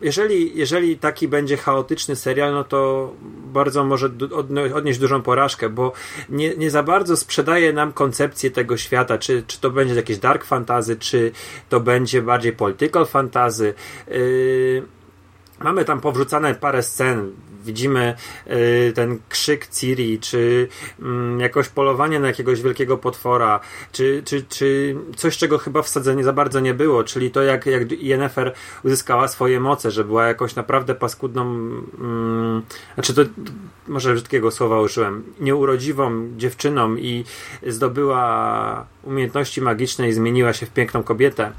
jeżeli, 0.00 0.58
jeżeli 0.58 0.98
taki 0.98 1.28
będzie 1.28 1.56
chaotyczny 1.56 2.16
serial, 2.16 2.52
no 2.52 2.64
to 2.64 3.12
bardzo 3.52 3.84
może 3.84 4.10
odnieść 4.74 4.98
dużą 4.98 5.22
porażkę, 5.22 5.68
bo 5.68 5.92
nie, 6.28 6.56
nie 6.56 6.70
za 6.70 6.82
bardzo 6.82 7.16
sprzedaje 7.16 7.72
nam 7.72 7.92
koncepcję 7.92 8.50
tego 8.50 8.76
świata, 8.76 9.18
czy, 9.18 9.44
czy 9.46 9.60
to 9.60 9.70
będzie 9.70 9.94
jakieś 9.94 10.18
dark 10.18 10.44
fantazy, 10.44 10.96
czy 10.96 11.32
to 11.68 11.80
będzie 11.80 12.22
bardziej 12.22 12.52
political 12.52 13.06
fantazy. 13.06 13.74
Yy, 14.08 14.82
mamy 15.60 15.84
tam 15.84 16.00
powrzucane 16.00 16.54
parę 16.54 16.82
scen 16.82 17.32
widzimy 17.64 18.14
y, 18.46 18.92
ten 18.94 19.18
krzyk 19.28 19.66
Ciri, 19.66 20.18
czy 20.18 20.68
mm, 21.00 21.40
jakoś 21.40 21.68
polowanie 21.68 22.20
na 22.20 22.26
jakiegoś 22.26 22.62
wielkiego 22.62 22.98
potwora, 22.98 23.60
czy, 23.92 24.22
czy, 24.24 24.44
czy 24.48 24.96
coś, 25.16 25.36
czego 25.38 25.58
chyba 25.58 25.82
w 25.82 25.88
sadzeniu 25.88 26.22
za 26.22 26.32
bardzo 26.32 26.60
nie 26.60 26.74
było, 26.74 27.04
czyli 27.04 27.30
to, 27.30 27.42
jak, 27.42 27.66
jak 27.66 27.92
Yennefer 27.92 28.52
uzyskała 28.84 29.28
swoje 29.28 29.60
moce, 29.60 29.90
że 29.90 30.04
była 30.04 30.26
jakoś 30.26 30.54
naprawdę 30.54 30.94
paskudną, 30.94 31.42
mm, 31.42 32.62
znaczy 32.94 33.14
to 33.14 33.22
może 33.88 34.12
brzydkiego 34.12 34.50
słowa 34.50 34.80
użyłem, 34.80 35.24
nieurodziwą 35.40 36.28
dziewczyną 36.36 36.96
i 36.96 37.24
zdobyła 37.66 38.86
umiejętności 39.02 39.60
magiczne 39.60 40.08
i 40.08 40.12
zmieniła 40.12 40.52
się 40.52 40.66
w 40.66 40.70
piękną 40.70 41.02
kobietę. 41.02 41.52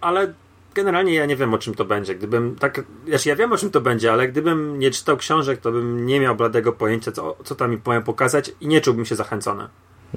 Ale 0.00 0.34
generalnie 0.74 1.14
ja 1.14 1.26
nie 1.26 1.36
wiem 1.36 1.54
o 1.54 1.58
czym 1.58 1.74
to 1.74 1.84
będzie. 1.84 2.14
Gdybym 2.14 2.56
tak, 2.60 2.84
znaczy 3.08 3.28
ja 3.28 3.36
wiem 3.36 3.52
o 3.52 3.56
czym 3.56 3.70
to 3.70 3.80
będzie, 3.80 4.12
ale 4.12 4.28
gdybym 4.28 4.78
nie 4.78 4.90
czytał 4.90 5.16
książek, 5.16 5.60
to 5.60 5.72
bym 5.72 6.06
nie 6.06 6.20
miał 6.20 6.36
bladego 6.36 6.72
pojęcia, 6.72 7.12
co, 7.12 7.36
co 7.44 7.54
tam 7.54 7.70
mi 7.70 7.78
powiem 7.78 8.02
pokazać 8.02 8.52
i 8.60 8.68
nie 8.68 8.80
czułbym 8.80 9.04
się 9.04 9.16
zachęcony. 9.16 9.64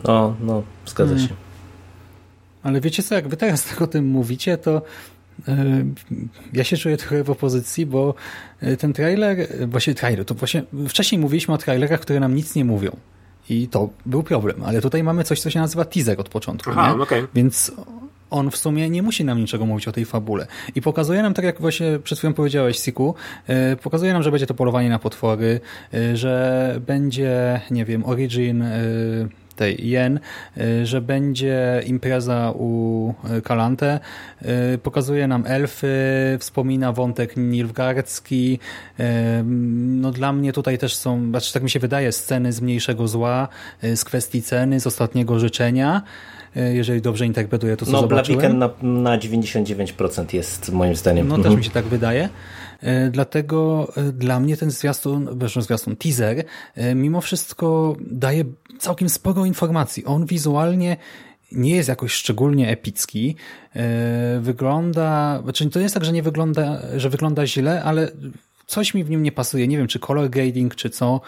No, 0.03 0.35
no, 0.41 0.63
zgadza 0.85 1.09
hmm. 1.09 1.27
się. 1.29 1.35
Ale 2.63 2.81
wiecie 2.81 3.03
co, 3.03 3.15
jak 3.15 3.27
wy 3.27 3.37
teraz 3.37 3.65
tak 3.69 3.81
o 3.81 3.87
tym 3.87 4.05
mówicie, 4.05 4.57
to 4.57 4.81
yy, 5.47 5.53
ja 6.53 6.63
się 6.63 6.77
czuję 6.77 6.97
trochę 6.97 7.23
w 7.23 7.29
opozycji, 7.29 7.85
bo 7.85 8.13
e, 8.59 8.77
ten 8.77 8.93
trailer, 8.93 9.47
właśnie 9.67 9.95
trailer, 9.95 10.25
to 10.25 10.35
właśnie 10.35 10.63
wcześniej 10.89 11.21
mówiliśmy 11.21 11.53
o 11.53 11.57
trailerach, 11.57 11.99
które 11.99 12.19
nam 12.19 12.35
nic 12.35 12.55
nie 12.55 12.65
mówią. 12.65 12.97
I 13.49 13.67
to 13.67 13.89
był 14.05 14.23
problem, 14.23 14.63
ale 14.63 14.81
tutaj 14.81 15.03
mamy 15.03 15.23
coś, 15.23 15.41
co 15.41 15.49
się 15.49 15.59
nazywa 15.59 15.85
teaser 15.85 16.19
od 16.19 16.29
początku, 16.29 16.69
Aha, 16.69 16.93
nie? 16.93 17.03
okej. 17.03 17.23
Więc 17.33 17.71
on 18.29 18.51
w 18.51 18.57
sumie 18.57 18.89
nie 18.89 19.03
musi 19.03 19.25
nam 19.25 19.39
niczego 19.39 19.65
mówić 19.65 19.87
o 19.87 19.91
tej 19.91 20.05
fabule. 20.05 20.47
I 20.75 20.81
pokazuje 20.81 21.21
nam, 21.21 21.33
tak 21.33 21.45
jak 21.45 21.61
właśnie 21.61 21.99
przed 22.03 22.17
chwilą 22.17 22.33
powiedziałeś, 22.33 22.79
Siku, 22.79 23.15
e, 23.47 23.75
pokazuje 23.75 24.13
nam, 24.13 24.23
że 24.23 24.31
będzie 24.31 24.47
to 24.47 24.53
polowanie 24.53 24.89
na 24.89 24.99
potwory, 24.99 25.59
e, 25.93 26.17
że 26.17 26.75
będzie, 26.87 27.61
nie 27.71 27.85
wiem, 27.85 28.05
origin 28.05 28.61
e, 28.61 28.77
tej 29.55 29.89
Jen, 29.89 30.19
że 30.83 31.01
będzie 31.01 31.83
impreza 31.85 32.51
u 32.55 33.13
Kalante, 33.43 33.99
pokazuje 34.83 35.27
nam 35.27 35.43
elfy, 35.47 35.87
wspomina 36.39 36.91
wątek 36.91 37.37
nilfgaardzki. 37.37 38.59
E, 38.99 39.43
No 39.85 40.11
dla 40.11 40.33
mnie 40.33 40.53
tutaj 40.53 40.77
też 40.77 40.95
są, 40.95 41.29
znaczy 41.29 41.53
tak 41.53 41.63
mi 41.63 41.69
się 41.69 41.79
wydaje, 41.79 42.11
sceny 42.11 42.53
z 42.53 42.61
mniejszego 42.61 43.07
zła, 43.07 43.47
z 43.95 44.03
kwestii 44.03 44.41
ceny, 44.41 44.79
z 44.79 44.87
ostatniego 44.87 45.39
życzenia, 45.39 46.01
jeżeli 46.73 47.01
dobrze 47.01 47.25
interpretuję 47.25 47.77
to, 47.77 47.85
co 47.85 47.91
No, 47.91 48.01
zobaczyłem. 48.01 48.39
Blaviken 48.57 48.57
na, 48.91 49.09
na 49.11 49.17
99% 49.17 50.33
jest 50.33 50.71
moim 50.71 50.95
zdaniem. 50.95 51.27
No 51.27 51.35
też 51.35 51.45
Mhm. 51.45 51.57
mi 51.59 51.63
się 51.65 51.71
tak 51.71 51.85
wydaje. 51.85 52.29
E, 52.81 53.09
Dlatego 53.09 53.87
e, 53.97 54.03
dla 54.03 54.39
mnie 54.39 54.57
ten 54.57 54.71
zwiastun, 54.71 55.29
zresztą 55.39 55.61
zwiastun, 55.61 55.95
teaser, 55.95 56.43
e, 56.75 56.95
mimo 56.95 57.21
wszystko 57.21 57.95
daje 58.11 58.43
całkiem 58.79 59.09
sporo 59.09 59.45
informacji. 59.45 60.05
On 60.05 60.25
wizualnie 60.25 60.97
nie 61.51 61.75
jest 61.75 61.89
jakoś 61.89 62.11
szczególnie 62.13 62.69
epicki. 62.69 63.35
E, 63.75 64.39
Wygląda, 64.41 65.39
znaczy 65.43 65.69
to 65.69 65.79
nie 65.79 65.83
jest 65.83 65.95
tak, 65.95 66.05
że 66.05 66.11
nie 66.11 66.23
wygląda, 66.23 66.81
że 66.97 67.09
wygląda 67.09 67.47
źle, 67.47 67.83
ale 67.83 68.11
coś 68.67 68.93
mi 68.93 69.03
w 69.03 69.09
nim 69.09 69.23
nie 69.23 69.31
pasuje. 69.31 69.67
Nie 69.67 69.77
wiem, 69.77 69.87
czy 69.87 69.99
color 69.99 70.29
grading, 70.29 70.75
czy 70.75 70.89
co. 70.89 71.21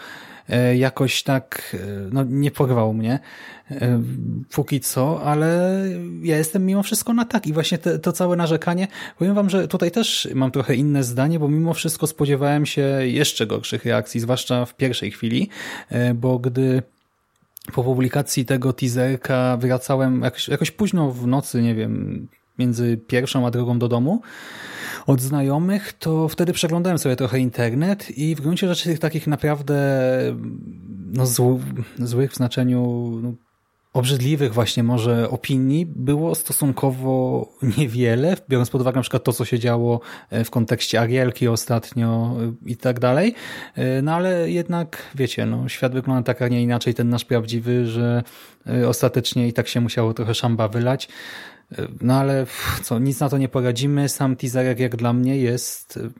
E, 0.48 0.76
Jakoś 0.76 1.22
tak, 1.22 1.76
e, 1.80 2.08
no 2.12 2.24
nie 2.24 2.50
porwał 2.50 2.94
mnie 2.94 3.18
e, 3.70 4.02
póki 4.52 4.80
co, 4.80 5.22
ale 5.22 5.82
ja 6.22 6.36
jestem 6.36 6.66
mimo 6.66 6.82
wszystko 6.82 7.12
na 7.12 7.24
tak. 7.24 7.46
I 7.46 7.52
właśnie 7.52 7.78
te, 7.78 7.98
to 7.98 8.12
całe 8.12 8.36
narzekanie, 8.36 8.88
powiem 9.18 9.34
wam, 9.34 9.50
że 9.50 9.68
tutaj 9.68 9.90
też 9.90 10.28
mam 10.34 10.50
trochę 10.50 10.74
inne 10.74 11.04
zdanie, 11.04 11.38
bo 11.38 11.48
mimo 11.48 11.74
wszystko 11.74 12.06
spodziewałem 12.06 12.66
się 12.66 12.82
jeszcze 13.02 13.46
gorszych 13.46 13.84
reakcji, 13.84 14.20
zwłaszcza 14.20 14.64
w 14.64 14.76
pierwszej 14.76 15.10
chwili, 15.10 15.48
bo 16.14 16.38
gdy 16.38 16.82
po 17.72 17.84
publikacji 17.84 18.44
tego 18.44 18.72
teaserka 18.72 19.56
wracałem 19.56 20.22
jakoś, 20.22 20.48
jakoś 20.48 20.70
późno 20.70 21.10
w 21.10 21.26
nocy, 21.26 21.62
nie 21.62 21.74
wiem, 21.74 22.28
między 22.58 22.96
pierwszą 22.96 23.46
a 23.46 23.50
drugą 23.50 23.78
do 23.78 23.88
domu 23.88 24.20
od 25.06 25.20
znajomych, 25.20 25.92
to 25.92 26.28
wtedy 26.28 26.52
przeglądałem 26.52 26.98
sobie 26.98 27.16
trochę 27.16 27.38
internet 27.38 28.18
i 28.18 28.34
w 28.34 28.40
gruncie 28.40 28.68
rzeczy 28.68 28.84
tych 28.84 28.98
takich 28.98 29.26
naprawdę 29.26 29.78
no, 31.12 31.26
zł, 31.26 31.60
złych 31.98 32.32
w 32.32 32.36
znaczeniu 32.36 33.10
no, 33.22 33.32
obrzydliwych 33.92 34.54
właśnie 34.54 34.82
może 34.82 35.30
opinii 35.30 35.86
było 35.86 36.34
stosunkowo 36.34 37.46
niewiele, 37.78 38.36
biorąc 38.48 38.70
pod 38.70 38.80
uwagę 38.80 38.96
na 38.96 39.02
przykład 39.02 39.24
to, 39.24 39.32
co 39.32 39.44
się 39.44 39.58
działo 39.58 40.00
e, 40.30 40.44
w 40.44 40.50
kontekście 40.50 41.00
Arielki 41.00 41.48
ostatnio 41.48 42.36
e, 42.40 42.70
i 42.70 42.76
tak 42.76 43.00
dalej. 43.00 43.34
E, 43.74 44.02
No 44.02 44.14
ale 44.14 44.50
jednak, 44.50 45.02
wiecie, 45.14 45.46
no, 45.46 45.68
świat 45.68 45.92
wygląda 45.92 46.22
tak, 46.22 46.42
a 46.42 46.48
nie 46.48 46.62
inaczej, 46.62 46.94
ten 46.94 47.08
nasz 47.08 47.24
prawdziwy, 47.24 47.86
że 47.86 48.22
ostatecznie 48.88 49.48
i 49.48 49.52
tak 49.52 49.68
się 49.68 49.80
musiało 49.80 50.14
trochę 50.14 50.34
szamba 50.34 50.68
wylać. 50.68 51.08
No 52.00 52.14
ale 52.14 52.46
co, 52.82 52.98
nic 52.98 53.20
na 53.20 53.28
to 53.28 53.38
nie 53.38 53.48
poradzimy. 53.48 54.08
Sam 54.08 54.36
teaserek 54.36 54.78
jak 54.78 54.96
dla 54.96 55.12
mnie 55.12 55.36
jest 55.36 55.96
e, 55.96 56.10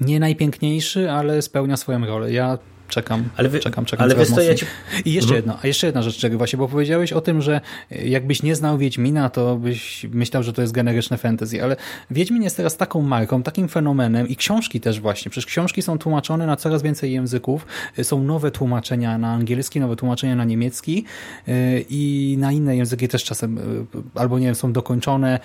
nie 0.00 0.20
najpiękniejszy, 0.20 1.10
ale 1.10 1.42
spełnia 1.42 1.76
swoją 1.76 2.06
rolę. 2.06 2.32
Ja 2.32 2.58
czekam, 2.88 3.24
Ale 3.36 3.48
wy- 3.48 3.60
czekam, 3.60 3.84
czekam 3.84 4.04
ale 4.04 4.14
coraz 4.14 4.28
co, 4.28 4.40
ja 4.42 4.50
mocniej. 4.52 4.56
ci- 4.56 5.10
I 5.10 5.12
jeszcze 5.12 5.34
Mhm. 5.34 5.36
jedna, 5.36 5.58
a 5.62 5.66
jeszcze 5.66 5.86
jedna 5.86 6.02
rzecz, 6.02 6.16
czego 6.18 6.38
właśnie, 6.38 6.56
bo 6.56 6.68
powiedziałeś 6.68 7.12
o 7.12 7.20
tym, 7.20 7.42
że 7.42 7.60
jakbyś 8.04 8.42
nie 8.42 8.54
znał 8.54 8.78
Wiedźmina, 8.78 9.30
to 9.30 9.56
byś 9.56 10.06
myślał, 10.12 10.42
że 10.42 10.52
to 10.52 10.62
jest 10.62 10.72
generyczne 10.74 11.18
fantasy, 11.18 11.62
ale 11.62 11.76
Wiedźmin 12.10 12.42
jest 12.42 12.56
teraz 12.56 12.76
taką 12.76 13.02
marką, 13.02 13.42
takim 13.42 13.68
fenomenem 13.68 14.28
i 14.28 14.36
książki 14.36 14.80
też 14.80 15.00
właśnie, 15.00 15.30
przecież 15.30 15.46
książki 15.46 15.82
są 15.82 15.98
tłumaczone 15.98 16.46
na 16.46 16.56
coraz 16.56 16.82
więcej 16.82 17.12
języków, 17.12 17.66
są 18.02 18.22
nowe 18.22 18.50
tłumaczenia 18.50 19.18
na 19.18 19.32
angielski, 19.32 19.80
nowe 19.80 19.96
tłumaczenia 19.96 20.36
na 20.36 20.44
niemiecki 20.44 21.04
yy, 21.46 21.54
i 21.90 22.36
na 22.40 22.52
inne 22.52 22.76
języki 22.76 23.08
też 23.08 23.24
czasem, 23.24 23.56
yy, 23.94 24.02
albo 24.14 24.38
nie 24.38 24.46
wiem, 24.46 24.54
są 24.54 24.72
dokończone 24.72 25.38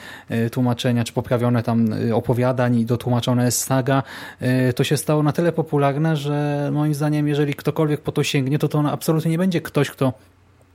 tłumaczenia, 0.52 1.04
czy 1.04 1.14
poprawione 1.14 1.64
tam 1.64 1.88
opowiadań 2.14 2.80
i 2.80 2.86
dotłumaczone 2.86 3.46
jest 3.46 3.62
saga. 3.62 4.04
To 4.76 4.84
się 4.84 4.98
stało 4.98 5.24
na 5.24 5.32
tyle 5.32 5.52
popularne, 5.52 6.18
że 6.18 6.70
moim 6.74 6.94
zdaniem, 6.94 7.28
jeżeli 7.34 7.54
ktokolwiek 7.54 8.02
po 8.02 8.12
to 8.12 8.24
sięgnie, 8.24 8.60
to 8.60 8.68
to 8.68 8.80
on 8.80 8.86
absolutnie 8.86 9.32
nie 9.32 9.38
będzie 9.38 9.62
ktoś, 9.62 9.90
kto 9.90 10.14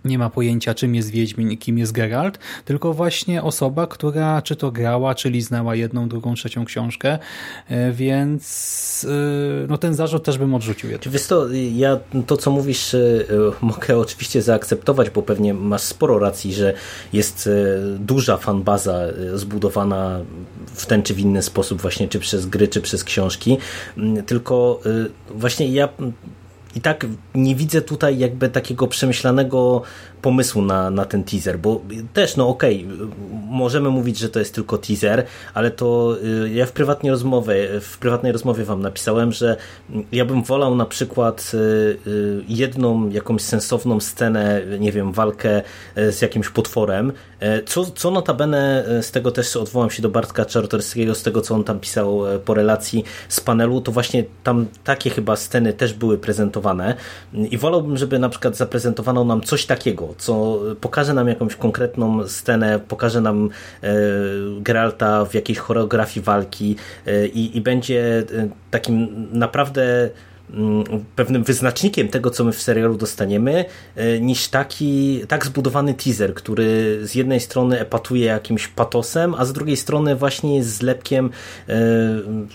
nie 0.04 0.18
ma 0.18 0.30
pojęcia, 0.30 0.74
czym 0.74 0.94
jest 0.94 1.10
Wiedźmin 1.10 1.50
i 1.50 1.58
kim 1.58 1.78
jest 1.78 1.92
Geralt, 1.92 2.38
tylko 2.64 2.94
właśnie 2.94 3.42
osoba, 3.42 3.86
która 3.86 4.42
czy 4.42 4.56
to 4.56 4.70
grała, 4.70 5.14
czy 5.14 5.30
liznęła 5.30 5.74
jedną, 5.74 6.08
drugą, 6.08 6.34
trzecią 6.34 6.64
książkę, 6.64 7.18
e, 7.68 7.92
więc 7.92 9.06
e, 9.08 9.66
no 9.68 9.78
ten 9.78 9.94
zarzut 9.94 10.24
też 10.24 10.38
bym 10.38 10.54
odrzucił. 10.54 10.90
Czy 11.00 11.10
wiesz 11.10 11.26
to, 11.26 11.46
ja 11.74 11.98
to 12.26 12.36
co 12.36 12.50
mówisz 12.50 12.94
y, 12.94 13.26
mogę 13.60 13.98
oczywiście 13.98 14.42
zaakceptować, 14.42 15.10
bo 15.10 15.22
pewnie 15.22 15.54
masz 15.54 15.82
sporo 15.82 16.18
racji, 16.18 16.54
że 16.54 16.74
jest 17.12 17.50
duża 17.98 18.36
fanbaza 18.36 19.00
zbudowana 19.34 20.20
w 20.66 20.86
ten 20.86 21.02
czy 21.02 21.14
w 21.14 21.18
inny 21.18 21.42
sposób 21.42 21.82
właśnie, 21.82 22.08
czy 22.08 22.18
przez 22.18 22.46
gry, 22.46 22.68
czy 22.68 22.80
przez 22.80 23.04
książki, 23.04 23.58
Mm, 23.96 24.24
tylko 24.24 24.80
właśnie 25.30 25.68
ja 25.68 25.88
i 26.74 26.80
tak 26.80 27.06
nie 27.34 27.54
widzę 27.54 27.82
tutaj 27.82 28.18
jakby 28.18 28.48
takiego 28.48 28.86
przemyślanego 28.86 29.82
pomysłu 30.22 30.62
na, 30.62 30.90
na 30.90 31.04
ten 31.04 31.24
teaser, 31.24 31.58
bo 31.58 31.80
też 32.12 32.36
no 32.36 32.48
okej, 32.48 32.88
możemy 33.48 33.90
mówić, 33.90 34.18
że 34.18 34.28
to 34.28 34.38
jest 34.38 34.54
tylko 34.54 34.78
teaser, 34.78 35.24
ale 35.54 35.70
to 35.70 36.16
y, 36.44 36.50
ja 36.50 36.66
w 36.66 36.72
prywatnej 36.72 37.10
rozmowie, 37.10 37.80
w 37.80 37.98
prywatnej 37.98 38.32
rozmowie 38.32 38.64
wam 38.64 38.82
napisałem, 38.82 39.32
że 39.32 39.56
ja 40.12 40.24
bym 40.24 40.42
wolał 40.42 40.76
na 40.76 40.86
przykład 40.86 41.52
y, 41.54 41.56
y, 42.06 42.44
jedną 42.48 43.08
jakąś 43.08 43.42
sensowną 43.42 44.00
scenę, 44.00 44.62
nie 44.78 44.92
wiem, 44.92 45.12
walkę 45.12 45.62
z 45.96 46.22
jakimś 46.22 46.48
potworem, 46.48 47.12
co, 47.66 47.84
co 47.84 48.10
notabene 48.10 48.84
z 49.02 49.10
tego 49.10 49.30
też 49.30 49.56
odwołam 49.56 49.90
się 49.90 50.02
do 50.02 50.08
Bartka 50.08 50.44
Czartorskiego, 50.44 51.14
z 51.14 51.22
tego 51.22 51.40
co 51.40 51.54
on 51.54 51.64
tam 51.64 51.80
pisał 51.80 52.22
po 52.44 52.54
relacji 52.54 53.04
z 53.28 53.40
panelu, 53.40 53.80
to 53.80 53.92
właśnie 53.92 54.24
tam 54.44 54.66
takie 54.84 55.10
chyba 55.10 55.36
sceny 55.36 55.72
też 55.72 55.94
były 55.94 56.18
prezentowane. 56.18 56.94
I 57.32 57.58
wolałbym, 57.58 57.96
żeby 57.96 58.18
na 58.18 58.28
przykład 58.28 58.56
zaprezentowano 58.56 59.24
nam 59.24 59.42
coś 59.42 59.66
takiego, 59.66 60.07
co 60.18 60.60
pokaże 60.80 61.14
nam 61.14 61.28
jakąś 61.28 61.56
konkretną 61.56 62.28
scenę, 62.28 62.80
pokaże 62.88 63.20
nam 63.20 63.50
e, 63.82 63.88
Geralta 64.60 65.24
w 65.24 65.34
jakiejś 65.34 65.58
choreografii 65.58 66.24
walki 66.24 66.76
e, 67.06 67.26
i, 67.26 67.56
i 67.56 67.60
będzie 67.60 68.18
e, 68.18 68.48
takim 68.70 69.28
naprawdę 69.32 70.10
mm, 70.50 70.84
pewnym 71.16 71.44
wyznacznikiem 71.44 72.08
tego, 72.08 72.30
co 72.30 72.44
my 72.44 72.52
w 72.52 72.62
serialu 72.62 72.96
dostaniemy, 72.96 73.64
e, 73.96 74.20
niż 74.20 74.48
taki 74.48 75.20
tak 75.28 75.46
zbudowany 75.46 75.94
teaser, 75.94 76.34
który 76.34 76.98
z 77.02 77.14
jednej 77.14 77.40
strony 77.40 77.80
epatuje 77.80 78.24
jakimś 78.24 78.68
patosem, 78.68 79.34
a 79.34 79.44
z 79.44 79.52
drugiej 79.52 79.76
strony 79.76 80.16
właśnie 80.16 80.56
jest 80.56 80.76
zlepkiem 80.76 81.30
e, 81.68 81.78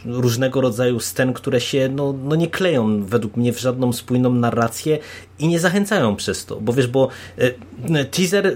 różnego 0.05 0.61
rodzaju 0.61 0.99
scen, 0.99 1.33
które 1.33 1.61
się 1.61 1.89
no, 1.89 2.13
no 2.23 2.35
nie 2.35 2.47
kleją 2.47 3.05
według 3.05 3.37
mnie 3.37 3.53
w 3.53 3.59
żadną 3.59 3.93
spójną 3.93 4.33
narrację 4.33 4.99
i 5.39 5.47
nie 5.47 5.59
zachęcają 5.59 6.15
przez 6.15 6.45
to, 6.45 6.61
bo 6.61 6.73
wiesz, 6.73 6.87
bo 6.87 7.09
e, 7.37 8.05
teaser, 8.05 8.47
e, 8.47 8.51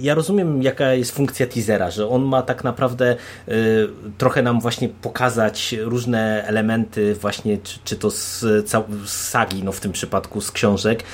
ja 0.00 0.14
rozumiem 0.14 0.62
jaka 0.62 0.92
jest 0.92 1.12
funkcja 1.12 1.46
teasera, 1.46 1.90
że 1.90 2.08
on 2.08 2.22
ma 2.22 2.42
tak 2.42 2.64
naprawdę 2.64 3.16
e, 3.48 3.52
trochę 4.18 4.42
nam 4.42 4.60
właśnie 4.60 4.88
pokazać 4.88 5.74
różne 5.78 6.44
elementy 6.46 7.14
właśnie, 7.14 7.58
czy, 7.58 7.78
czy 7.84 7.96
to 7.96 8.10
z, 8.10 8.40
z 9.04 9.10
sagi, 9.10 9.64
no 9.64 9.72
w 9.72 9.80
tym 9.80 9.92
przypadku 9.92 10.40
z 10.40 10.50
książek, 10.50 11.04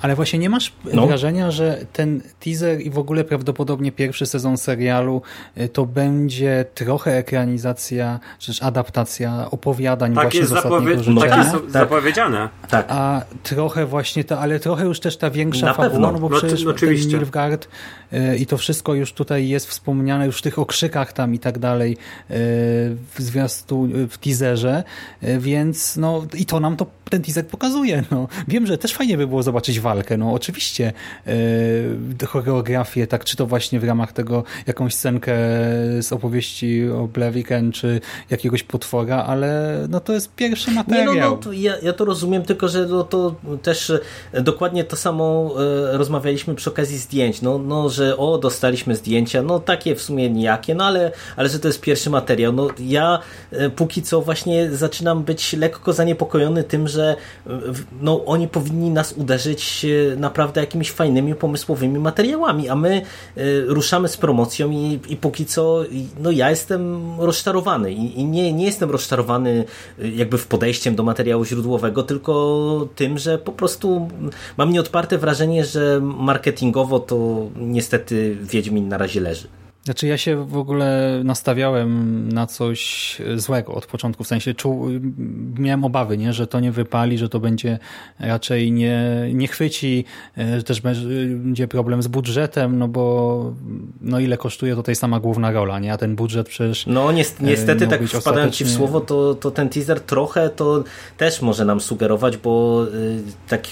Ale 0.00 0.14
właśnie 0.14 0.38
nie 0.38 0.50
masz 0.50 0.72
No. 0.92 1.06
wrażenia, 1.06 1.50
że 1.50 1.78
ten 1.92 2.20
teaser 2.40 2.80
i 2.80 2.90
w 2.90 2.98
ogóle 2.98 3.24
prawdopodobnie 3.24 3.92
pierwszy 3.92 4.26
sezon 4.26 4.56
serialu 4.56 5.22
y, 5.60 5.68
to 5.68 5.86
będzie 5.86 6.64
trochę 6.74 7.16
ekranizacja, 7.16 8.20
czy 8.38 8.46
też 8.46 8.62
adaptacja 8.62 9.46
opowiadań 9.50 10.14
Tak 10.14 10.24
właśnie 10.24 10.40
jest, 10.40 10.52
z 10.52 10.56
ostatniego 10.56 10.84
zapowie- 10.84 11.02
życzenia. 11.04 11.20
tak 11.30 11.38
jest 11.38 11.52
Tak, 11.52 11.70
zapowiedziane. 11.70 12.48
tak. 12.68 12.86
A 12.88 13.22
trochę 13.42 13.86
właśnie 13.86 14.24
ta, 14.24 14.38
ale 14.38 14.60
trochę 14.60 14.84
już 14.84 15.00
też 15.00 15.16
ta 15.16 15.30
większa 15.30 15.66
Na 15.66 15.74
fabuła, 15.74 15.90
pewno. 15.90 16.12
no 16.12 16.18
bo 16.18 16.28
No, 16.28 16.36
przecież 16.38 16.64
no, 16.64 16.70
oczywiście. 16.70 17.10
ten 17.10 17.18
Nilfgaard 17.20 17.68
i 18.38 18.46
to 18.46 18.58
wszystko 18.58 18.94
już 18.94 19.12
tutaj 19.12 19.48
jest 19.48 19.66
wspomniane, 19.66 20.26
już 20.26 20.38
w 20.38 20.42
tych 20.42 20.58
okrzykach 20.58 21.12
tam 21.12 21.34
i 21.34 21.38
tak 21.38 21.58
dalej 21.58 21.96
w 22.28 23.16
zwiastu, 23.18 23.88
w 24.10 24.18
teaserze, 24.18 24.84
więc 25.22 25.96
no 25.96 26.26
i 26.34 26.46
to 26.46 26.60
nam 26.60 26.76
to 26.76 26.86
ten 27.08 27.22
teaser 27.22 27.46
pokazuje. 27.46 28.02
No. 28.10 28.28
Wiem, 28.48 28.66
że 28.66 28.78
też 28.78 28.94
fajnie 28.94 29.16
by 29.16 29.26
było 29.26 29.42
zobaczyć 29.42 29.80
walkę. 29.80 30.16
No 30.16 30.32
oczywiście 30.32 30.92
yy, 31.26 32.26
choreografię, 32.26 33.06
tak 33.06 33.24
czy 33.24 33.36
to 33.36 33.46
właśnie 33.46 33.80
w 33.80 33.84
ramach 33.84 34.12
tego 34.12 34.44
jakąś 34.66 34.94
scenkę 34.94 35.36
z 36.00 36.12
opowieści 36.12 36.88
o 36.88 37.08
Blaviken, 37.08 37.72
czy 37.72 38.00
jakiegoś 38.30 38.62
potwora, 38.62 39.24
ale 39.24 39.78
no 39.88 40.00
to 40.00 40.12
jest 40.12 40.34
pierwszy 40.34 40.70
materiał. 40.70 41.14
Nie, 41.14 41.20
no, 41.20 41.30
no 41.30 41.36
to 41.36 41.52
ja, 41.52 41.78
ja 41.82 41.92
to 41.92 42.04
rozumiem, 42.04 42.42
tylko 42.42 42.68
że 42.68 42.86
no, 42.86 43.04
to 43.04 43.34
też 43.62 43.92
e, 44.32 44.42
dokładnie 44.42 44.84
to 44.84 44.96
samo 44.96 45.54
e, 45.92 45.98
rozmawialiśmy 45.98 46.54
przy 46.54 46.70
okazji 46.70 46.98
zdjęć. 46.98 47.42
No, 47.42 47.58
no, 47.58 47.88
że 47.98 48.16
o, 48.16 48.38
dostaliśmy 48.38 48.96
zdjęcia, 48.96 49.42
no 49.42 49.60
takie 49.60 49.94
w 49.94 50.02
sumie 50.02 50.30
nijakie, 50.30 50.74
no 50.74 50.84
ale, 50.84 51.12
ale 51.36 51.48
że 51.48 51.58
to 51.58 51.68
jest 51.68 51.80
pierwszy 51.80 52.10
materiał. 52.10 52.52
No 52.52 52.68
ja 52.80 53.18
e, 53.50 53.70
póki 53.70 54.02
co 54.02 54.20
właśnie 54.20 54.70
zaczynam 54.70 55.22
być 55.22 55.52
lekko 55.52 55.92
zaniepokojony 55.92 56.64
tym, 56.64 56.88
że 56.88 56.98
że 56.98 57.16
no, 58.00 58.24
oni 58.24 58.48
powinni 58.48 58.90
nas 58.90 59.12
uderzyć 59.12 59.86
e, 60.12 60.16
naprawdę 60.16 60.60
jakimiś 60.60 60.90
fajnymi, 60.90 61.34
pomysłowymi 61.34 61.98
materiałami, 61.98 62.68
a 62.68 62.76
my 62.76 63.02
e, 63.36 63.42
ruszamy 63.66 64.08
z 64.08 64.16
promocją 64.16 64.70
i, 64.70 65.00
i 65.08 65.16
póki 65.16 65.46
co 65.46 65.84
no, 66.20 66.30
ja 66.30 66.50
jestem 66.50 67.10
rozczarowany 67.20 67.92
i, 67.92 68.20
i 68.20 68.24
nie, 68.24 68.52
nie 68.52 68.64
jestem 68.64 68.90
rozczarowany 68.90 69.64
e, 69.98 70.08
jakby 70.08 70.38
w 70.38 70.46
podejściem 70.46 70.94
do 70.94 71.02
materiału 71.02 71.44
źródłowego, 71.44 72.02
tylko 72.02 72.88
tym, 72.94 73.18
że 73.18 73.38
po 73.38 73.52
prostu 73.52 74.08
mam 74.56 74.72
nieodparte 74.72 75.18
wrażenie, 75.18 75.64
że 75.64 76.00
marketingowo 76.02 77.00
to 77.00 77.46
niestety 77.88 78.36
Wiedźmin 78.42 78.88
na 78.88 78.98
razie 78.98 79.20
leży. 79.20 79.48
Znaczy 79.88 80.06
ja 80.06 80.18
się 80.18 80.46
w 80.46 80.56
ogóle 80.56 81.20
nastawiałem 81.24 82.28
na 82.32 82.46
coś 82.46 83.16
złego 83.36 83.74
od 83.74 83.86
początku, 83.86 84.24
w 84.24 84.26
sensie 84.26 84.54
czuł, 84.54 84.88
miałem 85.58 85.84
obawy, 85.84 86.18
nie, 86.18 86.32
że 86.32 86.46
to 86.46 86.60
nie 86.60 86.72
wypali, 86.72 87.18
że 87.18 87.28
to 87.28 87.40
będzie 87.40 87.78
raczej 88.18 88.72
nie, 88.72 89.30
nie 89.32 89.48
chwyci, 89.48 90.04
e, 90.38 90.56
że 90.56 90.62
też 90.62 90.80
będzie 90.80 91.68
problem 91.68 92.02
z 92.02 92.06
budżetem, 92.06 92.78
no 92.78 92.88
bo 92.88 93.54
no 94.00 94.20
ile 94.20 94.36
kosztuje 94.36 94.76
to 94.76 94.82
tej 94.82 94.96
sama 94.96 95.20
główna 95.20 95.50
rola, 95.50 95.78
nie, 95.78 95.92
a 95.92 95.96
ten 95.96 96.16
budżet 96.16 96.48
przecież 96.48 96.86
No 96.86 97.12
niestety 97.40 97.86
tak 97.86 98.02
wpadając 98.02 98.14
ostatecznie... 98.14 98.52
Ci 98.52 98.64
w 98.64 98.70
słowo, 98.70 99.00
to, 99.00 99.34
to 99.34 99.50
ten 99.50 99.68
teaser 99.68 100.00
trochę 100.00 100.50
to 100.50 100.84
też 101.16 101.42
może 101.42 101.64
nam 101.64 101.80
sugerować, 101.80 102.36
bo 102.36 102.84
y, 102.94 103.22
tak 103.48 103.66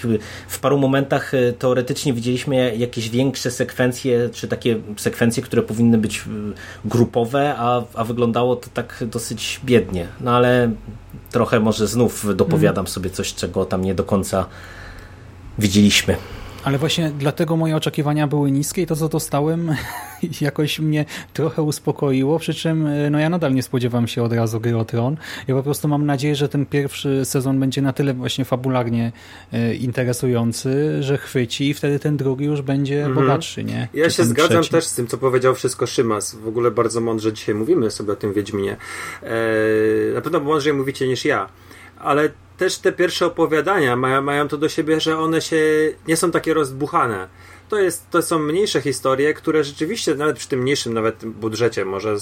w 0.49 0.61
paru 0.61 0.79
momentach 0.79 1.35
y, 1.35 1.55
teoretycznie 1.59 2.13
widzieliśmy 2.13 2.77
jakieś 2.77 3.11
większe 3.11 3.51
sekwencje, 3.51 4.31
czy 4.33 4.49
takie 4.49 4.77
sekwencje, 4.97 5.43
które 5.43 5.63
powinny 5.63 5.99
być 5.99 6.06
być 6.07 6.19
y, 6.19 6.89
grupowe, 6.89 7.55
a, 7.59 7.83
a 7.95 8.05
wyglądało 8.05 8.57
to 8.57 8.69
tak 8.75 9.05
dosyć 9.07 9.61
biednie. 9.65 10.09
No 10.21 10.37
ale 10.37 10.71
trochę 11.31 11.61
może 11.61 11.87
znów 11.87 12.37
dopowiadam 12.37 12.83
mm. 12.83 12.93
sobie 12.93 13.11
coś, 13.11 13.35
czego 13.35 13.65
tam 13.65 13.85
nie 13.85 13.95
do 13.95 14.05
końca 14.05 14.47
widzieliśmy. 15.59 16.17
Ale 16.67 16.79
właśnie 16.79 17.13
dlatego 17.19 17.57
moje 17.57 17.77
oczekiwania 17.77 18.27
były 18.27 18.51
niskie 18.51 18.83
i 18.83 18.87
to, 18.87 18.97
co 18.97 19.09
dostałem, 19.09 19.75
jakoś 20.41 20.79
mnie 20.79 21.05
trochę 21.35 21.63
uspokoiło, 21.63 22.39
przy 22.39 22.55
czym 22.55 22.87
e, 22.87 23.11
no 23.11 23.19
ja 23.19 23.31
nadal 23.31 23.55
nie 23.55 23.63
spodziewam 23.63 24.09
się 24.09 24.23
od 24.23 24.33
razu 24.33 24.61
gry 24.61 24.77
o 24.77 24.85
Tron. 24.85 25.17
Ja 25.49 25.55
po 25.55 25.63
prostu 25.63 25.89
mam 25.89 26.07
nadzieję, 26.07 26.37
że 26.37 26.49
ten 26.49 26.67
pierwszy 26.67 27.25
sezon 27.25 27.61
będzie 27.61 27.83
na 27.83 27.93
tyle 27.93 28.15
właśnie 28.15 28.45
fabularnie 28.45 29.13
e, 29.53 29.75
interesujący, 29.75 31.03
że 31.03 31.19
chwyci 31.19 31.69
i 31.69 31.75
wtedy 31.75 31.99
ten 31.99 32.17
drugi 32.17 32.45
już 32.45 32.63
będzie 32.63 32.99
mhm. 33.05 33.15
bogatszy, 33.15 33.65
nie? 33.65 33.89
Ja 33.95 34.11
się 34.11 34.25
zgadzam 34.25 34.63
trzeci. 34.63 34.71
też 34.71 34.85
z 34.85 34.95
tym, 34.95 35.07
co 35.07 35.19
powiedział 35.19 35.55
wszystko 35.55 35.87
Szymas. 35.87 36.35
W 36.35 36.49
ogóle 36.49 36.71
bardzo 36.71 37.01
mądrze 37.01 37.33
dzisiaj 37.33 37.55
mówimy 37.55 37.91
sobie 37.91 38.13
o 38.13 38.17
tym 38.17 38.33
Wiedźminie. 38.33 38.77
Eee, 39.23 39.31
na 40.15 40.21
pewno 40.21 40.41
mądrzej 40.41 40.73
mówicie 40.73 41.09
niż 41.09 41.25
ja. 41.25 41.49
Ale 41.99 42.29
też 42.57 42.79
te 42.79 42.93
pierwsze 42.93 43.27
opowiadania 43.27 43.97
mają, 43.97 44.23
mają 44.23 44.49
to 44.49 44.57
do 44.57 44.69
siebie, 44.69 45.01
że 45.01 45.19
one 45.19 45.41
się 45.41 45.57
nie 46.09 46.17
są 46.17 46.31
takie 46.31 46.55
rozbuchane. 46.55 47.29
To, 47.69 47.79
jest, 47.79 48.11
to 48.11 48.23
są 48.23 48.39
mniejsze 48.39 48.81
historie, 48.81 49.35
które 49.35 49.65
rzeczywiście 49.65 50.15
nawet 50.15 50.37
przy 50.37 50.49
tym 50.49 50.61
mniejszym 50.61 50.95
nawet 50.95 51.25
budżecie 51.25 51.85
może 51.85 52.17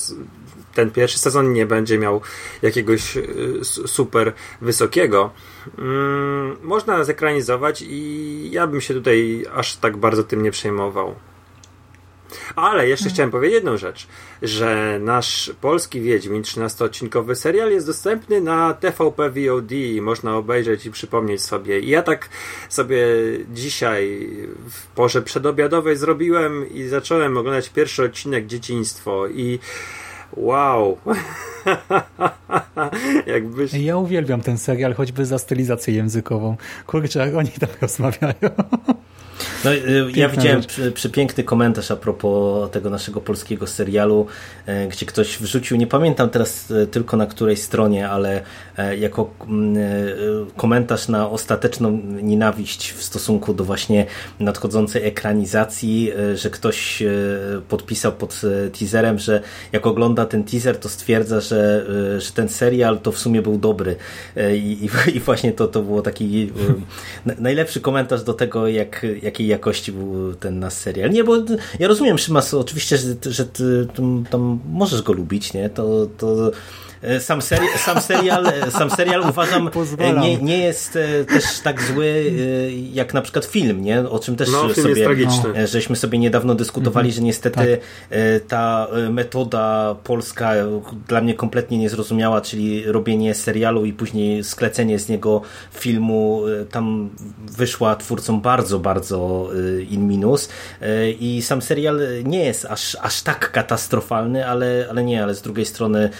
ten 0.74 0.90
pierwszy 0.90 1.18
sezon 1.18 1.52
nie 1.52 1.66
będzie 1.66 1.98
miał 1.98 2.20
jakiegoś 2.62 3.16
y, 3.16 3.60
super 3.64 4.32
wysokiego. 4.60 5.30
Mm, 5.78 6.56
można 6.62 7.04
zekranizować 7.04 7.84
i 7.88 8.48
ja 8.52 8.66
bym 8.66 8.80
się 8.80 8.94
tutaj 8.94 9.46
aż 9.54 9.76
tak 9.76 9.96
bardzo 9.96 10.24
tym 10.24 10.42
nie 10.42 10.50
przejmował. 10.50 11.14
Ale 12.56 12.88
jeszcze 12.88 13.08
chciałem 13.08 13.30
powiedzieć 13.30 13.54
jedną 13.54 13.76
rzecz, 13.76 14.06
że 14.42 14.98
nasz 15.00 15.52
polski 15.60 16.00
Wiedźmin 16.00 16.42
13-odcinkowy 16.42 17.34
serial 17.34 17.70
jest 17.70 17.86
dostępny 17.86 18.40
na 18.40 18.74
TVP 18.74 19.30
VOD 19.30 19.72
i 19.72 20.00
można 20.00 20.36
obejrzeć 20.36 20.86
i 20.86 20.90
przypomnieć 20.90 21.42
sobie. 21.42 21.80
I 21.80 21.88
ja 21.88 22.02
tak 22.02 22.28
sobie 22.68 23.06
dzisiaj 23.52 24.28
w 24.70 24.86
porze 24.86 25.22
przedobiadowej 25.22 25.96
zrobiłem 25.96 26.74
i 26.74 26.82
zacząłem 26.82 27.36
oglądać 27.36 27.68
pierwszy 27.68 28.04
odcinek 28.04 28.46
Dzieciństwo 28.46 29.26
i 29.26 29.58
Wow. 30.36 30.98
Jakbyś... 33.26 33.74
Ja 33.74 33.96
uwielbiam 33.96 34.40
ten 34.40 34.58
serial, 34.58 34.94
choćby 34.94 35.26
za 35.26 35.38
stylizację 35.38 35.94
językową. 35.94 36.56
Kurczę, 36.86 37.18
jak 37.18 37.34
oni 37.34 37.50
tam 37.50 37.68
rozmawiają. 37.80 38.34
No, 39.64 39.74
y, 39.74 40.06
ja 40.14 40.28
widziałem 40.28 40.62
przy, 40.62 40.92
przy 40.92 41.10
piękny 41.10 41.44
komentarz 41.44 41.90
a 41.90 41.96
propos 41.96 42.70
tego 42.70 42.90
naszego 42.90 43.20
polskiego 43.20 43.66
serialu, 43.66 44.26
e, 44.66 44.88
gdzie 44.88 45.06
ktoś 45.06 45.38
wrzucił, 45.38 45.76
nie 45.76 45.86
pamiętam 45.86 46.30
teraz 46.30 46.70
e, 46.70 46.86
tylko 46.86 47.16
na 47.16 47.26
której 47.26 47.56
stronie, 47.56 48.08
ale 48.08 48.42
e, 48.78 48.96
jako 48.96 49.30
mm, 49.48 49.76
komentarz 50.56 51.08
na 51.08 51.30
ostateczną 51.30 52.00
nienawiść 52.22 52.92
w 52.92 53.02
stosunku 53.02 53.54
do 53.54 53.64
właśnie 53.64 54.06
nadchodzącej 54.40 55.06
ekranizacji, 55.06 56.12
że 56.34 56.50
ktoś 56.50 57.02
podpisał 57.68 58.12
pod 58.12 58.40
teaserem, 58.78 59.18
że 59.18 59.42
jak 59.72 59.86
ogląda 59.86 60.26
ten 60.26 60.44
teaser, 60.44 60.78
to 60.78 60.88
stwierdza, 60.88 61.40
że, 61.40 61.86
że 62.18 62.32
ten 62.32 62.48
serial 62.48 62.98
to 62.98 63.12
w 63.12 63.18
sumie 63.18 63.42
był 63.42 63.58
dobry. 63.58 63.96
I, 64.54 64.88
i 65.16 65.20
właśnie 65.20 65.52
to, 65.52 65.68
to 65.68 65.82
było 65.82 66.02
taki 66.02 66.52
najlepszy 67.38 67.80
komentarz 67.80 68.22
do 68.22 68.34
tego, 68.34 68.68
jak, 68.68 69.06
jakiej 69.24 69.46
jakości 69.46 69.92
był 69.92 70.34
ten 70.34 70.58
nasz 70.58 70.74
serial. 70.74 71.10
Nie, 71.10 71.24
bo 71.24 71.36
ja 71.78 71.88
rozumiem, 71.88 72.18
Szymas, 72.18 72.54
oczywiście, 72.54 72.98
że, 72.98 73.14
że 73.26 73.46
ty 73.46 73.86
tam 74.30 74.60
możesz 74.68 75.02
go 75.02 75.12
lubić, 75.12 75.52
nie? 75.52 75.70
To, 75.70 76.06
to 76.18 76.50
sam, 77.20 77.42
seri 77.42 77.66
sam, 77.76 78.00
serial, 78.00 78.46
e, 78.46 78.70
sam 78.70 78.90
serial 78.90 79.20
uważam 79.28 79.70
e, 79.98 80.12
nie, 80.12 80.38
nie 80.38 80.58
jest 80.58 80.98
też 81.28 81.44
tak 81.62 81.82
zły 81.82 82.32
jak 82.92 83.14
na 83.14 83.22
przykład 83.22 83.44
film, 83.44 83.82
nie? 83.82 84.08
o 84.08 84.18
czym 84.18 84.36
też 84.36 84.48
no, 84.52 84.74
sobie 84.74 84.94
żeśmy 85.66 85.96
sobie 85.96 86.18
niedawno 86.18 86.54
dyskutowali, 86.54 87.08
mhm. 87.08 87.16
że 87.16 87.22
niestety 87.22 87.78
tak. 88.10 88.18
ta 88.48 88.88
metoda 89.10 89.96
polska 90.04 90.52
dla 91.08 91.20
mnie 91.20 91.34
kompletnie 91.34 91.78
niezrozumiała, 91.78 92.40
czyli 92.40 92.84
robienie 92.86 93.34
serialu 93.34 93.84
i 93.84 93.92
później 93.92 94.44
sklecenie 94.44 94.98
z 94.98 95.08
niego 95.08 95.42
filmu 95.72 96.42
tam 96.70 97.10
wyszła 97.56 97.96
twórcom 97.96 98.40
bardzo, 98.40 98.78
bardzo 98.78 99.50
in 99.90 100.08
minus 100.08 100.48
i 101.20 101.42
sam 101.42 101.62
serial 101.62 102.00
nie 102.24 102.44
jest 102.44 102.64
aż, 102.64 102.96
aż 103.00 103.22
tak 103.22 103.50
katastrofalny, 103.52 104.48
ale, 104.48 104.86
ale 104.90 105.04
nie, 105.04 105.22
ale 105.22 105.34
z 105.34 105.42
drugiej 105.42 105.66
strony 105.66 106.10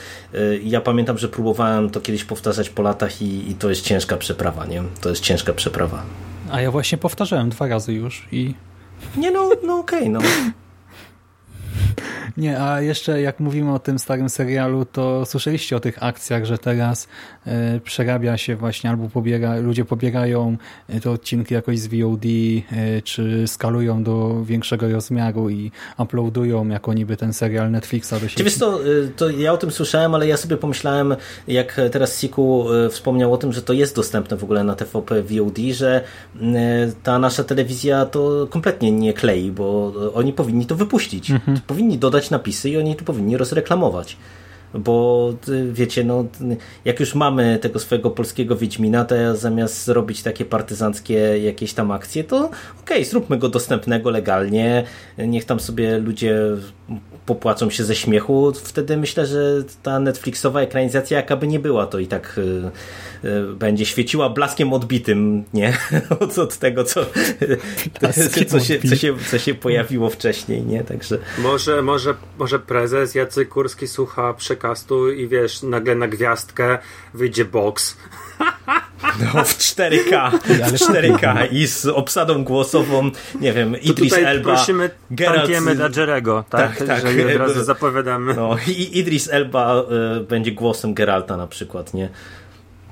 ja 0.75 0.81
pamiętam, 0.81 1.19
że 1.19 1.29
próbowałem 1.29 1.91
to 1.91 2.01
kiedyś 2.01 2.25
powtarzać 2.25 2.71
po 2.71 2.83
latach 2.83 3.23
i, 3.23 3.51
i 3.51 3.55
to 3.55 3.69
jest 3.69 3.83
ciężka 3.83 4.17
przeprawa, 4.17 4.67
nie? 4.67 4.83
To 5.01 5.09
jest 5.09 5.23
ciężka 5.23 5.53
przeprawa. 5.53 6.03
A 6.51 6.61
ja 6.61 6.71
właśnie 6.71 6.99
powtarzałem 6.99 7.51
dwa 7.51 7.67
razy 7.67 7.93
już 7.93 8.29
i... 8.33 8.55
Nie 9.17 9.31
no, 9.31 9.51
no 9.67 9.79
okej, 9.79 9.99
okay, 9.99 10.11
no. 10.11 10.21
Nie, 12.37 12.61
a 12.61 12.81
jeszcze 12.81 13.21
jak 13.21 13.41
mówimy 13.41 13.75
o 13.75 13.79
tym 13.79 13.99
starym 13.99 14.29
serialu, 14.29 14.85
to 14.85 15.27
słyszeliście 15.27 15.77
o 15.77 15.81
tych 15.81 16.03
akcjach, 16.03 16.45
że 16.45 16.59
teraz 16.59 17.09
e, 17.47 17.81
przerabia 17.81 18.37
się 18.37 18.57
właśnie 18.57 18.91
albo 18.91 19.09
pobiera, 19.09 19.57
ludzie 19.57 19.85
pobierają 19.85 20.57
e, 20.89 21.01
te 21.01 21.11
odcinki 21.11 21.55
jakoś 21.55 21.79
z 21.79 21.87
VOD, 21.87 22.25
e, 22.25 23.03
czy 23.03 23.49
skalują 23.49 24.03
do 24.03 24.45
większego 24.45 24.89
rozmiaru 24.89 25.51
i 25.51 25.71
uploadują 25.99 26.69
jako 26.69 26.95
niby 26.95 27.17
ten 27.17 27.33
serial 27.33 27.71
Netflixa 27.71 28.11
do 28.11 28.29
sieci. 28.29 28.45
Wiesz 28.45 28.59
to, 28.59 28.81
to 29.17 29.31
ja 29.31 29.53
o 29.53 29.57
tym 29.57 29.71
słyszałem, 29.71 30.15
ale 30.15 30.27
ja 30.27 30.37
sobie 30.37 30.57
pomyślałem, 30.57 31.17
jak 31.49 31.81
teraz 31.93 32.21
Siku 32.21 32.67
wspomniał 32.91 33.33
o 33.33 33.37
tym, 33.37 33.53
że 33.53 33.63
to 33.63 33.73
jest 33.73 33.97
dostępne 33.97 34.37
w 34.37 34.45
ogóle 34.45 34.65
na 34.65 34.75
TVP 34.75 35.23
VOD, 35.23 35.59
że 35.59 36.05
ta 37.03 37.19
nasza 37.19 37.45
telewizja 37.45 38.07
to 38.07 38.47
kompletnie 38.51 38.93
nie 38.93 39.13
klei, 39.13 39.51
bo 39.51 39.93
oni 40.15 40.33
powinni 40.33 40.67
to 40.67 40.75
wypuścić. 40.75 41.31
Mhm. 41.31 41.61
Powinni 41.67 41.99
dodać 41.99 42.31
napisy 42.31 42.71
i 42.71 42.77
oni 42.77 42.97
tu 42.97 43.05
powinni 43.05 43.37
rozreklamować. 43.37 44.17
Bo 44.75 45.35
y, 45.49 45.73
wiecie, 45.73 46.05
no 46.05 46.25
jak 46.85 47.01
już 47.01 47.15
mamy 47.15 47.59
tego 47.59 47.79
swojego 47.79 48.11
polskiego 48.11 48.57
Wiedźmina, 48.57 49.05
to 49.05 49.15
ja 49.15 49.35
zamiast 49.35 49.85
zrobić 49.85 50.23
takie 50.23 50.45
partyzanckie 50.45 51.15
jakieś 51.39 51.73
tam 51.75 51.91
akcje, 51.91 52.25
to 52.25 52.37
okej, 52.37 52.53
okay, 52.85 53.05
zróbmy 53.05 53.39
go 53.39 53.49
dostępnego 53.49 54.11
legalnie, 54.11 54.85
niech 55.19 55.45
tam 55.45 55.61
sobie 55.61 55.99
ludzie 55.99 56.39
popłaczą 57.27 57.71
się 57.71 57.85
ze 57.85 57.95
śmiechu, 57.95 58.53
wtedy 58.65 58.97
myślę, 58.97 59.27
że 59.27 59.63
ta 59.83 60.01
Netflixowa 60.01 60.61
ekranizacja 60.61 61.17
jakaby 61.17 61.47
nie 61.47 61.59
była, 61.59 61.87
to 61.87 61.99
i 61.99 62.07
tak 62.07 62.39
y, 62.39 62.71
y, 63.29 63.55
będzie 63.55 63.87
świeciła 63.87 64.31
blaskiem 64.31 64.73
odbitym, 64.73 65.45
nie? 65.55 65.79
od, 66.21 66.39
od 66.39 66.59
tego, 66.59 66.85
co, 66.85 67.07
co, 68.01 68.61
się, 68.61 68.81
co, 68.81 68.97
się, 68.97 69.15
co 69.31 69.39
się 69.39 69.55
pojawiło 69.55 70.11
wcześniej, 70.11 70.63
nie? 70.63 70.85
Także... 70.85 71.19
Może, 71.39 71.83
może, 71.83 72.15
może 72.39 72.59
prezes 72.59 73.15
Jacek 73.15 73.49
Kurski 73.49 73.89
słucha 73.89 74.35
przekastu 74.65 75.11
i 75.11 75.29
wiesz, 75.29 75.63
nagle 75.63 75.95
na 75.95 76.09
gwiazdkę 76.09 76.79
wyjdzie 77.15 77.45
box 77.45 77.97
no, 79.35 79.45
w 79.45 79.59
4K, 79.59 80.31
w 80.39 80.73
4K 80.73 81.53
i 81.53 81.67
z 81.67 81.87
obsadą 81.87 82.45
głosową, 82.45 83.11
nie 83.41 83.53
wiem, 83.53 83.81
Idris 83.81 84.11
tutaj 84.11 84.25
Elba. 84.25 84.55
prosimy 84.55 84.91
Geralt... 85.11 85.51
Dladgerego, 85.77 86.45
tak? 86.51 86.77
tak, 86.77 86.87
tak. 86.87 87.13
Że 87.13 87.27
od 87.27 87.37
razu 87.37 87.65
zapowiadamy. 87.75 88.35
No, 88.35 88.57
i 88.67 88.99
Idris 88.99 89.29
Elba 89.33 89.85
y, 90.21 90.21
będzie 90.21 90.53
głosem 90.53 90.95
Geralta 90.95 91.37
na 91.37 91.47
przykład, 91.47 91.95
nie? 91.95 92.09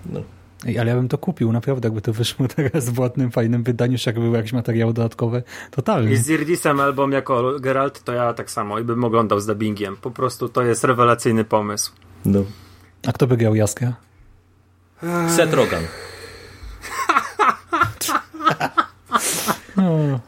No. 0.07 0.23
Ej, 0.67 0.79
ale 0.79 0.91
ja 0.91 0.97
bym 0.97 1.09
to 1.09 1.19
kupił, 1.19 1.53
naprawdę, 1.53 1.87
jakby 1.87 2.01
to 2.01 2.13
wyszło 2.13 2.49
teraz 2.57 2.91
w 2.91 2.99
ładnym, 2.99 3.31
fajnym 3.31 3.63
wydaniu, 3.63 3.99
jak 4.07 4.21
były 4.21 4.37
jakieś 4.37 4.53
materiały 4.53 4.93
dodatkowe, 4.93 5.43
totalnie. 5.71 6.13
I 6.13 6.17
z 6.17 6.29
Irdisem 6.29 6.81
album 6.81 7.13
jako 7.13 7.61
Geralt, 7.61 8.03
to 8.05 8.13
ja 8.13 8.35
tak 8.35 8.51
samo 8.51 8.79
i 8.79 8.85
bym 8.85 9.05
oglądał 9.05 9.41
z 9.41 9.47
dubbingiem. 9.47 9.97
Po 9.97 10.11
prostu 10.11 10.49
to 10.49 10.63
jest 10.63 10.85
rewelacyjny 10.85 11.45
pomysł. 11.45 11.93
No. 12.25 12.45
A 13.07 13.13
kto 13.13 13.27
by 13.27 13.37
grał 13.37 13.55
Jaska? 13.55 13.95
Seth 15.37 15.55
Rogan. 15.55 15.83
o. 19.77 20.21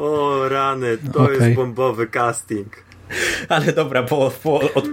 o 0.00 0.48
rany, 0.48 0.98
to 1.12 1.22
okay. 1.22 1.34
jest 1.34 1.56
bombowy 1.56 2.06
casting. 2.06 2.83
Ale 3.48 3.72
dobra, 3.72 4.02
bo, 4.02 4.32
bo 4.44 4.60
od, 4.60 4.74
od, 4.74 4.84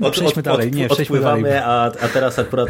od, 0.00 0.18
od, 0.18 0.40
dalej. 0.40 0.70
Nie, 0.70 0.88
odpływamy, 0.88 1.42
dalej. 1.42 1.62
A, 1.64 1.84
a 1.84 2.08
teraz 2.08 2.38
akurat 2.38 2.68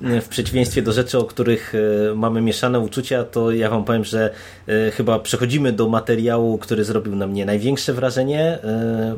w 0.00 0.28
przeciwieństwie 0.28 0.82
do 0.82 0.92
rzeczy, 0.92 1.18
o 1.18 1.24
których 1.24 1.72
e, 1.74 2.14
mamy 2.14 2.40
mieszane 2.40 2.80
uczucia, 2.80 3.24
to 3.24 3.52
ja 3.52 3.70
wam 3.70 3.84
powiem, 3.84 4.04
że 4.04 4.30
e, 4.68 4.90
chyba 4.90 5.18
przechodzimy 5.18 5.72
do 5.72 5.88
materiału, 5.88 6.58
który 6.58 6.84
zrobił 6.84 7.16
na 7.16 7.26
mnie 7.26 7.46
największe 7.46 7.92
wrażenie 7.92 8.58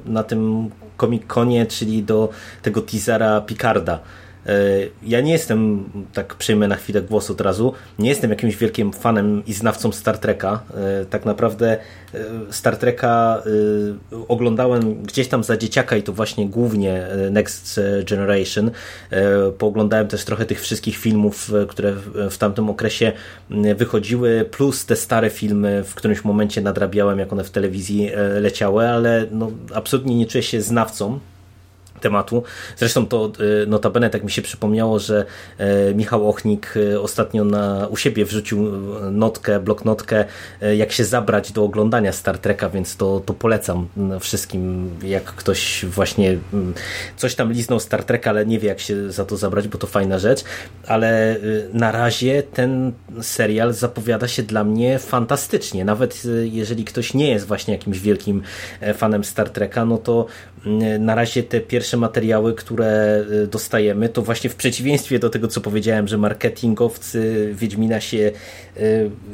na 0.07 0.23
tym 0.23 0.70
Comic-Conie, 0.99 1.66
czyli 1.66 2.03
do 2.03 2.28
tego 2.62 2.81
teasera 2.81 3.41
Picarda. 3.41 4.01
E, 4.47 4.52
ja 5.02 5.20
nie 5.20 5.32
jestem, 5.32 5.85
tak 6.12 6.35
przejmę 6.35 6.68
na 6.68 6.77
chwilę 6.77 7.02
głos 7.02 7.31
od 7.31 7.40
razu, 7.40 7.73
nie 7.98 8.09
jestem 8.09 8.31
jakimś 8.31 8.56
wielkim 8.56 8.93
fanem 8.93 9.43
i 9.47 9.52
znawcą 9.52 9.93
Star 9.93 10.18
Treka. 10.18 10.62
E, 10.74 11.05
tak 11.05 11.24
naprawdę 11.24 11.78
e, 12.14 12.18
Star 12.51 12.77
Treka 12.77 13.43
oglądałem 14.28 15.02
gdzieś 15.02 15.28
tam 15.28 15.44
za 15.44 15.56
dzieciaka 15.56 15.97
i 15.97 16.02
to 16.02 16.12
właśnie 16.12 16.48
głównie 16.48 17.06
Next 17.31 17.81
Generation. 18.10 18.70
Pooglądałem 19.59 20.09
też 20.09 20.24
trochę 20.24 20.47
tych 20.47 20.60
wszystkich 20.60 20.97
filmów, 20.97 21.52
które 21.68 21.93
w 22.31 22.39
tamtym 22.39 22.70
okresie 22.70 23.12
wychodziły, 23.77 24.48
plus 24.51 24.86
te 24.86 24.97
stare 24.97 25.31
filmy 25.31 25.85
w 25.85 25.94
którymś 25.94 26.24
momencie 26.24 26.60
nadrabiałem, 26.60 27.18
jak 27.18 27.32
one 27.32 27.44
w 27.44 27.51
telewizji 27.51 28.10
leciały, 28.40 28.89
ale 28.89 29.27
no, 29.31 29.51
absolutnie 29.74 30.16
nie 30.16 30.27
czuję 30.27 30.43
się 30.43 30.60
znawcą 30.60 31.18
tematu. 32.01 32.43
Zresztą 32.77 33.06
to 33.06 33.32
e, 33.62 33.66
notabene 33.66 34.10
tak 34.10 34.24
mi 34.24 34.31
się 34.31 34.43
przypomniało, 34.43 34.98
że 34.98 35.24
e, 35.59 35.94
Michał 35.94 36.28
Ochnik 36.28 36.74
e, 36.93 37.01
ostatnio 37.01 37.44
na, 37.44 37.86
u 37.90 37.97
siebie 37.97 38.24
wrzucił 38.24 38.73
notkę, 39.10 39.60
bloknotkę, 39.60 40.24
jak 40.77 40.93
się 40.93 41.05
zabrać 41.05 41.52
do 41.52 41.64
oglądania 41.64 42.12
Star 42.12 42.39
Treka, 42.39 42.68
więc 42.68 42.97
to, 42.97 43.23
to 43.27 43.35
polecam 43.35 43.89
wszystkim, 44.20 44.90
jak 45.02 45.24
ktoś 45.24 45.85
właśnie 45.85 46.39
coś 47.16 47.35
tam 47.35 47.52
liznął 47.52 47.81
Star 47.81 48.05
Treka, 48.05 48.31
ale 48.31 48.47
nie 48.47 48.59
wie 48.59 48.68
jak 48.68 48.81
się 48.81 49.12
za 49.12 49.24
to 49.24 49.36
zabrać, 49.36 49.68
bo 49.68 49.78
to 49.78 49.86
fajna 49.86 50.18
rzecz, 50.18 50.44
ale 50.86 51.36
na 51.73 51.93
razie 51.93 52.43
ten 52.43 52.93
serial 53.20 53.73
zapowiada 53.73 54.28
się 54.28 54.43
dla 54.43 54.64
mnie 54.64 54.98
fantastycznie. 54.98 55.85
Nawet 55.85 56.23
jeżeli 56.43 56.85
ktoś 56.85 57.14
nie 57.14 57.31
jest 57.31 57.47
właśnie 57.47 57.74
jakimś 57.74 57.98
wielkim 57.98 58.43
fanem 58.94 59.24
Star 59.24 59.51
Treka, 59.51 59.85
no 59.85 59.98
to 59.98 60.27
na 60.98 61.14
razie 61.14 61.43
te 61.43 61.60
pierwsze 61.60 61.97
materiały, 61.97 62.55
które 62.55 63.24
y, 63.44 63.47
dostajemy, 63.47 64.09
to 64.09 64.22
właśnie 64.22 64.51
w 64.51 64.55
przeciwieństwie 64.56 65.18
do 65.18 65.30
tego, 65.30 65.48
co 65.48 65.60
powiedziałem, 65.60 66.09
że 66.09 66.18
marketingowcy 66.18 67.51
Wiedźmina 67.55 68.01
się 68.01 68.32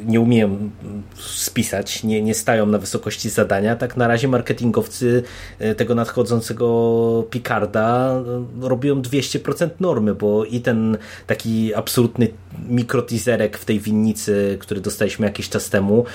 nie 0.05 0.21
umieją 0.21 0.69
spisać, 1.15 2.03
nie, 2.03 2.21
nie 2.21 2.33
stają 2.33 2.65
na 2.65 2.77
wysokości 2.77 3.29
zadania, 3.29 3.75
tak 3.75 3.97
na 3.97 4.07
razie 4.07 4.27
marketingowcy 4.27 5.23
y, 5.61 5.75
tego 5.75 5.95
nadchodzącego 5.95 7.27
Picarda 7.29 8.21
robią 8.61 9.01
200% 9.01 9.69
normy, 9.79 10.15
bo 10.15 10.45
i 10.45 10.61
ten 10.61 10.97
taki 11.27 11.75
absolutny 11.75 12.27
mikrotizerek 12.69 13.57
w 13.57 13.65
tej 13.65 13.79
winnicy, 13.79 14.57
który 14.61 14.81
dostaliśmy 14.81 15.25
jakiś 15.25 15.49
czas 15.49 15.69
temu, 15.69 16.05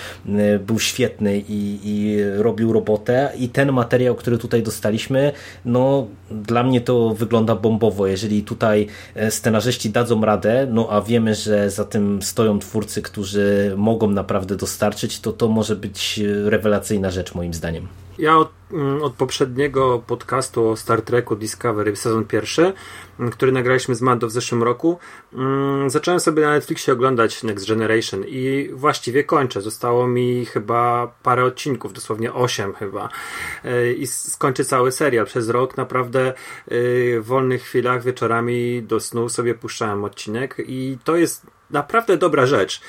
był 0.66 0.78
świetny 0.78 1.38
i, 1.48 1.80
i 1.84 2.16
robił 2.36 2.72
robotę 2.72 3.32
i 3.38 3.48
ten 3.48 3.72
materiał, 3.72 4.14
który 4.14 4.38
tutaj 4.38 4.62
dostaliśmy 4.62 5.32
no 5.64 6.06
dla 6.30 6.62
mnie 6.62 6.80
to 6.80 7.14
wygląda 7.14 7.56
bombowo. 7.56 8.06
Jeżeli 8.06 8.42
tutaj 8.42 8.86
scenarzyści 9.30 9.90
dadzą 9.90 10.24
radę, 10.24 10.66
no 10.70 10.88
a 10.90 11.00
wiemy, 11.00 11.34
że 11.34 11.70
za 11.70 11.84
tym 11.84 12.22
stoją 12.22 12.58
twórcy, 12.58 13.02
którzy 13.02 13.17
mogą 13.76 14.10
naprawdę 14.10 14.56
dostarczyć, 14.56 15.20
to 15.20 15.32
to 15.32 15.48
może 15.48 15.76
być 15.76 16.20
rewelacyjna 16.44 17.10
rzecz 17.10 17.34
moim 17.34 17.54
zdaniem. 17.54 17.88
Ja 18.18 18.36
od, 18.36 18.50
mm, 18.72 19.02
od, 19.02 19.14
poprzedniego 19.14 20.02
podcastu 20.06 20.68
o 20.68 20.76
Star 20.76 21.02
Treku 21.02 21.36
Discovery 21.36 21.96
sezon 21.96 22.24
pierwszy, 22.24 22.72
mm, 23.20 23.30
który 23.30 23.52
nagraliśmy 23.52 23.94
z 23.94 24.02
Mando 24.02 24.26
w 24.26 24.30
zeszłym 24.30 24.62
roku, 24.62 24.98
mm, 25.32 25.90
zacząłem 25.90 26.20
sobie 26.20 26.42
na 26.42 26.50
Netflixie 26.50 26.92
oglądać 26.92 27.42
Next 27.42 27.68
Generation 27.68 28.24
i 28.28 28.70
właściwie 28.72 29.24
kończę. 29.24 29.60
Zostało 29.60 30.08
mi 30.08 30.44
chyba 30.46 31.12
parę 31.22 31.44
odcinków, 31.44 31.92
dosłownie 31.92 32.32
osiem 32.32 32.74
chyba. 32.74 33.08
E, 33.64 33.92
I 33.92 34.06
skończę 34.06 34.64
cały 34.64 34.92
serial. 34.92 35.26
Przez 35.26 35.48
rok 35.48 35.76
naprawdę 35.76 36.28
e, 36.28 36.34
w 37.20 37.24
wolnych 37.24 37.62
chwilach, 37.62 38.04
wieczorami 38.04 38.82
do 38.82 39.00
snu 39.00 39.28
sobie 39.28 39.54
puszczałem 39.54 40.04
odcinek 40.04 40.56
i 40.66 40.98
to 41.04 41.16
jest 41.16 41.46
naprawdę 41.70 42.16
dobra 42.16 42.46
rzecz 42.46 42.80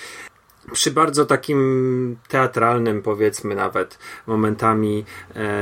przy 0.71 0.91
bardzo 0.91 1.25
takim 1.25 2.17
teatralnym, 2.27 3.01
powiedzmy 3.01 3.55
nawet, 3.55 3.99
momentami 4.27 5.05
e, 5.35 5.59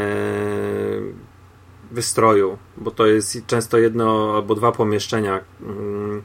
wystroju, 1.92 2.58
bo 2.78 2.92
to 2.92 3.06
jest 3.06 3.38
często 3.48 3.78
jedno 3.78 4.34
albo 4.36 4.56
dwa 4.56 4.72
pomieszczenia. 4.72 5.40
Mm, 5.62 6.24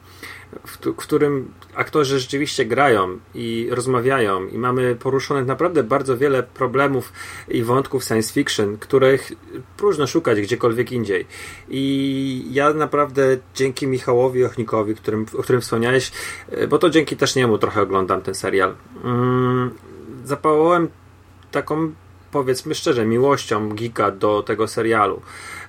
w, 0.67 0.77
w 0.77 0.95
którym 0.95 1.53
aktorzy 1.75 2.19
rzeczywiście 2.19 2.65
grają 2.65 3.19
i 3.35 3.67
rozmawiają 3.71 4.47
i 4.47 4.57
mamy 4.57 4.95
poruszonych 4.95 5.45
naprawdę 5.45 5.83
bardzo 5.83 6.17
wiele 6.17 6.43
problemów 6.43 7.13
i 7.47 7.63
wątków 7.63 8.03
science 8.03 8.33
fiction, 8.33 8.77
których 8.77 9.31
próżno 9.77 10.07
szukać 10.07 10.41
gdziekolwiek 10.41 10.91
indziej. 10.91 11.25
I 11.69 12.45
ja 12.51 12.73
naprawdę 12.73 13.37
dzięki 13.55 13.87
Michałowi 13.87 14.45
Ochnikowi, 14.45 14.95
którym, 14.95 15.25
o 15.37 15.43
którym 15.43 15.61
wspomniałeś, 15.61 16.11
e, 16.49 16.67
bo 16.67 16.79
to 16.79 16.89
dzięki 16.89 17.17
też 17.17 17.35
niemu 17.35 17.57
trochę 17.57 17.81
oglądam 17.81 18.21
ten 18.21 18.35
serial, 18.35 18.75
mm, 19.03 19.71
zapałałem 20.25 20.89
taką 21.51 21.93
powiedzmy 22.31 22.75
szczerze, 22.75 23.05
miłością 23.05 23.69
Gika 23.69 24.11
do 24.11 24.43
tego 24.43 24.67
serialu. 24.67 25.21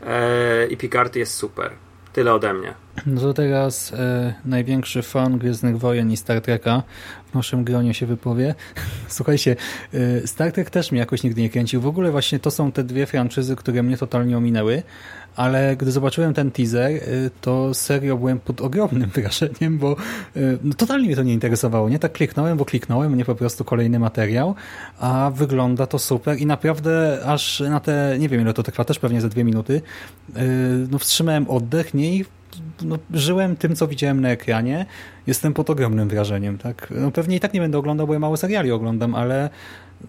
E, 0.02 0.66
I 0.66 0.76
Picard 0.76 1.16
jest 1.16 1.34
super. 1.34 1.83
Tyle 2.14 2.34
ode 2.34 2.54
mnie. 2.54 2.74
No 3.06 3.20
to 3.20 3.34
teraz 3.34 3.92
e, 3.92 4.34
największy 4.44 5.02
fan 5.02 5.38
Gwiezdnych 5.38 5.78
Wojen 5.78 6.12
i 6.12 6.16
Star 6.16 6.40
Treka 6.40 6.82
w 7.30 7.34
naszym 7.34 7.64
gronie 7.64 7.94
się 7.94 8.06
wypowie. 8.06 8.54
Słuchajcie, 9.08 9.56
e, 9.94 10.26
Star 10.26 10.52
Trek 10.52 10.70
też 10.70 10.92
mnie 10.92 11.00
jakoś 11.00 11.22
nigdy 11.22 11.42
nie 11.42 11.50
kręcił. 11.50 11.80
W 11.80 11.86
ogóle 11.86 12.10
właśnie 12.10 12.38
to 12.38 12.50
są 12.50 12.72
te 12.72 12.84
dwie 12.84 13.06
franczyzy, 13.06 13.56
które 13.56 13.82
mnie 13.82 13.96
totalnie 13.96 14.38
ominęły, 14.38 14.82
ale 15.36 15.76
gdy 15.76 15.92
zobaczyłem 15.92 16.34
ten 16.34 16.50
teaser, 16.50 16.90
y, 16.90 17.30
to 17.40 17.74
serio 17.74 18.16
byłem 18.16 18.40
pod 18.40 18.60
ogromnym 18.60 19.10
wrażeniem, 19.16 19.78
bo 19.78 19.96
y, 20.36 20.58
no, 20.62 20.74
totalnie 20.74 21.06
mnie 21.06 21.16
to 21.16 21.22
nie 21.22 21.32
interesowało. 21.32 21.88
Nie 21.88 21.98
tak 21.98 22.12
kliknąłem, 22.12 22.58
bo 22.58 22.64
kliknąłem, 22.64 23.16
nie 23.16 23.24
po 23.24 23.34
prostu 23.34 23.64
kolejny 23.64 23.98
materiał, 23.98 24.54
a 24.98 25.30
wygląda 25.34 25.86
to 25.86 25.98
super 25.98 26.38
i 26.38 26.46
naprawdę 26.46 27.20
aż 27.26 27.60
na 27.60 27.80
te, 27.80 28.16
nie 28.18 28.28
wiem 28.28 28.40
ile 28.40 28.54
to 28.54 28.62
trwa, 28.62 28.84
też 28.84 28.98
pewnie 28.98 29.20
za 29.20 29.28
dwie 29.28 29.44
minuty, 29.44 29.82
y, 30.36 30.40
no 30.90 30.98
wstrzymałem 30.98 31.50
oddech, 31.50 31.94
nie 31.94 32.16
i 32.16 32.24
no, 32.82 32.98
żyłem 33.14 33.56
tym, 33.56 33.76
co 33.76 33.88
widziałem 33.88 34.20
na 34.20 34.28
ekranie. 34.28 34.86
Jestem 35.26 35.54
pod 35.54 35.70
ogromnym 35.70 36.08
wrażeniem. 36.08 36.58
Tak? 36.58 36.92
No, 36.96 37.10
pewnie 37.10 37.36
i 37.36 37.40
tak 37.40 37.54
nie 37.54 37.60
będę 37.60 37.78
oglądał, 37.78 38.06
bo 38.06 38.12
ja 38.12 38.18
mało 38.18 38.36
seriali 38.36 38.72
oglądam, 38.72 39.14
ale 39.14 39.50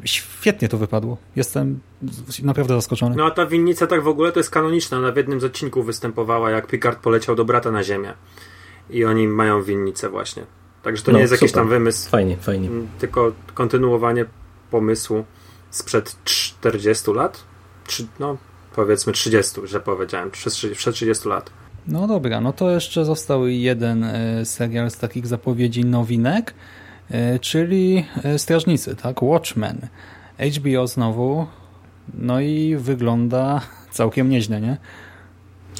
świetnie 0.03 0.69
to 0.69 0.77
wypadło. 0.77 1.17
Jestem 1.35 1.79
naprawdę 2.43 2.73
zaskoczony. 2.73 3.15
No 3.15 3.25
a 3.25 3.31
ta 3.31 3.45
winnica 3.45 3.87
tak 3.87 4.03
w 4.03 4.07
ogóle 4.07 4.31
to 4.31 4.39
jest 4.39 4.49
kanoniczna. 4.49 4.97
Ona 4.97 5.11
w 5.11 5.17
jednym 5.17 5.39
z 5.39 5.43
odcinków 5.43 5.85
występowała, 5.85 6.51
jak 6.51 6.67
Picard 6.67 6.99
poleciał 6.99 7.35
do 7.35 7.45
brata 7.45 7.71
na 7.71 7.83
ziemię. 7.83 8.13
I 8.89 9.05
oni 9.05 9.27
mają 9.27 9.63
winnicę 9.63 10.09
właśnie. 10.09 10.43
Także 10.83 11.03
to 11.03 11.11
no, 11.11 11.17
nie 11.17 11.21
jest 11.21 11.33
super. 11.33 11.43
jakiś 11.43 11.55
tam 11.55 11.69
wymysł. 11.69 12.09
Fajnie, 12.09 12.37
fajnie. 12.37 12.69
Tylko 12.99 13.31
kontynuowanie 13.53 14.25
pomysłu 14.71 15.25
sprzed 15.71 16.23
40 16.23 17.11
lat. 17.11 17.43
no, 18.19 18.37
powiedzmy 18.75 19.13
30, 19.13 19.61
że 19.63 19.79
powiedziałem. 19.79 20.31
Przed 20.31 20.93
30 20.93 21.29
lat. 21.29 21.51
No 21.87 22.07
dobra, 22.07 22.41
no 22.41 22.53
to 22.53 22.71
jeszcze 22.71 23.05
został 23.05 23.47
jeden 23.47 24.03
e, 24.03 24.45
serial 24.45 24.91
z 24.91 24.97
takich 24.97 25.27
zapowiedzi 25.27 25.85
nowinek, 25.85 26.53
czyli 27.41 28.05
e, 28.23 28.39
Strażnicy, 28.39 28.95
tak? 28.95 29.23
Watchmen. 29.23 29.87
HBO 30.39 30.87
znowu, 30.87 31.47
no 32.13 32.41
i 32.41 32.75
wygląda 32.75 33.61
całkiem 33.91 34.29
nieźle, 34.29 34.61
nie? 34.61 34.77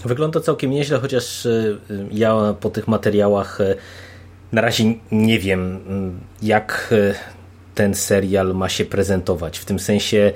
Wygląda 0.06 0.40
całkiem 0.40 0.72
nieźle, 0.72 1.00
chociaż 1.00 1.48
ja 2.12 2.56
po 2.60 2.70
tych 2.70 2.88
materiałach 2.88 3.60
na 4.52 4.62
razie 4.62 4.94
nie 5.12 5.40
wiem, 5.40 5.80
jak 6.42 6.94
ten 7.76 7.96
serial 7.96 8.56
ma 8.56 8.70
się 8.70 8.86
prezentować. 8.86 9.60
W 9.60 9.66
tym 9.66 9.80
sensie 9.80 10.32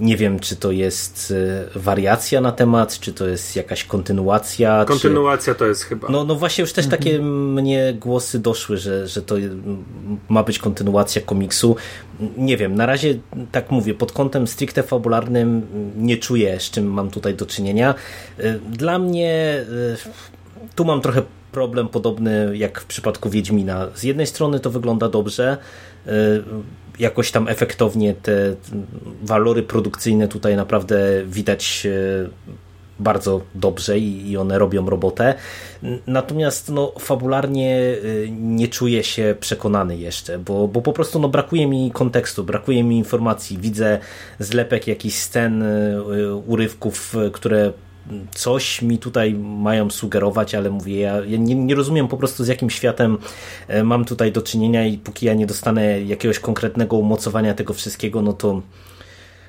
nie 0.00 0.16
wiem, 0.16 0.40
czy 0.40 0.56
to 0.56 0.70
jest 0.70 1.34
e, 1.74 1.78
wariacja 1.78 2.40
na 2.40 2.52
temat, 2.52 2.98
czy 2.98 3.12
to 3.12 3.26
jest 3.26 3.56
jakaś 3.56 3.84
kontynuacja. 3.84 4.84
Kontynuacja 4.84 5.54
czy... 5.54 5.58
to 5.58 5.66
jest 5.66 5.82
chyba. 5.82 6.08
No, 6.08 6.24
no 6.24 6.34
właśnie, 6.34 6.62
już 6.62 6.72
też 6.72 6.84
mhm. 6.84 7.02
takie 7.02 7.22
mnie 7.22 7.94
głosy 8.00 8.38
doszły, 8.38 8.76
że, 8.76 9.08
że 9.08 9.22
to 9.22 9.34
ma 10.28 10.42
być 10.42 10.58
kontynuacja 10.58 11.22
komiksu. 11.22 11.76
Nie 12.36 12.56
wiem, 12.56 12.74
na 12.74 12.86
razie 12.86 13.18
tak 13.52 13.70
mówię, 13.70 13.94
pod 13.94 14.12
kątem 14.12 14.46
stricte 14.46 14.82
fabularnym 14.82 15.66
nie 15.96 16.16
czuję, 16.16 16.60
z 16.60 16.70
czym 16.70 16.92
mam 16.92 17.10
tutaj 17.10 17.34
do 17.34 17.46
czynienia. 17.46 17.94
E, 18.38 18.52
dla 18.58 18.98
mnie 18.98 19.32
e, 19.34 20.74
tu 20.74 20.84
mam 20.84 21.00
trochę 21.00 21.22
problem 21.52 21.88
podobny 21.88 22.56
jak 22.56 22.80
w 22.80 22.84
przypadku 22.84 23.30
Wiedźmina. 23.30 23.88
Z 23.94 24.02
jednej 24.02 24.26
strony 24.26 24.60
to 24.60 24.70
wygląda 24.70 25.08
dobrze, 25.08 25.56
jakoś 26.98 27.30
tam 27.30 27.48
efektownie 27.48 28.14
te 28.14 28.54
walory 29.22 29.62
produkcyjne 29.62 30.28
tutaj 30.28 30.56
naprawdę 30.56 30.98
widać 31.26 31.86
e, 31.86 32.28
bardzo 32.98 33.40
dobrze 33.54 33.98
i 33.98 34.36
one 34.36 34.58
robią 34.58 34.90
robotę. 34.90 35.34
Natomiast 36.06 36.68
no, 36.68 36.92
fabularnie 36.98 37.76
e, 37.76 38.30
nie 38.30 38.68
czuję 38.68 39.04
się 39.04 39.34
przekonany 39.40 39.96
jeszcze, 39.96 40.38
bo, 40.38 40.68
bo 40.68 40.82
po 40.82 40.92
prostu 40.92 41.18
no, 41.18 41.28
brakuje 41.28 41.66
mi 41.66 41.90
kontekstu, 41.90 42.44
brakuje 42.44 42.84
mi 42.84 42.98
informacji. 42.98 43.58
Widzę 43.58 43.98
zlepek 44.38 44.86
jakichś 44.86 45.16
scen, 45.16 45.62
e, 45.62 46.34
urywków, 46.34 47.16
które 47.32 47.72
coś 48.34 48.82
mi 48.82 48.98
tutaj 48.98 49.34
mają 49.34 49.90
sugerować, 49.90 50.54
ale 50.54 50.70
mówię, 50.70 51.00
ja, 51.00 51.20
nie, 51.38 51.54
nie, 51.54 51.74
rozumiem 51.74 52.08
po 52.08 52.16
prostu 52.16 52.44
z 52.44 52.48
jakim 52.48 52.70
światem 52.70 53.18
e, 53.68 53.84
mam 53.84 54.04
tutaj 54.04 54.32
do 54.32 54.42
czynienia 54.42 54.86
i 54.86 54.98
póki 54.98 55.26
ja 55.26 55.34
nie 55.34 55.46
dostanę 55.46 56.02
jakiegoś 56.02 56.38
konkretnego 56.38 56.96
umocowania 56.96 57.54
tego 57.54 57.74
wszystkiego, 57.74 58.22
no 58.22 58.32
to 58.32 58.62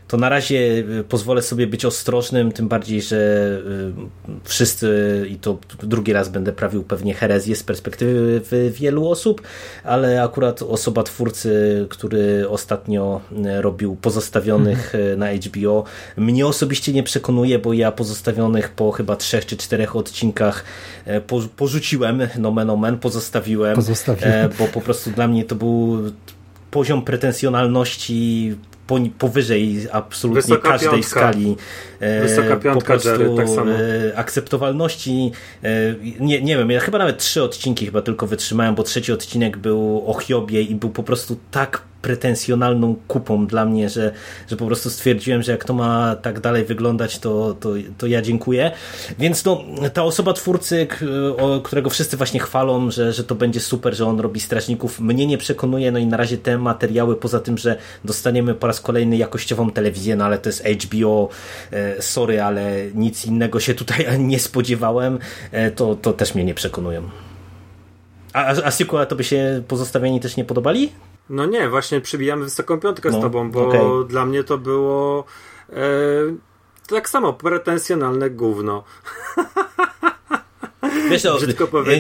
to 0.10 0.18
na 0.18 0.30
razie 0.30 0.58
y, 1.00 1.04
pozwolę 1.10 1.42
sobie 1.42 1.68
być 1.68 1.86
ostrożnym, 1.86 2.52
tym 2.52 2.68
bardziej, 2.68 3.02
że 3.02 3.18
y, 4.28 4.40
wszyscy, 4.44 5.26
i 5.30 5.36
to 5.36 5.58
drugi 5.84 6.14
raz 6.14 6.30
będę 6.30 6.52
prawił 6.52 6.84
pewnie 6.84 7.14
herezję 7.14 7.56
z 7.56 7.64
perspektywy 7.64 8.42
wielu 8.72 9.10
osób, 9.10 9.42
ale 9.84 10.24
akurat 10.24 10.62
osoba 10.62 11.04
twórcy, 11.04 11.86
który 11.90 12.50
ostatnio 12.50 13.22
y, 13.32 13.62
robił 13.62 13.96
pozostawionych 13.96 14.96
mhm. 14.96 15.20
na 15.20 15.28
HBO, 15.34 15.84
mnie 16.18 16.48
osobiście 16.48 16.94
nie 16.94 17.04
przekonuje, 17.04 17.60
bo 17.60 17.74
ja 17.74 17.92
pozostawionych 17.92 18.70
po 18.70 18.92
chyba 18.92 19.16
trzech 19.16 19.46
czy 19.46 19.58
czterech 19.58 19.96
odcinkach 19.96 20.64
porzuciłem, 21.56 22.28
nomen 22.38 22.70
omen, 22.70 22.98
pozostawiłem, 22.98 23.76
Pozostawiłem. 23.76 24.50
bo 24.60 24.68
po 24.68 24.82
prostu 24.82 25.12
dla 25.12 25.28
mnie 25.28 25.46
to 25.46 25.56
był 25.56 26.02
poziom 26.72 27.02
pretensjonalności 27.02 28.56
powyżej 29.18 29.88
absolutnie 29.92 30.42
Wysoka 30.42 30.70
każdej 30.70 30.90
piątka. 30.90 31.10
skali 31.10 31.56
e, 32.00 32.22
Wysoka 32.22 32.56
piątka, 32.56 32.80
po 32.80 32.86
prostu 32.86 33.10
Jerry, 33.10 33.36
tak 33.38 33.50
samo. 33.50 33.72
E, 33.72 34.18
akceptowalności. 34.18 35.32
E, 35.64 35.70
nie, 36.20 36.42
nie 36.42 36.58
wiem, 36.58 36.70
ja 36.70 36.80
chyba 36.80 36.98
nawet 36.98 37.18
trzy 37.18 37.44
odcinki 37.44 37.86
chyba 37.86 38.02
tylko 38.02 38.28
wytrzymałem, 38.28 38.76
bo 38.76 38.84
trzeci 38.84 39.12
odcinek 39.12 39.58
był 39.58 40.04
o 40.08 40.14
Hiobie 40.14 40.62
i 40.62 40.76
był 40.76 40.90
po 40.90 41.04
prostu 41.04 41.38
tak 41.52 41.89
pretensjonalną 42.02 42.96
kupą 43.08 43.48
dla 43.48 43.66
mnie, 43.66 43.90
że, 43.90 44.12
że 44.50 44.58
po 44.58 44.66
prostu 44.66 44.90
stwierdziłem, 44.90 45.44
że 45.44 45.52
jak 45.52 45.64
to 45.64 45.74
ma 45.74 46.16
tak 46.16 46.40
dalej 46.40 46.66
wyglądać, 46.66 47.20
to, 47.20 47.54
to, 47.60 47.70
to 47.98 48.08
ja 48.08 48.22
dziękuję. 48.22 48.72
Więc 49.20 49.46
no, 49.46 49.64
ta 49.94 50.04
osoba 50.04 50.34
twórcy, 50.34 50.88
którego 51.64 51.90
wszyscy 51.90 52.18
właśnie 52.18 52.40
chwalą, 52.40 52.92
że, 52.92 53.14
że 53.14 53.24
to 53.24 53.36
będzie 53.36 53.60
super, 53.60 53.96
że 53.96 54.06
on 54.06 54.20
robi 54.20 54.40
strażników, 54.40 55.00
mnie 55.00 55.28
nie 55.28 55.38
przekonuje, 55.38 55.92
no 55.92 56.00
i 56.00 56.06
na 56.06 56.18
razie 56.18 56.38
te 56.38 56.58
materiały, 56.58 57.16
poza 57.16 57.40
tym, 57.40 57.58
że 57.58 57.78
dostaniemy 58.06 58.54
po 58.56 58.68
raz 58.68 58.82
kolejny 58.82 59.18
jakościową 59.18 59.72
telewizję, 59.72 60.16
no 60.16 60.26
ale 60.26 60.38
to 60.38 60.50
jest 60.50 60.66
HBO, 60.66 61.30
e, 61.72 62.02
sorry, 62.02 62.42
ale 62.42 62.76
nic 62.96 63.26
innego 63.26 63.60
się 63.60 63.74
tutaj 63.74 64.06
nie 64.20 64.40
spodziewałem, 64.40 65.20
e, 65.52 65.72
to, 65.72 65.96
to 65.96 66.14
też 66.14 66.36
mnie 66.36 66.44
nie 66.44 66.54
przekonują. 66.54 67.10
A, 68.34 68.48
a 68.48 68.72
sequela 68.72 69.06
to 69.06 69.16
by 69.16 69.24
się 69.24 69.64
pozostawieni 69.68 70.20
też 70.20 70.38
nie 70.38 70.46
podobali? 70.46 70.92
No 71.30 71.46
nie, 71.46 71.70
właśnie 71.70 72.02
przybijamy 72.02 72.44
wysoką 72.44 72.80
piątkę 72.80 73.10
no, 73.12 73.20
z 73.20 73.22
tobą, 73.22 73.52
bo 73.52 73.68
okay. 73.68 74.08
dla 74.08 74.26
mnie 74.26 74.44
to 74.44 74.58
było 74.58 75.24
e, 75.70 75.76
tak 76.88 77.10
samo 77.10 77.34
pretensjonalne 77.34 78.30
gówno. 78.30 78.84
Wiesz, 81.10 81.24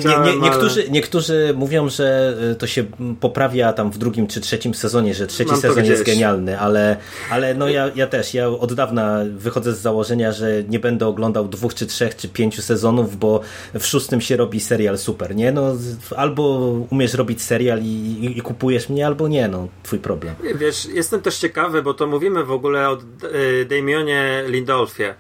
no, 0.03 0.25
nie, 0.25 0.31
nie, 0.31 0.39
niektórzy, 0.41 0.81
ale... 0.81 0.89
niektórzy 0.89 1.53
mówią, 1.55 1.89
że 1.89 2.37
y, 2.51 2.55
to 2.55 2.67
się 2.67 2.83
poprawia 3.19 3.73
tam 3.73 3.91
w 3.91 3.97
drugim 3.97 4.27
czy 4.27 4.41
trzecim 4.41 4.73
sezonie, 4.73 5.13
że 5.13 5.27
trzeci 5.27 5.51
Mam 5.51 5.61
sezon 5.61 5.85
jest 5.85 6.03
genialny, 6.03 6.59
ale, 6.59 6.97
ale 7.31 7.53
no 7.53 7.69
ja, 7.69 7.91
ja 7.95 8.07
też, 8.07 8.33
ja 8.33 8.47
od 8.49 8.73
dawna 8.73 9.19
wychodzę 9.37 9.73
z 9.73 9.79
założenia, 9.79 10.31
że 10.31 10.63
nie 10.69 10.79
będę 10.79 11.07
oglądał 11.07 11.47
dwóch 11.47 11.73
czy 11.73 11.85
trzech 11.85 12.15
czy 12.15 12.29
pięciu 12.29 12.61
sezonów, 12.61 13.17
bo 13.17 13.41
w 13.79 13.85
szóstym 13.85 14.21
się 14.21 14.37
robi 14.37 14.59
serial 14.59 14.97
super, 14.97 15.35
nie? 15.35 15.51
No, 15.51 15.75
albo 16.15 16.43
umiesz 16.89 17.13
robić 17.13 17.41
serial 17.41 17.81
i, 17.81 18.33
i 18.37 18.41
kupujesz 18.41 18.89
mnie, 18.89 19.07
albo 19.07 19.27
nie, 19.27 19.47
no, 19.47 19.67
twój 19.83 19.99
problem. 19.99 20.35
Wiesz, 20.55 20.85
jestem 20.85 21.21
też 21.21 21.37
ciekawy, 21.37 21.83
bo 21.83 21.93
to 21.93 22.07
mówimy 22.07 22.43
w 22.43 22.51
ogóle 22.51 22.89
o 22.89 22.97
y, 23.33 23.65
Damionie 23.65 24.43
Lindolfie. 24.47 25.15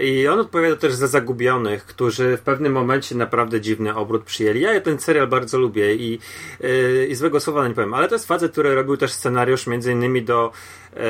I 0.00 0.28
on 0.28 0.40
odpowiada 0.40 0.76
też 0.76 0.94
za 0.94 1.06
Zagubionych, 1.06 1.86
którzy 1.86 2.36
w 2.36 2.40
pewnym 2.40 2.72
momencie 2.72 3.14
naprawdę 3.14 3.60
dziwny 3.60 3.96
obrót 3.96 4.24
przyjęli. 4.24 4.60
Ja 4.60 4.80
ten 4.80 4.98
serial 4.98 5.26
bardzo 5.26 5.58
lubię 5.58 5.94
i, 5.94 6.18
yy, 6.60 7.06
i 7.06 7.14
złego 7.14 7.40
słowa 7.40 7.68
nie 7.68 7.74
powiem, 7.74 7.94
ale 7.94 8.08
to 8.08 8.14
jest 8.14 8.28
facet, 8.28 8.52
który 8.52 8.74
robił 8.74 8.96
też 8.96 9.12
scenariusz 9.12 9.66
między 9.66 9.92
innymi 9.92 10.22
do 10.22 10.52
yy, 10.96 11.00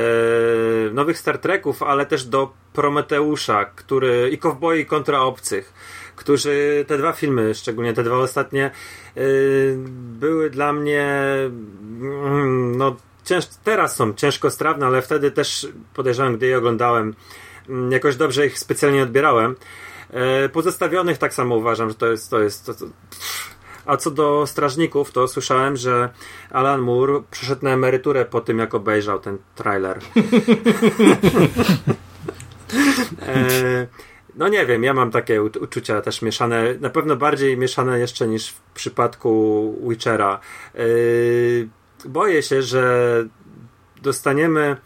nowych 0.93 1.19
Star 1.19 1.39
Treków, 1.39 1.83
ale 1.83 2.07
też 2.07 2.25
do 2.25 2.53
Prometeusza, 2.73 3.65
który 3.65 4.31
i 4.33 4.39
Cowboy 4.39 4.85
kontra 4.85 5.21
obcych 5.21 5.73
którzy 6.17 6.85
te 6.89 6.99
dwa 6.99 7.13
filmy, 7.13 7.55
szczególnie 7.55 7.93
te 7.93 8.03
dwa 8.03 8.17
ostatnie, 8.17 8.71
yy, 9.17 9.23
były 10.21 10.51
dla 10.51 10.73
mnie 10.73 11.07
mm, 12.01 12.77
no, 12.77 12.97
cięż, 13.25 13.47
teraz 13.65 13.97
są 13.97 14.15
ciężko 14.15 14.51
strawne, 14.51 14.87
ale 14.87 15.03
wtedy 15.03 15.31
też 15.31 15.69
podejrzewam, 15.95 16.37
gdy 16.37 16.47
je 16.47 16.59
oglądałem, 16.59 17.15
jakoś 17.91 18.17
dobrze 18.17 18.47
ich 18.47 18.59
specjalnie 18.59 19.03
odbierałem. 19.03 19.57
E, 20.11 20.49
pozostawionych 20.49 21.19
tak 21.19 21.35
samo 21.35 21.57
uważam, 21.57 21.89
że 21.89 21.95
to 21.95 22.07
jest. 22.07 22.31
To 22.31 22.41
jest 22.41 22.67
to, 22.67 22.75
to... 22.75 22.85
A 23.87 23.97
co 23.97 24.11
do 24.11 24.47
strażników, 24.47 25.13
to 25.13 25.29
słyszałem, 25.29 25.77
że 25.77 26.09
Alan 26.51 26.81
Moore 26.81 27.23
przeszedł 27.31 27.65
na 27.65 27.71
emeryturę 27.71 28.25
po 28.25 28.41
tym, 28.41 28.59
jak 28.59 28.75
obejrzał 28.75 29.21
ten 29.21 29.39
trailer. 29.55 29.99
e, 33.23 33.87
no 34.37 34.49
nie 34.49 34.67
wiem, 34.67 34.85
ja 34.85 34.95
mam 34.95 35.11
takie 35.11 35.43
uczucia 35.43 36.01
też 36.01 36.23
mieszane, 36.23 36.75
na 36.81 36.91
pewno 36.91 37.17
bardziej 37.17 37.59
mieszane 37.59 37.99
jeszcze 37.99 38.27
niż 38.27 38.51
w 38.51 38.61
przypadku 38.61 39.75
Witchera. 39.89 40.41
E, 40.75 40.79
boję 42.09 42.43
się, 42.43 42.63
że 42.63 43.25
dostaniemy 44.03 44.77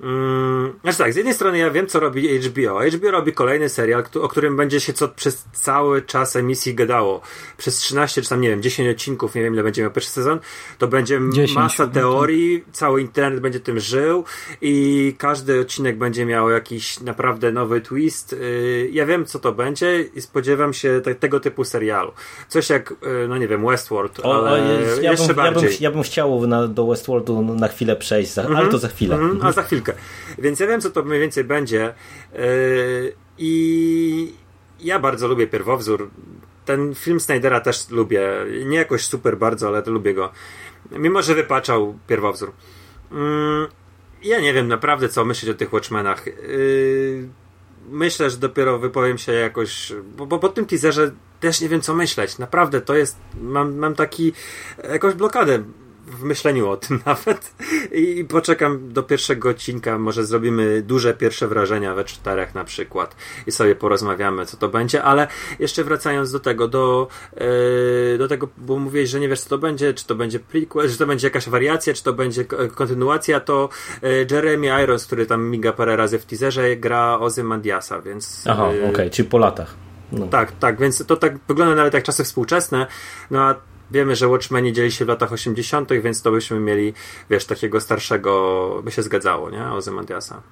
Mm, 0.00 0.72
znaczy 0.82 0.98
tak, 0.98 1.12
z 1.12 1.16
jednej 1.16 1.34
strony 1.34 1.58
ja 1.58 1.70
wiem, 1.70 1.86
co 1.86 2.00
robi 2.00 2.38
HBO. 2.38 2.80
HBO 2.96 3.10
robi 3.10 3.32
kolejny 3.32 3.68
serial, 3.68 4.04
o 4.20 4.28
którym 4.28 4.56
będzie 4.56 4.80
się 4.80 4.92
co 4.92 5.08
przez 5.08 5.44
cały 5.52 6.02
czas 6.02 6.36
emisji 6.36 6.74
gadało. 6.74 7.20
Przez 7.56 7.76
13 7.76 8.22
czy 8.22 8.28
tam, 8.28 8.40
nie 8.40 8.48
wiem, 8.48 8.62
10 8.62 8.88
odcinków, 8.88 9.34
nie 9.34 9.42
wiem 9.42 9.54
ile 9.54 9.62
będzie 9.62 9.82
miał 9.82 9.90
pierwszy 9.90 10.10
sezon, 10.10 10.38
to 10.78 10.88
będzie 10.88 11.20
10, 11.32 11.54
masa 11.54 11.86
teorii, 11.86 12.64
cały 12.72 13.00
internet 13.00 13.40
będzie 13.40 13.60
tym 13.60 13.80
żył 13.80 14.24
i 14.60 15.14
każdy 15.18 15.60
odcinek 15.60 15.98
będzie 15.98 16.26
miał 16.26 16.50
jakiś 16.50 17.00
naprawdę 17.00 17.52
nowy 17.52 17.80
twist. 17.80 18.32
Y, 18.32 18.88
ja 18.92 19.06
wiem, 19.06 19.24
co 19.24 19.38
to 19.38 19.52
będzie 19.52 20.02
i 20.14 20.20
spodziewam 20.20 20.72
się 20.72 21.00
te, 21.04 21.14
tego 21.14 21.40
typu 21.40 21.64
serialu. 21.64 22.12
Coś 22.48 22.70
jak, 22.70 22.92
y, 22.92 23.28
no 23.28 23.38
nie 23.38 23.48
wiem, 23.48 23.66
Westworld, 23.66 24.20
o, 24.20 24.48
ale 24.48 24.82
ja 25.02 25.10
jeszcze 25.10 25.26
bym, 25.26 25.36
bardziej. 25.36 25.62
Ja 25.62 25.68
bym, 25.70 25.78
ja 25.80 25.90
bym 25.90 26.02
chciał 26.02 26.46
na, 26.46 26.68
do 26.68 26.86
Westworldu 26.86 27.42
na 27.42 27.68
chwilę 27.68 27.96
przejść, 27.96 28.32
za, 28.32 28.42
mm 28.42 28.54
-hmm. 28.54 28.58
ale 28.58 28.68
to 28.68 28.78
za 28.78 28.88
chwilę. 28.88 29.14
Mm 29.16 29.38
-hmm. 29.38 29.46
A 29.46 29.52
za 29.52 29.62
Więc 30.38 30.60
ja 30.60 30.66
wiem, 30.66 30.80
co 30.80 30.90
to 30.90 31.02
mniej 31.02 31.20
więcej 31.20 31.44
będzie. 31.44 31.94
Yy, 32.32 33.12
I 33.38 34.34
ja 34.80 34.98
bardzo 34.98 35.28
lubię 35.28 35.46
pierwowzór. 35.46 36.10
Ten 36.64 36.94
film 36.94 37.20
Snydera 37.20 37.60
też 37.60 37.90
lubię. 37.90 38.30
Nie 38.64 38.76
jakoś 38.76 39.06
super 39.06 39.38
bardzo, 39.38 39.68
ale 39.68 39.82
to 39.82 39.90
lubię 39.90 40.14
go. 40.14 40.30
Mimo, 40.90 41.22
że 41.22 41.34
wypaczał 41.34 41.98
pierwowzór. 42.06 42.52
Yy, 43.12 43.18
ja 44.22 44.40
nie 44.40 44.52
wiem 44.52 44.68
naprawdę, 44.68 45.08
co 45.08 45.24
myśleć 45.24 45.50
o 45.50 45.58
tych 45.58 45.72
Watchmenach. 45.72 46.26
Yy, 46.26 47.28
myślę, 47.90 48.30
że 48.30 48.36
dopiero 48.36 48.78
wypowiem 48.78 49.18
się 49.18 49.32
jakoś, 49.32 49.92
bo, 50.16 50.26
bo 50.26 50.38
po 50.38 50.48
tym 50.48 50.66
teaserze 50.66 51.10
też 51.40 51.60
nie 51.60 51.68
wiem, 51.68 51.80
co 51.80 51.94
myśleć. 51.94 52.38
Naprawdę 52.38 52.80
to 52.80 52.94
jest, 52.94 53.16
mam, 53.40 53.76
mam 53.76 53.94
taki, 53.94 54.32
jakąś 54.92 55.14
blokadę 55.14 55.64
w 56.06 56.22
myśleniu 56.22 56.68
o 56.68 56.76
tym 56.76 57.00
nawet 57.06 57.54
i 57.92 58.24
poczekam 58.24 58.92
do 58.92 59.02
pierwszego 59.02 59.48
odcinka, 59.48 59.98
może 59.98 60.24
zrobimy 60.24 60.82
duże 60.82 61.14
pierwsze 61.14 61.48
wrażenia 61.48 61.94
we 61.94 62.04
czterech 62.04 62.54
na 62.54 62.64
przykład 62.64 63.16
i 63.46 63.52
sobie 63.52 63.74
porozmawiamy, 63.74 64.46
co 64.46 64.56
to 64.56 64.68
będzie, 64.68 65.02
ale 65.02 65.28
jeszcze 65.58 65.84
wracając 65.84 66.32
do 66.32 66.40
tego, 66.40 66.68
do, 66.68 67.08
yy, 67.36 68.18
do 68.18 68.28
tego, 68.28 68.48
bo 68.56 68.78
mówiłeś, 68.78 69.10
że 69.10 69.20
nie 69.20 69.28
wiesz, 69.28 69.40
co 69.40 69.48
to 69.48 69.58
będzie, 69.58 69.94
czy 69.94 70.06
to 70.06 70.14
będzie 70.14 70.40
prequel, 70.40 70.90
czy 70.90 70.98
to 70.98 71.06
będzie 71.06 71.26
jakaś 71.26 71.48
wariacja, 71.48 71.94
czy 71.94 72.02
to 72.02 72.12
będzie 72.12 72.44
kontynuacja, 72.74 73.40
to 73.40 73.68
yy, 74.02 74.26
Jeremy 74.30 74.82
Irons, 74.82 75.06
który 75.06 75.26
tam 75.26 75.50
miga 75.50 75.72
parę 75.72 75.96
razy 75.96 76.18
w 76.18 76.26
teaserze, 76.26 76.76
gra 76.76 77.18
Ozymandiasa, 77.18 78.02
więc... 78.02 78.44
Aha, 78.46 78.72
yy, 78.72 78.78
okej, 78.78 78.90
okay, 78.90 79.10
czyli 79.10 79.28
po 79.28 79.38
latach. 79.38 79.74
No. 80.12 80.26
Tak, 80.26 80.52
tak, 80.52 80.80
więc 80.80 81.06
to 81.06 81.16
tak 81.16 81.38
wygląda 81.48 81.74
nawet 81.74 81.94
jak 81.94 82.04
czasy 82.04 82.24
współczesne, 82.24 82.86
no 83.30 83.42
a 83.42 83.54
Wiemy, 83.90 84.16
że 84.16 84.28
Watchmeni 84.28 84.72
dzieli 84.72 84.92
się 84.92 85.04
w 85.04 85.08
latach 85.08 85.32
80., 85.32 85.90
więc 86.02 86.22
to 86.22 86.30
byśmy 86.30 86.60
mieli, 86.60 86.92
wiesz, 87.30 87.44
takiego 87.44 87.80
starszego, 87.80 88.82
by 88.84 88.90
się 88.90 89.02
zgadzało, 89.02 89.50
nie? 89.50 89.64
Ozymandiasa. 89.64 90.42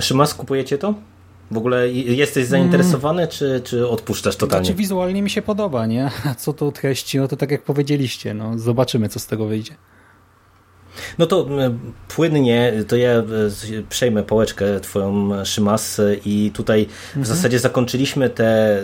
Szymas, 0.00 0.34
kupujecie 0.34 0.78
to? 0.78 0.94
W 1.50 1.56
ogóle 1.56 1.88
jesteś 1.92 2.46
zainteresowany, 2.46 3.22
mm. 3.22 3.32
czy, 3.32 3.60
czy 3.64 3.88
odpuszczasz 3.88 4.36
totalnie? 4.36 4.64
Znaczy 4.64 4.78
wizualnie 4.78 5.22
mi 5.22 5.30
się 5.30 5.42
podoba, 5.42 5.86
nie? 5.86 6.10
A 6.24 6.34
co 6.44 6.52
to 6.52 6.72
treści, 6.72 7.18
no 7.18 7.28
to 7.28 7.36
tak 7.36 7.50
jak 7.50 7.62
powiedzieliście, 7.62 8.34
no 8.34 8.58
zobaczymy, 8.58 9.08
co 9.08 9.20
z 9.20 9.26
tego 9.26 9.46
wyjdzie. 9.46 9.74
No 11.18 11.26
to 11.26 11.48
płynnie, 12.08 12.72
to 12.88 12.96
ja 12.96 13.10
e, 13.10 13.24
przejmę 13.88 14.22
pałeczkę 14.22 14.80
twoją 14.80 15.30
Szymas 15.44 16.00
i 16.24 16.50
tutaj 16.54 16.82
mhm. 16.82 17.24
w 17.24 17.26
zasadzie 17.26 17.58
zakończyliśmy 17.58 18.30
te 18.30 18.78
e, 18.78 18.82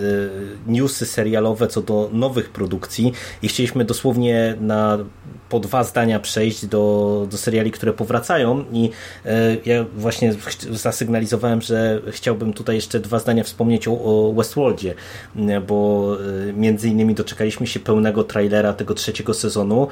newsy 0.67 1.07
serialowe 1.07 1.67
co 1.67 1.83
do 1.83 2.11
nowych 2.13 2.51
produkcji 2.51 3.13
i 3.43 3.49
chcieliśmy 3.49 3.85
dosłownie 3.85 4.57
na 4.61 4.99
po 5.51 5.61
dwa 5.61 5.85
zdania 5.85 6.21
przejść 6.21 6.67
do, 6.67 7.27
do 7.31 7.37
seriali, 7.37 7.71
które 7.71 7.93
powracają. 7.93 8.65
I 8.73 8.91
e, 9.25 9.57
ja 9.65 9.85
właśnie 9.97 10.35
zasygnalizowałem, 10.71 11.61
że 11.61 12.01
chciałbym 12.11 12.53
tutaj 12.53 12.77
jeszcze 12.77 13.01
dwa 13.01 13.19
zdania 13.19 13.45
wspomnieć 13.45 13.89
o, 13.89 13.93
o 13.93 14.33
Westworldzie, 14.37 14.95
bo 15.69 16.11
między 16.55 16.89
innymi 16.89 17.15
doczekaliśmy 17.15 17.67
się 17.67 17.81
pełnego 17.81 18.25
trailera 18.25 18.73
tego 18.73 18.95
trzeciego 18.95 19.35
sezonu. 19.35 19.89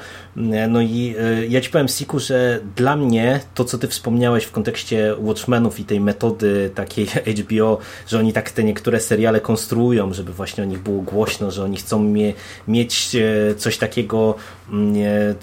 No 0.69 0.81
i 0.81 1.15
ja 1.49 1.61
ci 1.61 1.69
powiem 1.69 1.87
Siku, 1.87 2.19
że 2.19 2.59
dla 2.75 2.95
mnie 2.95 3.39
to, 3.53 3.65
co 3.65 3.77
ty 3.77 3.87
wspomniałeś 3.87 4.43
w 4.43 4.51
kontekście 4.51 5.15
Watchmenów 5.19 5.79
i 5.79 5.85
tej 5.85 5.99
metody 5.99 6.71
takiej 6.75 7.05
HBO, 7.39 7.77
że 8.07 8.19
oni 8.19 8.33
tak 8.33 8.51
te 8.51 8.63
niektóre 8.63 8.99
seriale 8.99 9.41
konstruują, 9.41 10.13
żeby 10.13 10.33
właśnie 10.33 10.63
o 10.63 10.67
nich 10.67 10.79
było 10.79 11.01
głośno, 11.01 11.51
że 11.51 11.63
oni 11.63 11.77
chcą 11.77 11.99
mie 11.99 12.33
mieć 12.67 13.15
e, 13.15 13.55
coś 13.55 13.77
takiego, 13.77 14.35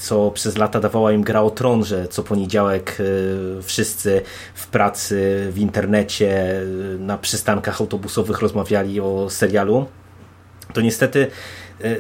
co 0.07 0.31
przez 0.31 0.59
lata 0.59 0.81
dawała 0.81 1.13
im 1.13 1.23
gra 1.23 1.43
o 1.43 1.51
tron, 1.51 1.85
że 1.85 2.09
co 2.09 2.23
poniedziałek 2.23 2.99
e, 3.01 3.63
wszyscy 3.63 4.23
w 4.55 4.67
pracy, 4.67 5.49
w 5.51 5.59
internecie, 5.59 6.61
na 6.99 7.19
przystankach 7.19 7.81
autobusowych 7.81 8.41
rozmawiali 8.41 9.01
o 9.01 9.31
serialu. 9.31 9.87
To 10.73 10.81
niestety 10.81 11.31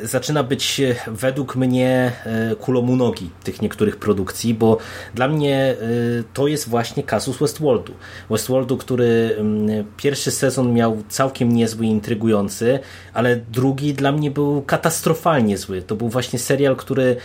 zaczyna 0.03 0.43
być 0.43 0.81
e, 0.81 0.94
według 1.07 1.57
mnie 1.57 2.12
e, 2.24 2.57
kulą 2.57 2.81
u 2.81 2.97
nogi 2.97 3.31
tych 3.44 3.62
niektórych 3.62 3.97
produkcji, 3.97 4.55
bo 4.55 4.78
dla 5.15 5.28
mnie 5.28 5.77
to 6.35 6.47
jest 6.47 6.69
właśnie 6.69 7.03
kasus 7.03 7.39
Westworldu. 7.39 7.93
Westworldu, 8.31 8.77
który 8.77 9.36
mm, 9.39 9.85
pierwszy 9.97 10.31
sezon 10.31 10.73
miał 10.73 11.03
całkiem 11.09 11.53
niezły, 11.53 11.86
intrygujący, 11.86 12.78
ale 13.15 13.36
drugi 13.36 13.94
dla 13.94 14.12
mnie 14.12 14.31
był 14.31 14.62
katastrofalnie 14.62 15.59
zły. 15.59 15.82
To 15.82 15.97
był 15.97 16.09
właśnie 16.09 16.39
serial, 16.39 16.77
który 16.77 17.16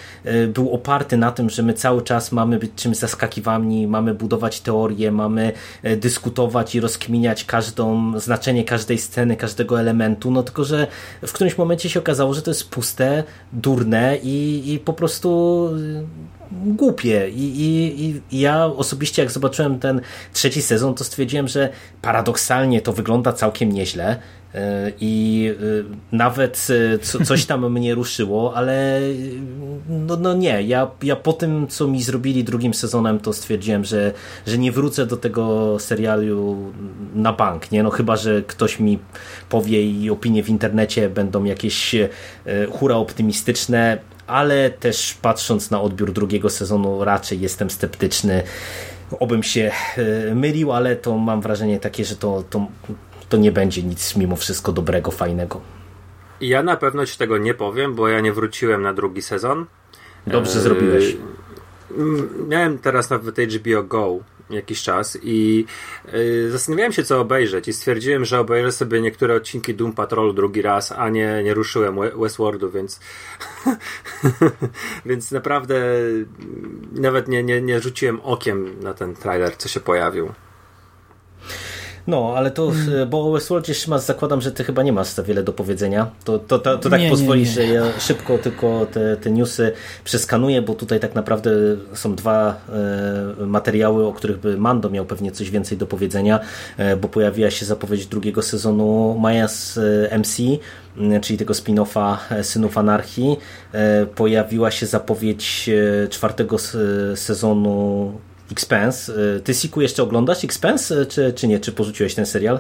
był 0.48 0.74
oparty 0.74 1.18
na 1.18 1.32
tym, 1.32 1.50
że 1.50 1.64
my 1.64 1.74
cały 1.74 2.02
czas 2.02 2.32
mamy 2.32 2.60
być 2.60 2.72
czymś 2.76 2.98
zaskakiwani, 2.98 3.88
mamy 3.88 4.14
budować 4.14 4.62
teorie, 4.62 5.12
mamy 5.12 5.52
dyskutować 5.98 6.76
i 6.76 6.80
rozkminiać 6.80 7.46
każdą, 7.46 8.20
znaczenie 8.20 8.64
każdej 8.64 8.98
sceny, 8.98 9.36
każdego 9.36 9.80
elementu, 9.80 10.32
no 10.32 10.44
tylko, 10.44 10.64
że 10.64 10.88
w 11.22 11.34
którymś 11.34 11.58
momencie 11.58 11.90
się 11.90 12.00
okazało, 12.00 12.34
że 12.34 12.41
że 12.42 12.46
to 12.46 12.52
jest 12.52 12.70
puste, 12.70 13.24
durne 13.54 14.18
i, 14.18 14.64
i 14.74 14.80
po 14.80 14.94
prostu 14.94 15.70
y, 15.78 16.06
głupie. 16.52 17.30
I, 17.30 17.62
i, 17.62 18.22
I 18.32 18.40
ja 18.40 18.66
osobiście, 18.66 19.22
jak 19.22 19.32
zobaczyłem 19.32 19.80
ten 19.80 20.02
trzeci 20.34 20.62
sezon, 20.62 20.96
to 20.96 21.04
stwierdziłem, 21.04 21.48
że 21.48 21.70
paradoksalnie 22.02 22.82
to 22.82 22.94
wygląda 22.94 23.34
całkiem 23.34 23.72
nieźle. 23.72 24.20
I 25.00 25.46
y, 25.62 25.86
nawet 26.12 26.68
y, 27.04 27.26
coś 27.26 27.46
tam 27.46 27.70
mnie 27.74 27.96
ruszyło, 27.96 28.54
ale 28.56 29.00
no, 29.90 30.18
no 30.18 30.34
nie, 30.34 30.62
ja, 30.62 30.92
ja 31.04 31.16
po 31.16 31.34
tym, 31.34 31.68
co 31.68 31.88
mi 31.88 32.04
zrobili 32.04 32.44
drugim 32.44 32.74
sezonem, 32.74 33.20
to 33.20 33.34
stwierdziłem, 33.34 33.86
że, 33.86 34.14
że 34.48 34.58
nie 34.58 34.72
wrócę 34.72 35.06
do 35.06 35.18
tego 35.18 35.76
serialu 35.80 36.72
na 37.16 37.34
bank, 37.34 37.72
nie? 37.72 37.84
No 37.84 37.90
chyba, 37.90 38.16
że 38.16 38.42
ktoś 38.42 38.80
mi 38.80 39.00
powie 39.50 39.84
i 39.84 40.10
opinie 40.10 40.44
w 40.44 40.50
internecie 40.50 41.10
będą 41.10 41.44
jakieś 41.44 41.96
y, 41.96 42.10
hura 42.72 42.96
optymistyczne, 42.96 43.98
ale 44.28 44.70
też 44.70 45.14
patrząc 45.22 45.72
na 45.72 45.82
odbiór 45.82 46.14
drugiego 46.14 46.50
sezonu 46.50 47.04
raczej 47.04 47.42
jestem 47.42 47.70
sceptyczny. 47.70 48.44
Obym 49.20 49.44
się 49.44 49.72
mylił, 50.36 50.72
ale 50.72 50.96
to 50.96 51.18
mam 51.18 51.42
wrażenie 51.42 51.80
takie, 51.80 52.06
że 52.06 52.16
to, 52.16 52.44
to 52.50 52.68
to 53.32 53.38
nie 53.38 53.52
będzie 53.52 53.84
nic 53.84 54.16
mimo 54.16 54.36
wszystko 54.36 54.72
dobrego, 54.72 55.12
fajnego. 55.12 55.62
Ja 56.42 56.64
na 56.64 56.78
pewno 56.78 57.06
ci 57.06 57.18
tego 57.18 57.38
nie 57.38 57.54
powiem, 57.54 57.96
bo 57.96 58.08
ja 58.08 58.20
nie 58.20 58.34
wróciłem 58.34 58.82
na 58.82 58.94
drugi 58.94 59.22
sezon. 59.22 59.66
Dobrze 60.28 60.54
eee, 60.54 60.62
zrobiłeś. 60.62 61.18
Miałem 62.48 62.78
teraz 62.78 63.10
nawet 63.10 63.38
HBO 63.38 63.84
Go 63.84 64.20
jakiś 64.50 64.84
czas 64.84 65.18
i 65.24 65.66
yy, 66.14 66.52
zastanawiałem 66.52 66.92
się, 66.94 67.04
co 67.04 67.22
obejrzeć 67.22 67.68
i 67.68 67.74
stwierdziłem, 67.74 68.26
że 68.26 68.40
obejrzę 68.40 68.72
sobie 68.72 69.02
niektóre 69.02 69.36
odcinki 69.36 69.76
Doom 69.76 69.94
Patrolu 69.94 70.34
drugi 70.34 70.62
raz, 70.62 70.92
a 70.92 71.10
nie, 71.10 71.44
nie 71.44 71.54
ruszyłem 71.54 71.96
Westworldu, 72.20 72.72
więc 72.72 73.00
więc 75.06 75.32
naprawdę 75.32 75.76
nawet 76.92 77.28
nie, 77.28 77.44
nie, 77.44 77.62
nie 77.62 77.80
rzuciłem 77.80 78.20
okiem 78.24 78.80
na 78.84 78.94
ten 78.94 79.16
trailer, 79.16 79.58
co 79.58 79.70
się 79.70 79.80
pojawił. 79.80 80.34
No, 82.08 82.34
ale 82.36 82.52
to, 82.52 82.72
hmm. 82.72 83.10
bo 83.10 83.28
o 83.28 83.32
Westworldzie 83.32 83.74
Szymas 83.74 84.06
zakładam, 84.06 84.42
że 84.42 84.52
ty 84.52 84.64
chyba 84.64 84.84
nie 84.84 84.94
masz 84.94 85.08
za 85.08 85.24
wiele 85.24 85.44
do 85.44 85.54
powiedzenia. 85.54 86.12
To, 86.24 86.40
to, 86.40 86.60
to, 86.60 86.78
to 86.78 86.90
tak 86.90 87.02
nie, 87.02 87.10
pozwolisz, 87.10 87.50
że 87.50 87.66
ja 87.66 87.84
szybko 88.00 88.38
tylko 88.38 88.88
te, 88.92 89.18
te 89.18 89.32
newsy 89.32 89.72
przeskanuję, 90.04 90.62
bo 90.62 90.74
tutaj 90.74 91.00
tak 91.00 91.16
naprawdę 91.16 91.52
są 91.94 92.16
dwa 92.16 92.62
e, 93.40 93.46
materiały, 93.46 94.08
o 94.08 94.14
których 94.14 94.40
by 94.40 94.58
Mando 94.58 94.90
miał 94.90 95.06
pewnie 95.06 95.32
coś 95.32 95.50
więcej 95.50 95.78
do 95.78 95.88
powiedzenia, 95.88 96.40
e, 96.78 96.96
bo 96.96 97.08
pojawiła 97.08 97.52
się 97.52 97.66
zapowiedź 97.66 98.06
drugiego 98.06 98.42
sezonu 98.42 99.18
Majas 99.20 99.80
e, 100.12 100.18
MC, 100.18 100.38
czyli 101.22 101.40
tego 101.40 101.54
spin-offa 101.54 102.18
e, 102.30 102.44
Synów 102.44 102.78
Anarchii. 102.78 103.38
E, 103.74 104.06
pojawiła 104.06 104.72
się 104.72 104.86
zapowiedź 104.86 105.70
czwartego 106.10 106.58
sezonu 107.16 108.12
Expense. 108.52 109.14
Y, 109.38 109.42
ty, 109.42 109.54
Siku, 109.54 109.82
jeszcze 109.82 110.04
oglądasz 110.04 110.44
Expense, 110.44 111.02
y, 111.02 111.06
czy, 111.06 111.34
czy 111.34 111.48
nie? 111.48 111.60
Czy 111.60 111.72
porzuciłeś 111.72 112.16
ten 112.16 112.26
serial? 112.26 112.60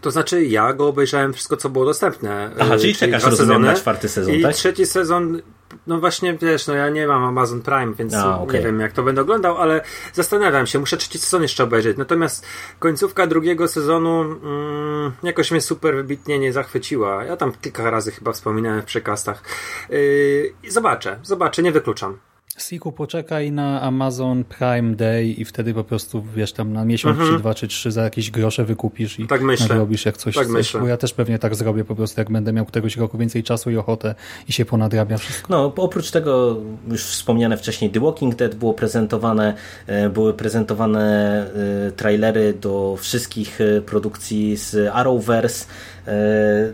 To 0.00 0.10
znaczy, 0.10 0.44
ja 0.44 0.72
go 0.72 0.88
obejrzałem 0.88 1.32
wszystko, 1.32 1.56
co 1.56 1.68
było 1.68 1.84
dostępne. 1.84 2.50
Aha, 2.58 2.78
czyli, 2.78 2.90
y, 2.90 2.94
czyli 2.94 2.94
czekasz, 2.94 3.24
rozumiem, 3.24 3.62
na 3.62 3.74
czwarty 3.74 4.08
sezon, 4.08 4.34
I 4.34 4.42
tak? 4.42 4.54
trzeci 4.54 4.86
sezon 4.86 5.42
no 5.86 6.00
właśnie, 6.00 6.38
wiesz, 6.38 6.66
no 6.66 6.74
ja 6.74 6.88
nie 6.88 7.06
mam 7.06 7.24
Amazon 7.24 7.62
Prime, 7.62 7.94
więc 7.94 8.14
A, 8.14 8.40
okay. 8.40 8.58
nie 8.58 8.66
wiem 8.66 8.80
jak 8.80 8.92
to 8.92 9.02
będę 9.02 9.20
oglądał, 9.20 9.56
ale 9.56 9.80
zastanawiam 10.12 10.66
się, 10.66 10.78
muszę 10.78 10.96
trzeci 10.96 11.18
sezon 11.18 11.42
jeszcze 11.42 11.64
obejrzeć. 11.64 11.96
Natomiast 11.96 12.46
końcówka 12.78 13.26
drugiego 13.26 13.68
sezonu 13.68 14.20
mm, 14.20 15.12
jakoś 15.22 15.50
mnie 15.50 15.60
super 15.60 15.94
wybitnie 15.94 16.38
nie 16.38 16.52
zachwyciła. 16.52 17.24
Ja 17.24 17.36
tam 17.36 17.52
kilka 17.60 17.90
razy 17.90 18.12
chyba 18.12 18.32
wspominałem 18.32 18.82
w 18.82 18.84
przekastach. 18.84 19.42
Yy, 19.90 20.54
zobaczę, 20.68 21.18
zobaczę, 21.22 21.62
nie 21.62 21.72
wykluczam. 21.72 22.18
Siku, 22.58 22.92
poczekaj 22.92 23.52
na 23.52 23.80
Amazon 23.80 24.44
Prime 24.44 24.94
Day 24.94 25.26
i 25.26 25.44
wtedy 25.44 25.74
po 25.74 25.84
prostu, 25.84 26.24
wiesz, 26.36 26.52
tam 26.52 26.72
na 26.72 26.84
miesiąc, 26.84 27.18
mhm. 27.18 27.36
czy 27.36 27.38
dwa, 27.38 27.54
czy 27.54 27.68
trzy 27.68 27.92
za 27.92 28.02
jakieś 28.02 28.30
grosze 28.30 28.64
wykupisz 28.64 29.18
i 29.18 29.26
tak 29.26 29.42
myślę. 29.42 29.76
robisz 29.76 30.04
jak 30.04 30.16
coś 30.16 30.34
tak 30.34 30.44
chcesz. 30.44 30.54
Myślę. 30.54 30.80
Bo 30.80 30.86
ja 30.86 30.96
też 30.96 31.12
pewnie 31.12 31.38
tak 31.38 31.54
zrobię 31.54 31.84
po 31.84 31.94
prostu, 31.94 32.20
jak 32.20 32.30
będę 32.30 32.52
miał 32.52 32.66
któregoś 32.66 32.96
roku 32.96 33.18
więcej 33.18 33.42
czasu 33.42 33.70
i 33.70 33.76
ochotę 33.76 34.14
i 34.48 34.52
się 34.52 34.64
ponadrabia 34.64 35.18
wszystko. 35.18 35.46
No, 35.50 35.72
oprócz 35.76 36.10
tego 36.10 36.56
już 36.88 37.04
wspomniane 37.04 37.56
wcześniej 37.56 37.90
The 37.90 38.00
Walking 38.00 38.34
Dead 38.34 38.54
było 38.54 38.74
prezentowane, 38.74 39.54
e, 39.86 40.08
były 40.10 40.34
prezentowane 40.34 41.46
e, 41.88 41.92
trailery 41.92 42.54
do 42.54 42.96
wszystkich 43.00 43.60
e, 43.60 43.80
produkcji 43.80 44.56
z 44.56 44.90
Arrowverse, 44.92 45.66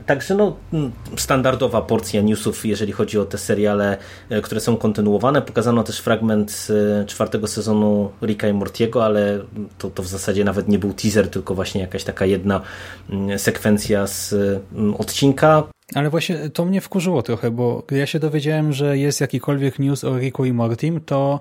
Także 0.06 0.34
no, 0.34 0.56
standardowa 1.16 1.82
porcja 1.82 2.22
newsów, 2.22 2.66
jeżeli 2.66 2.92
chodzi 2.92 3.18
o 3.18 3.24
te 3.24 3.38
seriale, 3.38 3.96
które 4.42 4.60
są 4.60 4.76
kontynuowane. 4.76 5.42
Pokazano 5.42 5.82
też 5.82 5.98
fragment 5.98 6.68
czwartego 7.06 7.46
sezonu 7.46 8.10
Ricka 8.22 8.48
i 8.48 8.52
Mortiego, 8.52 9.04
ale 9.04 9.38
to, 9.78 9.90
to 9.90 10.02
w 10.02 10.06
zasadzie 10.06 10.44
nawet 10.44 10.68
nie 10.68 10.78
był 10.78 10.92
teaser, 10.92 11.30
tylko 11.30 11.54
właśnie 11.54 11.80
jakaś 11.80 12.04
taka 12.04 12.26
jedna 12.26 12.60
sekwencja 13.36 14.06
z 14.06 14.34
odcinka. 14.98 15.62
Ale 15.94 16.10
właśnie 16.10 16.50
to 16.50 16.64
mnie 16.64 16.80
wkurzyło 16.80 17.22
trochę, 17.22 17.50
bo 17.50 17.82
gdy 17.86 17.98
ja 17.98 18.06
się 18.06 18.18
dowiedziałem, 18.18 18.72
że 18.72 18.98
jest 18.98 19.20
jakikolwiek 19.20 19.78
news 19.78 20.04
o 20.04 20.18
Riku 20.18 20.44
i 20.44 20.52
Mortim, 20.52 21.00
to 21.00 21.40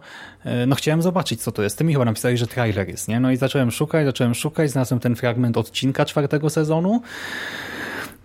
no 0.68 0.76
chciałem 0.76 1.02
zobaczyć, 1.02 1.42
co 1.42 1.52
to 1.52 1.64
jest. 1.64 1.78
Ty 1.78 1.84
mi 1.84 1.94
chyba 1.94 2.06
napisali, 2.06 2.38
że 2.38 2.48
trailer 2.48 2.90
jest, 2.90 3.08
nie? 3.08 3.20
No 3.20 3.32
i 3.32 3.38
zacząłem 3.38 3.72
szukać, 3.72 4.06
zacząłem 4.06 4.36
szukać, 4.36 4.72
znalazłem 4.72 5.00
ten 5.00 5.16
fragment 5.16 5.58
odcinka 5.58 6.06
czwartego 6.06 6.50
sezonu 6.50 7.02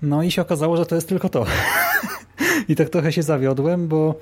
no 0.02 0.22
i 0.22 0.30
się 0.30 0.42
okazało, 0.42 0.76
że 0.76 0.86
to 0.86 0.94
jest 0.94 1.09
tylko 1.09 1.28
to. 1.28 1.46
I 2.68 2.76
tak 2.76 2.90
trochę 2.90 3.12
się 3.12 3.22
zawiodłem, 3.22 3.88
bo 3.88 4.14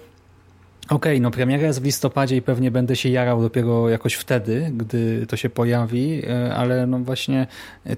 okej, 0.84 0.96
okay, 0.96 1.20
no 1.20 1.30
premiera 1.30 1.66
jest 1.66 1.80
w 1.80 1.84
listopadzie 1.84 2.36
i 2.36 2.42
pewnie 2.42 2.70
będę 2.70 2.96
się 2.96 3.08
jarał 3.08 3.42
dopiero 3.42 3.88
jakoś 3.88 4.14
wtedy, 4.14 4.70
gdy 4.76 5.26
to 5.26 5.36
się 5.36 5.50
pojawi, 5.50 6.22
e, 6.26 6.54
ale 6.54 6.86
no 6.86 6.98
właśnie 6.98 7.46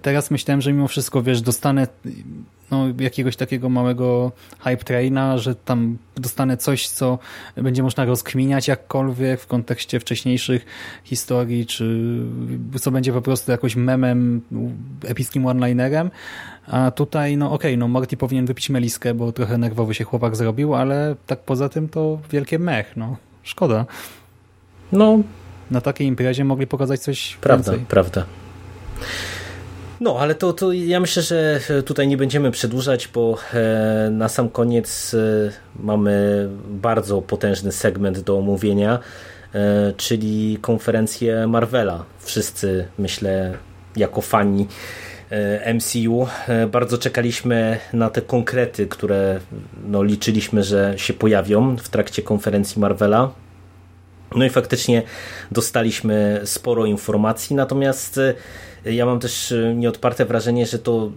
teraz 0.02 0.30
myślałem, 0.30 0.60
że 0.60 0.72
mimo 0.72 0.88
wszystko, 0.88 1.22
wiesz, 1.22 1.42
dostanę 1.42 1.86
no, 2.70 2.86
jakiegoś 3.00 3.36
takiego 3.36 3.68
małego 3.68 4.32
hype 4.60 4.84
traina, 4.84 5.38
że 5.38 5.54
tam 5.54 5.98
dostanę 6.16 6.56
coś, 6.56 6.88
co 6.88 7.18
będzie 7.56 7.82
można 7.82 8.04
rozkminiać 8.04 8.68
jakkolwiek 8.68 9.40
w 9.40 9.46
kontekście 9.46 10.00
wcześniejszych 10.00 10.66
historii, 11.04 11.66
czy 11.66 12.16
co 12.80 12.90
będzie 12.90 13.12
po 13.12 13.22
prostu 13.22 13.52
jakoś 13.52 13.76
memem, 13.76 14.40
epickim 15.04 15.46
one-linerem, 15.46 16.10
a 16.66 16.90
tutaj, 16.90 17.36
no 17.36 17.46
okej, 17.46 17.56
okay, 17.56 17.76
no 17.76 17.88
Morty 17.88 18.16
powinien 18.16 18.46
wypić 18.46 18.70
meliskę, 18.70 19.14
bo 19.14 19.32
trochę 19.32 19.58
nerwowy 19.58 19.94
się 19.94 20.04
chłopak 20.04 20.36
zrobił, 20.36 20.74
ale 20.74 21.16
tak 21.26 21.38
poza 21.40 21.68
tym 21.68 21.88
to 21.88 22.18
wielkie 22.30 22.58
mech, 22.58 22.96
no 22.96 23.16
szkoda. 23.42 23.86
No. 24.92 25.18
Na 25.70 25.80
takiej 25.80 26.06
imprezie 26.06 26.44
mogli 26.44 26.66
pokazać 26.66 27.00
coś 27.00 27.36
Prawda, 27.40 27.72
więcej. 27.72 27.86
prawda. 27.88 28.24
No, 30.00 30.18
ale 30.18 30.34
to, 30.34 30.52
to 30.52 30.72
ja 30.72 31.00
myślę, 31.00 31.22
że 31.22 31.60
tutaj 31.86 32.08
nie 32.08 32.16
będziemy 32.16 32.50
przedłużać, 32.50 33.08
bo 33.08 33.38
e, 33.54 34.10
na 34.10 34.28
sam 34.28 34.48
koniec 34.48 35.14
e, 35.14 35.50
mamy 35.82 36.48
bardzo 36.68 37.22
potężny 37.22 37.72
segment 37.72 38.20
do 38.20 38.38
omówienia, 38.38 38.98
e, 39.54 39.92
czyli 39.96 40.58
konferencję 40.60 41.46
Marvela. 41.46 42.04
Wszyscy, 42.18 42.88
myślę, 42.98 43.54
jako 43.96 44.20
fani 44.20 44.66
MCU. 45.74 46.26
Bardzo 46.72 46.98
czekaliśmy 46.98 47.78
na 47.92 48.10
te 48.10 48.22
konkrety, 48.22 48.86
które 48.86 49.40
no, 49.86 50.02
liczyliśmy, 50.02 50.62
że 50.62 50.94
się 50.96 51.14
pojawią 51.14 51.76
w 51.76 51.88
trakcie 51.88 52.22
konferencji 52.22 52.80
Marvela. 52.80 53.30
No 54.36 54.44
i 54.44 54.50
faktycznie 54.50 55.02
dostaliśmy 55.52 56.40
sporo 56.44 56.86
informacji, 56.86 57.56
natomiast 57.56 58.20
ja 58.84 59.06
mam 59.06 59.20
też 59.20 59.52
e, 59.52 59.74
nieodparte 59.74 60.24
wrażenie, 60.24 60.66
że 60.66 60.78
to 60.78 61.10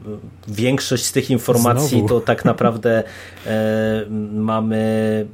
większość 0.48 1.06
z 1.06 1.11
tych 1.11 1.30
informacji 1.30 1.99
Znowu. 1.99 2.07
to 2.07 2.22
tak 2.22 2.45
naprawdę 2.45 3.03
e, 3.45 4.06
mamy 4.34 5.26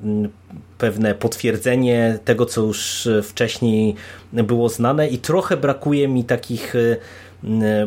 pewne 0.77 1.15
potwierdzenie 1.15 2.19
tego, 2.25 2.45
co 2.45 2.61
już 2.61 3.09
wcześniej 3.23 3.95
było 4.33 4.69
znane 4.69 5.07
i 5.07 5.17
trochę 5.17 5.57
brakuje 5.57 6.07
mi 6.07 6.23
takich 6.23 6.75
e, 6.75 6.97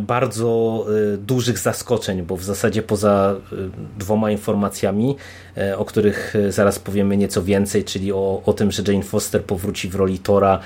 bardzo 0.00 0.84
y, 1.14 1.18
dużych 1.18 1.58
zaskoczeń, 1.58 2.22
bo 2.22 2.36
w 2.36 2.44
zasadzie 2.44 2.82
poza 2.82 3.36
y, 3.52 3.56
dwoma 3.98 4.30
informacjami, 4.30 5.16
o 5.76 5.84
których 5.84 6.34
zaraz 6.48 6.78
powiemy 6.78 7.16
nieco 7.16 7.42
więcej, 7.42 7.84
czyli 7.84 8.12
o, 8.12 8.42
o 8.46 8.52
tym, 8.52 8.70
że 8.70 8.82
Jane 8.88 9.02
Foster 9.02 9.44
powróci 9.44 9.88
w 9.88 9.94
roli 9.94 10.18
Tora 10.18 10.60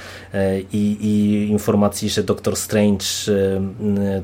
i, 0.73 0.97
i 1.01 1.47
informacji, 1.51 2.11
że 2.11 2.23
Doctor 2.23 2.57
Strange 2.57 3.05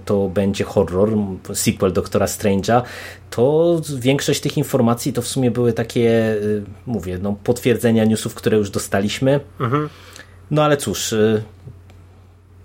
to 0.05 0.29
będzie 0.29 0.65
horror, 0.65 1.13
sequel 1.55 1.93
Doktora 1.93 2.27
Strange'a, 2.27 2.83
to 3.31 3.81
większość 3.99 4.41
tych 4.41 4.59
informacji 4.59 5.13
to 5.13 5.23
w 5.23 5.29
sumie 5.29 5.51
były 5.51 5.73
takie, 5.73 6.37
mówię, 6.87 7.19
no, 7.23 7.37
potwierdzenia 7.45 8.05
newsów, 8.05 8.35
które 8.35 8.59
już 8.59 8.71
dostaliśmy. 8.71 9.41
Mhm. 9.61 9.89
No 10.51 10.65
ale 10.65 10.77
cóż, 10.77 11.15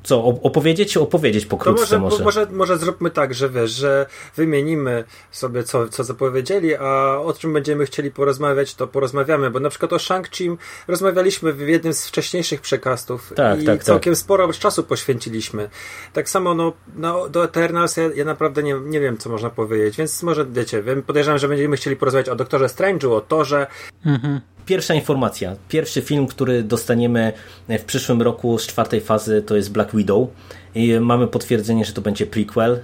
co, 0.04 0.26
opowiedzieć, 0.26 0.98
opowiedzieć 0.98 1.46
pokrótce 1.46 1.82
może, 1.82 2.00
może. 2.00 2.24
może. 2.24 2.48
Może 2.52 2.78
zróbmy 2.78 3.12
tak, 3.12 3.34
że 3.34 3.50
wiesz, 3.50 3.72
że 3.72 4.06
wymienimy 4.36 5.04
sobie 5.32 5.64
co, 5.64 5.90
co 5.90 6.04
zapowiedzieli, 6.04 6.76
a 6.76 7.18
o 7.18 7.34
czym 7.34 7.54
będziemy 7.54 7.86
chcieli 7.86 8.12
porozmawiać, 8.12 8.76
to 8.76 8.88
porozmawiamy, 8.88 9.52
bo 9.52 9.60
na 9.60 9.70
przykład 9.70 9.94
o 9.94 9.98
Shang-Chi 9.98 10.58
rozmawialiśmy 10.88 11.54
w 11.54 11.60
jednym 11.60 11.94
z 11.94 12.08
wcześniejszych 12.08 12.62
przekastów 12.62 13.34
tak, 13.36 13.62
i 13.62 13.66
tak, 13.66 13.84
całkiem 13.84 14.14
tak. 14.14 14.20
sporo 14.20 14.54
czasu 14.54 14.84
poświęciliśmy. 14.84 15.70
Tak 16.14 16.30
samo 16.30 16.54
no, 16.54 16.74
no 16.96 17.30
do 17.30 17.44
Eternals 17.44 17.98
ja, 17.98 18.10
ja 18.16 18.26
naprawdę 18.26 18.64
nie, 18.64 18.76
nie 18.86 19.00
wiem, 19.00 19.18
co 19.18 19.30
można 19.30 19.50
powiedzieć, 19.50 19.98
więc 19.98 20.24
może 20.24 20.46
wiecie, 20.46 20.84
podejrzewam, 21.08 21.38
że 21.38 21.48
będziemy 21.48 21.78
chcieli 21.78 21.96
porozmawiać 21.96 22.30
o 22.30 22.36
Doktorze 22.36 22.66
Strange'u, 22.66 23.12
o 23.14 23.22
Torze. 23.22 23.68
Mhm. 24.06 24.42
Pierwsza 24.66 24.94
informacja. 24.94 25.56
Pierwszy 25.70 26.02
film, 26.02 26.28
który 26.28 26.64
dostaniemy 26.64 27.34
w 27.70 27.84
przyszłym 27.84 28.22
roku 28.22 28.58
z 28.58 28.68
czwartej 28.68 29.02
fazy 29.02 29.42
to 29.42 29.56
jest 29.56 29.72
Black 29.72 29.96
Widow. 29.96 30.28
I 30.76 31.00
mamy 31.00 31.28
potwierdzenie, 31.28 31.86
że 31.86 31.94
to 31.94 32.02
będzie 32.02 32.26
prequel. 32.26 32.72
E, 32.74 32.80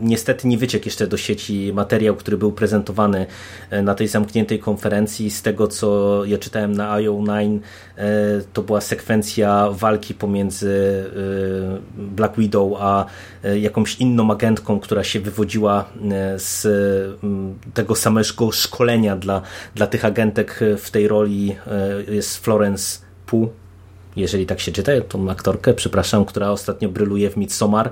niestety 0.00 0.48
nie 0.48 0.58
wyciekł 0.58 0.84
jeszcze 0.84 1.06
do 1.06 1.16
sieci 1.16 1.72
materiał, 1.74 2.16
który 2.16 2.36
był 2.36 2.52
prezentowany 2.52 3.26
e, 3.70 3.82
na 3.82 3.94
tej 3.94 4.08
zamkniętej 4.08 4.58
konferencji. 4.58 5.30
Z 5.30 5.42
tego, 5.42 5.68
co 5.68 6.20
ja 6.24 6.38
czytałem 6.38 6.72
na 6.72 6.96
IO9, 6.96 7.58
e, 7.96 8.02
to 8.52 8.62
była 8.62 8.80
sekwencja 8.80 9.68
walki 9.70 10.14
pomiędzy 10.14 11.04
Black 11.96 12.36
Widow 12.36 12.72
a 12.80 13.06
jakąś 13.60 13.96
inną 13.96 14.30
agentką, 14.30 14.80
która 14.80 15.04
się 15.04 15.20
wywodziła 15.20 15.84
z 16.36 16.66
tego 17.74 17.94
samego 17.94 18.52
szkolenia 18.52 19.16
dla, 19.16 19.42
dla 19.74 19.86
tych 19.86 20.04
agentek 20.04 20.60
w 20.78 20.90
tej 20.90 21.08
roli. 21.08 21.56
Jest 22.08 22.44
Florence 22.44 23.00
Pugh 23.26 23.61
jeżeli 24.16 24.46
tak 24.46 24.60
się 24.60 24.72
czyta, 24.72 24.92
tą 25.08 25.30
aktorkę, 25.30 25.74
przepraszam, 25.74 26.24
która 26.24 26.50
ostatnio 26.50 26.88
bryluje 26.88 27.30
w 27.30 27.36
Midsommar 27.36 27.90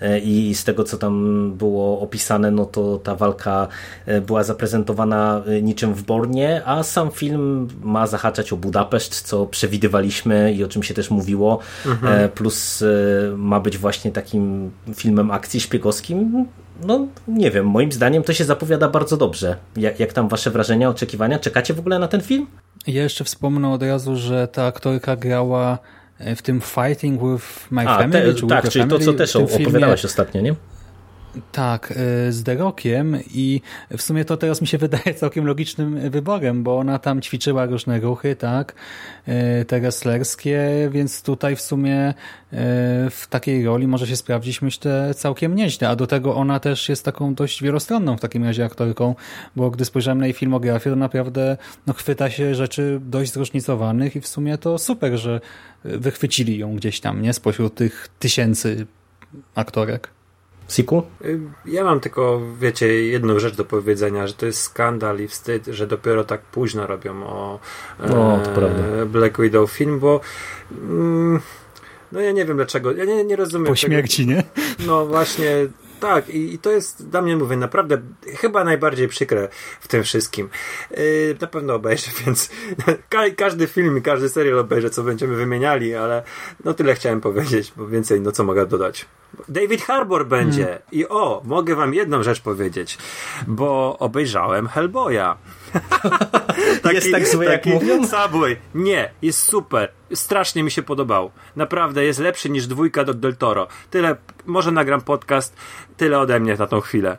e, 0.00 0.18
i 0.18 0.54
z 0.54 0.64
tego, 0.64 0.84
co 0.84 0.98
tam 0.98 1.52
było 1.56 2.00
opisane, 2.00 2.50
no 2.50 2.64
to 2.64 2.98
ta 2.98 3.14
walka 3.14 3.68
e, 4.06 4.20
była 4.20 4.44
zaprezentowana 4.44 5.42
e, 5.46 5.62
niczym 5.62 5.94
w 5.94 6.02
Bornie, 6.02 6.62
a 6.64 6.82
sam 6.82 7.10
film 7.10 7.68
ma 7.82 8.06
zahaczać 8.06 8.52
o 8.52 8.56
Budapeszt, 8.56 9.22
co 9.22 9.46
przewidywaliśmy 9.46 10.52
i 10.52 10.64
o 10.64 10.68
czym 10.68 10.82
się 10.82 10.94
też 10.94 11.10
mówiło, 11.10 11.58
mhm. 11.86 12.30
plus 12.30 12.84
ma 13.36 13.60
być 13.60 13.78
właśnie 13.78 14.12
takim 14.12 14.70
filmem 14.94 15.30
akcji 15.30 15.60
szpiegowskim, 15.60 16.46
no 16.84 17.06
nie 17.28 17.50
wiem, 17.50 17.66
moim 17.66 17.92
zdaniem 17.92 18.22
to 18.22 18.32
się 18.32 18.44
zapowiada 18.44 18.88
bardzo 18.88 19.16
dobrze. 19.16 19.56
Jak, 19.76 20.00
jak 20.00 20.12
tam 20.12 20.28
wasze 20.28 20.50
wrażenia, 20.50 20.88
oczekiwania? 20.88 21.38
Czekacie 21.38 21.74
w 21.74 21.78
ogóle 21.78 21.98
na 21.98 22.08
ten 22.08 22.20
film? 22.20 22.46
Ja 22.88 23.02
jeszcze 23.02 23.24
wspomnę 23.24 23.72
od 23.72 23.82
razu, 23.82 24.16
że 24.16 24.48
ta 24.48 24.66
aktorka 24.66 25.16
grała 25.16 25.78
e, 26.18 26.36
w 26.36 26.42
tym 26.42 26.60
Fighting 26.60 27.20
with 27.22 27.70
My 27.70 27.88
A, 27.88 27.98
Family. 27.98 28.34
Te, 28.34 28.46
tak, 28.46 28.68
czyli 28.68 28.88
to, 28.88 28.98
co 28.98 29.12
też 29.12 29.36
opowiadałaś 29.36 30.00
filmie... 30.00 30.10
ostatnio, 30.10 30.40
nie? 30.40 30.54
Tak, 31.52 31.90
y, 31.90 32.32
z 32.32 32.42
Derokiem 32.42 33.16
i 33.34 33.60
w 33.90 34.02
sumie 34.02 34.24
to 34.24 34.36
teraz 34.36 34.60
mi 34.60 34.66
się 34.66 34.78
wydaje 34.88 35.14
całkiem 35.14 35.46
logicznym 35.46 36.10
wyborem, 36.10 36.62
bo 36.62 36.78
ona 36.78 36.98
tam 36.98 37.22
ćwiczyła 37.22 37.66
różne 37.66 38.00
ruchy, 38.00 38.36
tak, 38.36 38.74
y, 39.60 39.64
te 39.64 39.80
wrestlerskie, 39.80 40.88
więc 40.92 41.22
tutaj 41.22 41.56
w 41.56 41.60
sumie 41.60 42.08
y, 42.10 42.14
w 43.10 43.26
takiej 43.30 43.64
roli 43.64 43.86
może 43.86 44.06
się 44.06 44.16
sprawdzić, 44.16 44.62
myślę, 44.62 45.14
całkiem 45.14 45.54
nieźle, 45.54 45.88
a 45.88 45.96
do 45.96 46.06
tego 46.06 46.34
ona 46.34 46.60
też 46.60 46.88
jest 46.88 47.04
taką 47.04 47.34
dość 47.34 47.62
wielostronną 47.62 48.16
w 48.16 48.20
takim 48.20 48.44
razie 48.44 48.64
aktorką, 48.64 49.14
bo 49.56 49.70
gdy 49.70 49.84
spojrzałem 49.84 50.18
na 50.18 50.26
jej 50.26 50.34
filmografię, 50.34 50.90
to 50.90 50.96
naprawdę 50.96 51.56
no, 51.86 51.92
chwyta 51.92 52.30
się 52.30 52.54
rzeczy 52.54 53.00
dość 53.02 53.32
zróżnicowanych 53.32 54.16
i 54.16 54.20
w 54.20 54.28
sumie 54.28 54.58
to 54.58 54.78
super, 54.78 55.18
że 55.18 55.40
wychwycili 55.84 56.58
ją 56.58 56.76
gdzieś 56.76 57.00
tam, 57.00 57.22
nie, 57.22 57.32
spośród 57.32 57.74
tych 57.74 58.08
tysięcy 58.18 58.86
aktorek. 59.54 60.17
Siku? 60.68 61.02
Y, 61.24 61.40
ja 61.64 61.84
mam 61.84 62.00
tylko, 62.00 62.40
wiecie, 62.60 62.86
jedną 63.04 63.38
rzecz 63.38 63.56
do 63.56 63.64
powiedzenia, 63.64 64.26
że 64.26 64.34
to 64.34 64.46
jest 64.46 64.60
skandal 64.62 65.20
i 65.20 65.28
wstyd, 65.28 65.66
że 65.66 65.86
dopiero 65.86 66.24
tak 66.24 66.40
późno 66.40 66.86
robią 66.86 67.26
o 67.26 67.58
no, 68.08 68.40
prawda. 68.54 69.06
Black 69.06 69.40
Widow 69.40 69.70
film, 69.70 69.98
bo 69.98 70.20
mm, 70.72 71.40
no 72.12 72.20
ja 72.20 72.32
nie 72.32 72.44
wiem 72.44 72.56
dlaczego, 72.56 72.92
ja 72.92 73.04
nie, 73.04 73.24
nie 73.24 73.36
rozumiem 73.36 73.66
Po 73.66 73.76
śmierci, 73.76 74.26
tego. 74.26 74.38
nie? 74.38 74.44
No 74.86 75.06
właśnie, 75.06 75.50
tak, 76.00 76.28
i, 76.28 76.54
i, 76.54 76.58
to 76.58 76.70
jest 76.70 77.08
dla 77.08 77.22
mnie, 77.22 77.36
mówię, 77.36 77.56
naprawdę 77.56 78.00
chyba 78.36 78.64
najbardziej 78.64 79.08
przykre 79.08 79.48
w 79.80 79.88
tym 79.88 80.02
wszystkim. 80.02 80.48
Yy, 80.90 81.36
na 81.40 81.46
pewno 81.46 81.74
obejrzę, 81.74 82.10
więc 82.26 82.50
ka 83.08 83.30
każdy 83.36 83.66
film 83.66 83.98
i 83.98 84.02
każdy 84.02 84.28
serial 84.28 84.58
obejrzę, 84.58 84.90
co 84.90 85.02
będziemy 85.02 85.36
wymieniali, 85.36 85.94
ale 85.94 86.22
no 86.64 86.74
tyle 86.74 86.94
chciałem 86.94 87.20
powiedzieć, 87.20 87.72
bo 87.76 87.86
więcej, 87.86 88.20
no 88.20 88.32
co 88.32 88.44
mogę 88.44 88.66
dodać. 88.66 89.06
David 89.48 89.82
Harbour 89.82 90.26
będzie 90.26 90.64
hmm. 90.64 90.82
i 90.92 91.08
o, 91.08 91.42
mogę 91.44 91.74
wam 91.74 91.94
jedną 91.94 92.22
rzecz 92.22 92.40
powiedzieć, 92.40 92.98
bo 93.46 93.98
obejrzałem 93.98 94.68
Hellboya. 94.68 95.36
taki, 96.82 96.94
jest 96.94 97.12
tak 97.12 97.28
zły, 97.28 97.44
jak 97.44 97.66
mówią? 97.66 98.06
Subway. 98.06 98.56
Nie, 98.74 99.10
jest 99.22 99.42
super. 99.42 99.92
Strasznie 100.14 100.62
mi 100.62 100.70
się 100.70 100.82
podobał. 100.82 101.30
Naprawdę, 101.56 102.04
jest 102.04 102.20
lepszy 102.20 102.50
niż 102.50 102.66
dwójka 102.66 103.04
do 103.04 103.14
Del 103.14 103.36
Toro. 103.36 103.68
Tyle, 103.90 104.16
może 104.46 104.70
nagram 104.70 105.00
podcast, 105.00 105.56
tyle 105.96 106.18
ode 106.18 106.40
mnie 106.40 106.54
na 106.54 106.66
tą 106.66 106.80
chwilę. 106.80 107.18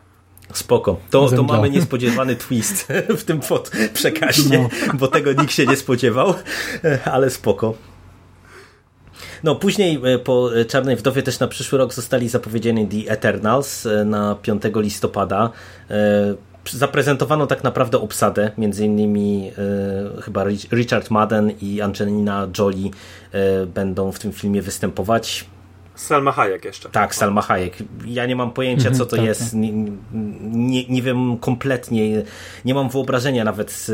Spoko. 0.53 0.99
To, 1.09 1.29
to 1.29 1.43
mamy 1.43 1.69
niespodziewany 1.69 2.35
twist 2.35 2.87
w 3.19 3.23
tym 3.23 3.39
pod 3.39 3.71
przekazie, 3.93 4.59
no. 4.59 4.69
bo 4.93 5.07
tego 5.07 5.33
nikt 5.33 5.51
się 5.51 5.65
nie 5.65 5.75
spodziewał, 5.75 6.33
ale 7.13 7.29
spoko. 7.29 7.73
No, 9.43 9.55
później 9.55 9.99
e, 10.03 10.19
po 10.19 10.49
Czarnej 10.67 10.95
Wdowie 10.95 11.23
też 11.23 11.39
na 11.39 11.47
przyszły 11.47 11.77
rok 11.77 11.93
zostali 11.93 12.29
zapowiedziani 12.29 12.87
The 12.87 13.11
Eternals 13.11 13.85
e, 13.85 14.05
na 14.05 14.35
5 14.35 14.63
listopada. 14.75 15.49
E, 16.73 16.77
zaprezentowano 16.77 17.47
tak 17.47 17.63
naprawdę 17.63 17.99
obsadę, 17.99 18.51
między 18.57 18.85
innymi 18.85 19.51
chyba 20.21 20.43
Richard 20.71 21.09
Madden 21.09 21.51
i 21.61 21.81
Angelina 21.81 22.47
Jolie 22.59 22.91
będą 23.67 24.11
w 24.11 24.19
tym 24.19 24.31
filmie 24.31 24.61
występować. 24.61 25.45
Salma 25.95 26.31
Hayek 26.31 26.65
jeszcze. 26.65 26.89
Tak, 26.89 27.15
Salma 27.15 27.41
Hayek. 27.41 27.77
Ja 28.05 28.25
nie 28.25 28.35
mam 28.35 28.51
pojęcia, 28.51 28.91
co 28.91 29.05
to 29.05 29.15
tak, 29.15 29.25
jest. 29.25 29.41
Tak. 29.41 29.53
Nie, 29.53 29.71
nie, 30.51 30.87
nie, 30.87 31.01
wiem 31.01 31.37
kompletnie, 31.37 32.23
nie 32.65 32.73
mam 32.73 32.89
wyobrażenia 32.89 33.43
nawet, 33.43 33.87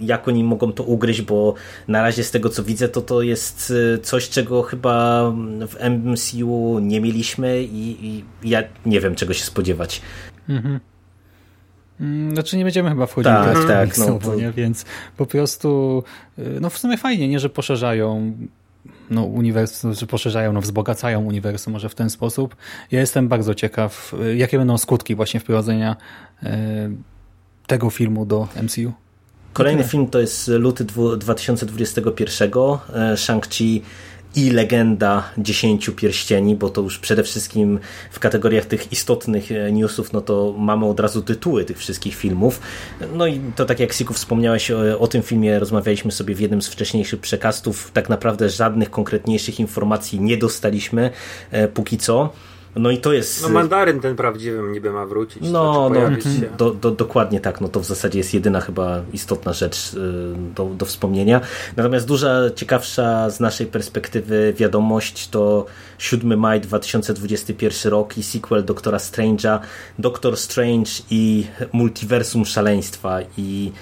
jak 0.00 0.28
oni 0.28 0.44
mogą 0.44 0.72
to 0.72 0.82
ugryźć, 0.82 1.22
bo 1.22 1.54
na 1.88 2.02
razie 2.02 2.24
z 2.24 2.30
tego, 2.30 2.48
co 2.48 2.62
widzę, 2.62 2.88
to 2.88 3.00
to 3.00 3.22
jest 3.22 3.72
coś, 4.02 4.28
czego 4.28 4.62
chyba 4.62 5.22
w 5.68 5.76
MCU 5.90 6.78
nie 6.78 7.00
mieliśmy 7.00 7.62
i, 7.62 8.06
i 8.06 8.24
ja 8.44 8.62
nie 8.86 9.00
wiem, 9.00 9.14
czego 9.14 9.34
się 9.34 9.44
spodziewać. 9.44 10.02
Mhm. 10.48 10.80
Mm, 12.00 12.34
znaczy 12.34 12.56
nie 12.56 12.64
będziemy 12.64 12.90
chyba 12.90 13.06
wchodzić 13.06 13.32
tak, 13.32 13.54
do 13.54 13.68
tak, 13.68 13.98
no, 13.98 14.18
to... 14.18 14.34
nie? 14.34 14.52
więc 14.52 14.84
po 15.16 15.26
prostu 15.26 16.02
y, 16.38 16.58
no 16.60 16.70
w 16.70 16.78
sumie 16.78 16.96
fajnie, 16.96 17.28
nie, 17.28 17.40
że 17.40 17.48
poszerzają 17.48 18.32
no, 19.10 19.24
uniwersum, 19.24 19.94
że 19.94 20.06
poszerzają, 20.06 20.52
no, 20.52 20.60
wzbogacają 20.60 21.24
uniwersum 21.24 21.72
może 21.72 21.88
w 21.88 21.94
ten 21.94 22.10
sposób. 22.10 22.56
Ja 22.90 23.00
jestem 23.00 23.28
bardzo 23.28 23.54
ciekaw, 23.54 24.14
jakie 24.36 24.58
będą 24.58 24.78
skutki 24.78 25.14
właśnie 25.14 25.40
wprowadzenia 25.40 25.96
e, 26.42 26.90
tego 27.66 27.90
filmu 27.90 28.26
do 28.26 28.48
MCU. 28.62 28.92
Kolejny 29.52 29.84
film 29.84 30.06
to 30.06 30.20
jest 30.20 30.48
luty 30.48 30.84
2021. 31.18 32.50
E, 32.52 33.16
Shang-Chi 33.16 33.80
i 34.36 34.50
legenda 34.50 35.30
dziesięciu 35.38 35.92
pierścieni, 35.92 36.56
bo 36.56 36.70
to 36.70 36.80
już 36.80 36.98
przede 36.98 37.22
wszystkim 37.22 37.78
w 38.10 38.18
kategoriach 38.18 38.64
tych 38.64 38.92
istotnych 38.92 39.52
e, 39.52 39.72
newsów, 39.72 40.12
no 40.12 40.20
to 40.20 40.54
mamy 40.58 40.86
od 40.86 41.00
razu 41.00 41.22
tytuły 41.22 41.64
tych 41.64 41.78
wszystkich 41.78 42.14
filmów. 42.14 42.60
No 43.14 43.26
i 43.26 43.40
to 43.56 43.64
tak 43.64 43.80
jak 43.80 43.92
Siku 43.92 44.14
wspomniałeś 44.14 44.70
o, 44.70 44.98
o 44.98 45.06
tym 45.06 45.22
filmie, 45.22 45.58
rozmawialiśmy 45.58 46.12
sobie 46.12 46.34
w 46.34 46.40
jednym 46.40 46.62
z 46.62 46.68
wcześniejszych 46.68 47.20
przekastów, 47.20 47.90
tak 47.92 48.08
naprawdę 48.08 48.50
żadnych 48.50 48.90
konkretniejszych 48.90 49.60
informacji 49.60 50.20
nie 50.20 50.36
dostaliśmy 50.36 51.10
e, 51.50 51.68
póki 51.68 51.98
co. 51.98 52.32
No 52.76 52.90
i 52.90 52.98
to 52.98 53.12
jest. 53.12 53.42
No 53.42 53.48
mandaryn 53.48 54.00
ten 54.00 54.16
prawdziwy 54.16 54.62
niby 54.62 54.90
ma 54.90 55.06
wrócić. 55.06 55.42
No, 55.42 55.90
znaczy 55.92 56.28
no 56.40 56.56
do, 56.56 56.70
do, 56.70 56.90
dokładnie 56.90 57.40
tak. 57.40 57.60
No 57.60 57.68
to 57.68 57.80
w 57.80 57.84
zasadzie 57.84 58.18
jest 58.18 58.34
jedyna 58.34 58.60
chyba 58.60 59.02
istotna 59.12 59.52
rzecz 59.52 59.94
y, 59.94 60.34
do, 60.54 60.64
do 60.64 60.86
wspomnienia. 60.86 61.40
Natomiast 61.76 62.06
duża, 62.06 62.50
ciekawsza 62.54 63.30
z 63.30 63.40
naszej 63.40 63.66
perspektywy 63.66 64.54
wiadomość 64.56 65.28
to 65.28 65.66
7 65.98 66.38
maj 66.38 66.60
2021 66.60 67.92
rok 67.92 68.18
i 68.18 68.22
sequel 68.22 68.64
Doktora 68.64 68.98
Strange'a, 68.98 69.58
Doctor 69.98 70.36
Strange 70.36 70.90
i 71.10 71.46
Multiversum 71.72 72.44
Szaleństwa 72.44 73.18
i 73.38 73.72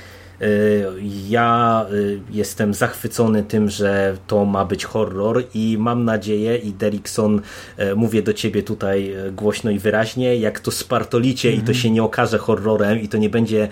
ja 1.29 1.87
y, 1.93 2.21
jestem 2.31 2.75
zachwycony 2.75 3.43
tym, 3.43 3.71
że 3.71 4.17
to 4.27 4.45
ma 4.45 4.65
być 4.65 4.85
horror 4.85 5.43
i 5.55 5.77
mam 5.79 6.05
nadzieję 6.05 6.57
i 6.57 6.73
Derrickson 6.73 7.41
y, 7.79 7.97
mówię 7.97 8.23
do 8.23 8.33
ciebie 8.33 8.63
tutaj 8.63 9.15
głośno 9.33 9.71
i 9.71 9.79
wyraźnie, 9.79 10.37
jak 10.37 10.61
to 10.61 10.71
spartolicie 10.71 11.49
mm 11.49 11.61
-hmm. 11.61 11.63
i 11.63 11.67
to 11.67 11.71
mhm. 11.71 11.83
się 11.83 11.91
nie 11.91 12.03
okaże 12.03 12.39
horrorem 12.39 13.01
i 13.01 13.09
to 13.09 13.19
nie 13.19 13.31
będzie 13.31 13.69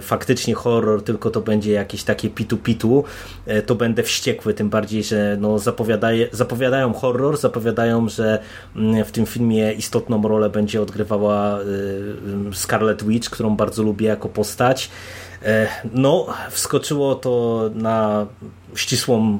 faktycznie 0.00 0.54
horror, 0.54 1.02
tylko 1.04 1.30
to 1.30 1.40
będzie 1.40 1.72
jakieś 1.72 2.02
takie 2.02 2.30
pitu-pitu, 2.30 3.04
to 3.66 3.74
będę 3.74 4.02
wściekły, 4.02 4.54
tym 4.54 4.70
bardziej, 4.70 5.04
że 5.04 5.36
no 5.40 5.58
zapowiadają 6.32 6.92
horror, 6.92 7.36
zapowiadają, 7.36 8.08
że 8.08 8.38
mm, 8.76 9.04
w 9.04 9.12
tym 9.12 9.26
filmie 9.26 9.72
istotną 9.72 10.28
rolę 10.28 10.50
będzie 10.50 10.82
odgrywała 10.82 11.58
Scarlet 12.52 13.04
Witch, 13.04 13.30
którą 13.30 13.56
bardzo 13.56 13.82
lubię 13.82 14.06
jako 14.06 14.28
postać. 14.28 14.90
E, 15.42 15.68
no, 15.92 16.26
wskoczyło 16.50 17.14
to 17.14 17.62
na 17.74 18.26
ścisłą 18.74 19.38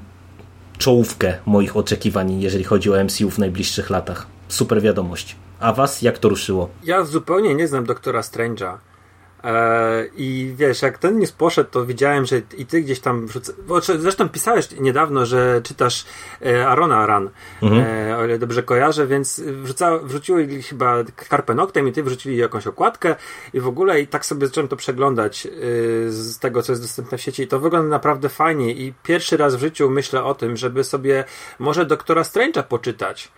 czołówkę 0.79 1.35
moich 1.47 1.77
oczekiwań, 1.77 2.41
jeżeli 2.41 2.65
chodzi 2.65 2.93
o 2.93 3.05
MCU 3.05 3.31
w 3.31 3.39
najbliższych 3.39 3.91
latach. 3.91 4.27
Super 4.49 4.83
wiadomość. 4.83 5.37
A 5.61 5.73
was 5.73 6.03
jak 6.03 6.19
to 6.19 6.29
ruszyło? 6.29 6.69
Ja 6.85 7.05
zupełnie 7.05 7.55
nie 7.55 7.69
znam 7.69 7.85
doktora 7.85 8.21
Strange'a. 8.21 8.77
E, 9.45 10.07
I 10.17 10.53
wiesz, 10.57 10.83
jak 10.83 10.99
ten 10.99 11.19
news 11.19 11.33
poszedł, 11.33 11.71
to 11.71 11.87
widziałem, 11.87 12.27
że 12.27 12.43
i 12.57 12.67
ty 12.67 12.81
gdzieś 12.81 13.01
tam 13.01 13.27
wrzuca... 13.27 13.53
Zresztą 13.99 14.29
pisałeś 14.29 14.71
niedawno, 14.81 15.27
że 15.27 15.61
czytasz 15.65 16.05
e, 16.47 16.69
Arona 16.69 16.97
Aran, 16.97 17.31
mhm. 17.63 17.85
E, 17.87 18.19
o 18.19 18.25
ile 18.25 18.39
dobrze 18.39 18.63
kojarzę, 18.63 19.07
więc 19.07 19.41
wrzuca, 19.41 19.99
wrzuciły 19.99 20.63
chyba 20.63 21.05
Carpe 21.29 21.55
Noctem 21.55 21.89
i 21.89 21.93
ty 21.93 22.03
wrzucili 22.03 22.37
jakąś 22.37 22.67
okładkę 22.67 23.17
i 23.53 23.61
w 23.61 23.69
ogóle 23.69 24.01
i 24.01 24.07
tak 24.07 24.27
sobie 24.27 24.47
zacząłem 24.47 24.69
to 24.69 24.77
przeglądać 24.77 25.49
z 26.09 26.39
tego, 26.39 26.63
co 26.63 26.73
jest 26.73 26.83
dostępne 26.83 27.19
w 27.19 27.21
sieci 27.21 27.43
i 27.43 27.49
to 27.49 27.61
wygląda 27.61 27.89
naprawdę 27.89 28.29
fajnie 28.29 28.73
i 28.73 28.93
pierwszy 29.03 29.37
raz 29.37 29.57
w 29.57 29.61
życiu 29.61 29.91
myślę 29.91 30.25
o 30.25 30.35
tym, 30.35 30.57
żeby 30.57 30.85
sobie 30.85 31.25
może 31.59 31.87
doktora 31.87 32.23
Strange'a 32.23 32.63
poczytać. 32.63 33.33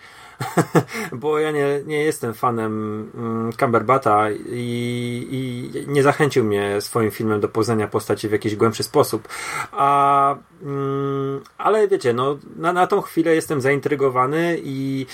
bo 1.13 1.39
ja 1.39 1.51
nie, 1.51 1.81
nie 1.87 2.05
jestem 2.05 2.35
fanem 2.35 2.73
mm, 3.15 3.53
Cumberbata 3.53 4.31
i, 4.31 5.27
i 5.31 5.71
nie 5.93 6.03
zachęcił 6.03 6.45
mnie 6.45 6.81
swoim 6.81 7.11
filmem 7.11 7.41
do 7.41 7.49
poznania 7.49 7.89
postaci 7.89 8.29
w 8.29 8.33
jakiś 8.33 8.57
głębszy 8.57 8.83
sposób. 8.83 9.29
A, 9.73 10.37
mm, 10.63 11.41
ale 11.59 11.89
wiecie, 11.89 12.13
no, 12.13 12.39
na, 12.57 12.73
na 12.73 12.87
tą 12.87 13.01
chwilę 13.01 13.35
jestem 13.35 13.61
zaintrygowany 13.61 14.59
i 14.65 15.07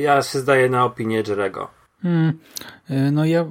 ja 0.00 0.22
się 0.22 0.38
zdaję 0.38 0.70
na 0.70 0.84
opinię 0.84 1.22
Jerego. 1.28 1.68
Hmm, 2.02 2.38
no 3.12 3.24
ja 3.24 3.46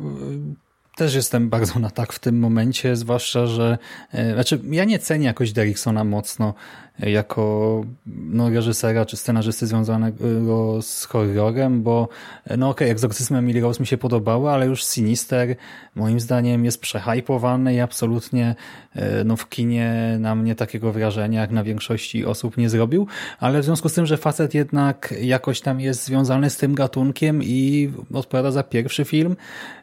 też 0.99 1.15
jestem 1.15 1.49
bardzo 1.49 1.79
na 1.79 1.89
tak 1.89 2.13
w 2.13 2.19
tym 2.19 2.39
momencie, 2.39 2.95
zwłaszcza, 2.95 3.45
że 3.45 3.77
e, 4.11 4.33
znaczy 4.33 4.61
ja 4.63 4.85
nie 4.85 4.99
cenię 4.99 5.27
jakoś 5.27 5.51
Derricksona 5.51 6.03
mocno 6.03 6.53
jako 6.99 7.83
no, 8.05 8.49
reżysera 8.49 9.05
czy 9.05 9.17
scenarzysty 9.17 9.67
związanego 9.67 10.81
z 10.81 11.05
horrorem, 11.05 11.83
bo 11.83 12.09
no 12.57 12.69
okej, 12.69 12.87
okay, 12.87 12.91
Exorcism 12.91 13.35
Emily 13.35 13.61
Rose 13.61 13.79
mi 13.79 13.87
się 13.87 13.97
podobało, 13.97 14.53
ale 14.53 14.65
już 14.65 14.83
Sinister 14.83 15.55
moim 15.95 16.19
zdaniem 16.19 16.65
jest 16.65 16.81
przehypowany 16.81 17.73
i 17.73 17.79
absolutnie 17.79 18.55
e, 18.95 19.23
no, 19.23 19.35
w 19.35 19.49
kinie 19.49 20.17
na 20.19 20.35
mnie 20.35 20.55
takiego 20.55 20.91
wrażenia 20.91 21.41
jak 21.41 21.51
na 21.51 21.63
większości 21.63 22.25
osób 22.25 22.57
nie 22.57 22.69
zrobił, 22.69 23.07
ale 23.39 23.61
w 23.61 23.65
związku 23.65 23.89
z 23.89 23.93
tym, 23.93 24.05
że 24.05 24.17
facet 24.17 24.53
jednak 24.53 25.13
jakoś 25.21 25.61
tam 25.61 25.79
jest 25.79 26.05
związany 26.05 26.49
z 26.49 26.57
tym 26.57 26.75
gatunkiem 26.75 27.43
i 27.43 27.91
odpowiada 28.13 28.51
za 28.51 28.63
pierwszy 28.63 29.05
film 29.05 29.35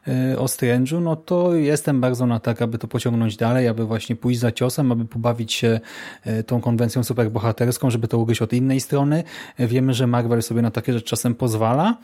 e, 0.09 0.39
o 0.39 0.45
Strange'u, 0.45 1.03
no 1.03 1.17
to 1.17 1.55
jestem 1.55 2.01
bardzo 2.01 2.27
na 2.27 2.41
tak, 2.41 2.63
aby 2.63 2.79
to 2.79 2.89
pociągnąć 2.89 3.37
dalej, 3.37 3.69
aby 3.69 3.87
właśnie 3.87 4.17
pójść 4.17 4.41
za 4.41 4.53
ciosem, 4.53 4.93
aby 4.93 5.05
pobawić 5.05 5.53
się 5.53 5.81
e, 6.25 6.43
tą 6.43 6.61
konwencją 6.61 7.05
superbohaterską, 7.07 7.91
żeby 7.91 8.09
to 8.09 8.19
ugryźć 8.19 8.43
od 8.43 8.53
innej 8.53 8.81
strony. 8.81 9.25
Wiemy, 9.59 9.95
że 9.95 10.07
Marvel 10.07 10.43
sobie 10.43 10.63
na 10.63 10.71
takie 10.71 10.93
rzeczy 10.93 11.07
czasem 11.07 11.35
pozwala. 11.35 11.97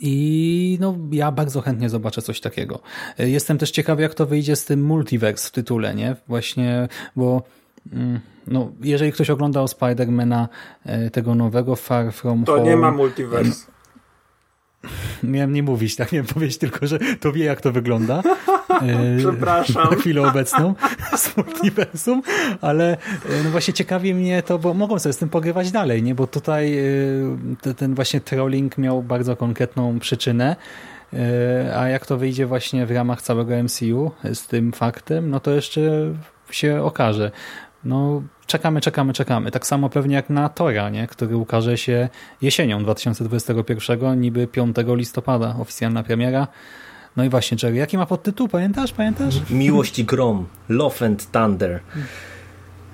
I 0.00 0.78
no, 0.80 0.96
ja 1.10 1.32
bardzo 1.32 1.60
chętnie 1.60 1.88
zobaczę 1.88 2.22
coś 2.22 2.40
takiego. 2.40 2.80
Jestem 3.18 3.58
też 3.58 3.70
ciekawy, 3.70 4.02
jak 4.02 4.14
to 4.14 4.26
wyjdzie 4.26 4.56
z 4.56 4.64
tym 4.64 4.84
multiverse 4.84 5.48
w 5.48 5.52
tytule, 5.52 5.94
nie? 5.94 6.16
Właśnie, 6.28 6.88
bo 7.16 7.42
mm, 7.92 8.20
no, 8.46 8.72
jeżeli 8.80 9.12
ktoś 9.12 9.30
oglądał 9.30 9.68
Spidermana 9.68 10.48
e, 10.84 11.10
tego 11.10 11.34
nowego 11.34 11.76
Far 11.76 12.12
From 12.12 12.44
to 12.44 12.52
Home... 12.52 12.64
To 12.64 12.70
nie 12.70 12.76
ma 12.76 12.90
multiverse. 12.90 13.75
Miałem 15.22 15.52
nie 15.52 15.62
mówić, 15.62 15.96
tak? 15.96 16.12
Miałem 16.12 16.26
powiedzieć 16.26 16.58
tylko, 16.58 16.86
że 16.86 16.98
to 17.20 17.32
wie, 17.32 17.44
jak 17.44 17.60
to 17.60 17.72
wygląda. 17.72 18.22
E, 18.82 19.18
Przepraszam. 19.18 19.90
Na 19.90 19.96
chwilę 19.96 20.28
obecną 20.28 20.74
z 21.16 21.36
multiversum, 21.36 22.22
ale 22.60 22.92
e, 22.92 23.42
no 23.44 23.50
właśnie 23.50 23.74
ciekawi 23.74 24.14
mnie 24.14 24.42
to, 24.42 24.58
bo 24.58 24.74
mogą 24.74 24.98
sobie 24.98 25.12
z 25.12 25.16
tym 25.16 25.28
pogrywać 25.28 25.70
dalej, 25.70 26.02
nie? 26.02 26.14
Bo 26.14 26.26
tutaj 26.26 26.78
e, 27.66 27.74
ten 27.74 27.94
właśnie 27.94 28.20
trolling 28.20 28.78
miał 28.78 29.02
bardzo 29.02 29.36
konkretną 29.36 29.98
przyczynę, 29.98 30.56
a 31.76 31.88
jak 31.88 32.06
to 32.06 32.16
wyjdzie 32.16 32.46
właśnie 32.46 32.86
w 32.86 32.90
ramach 32.90 33.22
całego 33.22 33.62
MCU 33.62 34.10
z 34.34 34.46
tym 34.46 34.72
faktem, 34.72 35.30
no 35.30 35.40
to 35.40 35.50
jeszcze 35.50 35.80
się 36.50 36.82
okaże. 36.82 37.30
No, 37.84 38.22
czekamy, 38.46 38.80
czekamy, 38.80 39.12
czekamy. 39.12 39.50
Tak 39.50 39.66
samo 39.66 39.88
pewnie 39.88 40.14
jak 40.14 40.30
na 40.30 40.48
Tora, 40.48 40.90
nie? 40.90 41.06
który 41.06 41.36
ukaże 41.36 41.78
się 41.78 42.08
jesienią 42.42 42.82
2021, 42.82 44.20
niby 44.20 44.46
5 44.46 44.76
listopada, 44.86 45.56
oficjalna 45.60 46.02
premiera. 46.02 46.48
No 47.16 47.24
i 47.24 47.28
właśnie, 47.28 47.58
Jerry, 47.62 47.76
jaki 47.76 47.98
ma 47.98 48.06
podtytuł? 48.06 48.48
Pamiętasz? 48.48 48.92
Pamiętasz? 48.92 49.50
Miłość 49.50 49.98
i 49.98 50.04
grom. 50.04 50.46
Love 50.68 51.06
and 51.06 51.30
Thunder. 51.32 51.80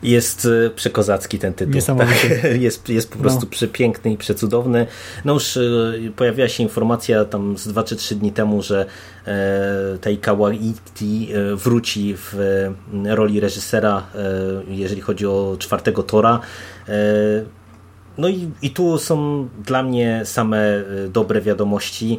Jest 0.03 0.49
e, 0.67 0.71
przekozacki 0.71 1.39
ten 1.39 1.55
tytuł. 1.55 1.97
Tak, 1.99 2.29
jest, 2.61 2.89
jest 2.89 3.13
po 3.13 3.19
prostu 3.19 3.41
no. 3.41 3.47
przepiękny 3.51 4.13
i 4.13 4.17
przecudowny. 4.17 4.87
No 5.25 5.33
już 5.33 5.57
e, 5.57 5.61
pojawiła 6.17 6.49
się 6.49 6.63
informacja 6.63 7.25
tam 7.25 7.59
z 7.59 7.69
2 7.69 7.85
czy 7.85 7.97
3 7.97 8.15
dni 8.15 8.33
temu, 8.33 8.63
że 8.63 8.87
e, 9.27 9.99
Taika 10.01 10.35
Waititi 10.35 11.29
wróci 11.55 12.15
w 12.17 12.37
roli 13.05 13.41
reżysera, 13.41 14.07
jeżeli 14.69 15.01
chodzi 15.01 15.27
o 15.27 15.57
czwartego 15.59 16.03
Tora. 16.03 16.41
No 18.19 18.29
i, 18.29 18.51
i 18.63 18.71
tu 18.71 18.99
są 18.99 19.49
dla 19.65 19.83
mnie 19.83 20.23
same 20.25 20.83
dobre 21.09 21.41
wiadomości, 21.41 22.19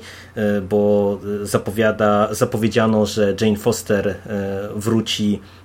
bo 0.69 1.19
zapowiada, 1.43 2.27
zapowiedziano, 2.31 3.05
że 3.05 3.35
Jane 3.41 3.57
Foster 3.57 4.15
wróci 4.75 5.39
E, 5.39 5.62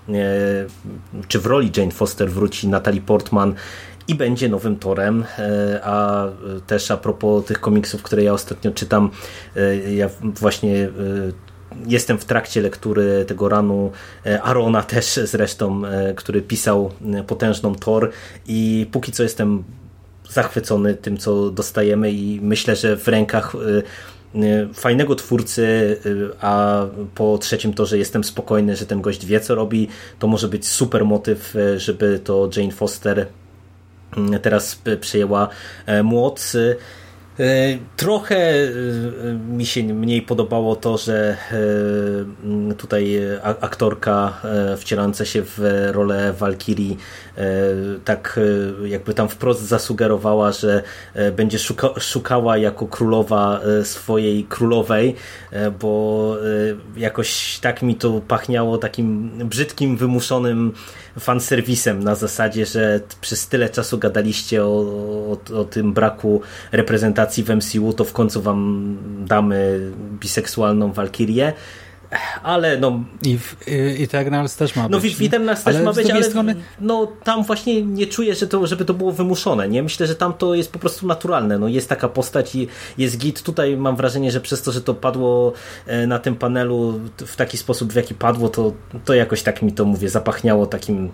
czy 1.29 1.39
w 1.39 1.47
roli 1.47 1.71
Jane 1.77 1.91
Foster 1.91 2.31
wróci 2.31 2.69
Natalie 2.69 3.01
Portman 3.01 3.55
i 4.09 4.15
będzie 4.15 4.49
nowym 4.49 4.77
Torem, 4.77 5.25
e, 5.39 5.81
a 5.85 6.27
też 6.67 6.91
a 6.91 6.97
propos 6.97 7.45
tych 7.45 7.61
komiksów, 7.61 8.03
które 8.03 8.23
ja 8.23 8.33
ostatnio 8.33 8.71
czytam, 8.71 9.11
e, 9.57 9.77
ja 9.95 10.09
właśnie 10.23 10.89
jestem 11.87 12.19
w 12.19 12.25
trakcie 12.25 12.61
lektury 12.61 13.25
tego 13.25 13.49
ranu 13.49 13.93
Arona 14.43 14.83
też 14.83 15.21
zresztą, 15.25 15.83
który 16.17 16.43
pisał 16.43 16.93
potężną 17.27 17.75
Tor 17.75 18.11
i 18.47 18.87
póki 18.93 19.13
co 19.13 19.23
jestem 19.23 19.65
zachwycony 20.31 20.95
tym, 20.95 21.17
co 21.17 21.51
dostajemy 21.51 22.13
i 22.13 22.41
myślę, 22.43 22.77
że 22.77 22.97
w 22.97 23.09
rękach 23.09 23.57
fajnego 24.75 25.15
twórcy, 25.15 25.63
y, 26.07 26.31
a 26.41 26.85
po 27.15 27.39
trzecim 27.39 27.75
to, 27.75 27.87
że 27.87 27.99
jestem 27.99 28.25
spokojny, 28.25 28.77
że 28.77 28.87
ten 28.87 29.01
gość 29.01 29.27
wie 29.27 29.41
co 29.41 29.55
robi, 29.55 29.89
to 30.19 30.27
może 30.27 30.49
być 30.49 30.69
super 30.69 31.05
motyw, 31.05 31.57
y, 31.57 31.81
żeby 31.81 32.21
to 32.25 32.51
Jane 32.57 32.73
Foster 32.73 33.27
teraz 34.43 34.83
przejęła 35.01 35.49
młot. 36.05 36.53
Trochę 37.97 38.69
mi 39.49 39.67
się 39.67 39.83
mniej 39.83 40.23
podobało 40.23 40.77
to, 40.77 40.99
że 40.99 41.37
tutaj 42.79 43.21
aktorka 43.61 44.41
wcielająca 44.77 45.25
się 45.25 45.43
w 45.43 45.89
rolę 45.93 46.33
Walkirii 46.33 46.99
tak 48.05 48.41
jakby 48.85 49.15
tam 49.15 49.29
wprost 49.29 49.61
zasugerowała, 49.61 50.53
że 50.53 50.83
będzie 51.37 51.59
szuka 51.59 51.89
szukała 52.01 52.57
jako 52.57 52.87
królowa 52.87 53.61
swojej 53.83 54.45
królowej, 54.45 55.15
bo 55.81 56.37
jakoś 56.97 57.59
tak 57.59 57.83
mi 57.83 57.95
to 57.95 58.21
pachniało 58.29 58.79
takim 58.79 59.31
brzydkim, 59.45 59.97
wymuszonym 59.97 60.73
fanserwisem 61.19 62.05
na 62.05 62.15
zasadzie, 62.15 62.67
że 62.67 63.01
przez 63.21 63.49
tyle 63.49 63.69
czasu 63.69 63.99
gadaliście 63.99 64.65
o, 64.65 64.69
o, 64.69 65.59
o 65.61 65.65
tym 65.65 65.93
braku 65.93 66.41
reprezentacji 66.73 67.45
w 67.45 67.51
MCU, 67.51 67.93
to 67.93 68.05
w 68.05 68.13
końcu 68.13 68.43
wam 68.43 68.97
damy 69.27 69.91
biseksualną 70.21 70.93
Walkirię 70.93 71.53
ale 72.43 72.79
no... 72.79 73.05
I 73.23 73.39
w 73.39 73.57
Eternals 74.01 74.57
też 74.57 74.77
ma 74.77 74.89
no, 74.89 75.01
być. 75.01 75.13
No 75.13 75.19
w 75.19 75.27
Eternals 75.29 75.65
też 75.65 75.83
ma 75.83 75.93
być, 75.93 76.11
ale 76.11 76.25
strony... 76.25 76.55
no, 76.81 77.13
tam 77.25 77.45
właśnie 77.45 77.83
nie 77.83 78.07
czuję, 78.07 78.35
że 78.35 78.47
to, 78.47 78.67
żeby 78.67 78.85
to 78.85 78.95
było 78.95 79.13
wymuszone. 79.13 79.69
Nie 79.69 79.83
Myślę, 79.83 80.07
że 80.07 80.15
tam 80.15 80.35
to 80.35 80.55
jest 80.55 80.73
po 80.73 80.79
prostu 80.79 81.07
naturalne. 81.07 81.59
No, 81.59 81.69
jest 81.69 81.89
taka 81.89 82.09
postać 82.09 82.55
i 82.55 82.69
jest 82.99 83.19
git. 83.19 83.43
Tutaj 83.43 83.77
mam 83.77 83.97
wrażenie, 83.97 84.31
że 84.31 84.41
przez 84.41 84.63
to, 84.63 84.73
że 84.73 84.81
to 84.81 84.95
padło 84.95 85.53
e, 85.87 86.07
na 86.07 86.19
tym 86.19 86.37
panelu 86.37 87.01
w 87.17 87.37
taki 87.37 87.57
sposób, 87.57 87.93
w 87.93 87.97
jaki 87.97 88.15
padło, 88.15 88.49
to, 88.49 88.73
to 89.05 89.15
jakoś 89.15 89.43
tak 89.43 89.63
mi 89.63 89.73
to, 89.73 89.85
mówię, 89.85 90.09
zapachniało 90.09 90.67
takim 90.67 91.11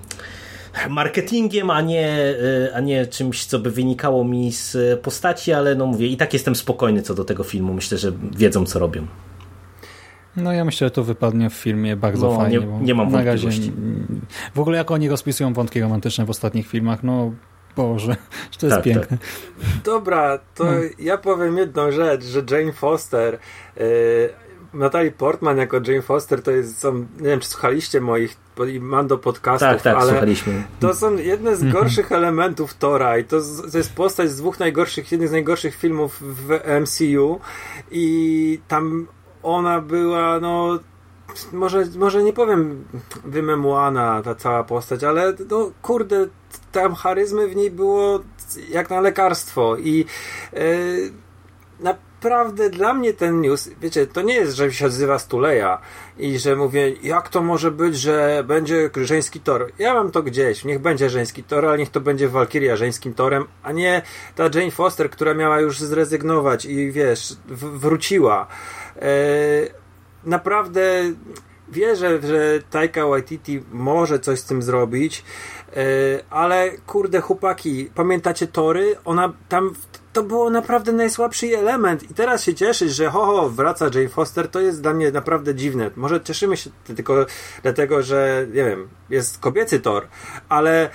marketingiem, 0.88 1.70
a 1.70 1.80
nie, 1.80 2.08
e, 2.08 2.74
a 2.74 2.80
nie 2.80 3.06
czymś, 3.06 3.46
co 3.46 3.58
by 3.58 3.70
wynikało 3.70 4.24
mi 4.24 4.52
z 4.52 5.00
postaci, 5.00 5.52
ale 5.52 5.74
no 5.74 5.86
mówię, 5.86 6.06
i 6.06 6.16
tak 6.16 6.32
jestem 6.32 6.54
spokojny 6.54 7.02
co 7.02 7.14
do 7.14 7.24
tego 7.24 7.44
filmu. 7.44 7.74
Myślę, 7.74 7.98
że 7.98 8.12
wiedzą, 8.36 8.66
co 8.66 8.78
robią. 8.78 9.06
No 10.36 10.52
ja 10.52 10.64
myślę, 10.64 10.86
że 10.86 10.90
to 10.90 11.04
wypadnie 11.04 11.50
w 11.50 11.54
filmie 11.54 11.96
bardzo 11.96 12.30
no, 12.30 12.36
fajnie. 12.36 12.58
Nie, 12.58 12.66
nie 12.66 12.94
mam 12.94 13.10
wątpliwości. 13.10 13.72
w 14.54 14.60
ogóle 14.60 14.78
jak 14.78 14.90
oni 14.90 15.08
rozpisują 15.08 15.52
wątki 15.52 15.80
romantyczne 15.80 16.24
w 16.24 16.30
ostatnich 16.30 16.68
filmach, 16.68 17.02
no 17.02 17.32
Boże, 17.76 18.16
to 18.58 18.66
jest 18.66 18.76
tak, 18.76 18.84
piękne. 18.84 19.18
Tak. 19.18 19.28
Dobra, 19.84 20.38
to 20.54 20.64
no. 20.64 20.70
ja 20.98 21.18
powiem 21.18 21.58
jedną 21.58 21.90
rzecz, 21.90 22.24
że 22.24 22.42
Jane 22.50 22.72
Foster 22.72 23.38
yy, 23.76 23.84
Natalie 24.74 25.12
Portman 25.12 25.58
jako 25.58 25.76
Jane 25.86 26.02
Foster 26.02 26.42
to 26.42 26.50
jest, 26.50 26.78
są, 26.78 26.94
nie 26.94 27.28
wiem 27.28 27.40
czy 27.40 27.48
słuchaliście 27.48 28.00
moich 28.00 28.36
Mando 28.80 29.18
podcastów, 29.18 29.68
tak, 29.68 29.82
tak, 29.82 29.96
ale 29.96 30.10
słuchaliśmy. 30.10 30.62
to 30.80 30.94
są 30.94 31.16
jedne 31.16 31.56
z 31.56 31.62
mhm. 31.62 31.72
gorszych 31.72 32.12
elementów 32.12 32.74
Tora 32.74 33.18
i 33.18 33.24
to, 33.24 33.40
to 33.72 33.78
jest 33.78 33.92
postać 33.92 34.30
z 34.30 34.36
dwóch 34.36 34.58
najgorszych, 34.58 35.12
jednych 35.12 35.28
z 35.28 35.32
najgorszych 35.32 35.76
filmów 35.76 36.22
w 36.22 36.60
MCU 36.80 37.40
i 37.90 38.58
tam 38.68 39.06
ona 39.44 39.80
była, 39.80 40.40
no 40.40 40.78
może, 41.52 41.84
może 41.96 42.22
nie 42.22 42.32
powiem 42.32 42.84
wymemłana 43.24 44.22
ta 44.22 44.34
cała 44.34 44.64
postać, 44.64 45.04
ale 45.04 45.34
no 45.50 45.70
kurde, 45.82 46.26
tam 46.72 46.94
charyzmy 46.94 47.48
w 47.48 47.56
niej 47.56 47.70
było 47.70 48.20
jak 48.68 48.90
na 48.90 49.00
lekarstwo 49.00 49.76
i 49.76 50.06
yy, 50.52 51.12
naprawdę 51.80 52.70
dla 52.70 52.94
mnie 52.94 53.12
ten 53.12 53.40
news, 53.40 53.70
wiecie, 53.80 54.06
to 54.06 54.22
nie 54.22 54.34
jest, 54.34 54.56
że 54.56 54.72
się 54.72 54.86
odzywa 54.86 55.18
Stuleja 55.18 55.78
i 56.18 56.38
że 56.38 56.56
mówię, 56.56 56.92
jak 57.02 57.28
to 57.28 57.42
może 57.42 57.70
być, 57.70 57.98
że 57.98 58.44
będzie 58.46 58.90
żeński 58.96 59.40
tor. 59.40 59.72
Ja 59.78 59.94
mam 59.94 60.10
to 60.10 60.22
gdzieś, 60.22 60.64
niech 60.64 60.78
będzie 60.78 61.10
żeński 61.10 61.44
tor, 61.44 61.66
ale 61.66 61.78
niech 61.78 61.90
to 61.90 62.00
będzie 62.00 62.28
Walkiria 62.28 62.76
żeńskim 62.76 63.14
torem, 63.14 63.44
a 63.62 63.72
nie 63.72 64.02
ta 64.34 64.44
Jane 64.54 64.70
Foster, 64.70 65.10
która 65.10 65.34
miała 65.34 65.60
już 65.60 65.80
zrezygnować 65.80 66.64
i 66.64 66.92
wiesz, 66.92 67.36
wróciła. 67.48 68.46
E, 68.96 69.08
naprawdę 70.24 71.02
wierzę, 71.68 72.20
że 72.22 72.60
Taika 72.70 73.06
Waititi 73.06 73.62
może 73.72 74.18
coś 74.18 74.38
z 74.38 74.44
tym 74.44 74.62
zrobić, 74.62 75.24
e, 75.76 75.82
ale 76.30 76.70
kurde 76.86 77.20
chłopaki, 77.20 77.90
pamiętacie 77.94 78.46
Tory? 78.46 78.96
Ona 79.04 79.32
tam 79.48 79.74
to 80.14 80.22
było 80.22 80.50
naprawdę 80.50 80.92
najsłabszy 80.92 81.58
element. 81.58 82.10
I 82.10 82.14
teraz 82.14 82.44
się 82.44 82.54
cieszyć, 82.54 82.94
że 82.94 83.10
ho, 83.10 83.26
ho, 83.26 83.50
wraca 83.50 83.84
Jane 83.94 84.08
Foster, 84.08 84.48
to 84.48 84.60
jest 84.60 84.82
dla 84.82 84.94
mnie 84.94 85.10
naprawdę 85.10 85.54
dziwne. 85.54 85.90
Może 85.96 86.20
cieszymy 86.20 86.56
się 86.56 86.70
tylko 86.96 87.26
dlatego, 87.62 88.02
że, 88.02 88.46
nie 88.48 88.64
wiem, 88.64 88.88
jest 89.10 89.38
kobiecy 89.38 89.80
Thor, 89.80 90.06
ale 90.48 90.90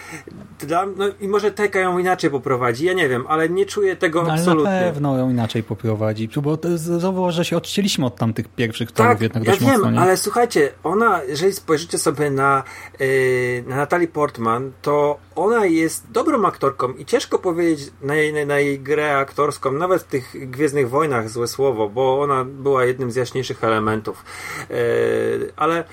dla, 0.59 0.85
no, 0.85 1.05
i 1.21 1.27
może 1.27 1.51
Teka 1.51 1.79
ją 1.79 1.99
inaczej 1.99 2.29
poprowadzi, 2.29 2.85
ja 2.85 2.93
nie 2.93 3.09
wiem, 3.09 3.25
ale 3.27 3.49
nie 3.49 3.65
czuję 3.65 3.95
tego 3.95 4.23
no, 4.23 4.33
absolutnie. 4.33 4.71
na 4.71 4.79
pewno 4.79 5.17
ją 5.17 5.29
inaczej 5.29 5.63
poprowadzi, 5.63 6.29
bo 6.41 6.57
zauważ, 6.75 7.35
że 7.35 7.45
się 7.45 7.57
odcięliśmy 7.57 8.05
od 8.05 8.15
tamtych 8.15 8.47
pierwszych 8.47 8.91
Thorów 8.91 9.11
tak, 9.11 9.21
jednak 9.21 9.43
ja 9.43 9.51
dość 9.51 9.63
wiem, 9.63 9.71
mocno. 9.71 9.91
Nie? 9.91 9.99
ale 9.99 10.17
słuchajcie, 10.17 10.71
ona, 10.83 11.23
jeżeli 11.23 11.53
spojrzycie 11.53 11.97
sobie 11.97 12.31
na, 12.31 12.63
yy, 12.99 13.63
na 13.67 13.75
Natalie 13.75 14.07
Portman, 14.07 14.71
to 14.81 15.17
ona 15.35 15.65
jest 15.65 16.11
dobrą 16.11 16.45
aktorką 16.45 16.93
i 16.93 17.05
ciężko 17.05 17.39
powiedzieć 17.39 17.91
na 18.01 18.15
jej, 18.15 18.45
na 18.45 18.59
jej 18.59 18.79
grę 18.79 19.08
aktorską, 19.17 19.71
nawet 19.71 20.01
w 20.01 20.07
tych 20.07 20.49
Gwiezdnych 20.51 20.89
Wojnach, 20.89 21.29
złe 21.29 21.47
słowo, 21.47 21.89
bo 21.89 22.21
ona 22.21 22.45
była 22.45 22.85
jednym 22.85 23.11
z 23.11 23.15
jaśniejszych 23.15 23.63
elementów. 23.63 24.25
Yy, 24.69 25.53
ale 25.55 25.83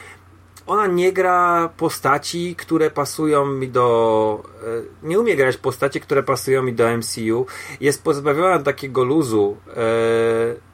ona 0.66 0.86
nie 0.86 1.12
gra 1.12 1.68
postaci, 1.76 2.56
które 2.56 2.90
pasują 2.90 3.46
mi 3.46 3.68
do. 3.68 4.42
e, 5.02 5.06
Nie 5.06 5.20
umie 5.20 5.36
grać 5.36 5.56
postaci, 5.56 6.00
które 6.00 6.22
pasują 6.22 6.62
mi 6.62 6.72
do 6.72 6.96
MCU. 6.96 7.46
Jest 7.80 8.02
pozbawiona 8.04 8.58
takiego 8.58 9.04
luzu 9.04 9.56
e, 9.76 9.80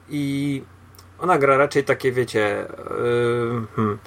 i 0.09 0.63
ona 1.19 1.37
gra 1.37 1.57
raczej 1.57 1.83
takie, 1.83 2.11
wiecie. 2.11 2.69
e, 2.69 3.65
Hmm, 3.75 3.97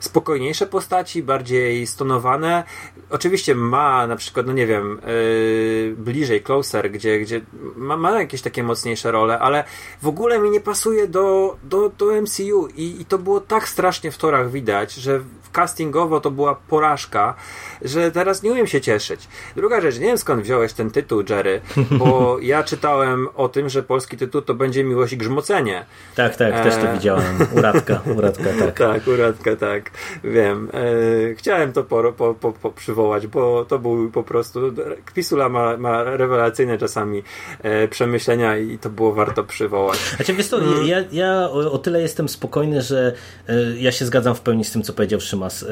spokojniejsze 0.00 0.66
postaci, 0.66 1.22
bardziej 1.22 1.86
stonowane. 1.86 2.64
Oczywiście 3.10 3.54
ma 3.54 4.06
na 4.06 4.16
przykład, 4.16 4.46
no 4.46 4.52
nie 4.52 4.66
wiem, 4.66 5.00
yy, 5.06 5.94
bliżej, 5.96 6.42
closer, 6.42 6.90
gdzie, 6.90 7.20
gdzie 7.20 7.40
ma, 7.76 7.96
ma 7.96 8.20
jakieś 8.20 8.42
takie 8.42 8.62
mocniejsze 8.62 9.10
role, 9.10 9.38
ale 9.38 9.64
w 10.02 10.08
ogóle 10.08 10.38
mi 10.38 10.50
nie 10.50 10.60
pasuje 10.60 11.08
do, 11.08 11.56
do, 11.62 11.88
do 11.98 12.22
MCU 12.22 12.68
I, 12.76 13.00
i 13.00 13.04
to 13.04 13.18
było 13.18 13.40
tak 13.40 13.68
strasznie 13.68 14.10
w 14.10 14.18
torach 14.18 14.50
widać, 14.50 14.94
że 14.94 15.20
castingowo 15.52 16.20
to 16.20 16.30
była 16.30 16.54
porażka, 16.54 17.34
że 17.82 18.10
teraz 18.10 18.42
nie 18.42 18.52
umiem 18.52 18.66
się 18.66 18.80
cieszyć. 18.80 19.28
Druga 19.56 19.80
rzecz, 19.80 19.94
nie 19.94 20.06
wiem 20.06 20.18
skąd 20.18 20.42
wziąłeś 20.42 20.72
ten 20.72 20.90
tytuł, 20.90 21.22
Jerry, 21.28 21.60
bo 21.90 22.36
ja 22.42 22.62
czytałem 22.62 23.28
o 23.36 23.48
tym, 23.48 23.68
że 23.68 23.82
polski 23.82 24.16
tytuł 24.16 24.42
to 24.42 24.54
będzie 24.54 24.84
Miłość 24.84 25.12
i 25.12 25.16
Grzmocenie. 25.16 25.84
Tak, 26.16 26.36
tak, 26.36 26.62
też 26.64 26.74
to 26.74 26.88
Eee. 26.88 26.94
widziałem. 26.94 27.38
Uradka, 27.56 28.00
uradka, 28.16 28.44
tak. 28.58 28.78
Tak, 28.78 29.06
uradka, 29.08 29.56
tak. 29.56 29.90
Wiem. 30.24 30.68
E, 30.74 31.34
chciałem 31.34 31.72
to 31.72 31.84
po, 31.84 32.12
po, 32.12 32.34
po, 32.34 32.52
po 32.52 32.70
przywołać, 32.70 33.26
bo 33.26 33.64
to 33.64 33.78
był 33.78 34.10
po 34.10 34.22
prostu. 34.22 34.60
Kpisula 35.04 35.48
ma, 35.48 35.76
ma 35.76 36.02
rewelacyjne 36.04 36.78
czasami 36.78 37.22
e, 37.62 37.88
przemyślenia 37.88 38.56
i 38.58 38.78
to 38.78 38.90
było 38.90 39.12
warto 39.12 39.44
przywołać. 39.44 39.98
Znaczy, 40.16 40.34
wiesz 40.34 40.46
co, 40.46 40.60
Mm. 40.60 40.86
ja, 40.86 40.96
ja 41.12 41.32
o 41.50 41.72
o 41.72 41.78
tyle 41.78 42.00
jestem 42.02 42.28
spokojny, 42.28 42.82
że 42.82 43.12
e, 43.48 43.52
ja 43.78 43.92
się 43.92 44.04
zgadzam 44.04 44.34
w 44.34 44.40
pełni 44.40 44.64
z 44.64 44.72
tym, 44.72 44.82
co 44.82 44.92
powiedział 44.92 45.20
Szymas. 45.20 45.62
E, 45.62 45.66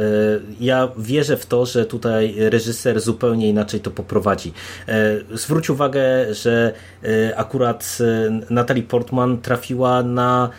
Ja 0.61 0.89
wierzę 0.99 1.37
w 1.37 1.47
to, 1.47 1.67
że 1.67 1.87
tutaj 1.99 2.35
reżyser 2.39 3.01
zupełnie 3.01 3.49
inaczej 3.49 3.81
to 3.81 3.91
poprowadzi. 3.91 4.53
E, 4.89 4.95
Zwróć 5.35 5.71
uwagę, 5.71 6.35
że 6.35 6.73
e, 7.05 7.39
akurat 7.39 7.99
e, 8.01 8.41
Natalie 8.55 8.83
Portman 8.83 9.39
trafiła 9.39 10.03
na 10.03 10.51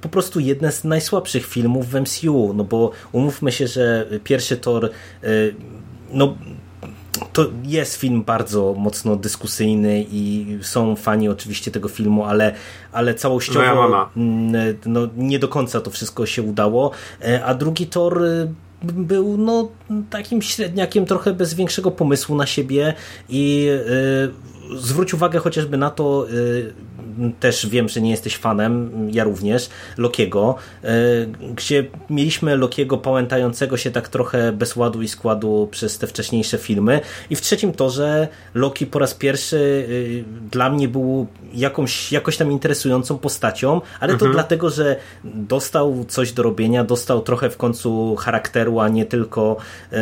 po 0.00 0.08
prostu 0.08 0.40
jedne 0.40 0.72
z 0.72 0.84
najsłabszych 0.84 1.46
filmów 1.46 1.90
w 1.90 2.00
MCU, 2.00 2.52
no 2.54 2.64
bo 2.64 2.90
umówmy 3.12 3.52
się, 3.52 3.66
że 3.66 4.06
pierwszy 4.24 4.56
Thor 4.56 4.84
e, 4.84 4.90
no 6.12 6.36
to 7.32 7.46
jest 7.64 7.96
film 7.96 8.22
bardzo 8.22 8.74
mocno 8.78 9.16
dyskusyjny 9.16 10.06
i 10.10 10.46
są 10.62 10.96
fani 10.96 11.28
oczywiście 11.28 11.70
tego 11.70 11.88
filmu, 11.88 12.24
ale, 12.24 12.54
ale 12.92 13.14
całościowo 13.14 14.08
mm, 14.16 14.76
no, 14.86 15.08
nie 15.16 15.38
do 15.38 15.48
końca 15.48 15.80
to 15.80 15.90
wszystko 15.90 16.26
się 16.26 16.42
udało. 16.42 16.90
A 17.44 17.54
drugi 17.54 17.86
tor 17.86 18.22
był 18.92 19.36
no, 19.36 19.68
takim 20.10 20.42
średniakiem 20.42 21.06
trochę 21.06 21.32
bez 21.32 21.54
większego 21.54 21.90
pomysłu 21.90 22.36
na 22.36 22.46
siebie 22.46 22.94
i 23.28 23.68
y, 24.72 24.78
zwróć 24.78 25.14
uwagę 25.14 25.38
chociażby 25.38 25.76
na 25.76 25.90
to, 25.90 26.26
y, 26.30 26.72
też 27.40 27.66
wiem, 27.66 27.88
że 27.88 28.00
nie 28.00 28.10
jesteś 28.10 28.36
fanem, 28.36 28.90
ja 29.12 29.24
również, 29.24 29.70
Lokiego, 29.96 30.54
y, 30.84 30.88
gdzie 31.54 31.84
mieliśmy 32.10 32.56
Lokiego 32.56 32.98
pałętającego 32.98 33.76
się 33.76 33.90
tak 33.90 34.08
trochę 34.08 34.52
bez 34.52 34.76
ładu 34.76 35.02
i 35.02 35.08
składu 35.08 35.68
przez 35.70 35.98
te 35.98 36.06
wcześniejsze 36.06 36.58
filmy. 36.58 37.00
I 37.30 37.36
w 37.36 37.40
trzecim 37.40 37.72
torze 37.72 38.28
Loki 38.54 38.86
po 38.86 38.98
raz 38.98 39.14
pierwszy 39.14 39.56
y, 39.56 40.24
dla 40.50 40.70
mnie 40.70 40.88
był 40.88 41.26
jakąś, 41.54 42.12
jakoś 42.12 42.36
tam 42.36 42.52
interesującą 42.52 43.18
postacią, 43.18 43.80
ale 44.00 44.16
to 44.16 44.28
dlatego, 44.28 44.70
że 44.70 44.96
dostał 45.24 46.04
coś 46.08 46.32
do 46.32 46.42
robienia, 46.42 46.84
dostał 46.84 47.22
trochę 47.22 47.50
w 47.50 47.56
końcu 47.56 48.16
charakteru, 48.16 48.80
a 48.80 48.88
nie 48.88 49.04
tylko 49.04 49.56
y, 49.92 49.96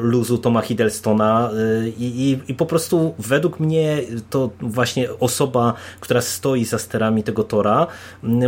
luzu 0.00 0.38
Toma 0.38 0.60
Hiddlestona. 0.62 1.50
Y, 1.50 1.92
i, 1.98 2.30
i, 2.30 2.52
i 2.52 2.54
po 2.54 2.66
prostu 2.66 3.14
według 3.18 3.60
mnie 3.60 3.98
to 4.30 4.50
właśnie 4.60 5.08
osoba, 5.20 5.74
która 6.00 6.20
stoi 6.38 6.64
za 6.64 6.78
sterami 6.78 7.22
tego 7.22 7.44
tora 7.44 7.86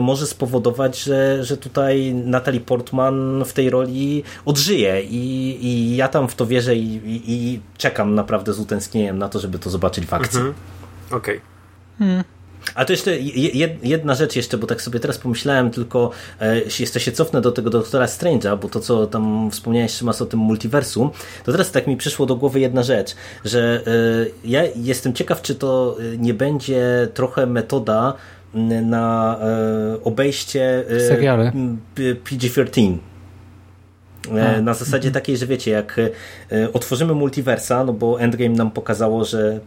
może 0.00 0.26
spowodować, 0.26 1.02
że, 1.02 1.44
że 1.44 1.56
tutaj 1.56 2.14
Natalie 2.14 2.60
Portman 2.60 3.44
w 3.44 3.52
tej 3.52 3.70
roli 3.70 4.22
odżyje 4.44 5.02
i, 5.02 5.58
i 5.66 5.96
ja 5.96 6.08
tam 6.08 6.28
w 6.28 6.34
to 6.34 6.46
wierzę 6.46 6.74
i, 6.76 6.94
i, 6.94 7.22
i 7.26 7.60
czekam 7.78 8.14
naprawdę 8.14 8.52
z 8.52 8.60
utęsknieniem 8.60 9.18
na 9.18 9.28
to, 9.28 9.40
żeby 9.40 9.58
to 9.58 9.70
zobaczyć 9.70 10.06
w 10.06 10.14
akcji. 10.14 10.38
Mhm. 10.38 10.54
Okej. 11.10 11.40
A 12.74 12.84
to 12.84 12.92
jeszcze 12.92 13.16
je- 13.18 13.50
jed- 13.68 13.76
jedna 13.82 14.14
rzecz 14.14 14.36
jeszcze, 14.36 14.58
bo 14.58 14.66
tak 14.66 14.82
sobie 14.82 15.00
teraz 15.00 15.18
pomyślałem, 15.18 15.70
tylko 15.70 16.10
e, 16.40 16.56
jeszcze 16.80 17.00
się 17.00 17.12
cofnę 17.12 17.40
do 17.40 17.52
tego 17.52 17.70
doktora 17.70 18.06
Strange'a, 18.06 18.58
bo 18.58 18.68
to 18.68 18.80
co 18.80 19.06
tam 19.06 19.50
wspomniałeś 19.50 19.92
Szymas 19.92 20.22
o 20.22 20.26
tym 20.26 20.40
multiversum, 20.40 21.10
to 21.44 21.52
teraz 21.52 21.70
tak 21.70 21.86
mi 21.86 21.96
przyszło 21.96 22.26
do 22.26 22.36
głowy 22.36 22.60
jedna 22.60 22.82
rzecz, 22.82 23.14
że 23.44 23.80
e, 23.86 23.90
ja 24.44 24.62
jestem 24.76 25.12
ciekaw, 25.12 25.42
czy 25.42 25.54
to 25.54 25.96
e, 26.14 26.18
nie 26.18 26.34
będzie 26.34 27.08
trochę 27.14 27.46
metoda 27.46 28.14
na 28.82 29.38
obejście 30.04 30.84
e, 30.90 31.00
Seriale. 31.00 31.52
m, 31.54 31.78
P- 31.94 32.02
PG-13. 32.24 32.96
E, 34.36 34.56
A. 34.56 34.60
Na 34.60 34.74
zasadzie 34.74 35.10
takiej, 35.10 35.36
że 35.36 35.46
wiecie, 35.46 35.70
jak 35.70 35.96
otworzymy 36.72 37.14
multiversa, 37.14 37.84
no 37.84 37.92
bo 37.92 38.20
Endgame 38.20 38.54
nam 38.54 38.70
pokazało, 38.70 39.24
że 39.24 39.60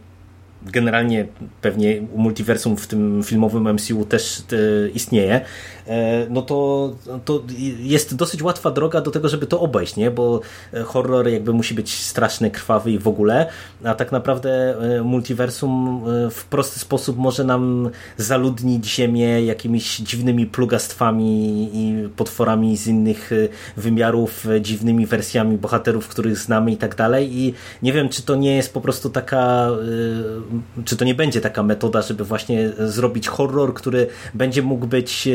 generalnie 0.64 1.26
pewnie 1.60 2.02
multiversum 2.16 2.76
w 2.76 2.86
tym 2.86 3.22
filmowym 3.22 3.74
MCU 3.74 4.04
też 4.04 4.40
e, 4.40 4.88
istnieje, 4.88 5.40
e, 5.86 6.26
no 6.30 6.42
to, 6.42 6.96
to 7.24 7.42
jest 7.78 8.16
dosyć 8.16 8.42
łatwa 8.42 8.70
droga 8.70 9.00
do 9.00 9.10
tego, 9.10 9.28
żeby 9.28 9.46
to 9.46 9.60
obejść, 9.60 9.96
nie? 9.96 10.10
Bo 10.10 10.40
e, 10.72 10.82
horror 10.82 11.28
jakby 11.28 11.52
musi 11.52 11.74
być 11.74 11.94
straszny, 11.94 12.50
krwawy 12.50 12.90
i 12.90 12.98
w 12.98 13.08
ogóle, 13.08 13.46
a 13.84 13.94
tak 13.94 14.12
naprawdę 14.12 14.74
multiversum 15.04 16.04
w 16.30 16.44
prosty 16.44 16.80
sposób 16.80 17.18
może 17.18 17.44
nam 17.44 17.90
zaludnić 18.16 18.94
ziemię 18.94 19.44
jakimiś 19.44 19.96
dziwnymi 19.96 20.46
plugastwami 20.46 21.70
i 21.72 22.08
potworami 22.16 22.76
z 22.76 22.86
innych 22.86 23.30
wymiarów, 23.76 24.46
dziwnymi 24.60 25.06
wersjami 25.06 25.58
bohaterów, 25.58 26.08
których 26.08 26.38
znamy 26.38 26.72
i 26.72 26.76
tak 26.76 26.94
dalej 26.94 27.38
i 27.38 27.54
nie 27.82 27.92
wiem, 27.92 28.08
czy 28.08 28.22
to 28.22 28.34
nie 28.34 28.56
jest 28.56 28.74
po 28.74 28.80
prostu 28.80 29.10
taka 29.10 29.70
czy 30.84 30.96
to 30.96 31.04
nie 31.04 31.14
będzie 31.14 31.40
taka 31.40 31.62
metoda, 31.62 32.02
żeby 32.02 32.24
właśnie 32.24 32.70
zrobić 32.78 33.28
horror, 33.28 33.74
który 33.74 34.06
będzie 34.34 34.62
mógł 34.62 34.86
być 34.86 35.28
e, 35.28 35.30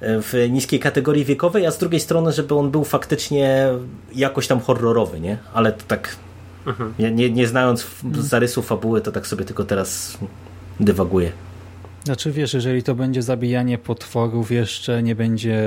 w 0.00 0.46
niskiej 0.50 0.80
kategorii 0.80 1.24
wiekowej, 1.24 1.66
a 1.66 1.70
z 1.70 1.78
drugiej 1.78 2.00
strony, 2.00 2.32
żeby 2.32 2.54
on 2.54 2.70
był 2.70 2.84
faktycznie 2.84 3.68
jakoś 4.14 4.46
tam 4.46 4.60
horrorowy, 4.60 5.20
nie? 5.20 5.38
Ale 5.54 5.72
to 5.72 5.82
tak 5.88 6.16
nie, 6.98 7.10
nie, 7.10 7.30
nie 7.30 7.46
znając 7.46 7.80
f- 7.82 8.02
zarysu 8.18 8.62
fabuły, 8.62 9.00
to 9.00 9.12
tak 9.12 9.26
sobie 9.26 9.44
tylko 9.44 9.64
teraz 9.64 10.18
dywaguję. 10.80 11.32
Znaczy 12.04 12.32
wiesz, 12.32 12.54
jeżeli 12.54 12.82
to 12.82 12.94
będzie 12.94 13.22
zabijanie 13.22 13.78
potworów, 13.78 14.50
jeszcze 14.50 15.02
nie 15.02 15.14
będzie 15.14 15.62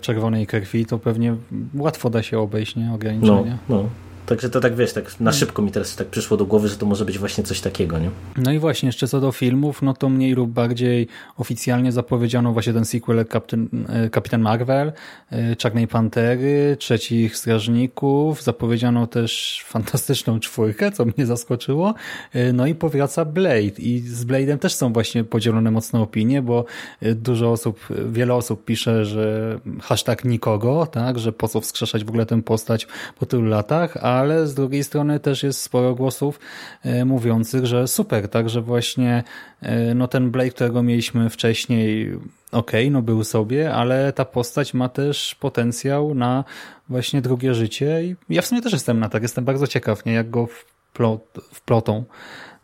czerwonej 0.00 0.46
krwi, 0.46 0.86
to 0.86 0.98
pewnie 0.98 1.36
łatwo 1.74 2.10
da 2.10 2.22
się 2.22 2.38
obejść, 2.38 2.76
nie? 2.76 2.86
No, 2.86 2.94
Ograniczenia. 2.94 3.58
no. 3.68 3.84
Także 4.26 4.50
to 4.50 4.60
tak 4.60 4.76
wiesz, 4.76 4.92
tak 4.92 5.20
na 5.20 5.32
szybko 5.32 5.62
mi 5.62 5.70
teraz 5.70 5.96
tak 5.96 6.06
przyszło 6.06 6.36
do 6.36 6.46
głowy, 6.46 6.68
że 6.68 6.76
to 6.76 6.86
może 6.86 7.04
być 7.04 7.18
właśnie 7.18 7.44
coś 7.44 7.60
takiego, 7.60 7.98
nie? 7.98 8.10
No 8.36 8.52
i 8.52 8.58
właśnie, 8.58 8.86
jeszcze 8.86 9.08
co 9.08 9.20
do 9.20 9.32
filmów, 9.32 9.82
no 9.82 9.94
to 9.94 10.08
mniej 10.08 10.32
lub 10.34 10.50
bardziej 10.50 11.08
oficjalnie 11.36 11.92
zapowiedziano 11.92 12.52
właśnie 12.52 12.72
ten 12.72 12.84
sequel 12.84 13.24
Captain, 13.32 13.68
e, 13.88 14.10
Kapitan 14.10 14.40
Marvel, 14.40 14.92
e, 15.30 15.56
Czarnej 15.56 15.88
Pantery, 15.88 16.76
Trzecich 16.78 17.36
Strażników, 17.36 18.42
zapowiedziano 18.42 19.06
też 19.06 19.62
fantastyczną 19.66 20.40
czwórkę, 20.40 20.92
co 20.92 21.04
mnie 21.04 21.26
zaskoczyło, 21.26 21.94
E, 22.32 22.52
no 22.52 22.66
i 22.66 22.74
powraca 22.74 23.24
Blade. 23.24 23.78
I 23.78 24.00
z 24.00 24.24
Blade'em 24.24 24.58
też 24.58 24.74
są 24.74 24.92
właśnie 24.92 25.24
podzielone 25.24 25.70
mocne 25.70 26.00
opinie, 26.00 26.42
bo 26.42 26.64
dużo 27.02 27.52
osób, 27.52 27.80
wiele 28.10 28.34
osób 28.34 28.64
pisze, 28.64 29.04
że 29.04 29.58
hashtag 29.82 30.24
nikogo, 30.24 30.86
tak, 30.86 31.18
że 31.18 31.32
po 31.32 31.48
co 31.48 31.60
wskrzeszać 31.60 32.04
w 32.04 32.08
ogóle 32.08 32.26
tę 32.26 32.42
postać 32.42 32.86
po 33.18 33.26
tylu 33.26 33.44
latach, 33.44 33.96
a 33.96 34.13
ale 34.14 34.46
z 34.46 34.54
drugiej 34.54 34.84
strony 34.84 35.20
też 35.20 35.42
jest 35.42 35.60
sporo 35.60 35.94
głosów 35.94 36.40
e, 36.82 37.04
mówiących, 37.04 37.66
że 37.66 37.88
super, 37.88 38.28
tak, 38.28 38.48
że 38.48 38.60
właśnie 38.60 39.24
e, 39.62 39.94
no 39.94 40.08
ten 40.08 40.30
Blake, 40.30 40.50
którego 40.50 40.82
mieliśmy 40.82 41.30
wcześniej, 41.30 42.14
okej, 42.52 42.84
okay, 42.84 42.90
no 42.90 43.02
był 43.02 43.24
sobie, 43.24 43.74
ale 43.74 44.12
ta 44.12 44.24
postać 44.24 44.74
ma 44.74 44.88
też 44.88 45.34
potencjał 45.34 46.14
na 46.14 46.44
właśnie 46.88 47.22
drugie 47.22 47.54
życie 47.54 48.04
i 48.04 48.16
ja 48.28 48.42
w 48.42 48.46
sumie 48.46 48.62
też 48.62 48.72
jestem 48.72 49.00
na 49.00 49.08
tak, 49.08 49.22
jestem 49.22 49.44
bardzo 49.44 49.66
ciekaw, 49.66 50.04
nie, 50.04 50.12
jak 50.12 50.30
go 50.30 50.46
wplot, 50.46 51.38
wplotą 51.52 52.04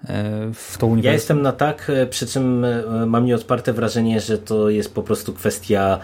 e, 0.05 0.25
w 0.55 0.79
tą 0.79 0.87
uniwersum. 0.87 1.07
Ja 1.07 1.13
jestem 1.13 1.43
na 1.43 1.53
tak, 1.53 1.93
przy 2.11 2.27
czym 2.27 2.67
mam 3.07 3.25
nieodparte 3.25 3.73
wrażenie, 3.73 4.21
że 4.21 4.39
to 4.39 4.71
jest 4.71 4.95
po 4.95 5.03
prostu 5.03 5.33
kwestia 5.33 5.99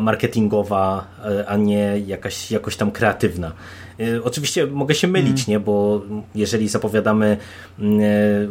marketingowa, 0.00 1.06
a 1.46 1.56
nie 1.56 1.98
jakaś 2.06 2.50
jakoś 2.50 2.76
tam 2.76 2.90
kreatywna. 2.90 3.52
E, 4.00 4.24
oczywiście 4.24 4.66
mogę 4.66 4.94
się 4.94 5.08
mylić, 5.08 5.38
mm. 5.38 5.44
nie? 5.48 5.60
bo 5.60 6.02
jeżeli 6.34 6.68
zapowiadamy 6.68 7.36
mm, 7.78 8.00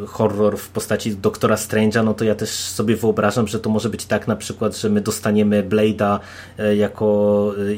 e, 0.04 0.08
horror 0.08 0.58
w 0.58 0.70
postaci 0.70 1.16
doktora 1.16 1.56
Strange'a, 1.56 2.06
no 2.06 2.14
to 2.14 2.26
ja 2.26 2.36
też 2.36 2.50
sobie 2.50 2.96
wyobrażam, 2.96 3.48
że 3.48 3.60
to 3.60 3.70
może 3.70 3.90
być 3.90 4.06
tak 4.06 4.28
na 4.28 4.36
przykład, 4.36 4.78
że 4.78 4.90
my 4.90 5.02
dostaniemy 5.02 5.64
Blade'a 5.64 6.20
e, 6.60 6.76
jako 6.76 7.06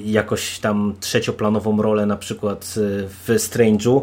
jakoś 0.05 0.59
tam 0.59 0.93
trzecioplanową 0.99 1.81
rolę 1.81 2.05
na 2.05 2.17
przykład 2.17 2.75
w 3.25 3.29
Strange'u 3.29 4.01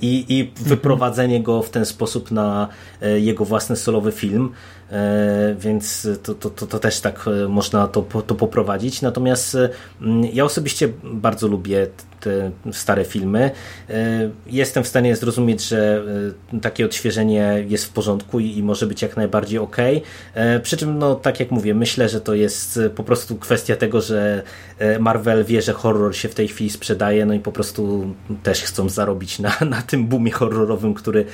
i, 0.00 0.24
i 0.28 0.40
mhm. 0.40 0.68
wyprowadzenie 0.68 1.42
go 1.42 1.62
w 1.62 1.70
ten 1.70 1.86
sposób 1.86 2.30
na 2.30 2.68
jego 3.16 3.44
własny 3.44 3.76
solowy 3.76 4.12
film. 4.12 4.50
Więc 5.58 6.08
to, 6.22 6.34
to, 6.34 6.50
to, 6.50 6.66
to, 6.66 6.78
też 6.78 7.00
tak 7.00 7.24
można 7.48 7.88
to, 7.88 8.02
to 8.02 8.34
poprowadzić. 8.34 9.02
Natomiast 9.02 9.56
ja 10.32 10.44
osobiście 10.44 10.88
bardzo 11.04 11.48
lubię 11.48 11.86
te 12.20 12.50
stare 12.72 13.04
filmy. 13.04 13.50
E, 13.90 14.30
jestem 14.46 14.84
w 14.84 14.88
stanie 14.88 15.16
zrozumieć, 15.16 15.68
że 15.68 16.02
e, 16.54 16.60
takie 16.60 16.84
odświeżenie 16.84 17.64
jest 17.68 17.84
w 17.84 17.88
porządku 17.88 18.40
i, 18.40 18.62
może 18.62 18.86
być 18.86 19.02
jak 19.02 19.16
najbardziej 19.16 19.58
ok. 19.58 19.76
E, 20.34 20.60
przy 20.60 20.76
czym, 20.76 20.98
no 20.98 21.14
tak 21.14 21.40
jak 21.40 21.50
mówię, 21.50 21.74
myślę, 21.74 22.08
że 22.08 22.20
to 22.20 22.34
jest 22.34 22.80
po 22.96 23.04
prostu 23.04 23.36
kwestia 23.36 23.76
tego, 23.76 24.00
że 24.00 24.42
Marvel 25.00 25.44
wie, 25.44 25.62
że 25.62 25.72
horror 25.72 26.16
się 26.16 26.28
w 26.28 26.34
tej 26.34 26.48
chwili 26.48 26.70
sprzedaje, 26.70 27.26
no 27.26 27.34
i 27.34 27.40
po 27.40 27.52
prostu 27.52 28.14
też 28.42 28.62
chcą 28.62 28.88
zarobić 28.88 29.38
na, 29.38 29.56
na 29.76 29.82
tym 29.82 30.06
boomie 30.06 30.30
horrorowym, 30.30 30.94
który, 30.94 31.24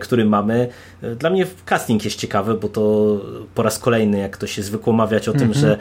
który 0.00 0.24
mamy. 0.24 0.68
Dla 1.18 1.30
mnie 1.30 1.46
casting 1.64 2.04
jest 2.04 2.16
ciekawy, 2.16 2.54
bo 2.54 2.68
to 2.68 3.20
po 3.54 3.62
raz 3.62 3.78
kolejny, 3.78 4.18
jak 4.18 4.36
to 4.36 4.46
się 4.46 4.62
zwykło 4.62 4.92
mawiać 4.92 5.28
o 5.28 5.32
tym, 5.32 5.52
mhm. 5.52 5.60
że 5.60 5.78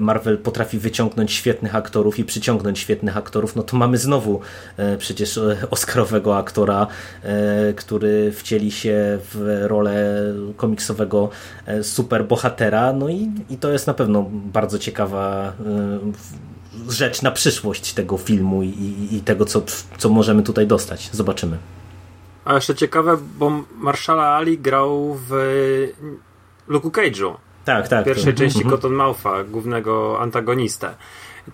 Marvel 0.00 0.38
potrafi 0.38 0.78
wyciągnąć 0.78 1.32
świetnych 1.32 1.74
aktorów 1.74 2.18
i 2.18 2.24
przyciągnąć 2.24 2.78
świetnych 2.78 3.16
aktorów, 3.16 3.56
no 3.58 3.64
to 3.64 3.76
mamy 3.76 3.98
znowu 3.98 4.40
e, 4.76 4.96
przecież 4.96 5.38
e, 5.38 5.56
oscarowego 5.70 6.36
aktora, 6.36 6.86
e, 7.22 7.72
który 7.72 8.32
wcieli 8.32 8.70
się 8.70 9.18
w 9.32 9.58
rolę 9.62 10.24
komiksowego 10.56 11.28
superbohatera, 11.82 12.92
no 12.92 13.08
i, 13.08 13.30
i 13.50 13.56
to 13.56 13.72
jest 13.72 13.86
na 13.86 13.94
pewno 13.94 14.26
bardzo 14.30 14.78
ciekawa 14.78 15.52
rzecz 16.88 17.22
na 17.22 17.30
przyszłość 17.30 17.92
tego 17.92 18.16
filmu 18.16 18.62
i, 18.62 19.08
i 19.10 19.20
tego, 19.20 19.44
co, 19.44 19.62
co 19.98 20.08
możemy 20.08 20.42
tutaj 20.42 20.66
dostać. 20.66 21.10
Zobaczymy. 21.12 21.58
A 22.44 22.54
jeszcze 22.54 22.74
ciekawe, 22.74 23.16
bo 23.38 23.52
Marszala 23.74 24.36
Ali 24.36 24.58
grał 24.58 25.18
w 25.28 25.32
Luke 26.68 26.88
Cage'u. 26.88 27.34
Tak, 27.64 27.88
tak. 27.88 28.02
W 28.02 28.06
pierwszej 28.06 28.32
to... 28.32 28.38
części 28.38 28.58
mhm. 28.58 28.70
Cottonmoutha, 28.76 29.44
głównego 29.44 30.20
antagonistę. 30.20 30.94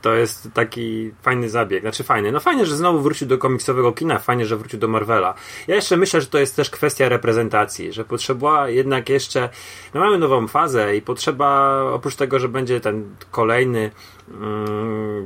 To 0.02 0.14
jest 0.14 0.48
taki 0.54 1.10
fajny 1.22 1.48
zabieg. 1.48 1.80
Znaczy 1.80 2.04
fajny. 2.04 2.32
No 2.32 2.40
fajnie, 2.40 2.66
że 2.66 2.76
znowu 2.76 3.00
wrócił 3.00 3.28
do 3.28 3.38
komiksowego 3.38 3.92
kina, 3.92 4.18
fajnie, 4.18 4.46
że 4.46 4.56
wrócił 4.56 4.78
do 4.78 4.88
Marvela. 4.88 5.34
Ja 5.68 5.74
jeszcze 5.74 5.96
myślę, 5.96 6.20
że 6.20 6.26
to 6.26 6.38
jest 6.38 6.56
też 6.56 6.70
kwestia 6.70 7.08
reprezentacji, 7.08 7.92
że 7.92 8.04
potrzeba 8.04 8.68
jednak 8.68 9.08
jeszcze, 9.08 9.48
no 9.94 10.00
mamy 10.00 10.18
nową 10.18 10.48
fazę 10.48 10.96
i 10.96 11.02
potrzeba, 11.02 11.80
oprócz 11.92 12.16
tego, 12.16 12.38
że 12.38 12.48
będzie 12.48 12.80
ten 12.80 13.16
kolejny 13.30 13.90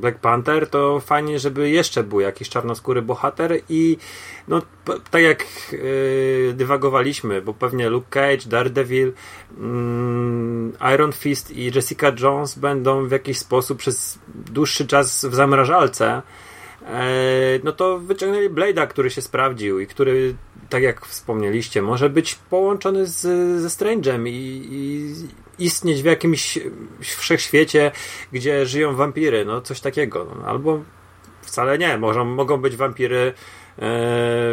Black 0.01 0.19
Panther, 0.19 0.71
to 0.71 1.01
fajnie, 1.01 1.39
żeby 1.39 1.71
jeszcze 1.71 2.03
był 2.03 2.21
jakiś 2.21 2.49
czarnoskóry 2.49 3.03
bohater 3.03 3.61
i 3.69 3.97
no 4.49 4.63
tak 5.11 5.23
jak 5.23 5.45
yy, 5.73 6.55
dywagowaliśmy, 6.57 7.43
bo 7.43 7.55
pewnie 7.55 7.89
Luke 7.89 8.07
Cage, 8.11 8.47
Daredevil, 8.47 9.07
yy, 9.07 10.95
Iron 10.95 11.13
Fist 11.13 11.51
i 11.51 11.73
Jessica 11.75 12.13
Jones 12.21 12.59
będą 12.59 13.09
w 13.09 13.11
jakiś 13.11 13.39
sposób 13.39 13.79
przez 13.79 14.19
dłuższy 14.29 14.87
czas 14.87 15.25
w 15.25 15.35
zamrażalce, 15.35 16.23
e, 16.87 17.03
no 17.65 17.73
to 17.73 17.99
wyciągnęli 17.99 18.51
Blade'a, 18.51 18.87
który 18.87 19.11
się 19.11 19.23
sprawdził 19.23 19.81
i 19.81 19.87
który, 19.87 20.35
tak 20.69 20.83
jak 20.83 21.07
wspomnieliście, 21.07 21.83
może 21.83 22.11
być 22.11 22.35
połączony 22.35 23.07
z, 23.07 23.21
ze 23.61 23.69
Strange'em 23.69 24.29
i, 24.29 24.69
i 24.71 25.15
istnieć 25.59 26.03
w 26.03 26.05
jakimś 26.05 26.59
wszechświecie, 27.01 27.91
gdzie 28.33 28.67
żyją 28.67 28.97
wampiry, 28.97 29.45
no 29.45 29.61
coś 29.61 29.81
takiego. 29.81 30.27
No, 30.37 30.47
albo 30.47 30.81
wcale 31.43 31.79
nie, 31.79 31.99
mogą, 31.99 32.25
mogą 32.25 32.57
być 32.57 32.77
wampiry 32.77 33.19
e, 33.19 33.33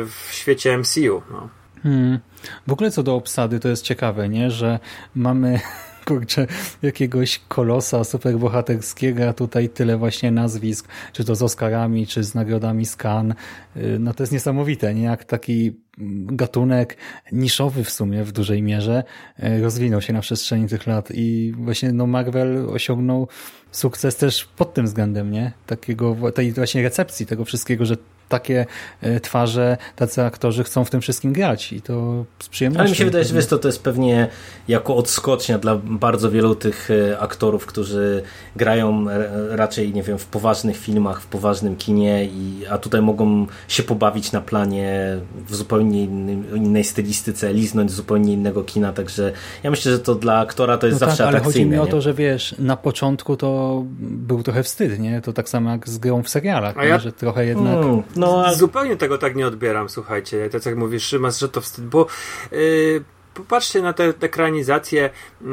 w 0.05 0.27
świecie 0.31 0.77
MCU. 0.77 1.21
No. 1.31 1.49
Hmm. 1.83 2.19
W 2.67 2.71
ogóle 2.71 2.91
co 2.91 3.03
do 3.03 3.15
obsady, 3.15 3.59
to 3.59 3.67
jest 3.67 3.83
ciekawe, 3.83 4.29
nie? 4.29 4.51
że 4.51 4.79
mamy 5.15 5.59
kurczę, 6.05 6.47
jakiegoś 6.81 7.41
kolosa 7.47 8.03
superbohaterskiego, 8.03 9.29
a 9.29 9.33
tutaj 9.33 9.69
tyle 9.69 9.97
właśnie 9.97 10.31
nazwisk, 10.31 10.87
czy 11.13 11.23
to 11.23 11.35
z 11.35 11.41
Oscarami, 11.41 12.07
czy 12.07 12.23
z 12.23 12.35
nagrodami 12.35 12.85
Scan. 12.85 13.31
Y, 13.77 13.97
no 13.99 14.13
to 14.13 14.23
jest 14.23 14.33
niesamowite, 14.33 14.93
nie? 14.93 15.03
Jak 15.03 15.23
taki 15.23 15.85
gatunek 16.25 16.97
niszowy 17.31 17.83
w 17.83 17.89
sumie 17.89 18.23
w 18.23 18.31
dużej 18.31 18.61
mierze 18.61 19.03
y, 19.43 19.61
rozwinął 19.61 20.01
się 20.01 20.13
na 20.13 20.21
przestrzeni 20.21 20.67
tych 20.67 20.87
lat 20.87 21.09
i 21.13 21.53
właśnie 21.57 21.91
no 21.91 22.07
Marvel 22.07 22.69
osiągnął 22.69 23.27
sukces 23.71 24.15
też 24.15 24.45
pod 24.45 24.73
tym 24.73 24.85
względem, 24.85 25.31
nie? 25.31 25.51
Takiego, 25.65 26.15
tej 26.35 26.51
właśnie 26.51 26.83
recepcji 26.83 27.25
tego 27.25 27.45
wszystkiego, 27.45 27.85
że 27.85 27.97
takie 28.29 28.65
e, 29.01 29.19
twarze, 29.19 29.77
tacy 29.95 30.21
aktorzy 30.21 30.63
chcą 30.63 30.85
w 30.85 30.89
tym 30.89 31.01
wszystkim 31.01 31.33
grać 31.33 31.73
i 31.73 31.81
to 31.81 32.25
z 32.39 32.49
przyjemnością. 32.49 32.81
Ale 32.81 32.89
mi 32.89 32.95
się 32.95 33.05
wydaje, 33.05 33.25
że 33.25 33.35
wiesz, 33.35 33.47
to, 33.47 33.57
to 33.57 33.67
jest 33.67 33.83
pewnie 33.83 34.27
jako 34.67 34.95
odskocznia 34.95 35.57
dla 35.57 35.75
bardzo 35.75 36.31
wielu 36.31 36.55
tych 36.55 36.89
e, 36.91 37.19
aktorów, 37.19 37.65
którzy 37.65 38.23
grają 38.55 39.05
raczej, 39.49 39.93
nie 39.93 40.03
wiem, 40.03 40.17
w 40.17 40.25
poważnych 40.25 40.77
filmach, 40.77 41.21
w 41.21 41.27
poważnym 41.27 41.75
kinie, 41.75 42.25
i, 42.25 42.65
a 42.69 42.77
tutaj 42.77 43.01
mogą 43.01 43.47
się 43.67 43.83
pobawić 43.83 44.31
na 44.31 44.41
planie 44.41 45.17
w 45.47 45.55
zupełnie 45.55 46.03
innym, 46.03 46.55
innej 46.55 46.83
stylistyce, 46.83 47.53
liznąć 47.53 47.91
z 47.91 47.93
zupełnie 47.93 48.33
innego 48.33 48.63
kina, 48.63 48.93
także 48.93 49.31
ja 49.63 49.71
myślę, 49.71 49.91
że 49.91 49.99
to 49.99 50.15
dla 50.15 50.39
aktora 50.39 50.77
to 50.77 50.87
jest 50.87 51.01
no 51.01 51.07
zawsze 51.07 51.17
tak, 51.17 51.27
ale 51.27 51.37
atrakcyjne. 51.37 51.77
chodzi 51.77 51.81
mi 51.81 51.89
o 51.89 51.91
to, 51.91 52.01
że 52.01 52.13
wiesz, 52.13 52.55
na 52.59 52.77
początku 52.77 53.37
to 53.37 53.83
był 53.99 54.43
trochę 54.43 54.63
wstyd, 54.63 54.99
nie? 54.99 55.21
To 55.21 55.33
tak 55.33 55.49
samo 55.49 55.69
jak 55.71 55.89
z 55.89 55.97
grą 55.97 56.23
w 56.23 56.29
serialach, 56.29 56.75
ja... 56.75 56.99
że 56.99 57.11
trochę 57.11 57.45
jednak... 57.45 57.75
Mm 57.75 58.03
no, 58.15 58.45
a... 58.45 58.53
Zupełnie 58.53 58.97
tego 58.97 59.17
tak 59.17 59.35
nie 59.35 59.47
odbieram, 59.47 59.89
słuchajcie. 59.89 60.49
Tak 60.49 60.65
jak 60.65 60.75
mówisz, 60.75 61.03
Szymas, 61.03 61.39
że 61.39 61.49
to 61.49 61.61
wstyd, 61.61 61.85
bo 61.85 62.07
yy, 62.51 63.03
popatrzcie 63.33 63.81
na 63.81 63.93
te, 63.93 64.13
te 64.13 64.25
ekranizacje 64.25 65.09
yy, 65.41 65.47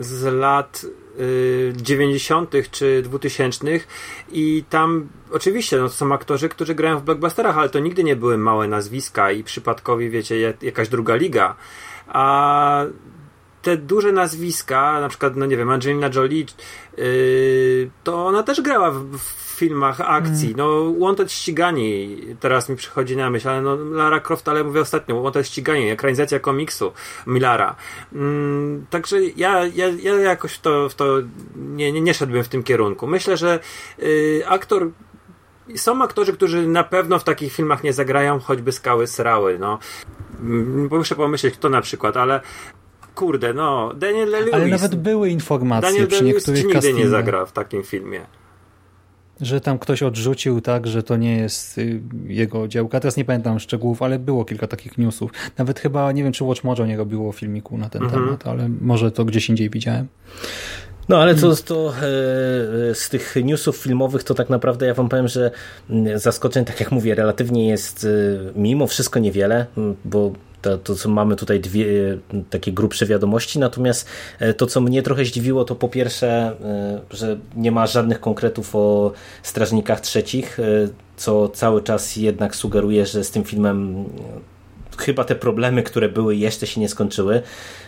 z 0.00 0.34
lat 0.34 0.86
90. 1.76 2.54
Y, 2.54 2.64
czy 2.70 3.02
2000 3.02 3.66
i 4.32 4.64
tam 4.70 5.08
oczywiście 5.32 5.76
no, 5.76 5.88
są 5.88 6.12
aktorzy, 6.12 6.48
którzy 6.48 6.74
grają 6.74 6.98
w 6.98 7.02
blockbusterach, 7.02 7.58
ale 7.58 7.68
to 7.68 7.78
nigdy 7.78 8.04
nie 8.04 8.16
były 8.16 8.38
małe 8.38 8.68
nazwiska 8.68 9.32
i 9.32 9.44
przypadkowi, 9.44 10.10
wiecie, 10.10 10.54
jakaś 10.62 10.88
druga 10.88 11.14
liga. 11.14 11.56
A 12.08 12.84
te 13.64 13.76
duże 13.76 14.12
nazwiska, 14.12 15.00
na 15.00 15.08
przykład, 15.08 15.36
no 15.36 15.46
nie 15.46 15.56
wiem, 15.56 15.70
Angelina 15.70 16.10
Jolie, 16.14 16.44
yy, 16.98 17.90
to 18.04 18.26
ona 18.26 18.42
też 18.42 18.60
grała 18.60 18.90
w, 18.90 19.18
w 19.18 19.44
filmach 19.54 20.00
akcji. 20.00 20.46
Mm. 20.46 20.56
No, 20.56 20.94
Wanted 21.06 21.32
ścigani 21.32 22.18
teraz 22.40 22.68
mi 22.68 22.76
przychodzi 22.76 23.16
na 23.16 23.30
myśl, 23.30 23.48
ale 23.48 23.62
no, 23.62 23.76
Lara 23.76 24.20
Croft, 24.20 24.48
ale 24.48 24.64
mówię 24.64 24.80
ostatnio, 24.80 25.22
Wanted 25.22 25.46
ścigani, 25.46 25.90
ekranizacja 25.90 26.40
komiksu 26.40 26.92
Millara. 27.26 27.76
Mm, 28.12 28.86
także 28.90 29.16
ja, 29.36 29.66
ja, 29.66 29.88
ja 29.88 30.14
jakoś 30.14 30.52
w 30.52 30.60
to, 30.60 30.88
w 30.88 30.94
to 30.94 31.16
nie, 31.56 31.92
nie, 31.92 32.00
nie 32.00 32.14
szedłbym 32.14 32.44
w 32.44 32.48
tym 32.48 32.62
kierunku. 32.62 33.06
Myślę, 33.06 33.36
że 33.36 33.60
y, 34.02 34.42
aktor 34.46 34.90
są 35.76 36.02
aktorzy, 36.02 36.32
którzy 36.32 36.66
na 36.68 36.84
pewno 36.84 37.18
w 37.18 37.24
takich 37.24 37.52
filmach 37.52 37.84
nie 37.84 37.92
zagrają, 37.92 38.40
choćby 38.40 38.72
skały 38.72 39.06
srały. 39.06 39.58
No. 39.58 39.78
Muszę 40.90 41.14
pomyśleć, 41.14 41.54
kto 41.54 41.68
na 41.68 41.80
przykład, 41.80 42.16
ale 42.16 42.40
kurde, 43.14 43.54
no, 43.54 43.94
Daniel 43.96 44.30
Lewis. 44.30 44.54
Ale 44.54 44.66
nawet 44.66 44.94
były 44.94 45.28
informacje 45.30 45.90
Daniel 45.90 46.06
przy 46.06 46.24
niektórych 46.24 46.64
nigdy 46.64 46.92
nie 46.92 47.08
zagra 47.08 47.46
w 47.46 47.52
takim 47.52 47.82
filmie 47.82 48.20
że 49.40 49.60
tam 49.60 49.78
ktoś 49.78 50.02
odrzucił 50.02 50.60
tak, 50.60 50.86
że 50.86 51.02
to 51.02 51.16
nie 51.16 51.36
jest 51.36 51.78
y, 51.78 52.00
jego 52.26 52.68
działka. 52.68 53.00
Teraz 53.00 53.16
nie 53.16 53.24
pamiętam 53.24 53.60
szczegółów, 53.60 54.02
ale 54.02 54.18
było 54.18 54.44
kilka 54.44 54.66
takich 54.66 54.98
newsów. 54.98 55.30
Nawet 55.58 55.80
chyba, 55.80 56.12
nie 56.12 56.22
wiem, 56.22 56.32
czy 56.32 56.44
Watch 56.44 56.64
Mojo 56.64 56.86
nie 56.86 56.96
robiło 56.96 57.32
filmiku 57.32 57.78
na 57.78 57.88
ten 57.88 58.02
mhm. 58.02 58.24
temat, 58.24 58.46
ale 58.46 58.68
może 58.80 59.10
to 59.10 59.24
gdzieś 59.24 59.48
indziej 59.48 59.70
widziałem. 59.70 60.08
No 61.08 61.18
ale 61.18 61.34
co 61.34 61.56
to 61.56 61.88
e, 61.88 62.02
z 62.94 63.08
tych 63.10 63.36
newsów 63.44 63.76
filmowych, 63.76 64.24
to 64.24 64.34
tak 64.34 64.50
naprawdę 64.50 64.86
ja 64.86 64.94
wam 64.94 65.08
powiem, 65.08 65.28
że 65.28 65.50
mm, 65.90 66.18
zaskoczeń, 66.18 66.64
tak 66.64 66.80
jak 66.80 66.92
mówię, 66.92 67.14
relatywnie 67.14 67.68
jest 67.68 68.04
e, 68.04 68.08
mimo 68.60 68.86
wszystko 68.86 69.18
niewiele, 69.18 69.66
bo 70.04 70.32
to, 70.64 70.78
to, 70.78 70.94
co 70.94 71.08
mamy 71.08 71.36
tutaj 71.36 71.60
dwie 71.60 71.86
takie 72.50 72.72
grubsze 72.72 73.06
wiadomości, 73.06 73.58
natomiast 73.58 74.08
to, 74.56 74.66
co 74.66 74.80
mnie 74.80 75.02
trochę 75.02 75.24
zdziwiło, 75.24 75.64
to 75.64 75.74
po 75.74 75.88
pierwsze, 75.88 76.56
że 77.10 77.38
nie 77.56 77.72
ma 77.72 77.86
żadnych 77.86 78.20
konkretów 78.20 78.76
o 78.76 79.12
strażnikach 79.42 80.00
trzecich, 80.00 80.58
co 81.16 81.48
cały 81.48 81.82
czas 81.82 82.16
jednak 82.16 82.56
sugeruje, 82.56 83.06
że 83.06 83.24
z 83.24 83.30
tym 83.30 83.44
filmem 83.44 84.04
chyba 84.98 85.24
te 85.24 85.34
problemy, 85.34 85.82
które 85.82 86.08
były, 86.08 86.36
jeszcze 86.36 86.66
się 86.66 86.80
nie 86.80 86.88
skończyły, 86.88 87.42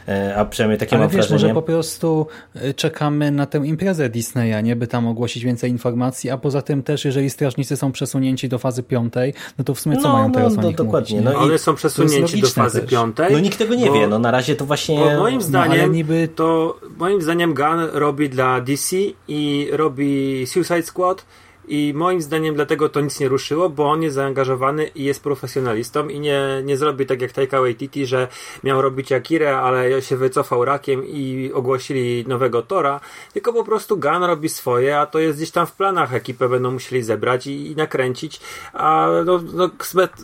e, 0.08 0.36
a 0.36 0.44
przynajmniej 0.44 0.78
takie 0.78 0.96
Ale 0.96 1.04
mam 1.04 1.08
wiesz, 1.16 1.28
wrażenie. 1.28 1.42
może 1.52 1.54
po 1.54 1.62
prostu 1.62 2.26
e, 2.54 2.74
czekamy 2.74 3.30
na 3.30 3.46
tę 3.46 3.58
imprezę 3.58 4.08
Disneya, 4.08 4.62
nie? 4.62 4.76
By 4.76 4.86
tam 4.86 5.06
ogłosić 5.08 5.44
więcej 5.44 5.70
informacji, 5.70 6.30
a 6.30 6.38
poza 6.38 6.62
tym 6.62 6.82
też, 6.82 7.04
jeżeli 7.04 7.30
strażnicy 7.30 7.76
są 7.76 7.92
przesunięci 7.92 8.48
do 8.48 8.58
fazy 8.58 8.82
piątej, 8.82 9.34
no 9.58 9.64
to 9.64 9.74
w 9.74 9.80
sumie 9.80 9.96
co 9.96 10.02
No, 10.02 10.12
mają 10.12 10.28
no, 10.28 10.34
teraz 10.34 10.56
no, 10.56 10.62
o 10.62 10.66
nich 10.66 10.76
dokładnie, 10.76 11.16
mówić, 11.16 11.30
nie? 11.32 11.38
no 11.38 11.44
i 11.44 11.48
One 11.48 11.58
są 11.58 11.74
przesunięci 11.74 12.40
do 12.40 12.48
fazy 12.48 12.80
też. 12.80 12.90
piątej. 12.90 13.32
No 13.32 13.38
nikt 13.38 13.58
tego 13.58 13.74
nie 13.74 13.86
bo- 13.86 13.92
wie, 13.94 14.06
no 14.06 14.18
na 14.18 14.30
razie 14.30 14.56
to 14.56 14.66
właśnie... 14.66 14.98
Bo 14.98 15.18
moim 15.18 15.34
No, 15.36 15.42
zdaniem 15.42 15.72
ale 15.80 15.88
niby 15.88 16.28
to 16.36 16.76
moim 16.96 17.22
zdaniem 17.22 17.54
Gun 17.54 17.78
robi 17.92 18.28
dla 18.28 18.60
DC 18.60 18.96
i 19.28 19.68
robi 19.72 20.44
Suicide 20.46 20.82
Squad 20.82 21.24
i 21.68 21.92
moim 21.94 22.22
zdaniem 22.22 22.54
dlatego 22.54 22.88
to 22.88 23.00
nic 23.00 23.20
nie 23.20 23.28
ruszyło, 23.28 23.68
bo 23.68 23.90
on 23.90 24.02
jest 24.02 24.14
zaangażowany 24.14 24.86
i 24.86 25.04
jest 25.04 25.22
profesjonalistą 25.22 26.08
i 26.08 26.20
nie, 26.20 26.62
nie 26.64 26.76
zrobi 26.76 27.06
tak 27.06 27.22
jak 27.22 27.32
Taika 27.32 27.60
Waititi, 27.60 28.06
że 28.06 28.28
miał 28.64 28.82
robić 28.82 29.12
Akirę, 29.12 29.58
ale 29.58 30.02
się 30.02 30.16
wycofał 30.16 30.64
rakiem 30.64 31.06
i 31.06 31.50
ogłosili 31.54 32.24
nowego 32.28 32.62
Tora, 32.62 33.00
tylko 33.32 33.52
po 33.52 33.64
prostu 33.64 33.96
Gun 33.96 34.24
robi 34.24 34.48
swoje, 34.48 34.98
a 34.98 35.06
to 35.06 35.18
jest 35.18 35.38
gdzieś 35.38 35.50
tam 35.50 35.66
w 35.66 35.72
planach 35.72 36.14
ekipę 36.14 36.48
będą 36.48 36.70
musieli 36.70 37.02
zebrać 37.02 37.46
i, 37.46 37.70
i 37.70 37.76
nakręcić, 37.76 38.40
a 38.72 39.08
no, 39.24 39.40
no, 39.54 39.70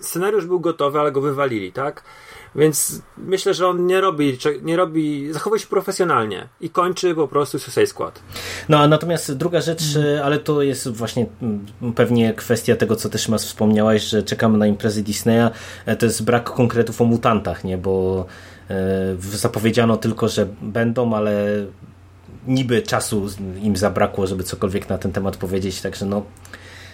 scenariusz 0.01 0.47
był 0.47 0.60
gotowy, 0.60 1.01
ale 1.01 1.12
go 1.12 1.20
wywalili, 1.20 1.73
tak? 1.73 2.02
Więc 2.57 3.03
myślę, 3.16 3.55
że 3.55 3.69
on 3.69 3.87
nie 3.87 4.01
robi, 4.01 4.39
nie 4.62 4.77
robi, 4.77 5.33
zachowuje 5.33 5.61
się 5.61 5.66
profesjonalnie 5.66 6.49
i 6.61 6.70
kończy 6.70 7.15
po 7.15 7.29
prostu 7.29 7.59
Suicide 7.59 7.87
Squad. 7.87 8.23
No 8.69 8.79
a 8.79 8.89
natomiast 8.89 9.37
druga 9.37 9.61
rzecz, 9.61 9.83
ale 10.24 10.39
to 10.39 10.62
jest 10.62 10.89
właśnie 10.89 11.27
mm, 11.43 11.66
pewnie 11.95 12.35
kwestia 12.35 12.77
tego, 12.77 12.97
co 12.97 13.09
też 13.09 13.29
Mas 13.29 13.45
wspomniałaś, 13.45 14.03
że 14.03 14.23
czekamy 14.23 14.59
na 14.59 14.66
imprezy 14.66 15.03
Disneya, 15.03 15.51
e, 15.87 15.97
to 15.97 16.07
jest 16.07 16.24
brak 16.24 16.45
konkretów 16.51 17.01
o 17.01 17.05
mutantach, 17.05 17.65
nie, 17.65 17.79
bo 17.79 18.27
e, 18.70 18.74
zapowiedziano 19.19 19.97
tylko, 19.97 20.29
że 20.29 20.47
będą, 20.62 21.15
ale 21.15 21.47
niby 22.47 22.83
czasu 22.83 23.27
im 23.62 23.77
zabrakło, 23.77 24.27
żeby 24.27 24.43
cokolwiek 24.43 24.89
na 24.89 24.99
ten 24.99 25.12
temat 25.12 25.37
powiedzieć, 25.37 25.81
także 25.81 26.07
no 26.07 26.23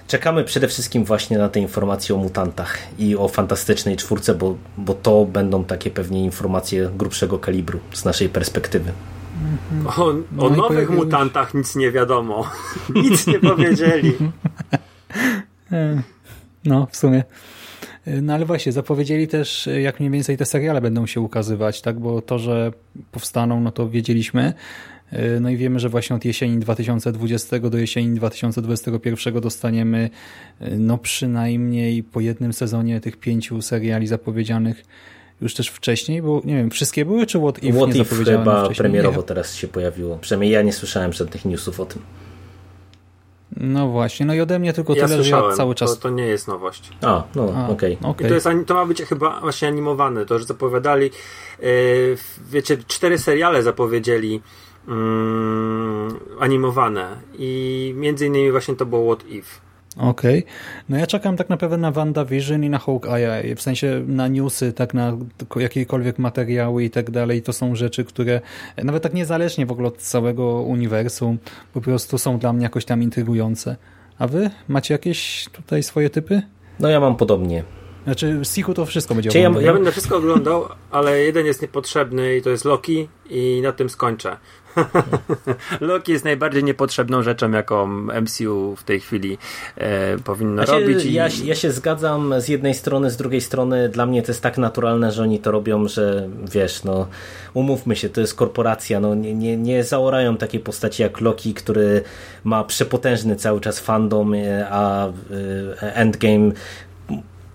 Czekamy 0.08 0.44
przede 0.44 0.68
wszystkim 0.68 1.04
właśnie 1.04 1.38
na 1.38 1.48
te 1.48 1.60
informacje 1.60 2.14
o 2.14 2.18
mutantach 2.18 2.78
i 2.98 3.16
o 3.16 3.28
fantastycznej 3.28 3.96
czwórce, 3.96 4.34
bo, 4.34 4.56
bo 4.76 4.94
to 4.94 5.24
będą 5.24 5.64
takie 5.64 5.90
pewnie 5.90 6.24
informacje 6.24 6.90
grubszego 6.96 7.38
kalibru 7.38 7.80
z 7.92 8.04
naszej 8.04 8.28
perspektywy. 8.28 8.92
O, 9.86 10.06
o 10.08 10.14
No 10.32 10.50
nowych 10.50 10.90
mutantach 10.90 11.54
nic 11.54 11.76
nie 11.76 11.92
wiadomo. 11.92 12.50
nic 13.04 13.26
nie 13.26 13.38
powiedzieli. 13.38 14.12
No, 16.64 16.86
w 16.90 16.96
sumie. 16.96 17.24
No 18.06 18.34
ale 18.34 18.44
właśnie, 18.44 18.72
zapowiedzieli 18.72 19.28
też, 19.28 19.68
jak 19.80 20.00
mniej 20.00 20.10
więcej 20.10 20.36
te 20.36 20.44
seriale 20.44 20.80
będą 20.80 21.06
się 21.06 21.20
ukazywać, 21.20 21.82
tak? 21.82 22.00
Bo 22.00 22.22
to, 22.22 22.38
że 22.38 22.72
powstaną, 23.12 23.60
no 23.60 23.70
to 23.72 23.88
wiedzieliśmy. 23.88 24.54
E, 25.12 25.40
No 25.40 25.50
i 25.50 25.56
wiemy, 25.56 25.80
że 25.80 25.88
właśnie 25.88 26.16
od 26.16 26.24
jesieni 26.24 26.58
2020 26.58 27.58
do 27.58 27.78
jesieni 27.78 28.16
2021 28.16 29.40
dostaniemy 29.40 30.10
e, 30.60 30.76
no 30.76 30.98
przynajmniej 30.98 32.02
po 32.02 32.20
jednym 32.20 32.52
sezonie 32.52 33.00
tych 33.00 33.16
pięciu 33.16 33.62
seriali 33.62 34.06
zapowiedzianych 34.06 34.84
już 35.40 35.54
też 35.54 35.68
wcześniej, 35.68 36.22
bo 36.22 36.42
nie 36.44 36.56
wiem, 36.56 36.70
wszystkie 36.70 37.04
były, 37.04 37.26
czy 37.26 37.38
What 37.38 37.62
If 37.62 37.78
What 37.78 37.94
nie 37.94 38.00
If 38.00 38.24
chyba 38.24 38.64
wcześniej? 38.64 38.76
premierowo 38.76 39.20
Nie. 39.20 39.26
teraz 39.26 39.54
się 39.54 39.68
pojawiło. 39.68 40.18
Przynajmniej 40.20 40.50
ja 40.50 40.62
nie 40.62 40.72
słyszałem 40.72 41.12
żadnych 41.12 41.44
newsów 41.44 41.80
o 41.80 41.86
tym. 41.86 42.02
No 43.56 43.88
właśnie, 43.88 44.26
no 44.26 44.34
i 44.34 44.40
ode 44.40 44.58
mnie 44.58 44.72
tylko 44.72 44.94
Ja 44.94 45.04
tyle, 45.04 45.16
że 45.16 45.22
słyszałem, 45.22 45.50
ja 45.50 45.56
cały 45.56 45.74
czas... 45.74 45.90
to, 45.94 45.96
to 45.96 46.10
nie 46.10 46.26
jest 46.26 46.48
nowość. 46.48 46.90
A, 47.02 47.22
no 47.34 47.68
okej. 47.68 47.98
okej. 48.02 48.26
I 48.26 48.28
to, 48.28 48.34
jest, 48.34 48.48
to 48.66 48.74
ma 48.74 48.86
być 48.86 49.02
chyba 49.02 49.40
właśnie 49.40 49.68
animowane, 49.68 50.26
to, 50.26 50.38
że 50.38 50.44
zapowiadali, 50.44 51.10
yy, 51.62 52.16
wiecie, 52.50 52.78
cztery 52.86 53.18
seriale 53.18 53.62
zapowiedzieli 53.62 54.40
mm, 54.88 56.18
animowane 56.40 57.16
i 57.38 57.92
między 57.96 58.26
innymi 58.26 58.50
właśnie 58.50 58.74
to 58.74 58.86
było 58.86 59.14
What 59.14 59.28
If. 59.28 59.68
Okej. 59.98 60.44
No 60.88 60.98
ja 60.98 61.06
czekam 61.06 61.36
tak 61.36 61.48
naprawdę 61.48 61.76
na 61.76 61.90
WandaVision 61.90 62.64
i 62.64 62.70
na 62.70 62.78
Hawkeye, 62.78 63.56
w 63.56 63.62
sensie 63.62 64.04
na 64.06 64.28
newsy, 64.28 64.72
tak 64.72 64.94
na 64.94 65.16
jakiekolwiek 65.56 66.18
materiały 66.18 66.84
i 66.84 66.90
tak 66.90 67.10
dalej. 67.10 67.42
To 67.42 67.52
są 67.52 67.74
rzeczy, 67.74 68.04
które 68.04 68.40
nawet 68.76 69.02
tak 69.02 69.14
niezależnie 69.14 69.66
w 69.66 69.72
ogóle 69.72 69.88
od 69.88 69.96
całego 69.96 70.62
uniwersum 70.62 71.38
po 71.72 71.80
prostu 71.80 72.18
są 72.18 72.38
dla 72.38 72.52
mnie 72.52 72.62
jakoś 72.62 72.84
tam 72.84 73.02
intrygujące. 73.02 73.76
A 74.18 74.26
wy 74.26 74.50
macie 74.68 74.94
jakieś 74.94 75.48
tutaj 75.52 75.82
swoje 75.82 76.10
typy? 76.10 76.42
No 76.80 76.88
ja 76.88 77.00
mam 77.00 77.16
podobnie. 77.16 77.64
Znaczy 78.08 78.40
Siku 78.44 78.74
to 78.74 78.86
wszystko 78.86 79.14
będzie 79.14 79.30
Czy 79.30 79.38
ja- 79.38 79.48
oglądał. 79.48 79.66
Ja 79.66 79.72
będę 79.72 79.92
wszystko 79.92 80.16
oglądał, 80.16 80.68
ale 80.90 81.20
jeden 81.20 81.46
jest 81.46 81.62
niepotrzebny 81.62 82.36
i 82.36 82.42
to 82.42 82.50
jest 82.50 82.64
Loki 82.64 83.08
i 83.30 83.60
na 83.62 83.72
tym 83.72 83.88
skończę. 83.88 84.36
Loki 85.80 86.12
jest 86.12 86.24
najbardziej 86.24 86.64
niepotrzebną 86.64 87.22
rzeczą, 87.22 87.50
jaką 87.50 87.86
MCU 88.22 88.76
w 88.76 88.84
tej 88.84 89.00
chwili 89.00 89.38
e, 89.76 90.18
powinno 90.18 90.64
Znaczy, 90.64 90.80
robić. 90.80 91.04
I... 91.04 91.12
ja, 91.12 91.28
ja 91.44 91.54
się 91.54 91.70
zgadzam 91.72 92.34
z 92.40 92.48
jednej 92.48 92.74
strony, 92.74 93.10
z 93.10 93.16
drugiej 93.16 93.40
strony 93.40 93.88
dla 93.88 94.06
mnie 94.06 94.22
to 94.22 94.32
jest 94.32 94.42
tak 94.42 94.58
naturalne, 94.58 95.12
że 95.12 95.22
oni 95.22 95.38
to 95.38 95.50
robią, 95.50 95.88
że 95.88 96.28
wiesz, 96.52 96.84
no 96.84 97.06
umówmy 97.54 97.96
się, 97.96 98.08
to 98.08 98.20
jest 98.20 98.34
korporacja, 98.34 99.00
no 99.00 99.14
nie, 99.14 99.34
nie, 99.34 99.56
nie 99.56 99.84
zaorają 99.84 100.36
takiej 100.36 100.60
postaci 100.60 101.02
jak 101.02 101.20
Loki, 101.20 101.54
który 101.54 102.02
ma 102.44 102.64
przepotężny 102.64 103.36
cały 103.36 103.60
czas 103.60 103.80
fandom, 103.80 104.34
e, 104.34 104.66
a 104.70 105.08
e, 105.08 105.94
Endgame 105.94 106.52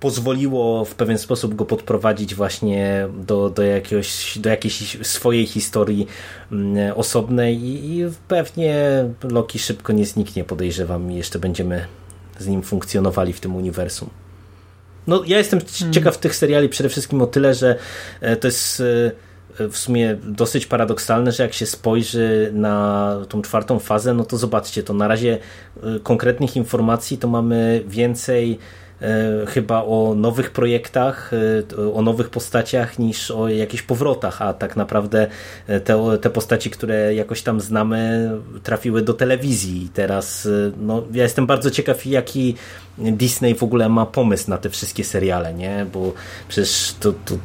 pozwoliło 0.03 0.85
w 0.85 0.95
pewien 0.95 1.17
sposób 1.17 1.55
go 1.55 1.65
podprowadzić 1.65 2.35
właśnie 2.35 3.07
do, 3.27 3.49
do, 3.49 3.63
jakiegoś, 3.63 4.37
do 4.37 4.49
jakiejś 4.49 4.97
swojej 5.01 5.45
historii 5.45 6.07
mm, 6.51 6.93
osobnej 6.95 7.63
i, 7.63 7.97
i 7.99 8.05
pewnie 8.27 9.05
Loki 9.23 9.59
szybko 9.59 9.93
nie 9.93 10.05
zniknie, 10.05 10.43
podejrzewam 10.43 11.11
i 11.11 11.15
jeszcze 11.15 11.39
będziemy 11.39 11.85
z 12.39 12.47
nim 12.47 12.61
funkcjonowali 12.61 13.33
w 13.33 13.39
tym 13.39 13.55
uniwersum. 13.55 14.09
No, 15.07 15.23
ja 15.27 15.37
jestem 15.37 15.61
c- 15.61 15.91
ciekaw 15.91 16.17
tych 16.17 16.35
seriali 16.35 16.69
przede 16.69 16.89
wszystkim 16.89 17.21
o 17.21 17.27
tyle, 17.27 17.53
że 17.53 17.75
e, 18.21 18.35
to 18.35 18.47
jest 18.47 18.79
e, 19.59 19.67
w 19.69 19.77
sumie 19.77 20.17
dosyć 20.23 20.65
paradoksalne, 20.65 21.31
że 21.31 21.43
jak 21.43 21.53
się 21.53 21.65
spojrzy 21.65 22.51
na 22.53 23.17
tą 23.29 23.41
czwartą 23.41 23.79
fazę, 23.79 24.13
no 24.13 24.25
to 24.25 24.37
zobaczcie, 24.37 24.83
to 24.83 24.93
na 24.93 25.07
razie 25.07 25.37
e, 25.83 25.99
konkretnych 25.99 26.55
informacji 26.55 27.17
to 27.17 27.27
mamy 27.27 27.83
więcej 27.87 28.59
chyba 29.47 29.83
o 29.83 30.15
nowych 30.15 30.51
projektach, 30.51 31.31
e, 31.79 31.93
o 31.93 32.01
nowych 32.01 32.29
postaciach 32.29 32.99
niż 32.99 33.31
o 33.31 33.47
jakichś 33.47 33.83
powrotach, 33.83 34.41
a 34.41 34.53
tak 34.53 34.75
naprawdę 34.75 35.27
e, 35.67 35.79
te, 35.79 36.17
te 36.21 36.29
postaci, 36.29 36.69
które 36.69 37.15
jakoś 37.15 37.41
tam 37.41 37.61
znamy, 37.61 38.31
trafiły 38.63 39.01
do 39.01 39.13
telewizji 39.13 39.83
i 39.83 39.89
teraz 39.89 40.45
e, 40.45 40.71
no, 40.77 41.03
ja 41.13 41.23
jestem 41.23 41.45
bardzo 41.45 41.71
ciekaw 41.71 42.05
jaki 42.05 42.55
Disney 42.97 43.55
w 43.55 43.63
ogóle 43.63 43.89
ma 43.89 44.05
pomysł 44.05 44.49
na 44.49 44.57
te 44.57 44.69
wszystkie 44.69 45.03
seriale, 45.03 45.53
nie? 45.53 45.85
Bo 45.93 46.13
przecież 46.47 46.95
to, 46.99 47.13
to 47.25 47.35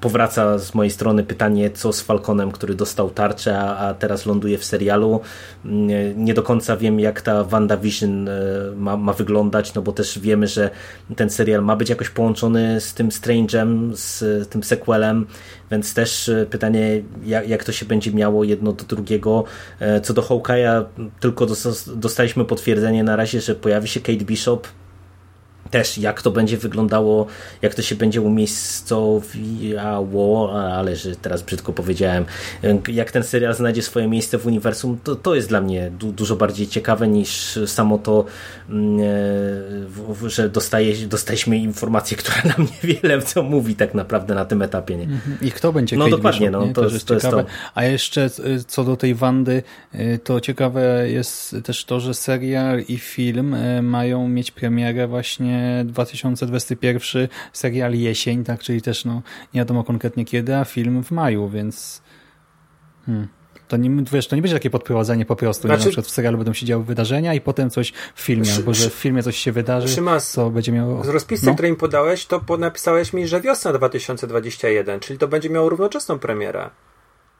powraca 0.00 0.58
z 0.58 0.74
mojej 0.74 0.90
strony 0.90 1.24
pytanie, 1.24 1.70
co 1.70 1.92
z 1.92 2.00
Falconem, 2.00 2.52
który 2.52 2.74
dostał 2.74 3.10
tarczę, 3.10 3.58
a, 3.58 3.94
teraz 3.94 4.26
ląduje 4.26 4.58
w 4.58 4.64
serialu. 4.64 5.20
Nie, 5.64 6.14
nie 6.16 6.34
do 6.34 6.42
końca 6.42 6.76
wiem, 6.76 7.00
jak 7.00 7.20
ta 7.20 7.44
WandaVision 7.44 8.28
e, 8.28 8.32
ma, 8.76 8.96
ma 8.96 9.12
wyglądać, 9.12 9.74
no 9.74 9.82
bo 9.82 9.92
też 9.92 10.18
wiemy, 10.18 10.46
że 10.46 10.70
ten 11.16 11.30
serial 11.30 11.62
ma 11.62 11.76
być 11.76 11.90
jakoś 11.90 12.10
połączony 12.10 12.80
z 12.80 12.94
tym 12.94 13.08
Strange'em, 13.08 13.90
z 13.94 14.48
tym 14.48 14.62
sequelem, 14.62 15.26
więc 15.70 15.94
też 15.94 16.28
e, 16.28 16.46
pytanie, 16.50 17.02
jak, 17.24 17.48
jak 17.48 17.64
to 17.64 17.72
się 17.72 17.86
będzie 17.86 18.12
miało 18.12 18.44
jedno 18.44 18.72
do 18.72 18.84
drugiego. 18.84 19.44
E, 19.80 20.00
Co 20.00 20.14
do 20.14 20.22
Hawkeye'a, 20.22 20.84
tylko 21.20 21.46
dos- 21.46 21.90
dostaliśmy 21.96 22.44
potwierdzenie 22.44 23.04
na 23.04 23.16
razie, 23.16 23.40
że 23.40 23.54
pojawi 23.54 23.88
się 23.88 24.00
Kate 24.00 24.24
Bishop, 24.24 24.68
też 25.72 25.98
jak 25.98 26.22
to 26.22 26.30
będzie 26.30 26.56
wyglądało, 26.56 27.26
jak 27.62 27.74
to 27.74 27.82
się 27.82 27.94
będzie 27.94 28.20
umiejscowiało, 28.20 30.62
ale 30.62 30.96
że 30.96 31.16
teraz 31.16 31.42
brzydko 31.42 31.72
powiedziałem, 31.72 32.24
jak 32.88 33.10
ten 33.10 33.22
serial 33.22 33.54
znajdzie 33.54 33.82
swoje 33.82 34.08
miejsce 34.08 34.38
w 34.38 34.46
uniwersum, 34.46 34.98
to, 35.04 35.16
to 35.16 35.34
jest 35.34 35.48
dla 35.48 35.60
mnie 35.60 35.90
du 35.90 36.12
dużo 36.12 36.36
bardziej 36.36 36.66
ciekawe 36.66 37.08
niż 37.08 37.58
samo 37.66 37.98
to, 37.98 38.24
mm, 38.68 38.98
że 40.26 40.48
dostaje, 40.48 41.06
dostaliśmy 41.06 41.58
informację, 41.58 42.16
która 42.16 42.36
nam 42.56 42.66
niewiele 42.84 43.22
co 43.22 43.42
mówi 43.42 43.74
tak 43.74 43.94
naprawdę 43.94 44.34
na 44.34 44.44
tym 44.44 44.62
etapie. 44.62 44.96
Nie? 44.96 45.04
Mhm. 45.04 45.38
I 45.42 45.50
kto 45.50 45.72
będzie 45.72 45.96
No 45.96 46.04
Kate 46.04 46.16
dokładnie, 46.16 46.50
Bishop, 46.50 46.66
no, 46.66 46.72
to, 46.74 46.82
Też 46.82 46.92
jest, 46.92 47.06
to 47.06 47.14
jest 47.14 47.30
to. 47.30 47.44
A 47.74 47.84
jeszcze 47.84 48.26
y, 48.26 48.64
co 48.66 48.84
do 48.84 48.96
tej 48.96 49.14
Wandy, 49.14 49.62
y, 49.94 50.20
to 50.24 50.40
ciekawe 50.40 51.10
jest 51.10 51.56
też 51.64 51.84
to, 51.84 52.00
że 52.00 52.14
serial 52.14 52.80
i 52.88 52.98
film 52.98 53.54
y, 53.54 53.82
mają 53.82 54.28
mieć 54.28 54.50
premierę 54.50 55.06
właśnie 55.06 55.61
2021, 55.84 57.28
serial 57.52 57.94
jesień, 57.94 58.44
tak, 58.44 58.60
czyli 58.60 58.82
też 58.82 59.04
no 59.04 59.22
nie 59.54 59.60
wiadomo 59.60 59.84
konkretnie 59.84 60.24
kiedy, 60.24 60.56
a 60.56 60.64
film 60.64 61.04
w 61.04 61.10
maju, 61.10 61.48
więc 61.48 62.02
hmm. 63.06 63.28
to 63.68 63.76
nie, 63.76 63.90
wiesz, 64.12 64.28
to 64.28 64.36
nie 64.36 64.42
będzie 64.42 64.56
takie 64.56 64.70
podprowadzenie 64.70 65.24
po 65.24 65.36
prostu, 65.36 65.62
znaczy... 65.62 65.80
nie? 65.80 65.84
na 65.84 65.90
przykład 65.90 66.06
w 66.06 66.10
serialu 66.10 66.38
będą 66.38 66.52
się 66.52 66.66
działy 66.66 66.84
wydarzenia 66.84 67.34
i 67.34 67.40
potem 67.40 67.70
coś 67.70 67.92
w 68.14 68.20
filmie, 68.20 68.44
Szy- 68.44 68.56
albo 68.56 68.74
że 68.74 68.90
w 68.90 68.94
filmie 68.94 69.22
coś 69.22 69.36
się 69.36 69.52
wydarzy, 69.52 69.88
Szymas, 69.88 70.30
co 70.30 70.50
będzie 70.50 70.72
miało... 70.72 71.04
Z 71.04 71.08
rozpisy, 71.08 71.46
no. 71.46 71.54
której 71.54 71.70
mi 71.70 71.78
podałeś, 71.78 72.26
to 72.26 72.40
napisałeś 72.58 73.12
mi, 73.12 73.28
że 73.28 73.40
wiosna 73.40 73.72
2021, 73.72 75.00
czyli 75.00 75.18
to 75.18 75.28
będzie 75.28 75.50
miało 75.50 75.68
równoczesną 75.68 76.18
premierę. 76.18 76.70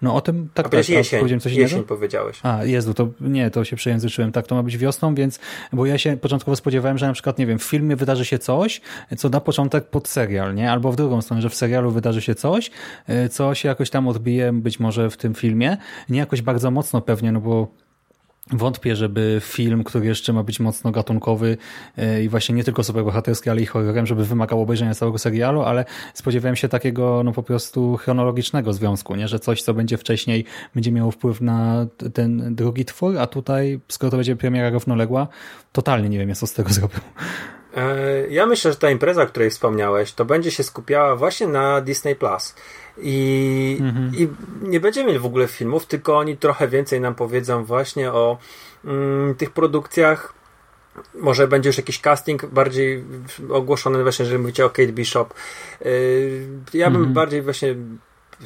No 0.03 0.15
o 0.15 0.20
tym 0.20 0.49
tak, 0.55 0.66
A 0.66 0.69
tak, 0.69 0.89
jesień, 0.89 1.20
powiedziałem 1.20 1.41
coś 1.41 1.53
jesień 1.53 1.79
innego? 1.79 1.89
powiedziałeś. 1.97 2.41
A, 2.43 2.65
Jezu, 2.65 2.95
to 2.95 3.09
nie, 3.20 3.51
to 3.51 3.65
się 3.65 3.77
przejęzyczyłem. 3.77 4.33
Tak, 4.33 4.47
to 4.47 4.55
ma 4.55 4.62
być 4.62 4.79
wiosną, 4.79 5.15
więc, 5.15 5.39
bo 5.73 5.87
ja 5.87 5.99
się 5.99 6.16
początkowo 6.16 6.57
spodziewałem, 6.57 6.99
że 6.99 7.07
na 7.07 7.12
przykład, 7.12 7.39
nie 7.39 7.47
wiem, 7.47 7.59
w 7.59 7.62
filmie 7.62 7.97
wydarzy 7.97 8.24
się 8.24 8.39
coś, 8.39 8.81
co 9.16 9.31
da 9.31 9.41
początek 9.41 9.85
pod 9.91 10.09
serial, 10.09 10.55
nie? 10.55 10.73
Albo 10.73 10.93
w 10.93 10.97
drugą 10.97 11.23
stronę, 11.23 11.43
że 11.43 11.51
w 11.51 11.55
serialu 11.55 11.91
wydarzy 11.91 12.20
się 12.20 12.35
coś, 12.35 12.70
y, 13.24 13.29
co 13.29 13.55
się 13.55 13.69
jakoś 13.69 13.91
tam 13.91 14.09
odbije 14.09 14.53
być 14.53 14.81
może 14.81 15.11
w 15.11 15.16
tym 15.16 15.35
filmie. 15.35 15.77
Nie 16.09 16.19
jakoś 16.19 16.43
bardzo 16.43 16.70
mocno 16.70 17.01
pewnie, 17.01 17.33
no 17.33 17.41
bo 17.41 17.69
Wątpię, 18.51 18.97
żeby 18.97 19.40
film, 19.44 19.85
który 19.85 20.06
jeszcze 20.06 20.32
ma 20.32 20.43
być 20.43 20.60
mocno 20.60 20.90
gatunkowy 20.90 21.56
yy, 21.97 22.23
i 22.23 22.28
właśnie 22.28 22.55
nie 22.55 22.64
tylko 22.64 22.85
superbohaterski, 22.85 23.51
ale 23.51 23.60
i 23.60 23.66
horrorem, 23.66 24.06
żeby 24.06 24.24
wymagał 24.24 24.60
obejrzenia 24.60 24.94
całego 24.94 25.19
serialu, 25.19 25.62
ale 25.62 25.85
spodziewałem 26.14 26.56
się 26.56 26.69
takiego 26.69 27.23
no 27.24 27.32
po 27.32 27.43
prostu 27.43 27.97
chronologicznego 27.97 28.73
związku, 28.73 29.16
nie? 29.16 29.28
że 29.28 29.39
coś, 29.39 29.62
co 29.62 29.74
będzie 29.74 29.98
wcześniej, 29.98 30.44
będzie 30.74 30.93
miało 30.93 31.10
wpływ 31.10 31.40
na 31.40 31.86
ten 32.14 32.55
drugi 32.55 32.85
twór, 32.85 33.19
a 33.19 33.27
tutaj, 33.27 33.81
skoro 33.89 34.10
to 34.10 34.16
będzie 34.16 34.36
premiera 34.36 34.70
równoległa, 34.70 35.28
totalnie 35.73 36.09
nie 36.09 36.19
wiem, 36.19 36.35
co 36.35 36.47
z 36.47 36.52
tego 36.52 36.70
zrobił. 36.73 37.01
E, 37.77 38.27
Ja 38.31 38.47
myślę, 38.47 38.70
że 38.70 38.77
ta 38.77 38.90
impreza, 38.90 39.23
o 39.23 39.27
której 39.27 39.51
wspomniałeś, 39.51 40.12
to 40.12 40.24
będzie 40.24 40.51
się 40.51 40.62
skupiała 40.62 41.16
właśnie 41.16 41.47
na 41.47 41.81
Disney 41.81 42.16
Plus. 42.16 42.55
I, 42.98 43.81
I 44.16 44.28
nie 44.62 44.81
będziemy 44.81 45.06
mieli 45.06 45.19
w 45.19 45.27
ogóle 45.27 45.48
filmów, 45.48 45.86
tylko 45.86 46.19
oni 46.19 46.36
trochę 46.36 46.69
więcej 46.69 47.01
nam 47.01 47.14
powiedzą 47.14 47.64
właśnie 47.64 48.12
o 48.12 48.39
mm, 48.85 49.35
tych 49.35 49.51
produkcjach. 49.51 50.35
Może 51.14 51.48
będzie 51.48 51.69
już 51.69 51.77
jakiś 51.77 52.01
casting 52.01 52.47
bardziej 52.47 53.05
ogłoszony, 53.51 54.02
właśnie, 54.02 54.23
jeżeli 54.24 54.40
mówicie 54.43 54.64
o 54.64 54.70
Kate 54.70 54.93
Bishop. 54.93 55.35
Yy, 55.81 56.48
Ja 56.74 56.90
bym 56.90 56.97
Mhm. 56.97 57.14
bardziej 57.14 57.43
właśnie 57.43 57.74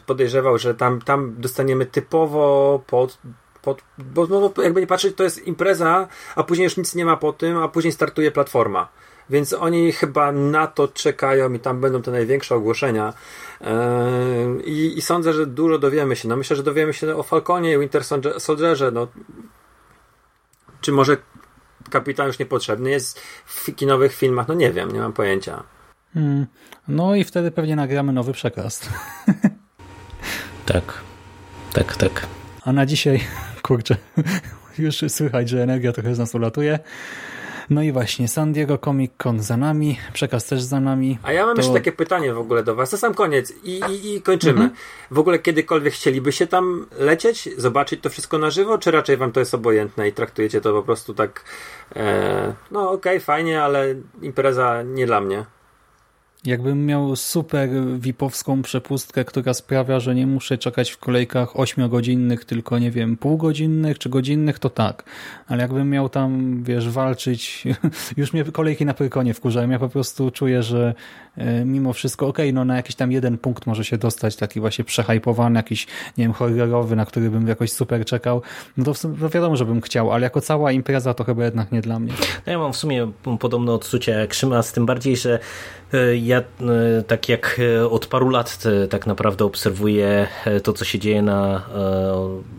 podejrzewał, 0.07 0.59
że 0.59 0.75
tam, 0.75 1.01
tam 1.03 1.35
dostaniemy 1.39 1.87
typowo 1.87 2.83
pod, 2.87 3.19
pod, 3.63 3.83
bo 3.99 4.27
no, 4.27 4.53
jakby 4.63 4.81
nie 4.81 4.87
patrzeć, 4.87 5.17
to 5.17 5.25
jest 5.25 5.47
impreza, 5.47 6.09
a 6.37 6.43
później 6.43 6.65
już 6.65 6.77
nic 6.77 6.95
nie 6.95 7.05
ma 7.05 7.17
po 7.17 7.33
tym, 7.33 7.57
a 7.57 7.69
później 7.69 7.93
startuje 7.93 8.31
platforma. 8.31 8.89
Więc 9.31 9.53
oni 9.53 9.93
chyba 9.93 10.33
na 10.33 10.67
to 10.67 10.89
czekają 10.89 11.53
i 11.53 11.59
tam 11.59 11.81
będą 11.81 12.03
te 12.03 12.11
największe 12.11 12.55
ogłoszenia. 12.55 13.13
Yy, 13.61 13.67
I, 14.65 14.99
I 14.99 15.03
sądzę, 15.03 15.33
że 15.33 15.47
dużo 15.47 15.79
dowiemy 15.79 16.17
się. 16.17 16.29
No 16.29 16.37
myślę, 16.37 16.57
że 16.57 16.63
dowiemy 16.63 16.93
się 16.95 17.17
o 17.17 17.23
Falconie 17.23 17.73
i 17.73 17.79
Winter 17.79 18.03
Soldier- 18.03 18.41
Soldierze. 18.41 18.91
No. 18.91 19.09
Czy 20.81 20.93
może 20.93 21.17
kapitan 21.91 22.27
już 22.27 22.39
niepotrzebny 22.39 22.91
jest 22.91 23.21
w 23.47 23.75
kinowych 23.75 24.15
filmach? 24.15 24.49
No 24.49 24.55
nie 24.55 24.73
wiem, 24.73 24.93
nie 24.93 25.01
mam 25.01 25.13
pojęcia. 25.13 25.63
Hmm. 26.15 26.47
No 26.89 27.15
i 27.15 27.25
wtedy 27.25 27.51
pewnie 27.51 27.77
nagramy 27.77 28.13
nowy 28.13 28.33
przekaz. 28.33 28.81
Tak, 30.67 31.01
tak, 31.73 31.97
tak. 31.97 32.27
A 32.65 32.73
na 32.73 32.87
dzisiaj, 32.87 33.21
kurczę, 33.63 33.97
już 34.79 35.05
słychać, 35.09 35.49
że 35.49 35.63
energia 35.63 35.93
trochę 35.93 36.15
z 36.15 36.19
nas 36.19 36.35
ulatuje. 36.35 36.79
No 37.71 37.83
i 37.83 37.93
właśnie, 37.93 38.29
San 38.29 38.53
Diego 38.53 38.79
Comic 38.79 39.13
Con 39.23 39.41
za 39.41 39.57
nami, 39.57 39.99
przekaz 40.13 40.47
też 40.47 40.63
za 40.63 40.81
nami. 40.81 41.19
A 41.23 41.33
ja 41.33 41.47
mam 41.47 41.57
To- 41.57 41.61
jeszcze 41.63 41.75
takie 41.75 41.93
pytanie 41.93 42.33
w 42.35 42.39
ogóle 42.39 42.63
do 42.63 42.75
Was, 42.75 42.93
na 42.93 42.99
sam 42.99 43.15
koniec 43.15 43.53
i, 43.65 43.81
i, 43.91 44.15
i 44.15 44.23
kończymy. 44.23 44.71
W 45.11 45.19
ogóle 45.19 45.39
kiedykolwiek 45.39 45.95
chcieliby 45.95 46.33
się 46.33 46.47
tam 46.47 46.87
lecieć, 46.99 47.49
zobaczyć 47.57 48.01
to 48.01 48.11
wszystko 48.11 48.39
na 48.39 48.51
żywo, 48.51 48.79
czy 48.79 48.91
raczej 48.91 49.17
Wam 49.17 49.33
to 49.33 49.41
jest 49.41 49.55
obojętne 49.55 50.09
i 50.09 50.13
traktujecie 50.13 50.61
to 50.61 50.73
po 50.73 50.83
prostu 50.83 51.15
tak, 51.15 51.45
e, 51.97 52.55
no 52.71 52.91
okej, 52.91 53.21
fajnie, 53.21 53.63
ale 53.63 53.95
impreza 54.23 54.83
nie 54.83 55.07
dla 55.07 55.21
mnie. 55.21 55.45
Jakbym 56.45 56.87
miał 56.87 57.17
super 57.17 57.69
VIP-owską 57.99 58.63
przepustkę, 58.63 59.25
która 59.25 59.55
sprawia, 59.55 60.01
że 60.01 60.15
nie 60.15 60.27
muszę 60.27 60.59
czekać 60.59 60.91
w 60.91 60.99
kolejkach 60.99 61.49
8-godzinnych, 61.49 62.45
tylko 62.45 62.79
nie 62.79 62.91
wiem, 62.91 63.17
półgodzinnych 63.17 63.99
czy 63.99 64.09
godzinnych, 64.09 64.59
to 64.59 64.71
tak. 64.71 65.05
Ale 65.47 65.63
jakbym 65.63 65.91
miał 65.91 66.09
tam, 66.09 66.63
wiesz, 66.63 66.91
walczyć, 66.91 67.65
już 68.17 68.33
mnie 68.33 68.45
kolejki 68.45 68.85
na 68.85 68.95
Pyrkonie 68.95 69.35
wkurzają. 69.35 69.71
Ja 69.71 69.79
po 69.79 69.89
prostu 69.89 70.31
czuję, 70.31 70.63
że 70.63 70.95
mimo 71.65 71.93
wszystko, 71.93 72.27
okej, 72.27 72.53
no 72.53 72.65
na 72.65 72.77
jakiś 72.77 72.97
tam 72.97 73.13
jeden 73.13 73.39
punkt 73.39 73.67
może 73.67 73.85
się 73.85 73.99
dostać, 73.99 74.37
taki 74.37 74.61
właśnie 74.61 74.85
przehajpowany, 74.85 75.59
jakiś, 75.59 75.87
nie 76.19 76.25
wiem, 76.25 76.33
horrorowy, 76.33 76.97
na 76.97 77.07
który 77.07 77.31
bym 77.31 77.49
jakoś 77.49 77.73
super 77.73 78.05
czekał. 78.05 78.43
No 78.77 78.85
to, 78.85 78.95
w 78.95 78.99
sumie- 78.99 79.17
no 79.21 79.29
wiadomo, 79.29 79.57
że 79.57 79.65
bym 79.65 79.81
chciał, 79.81 80.13
ale 80.13 80.23
jako 80.23 80.41
cała 80.41 80.73
impreza 80.73 81.15
to 81.15 81.25
chyba 81.25 81.45
jednak 81.45 81.73
nie 81.73 81.81
dla 81.81 81.99
mnie. 81.99 82.13
No 82.47 82.53
ja 82.53 82.59
mam 82.59 82.73
w 82.73 82.77
sumie 82.77 83.11
podobne 83.41 83.73
odczucia 83.73 84.13
jak 84.13 84.35
Szymas, 84.35 84.73
tym 84.73 84.87
bardziej, 84.87 85.17
że 85.17 85.39
e, 85.93 86.17
ja 86.17 86.39
e, 86.39 86.45
tak 87.07 87.29
jak 87.29 87.61
e, 87.81 87.89
od 87.89 88.07
paru 88.07 88.29
lat 88.29 88.59
e, 88.85 88.89
tak 88.89 89.07
naprawdę 89.07 89.45
obserwuję 89.45 90.27
e, 90.45 90.61
to, 90.61 90.73
co 90.73 90.85
się 90.85 90.99
dzieje 90.99 91.23
na 91.23 91.63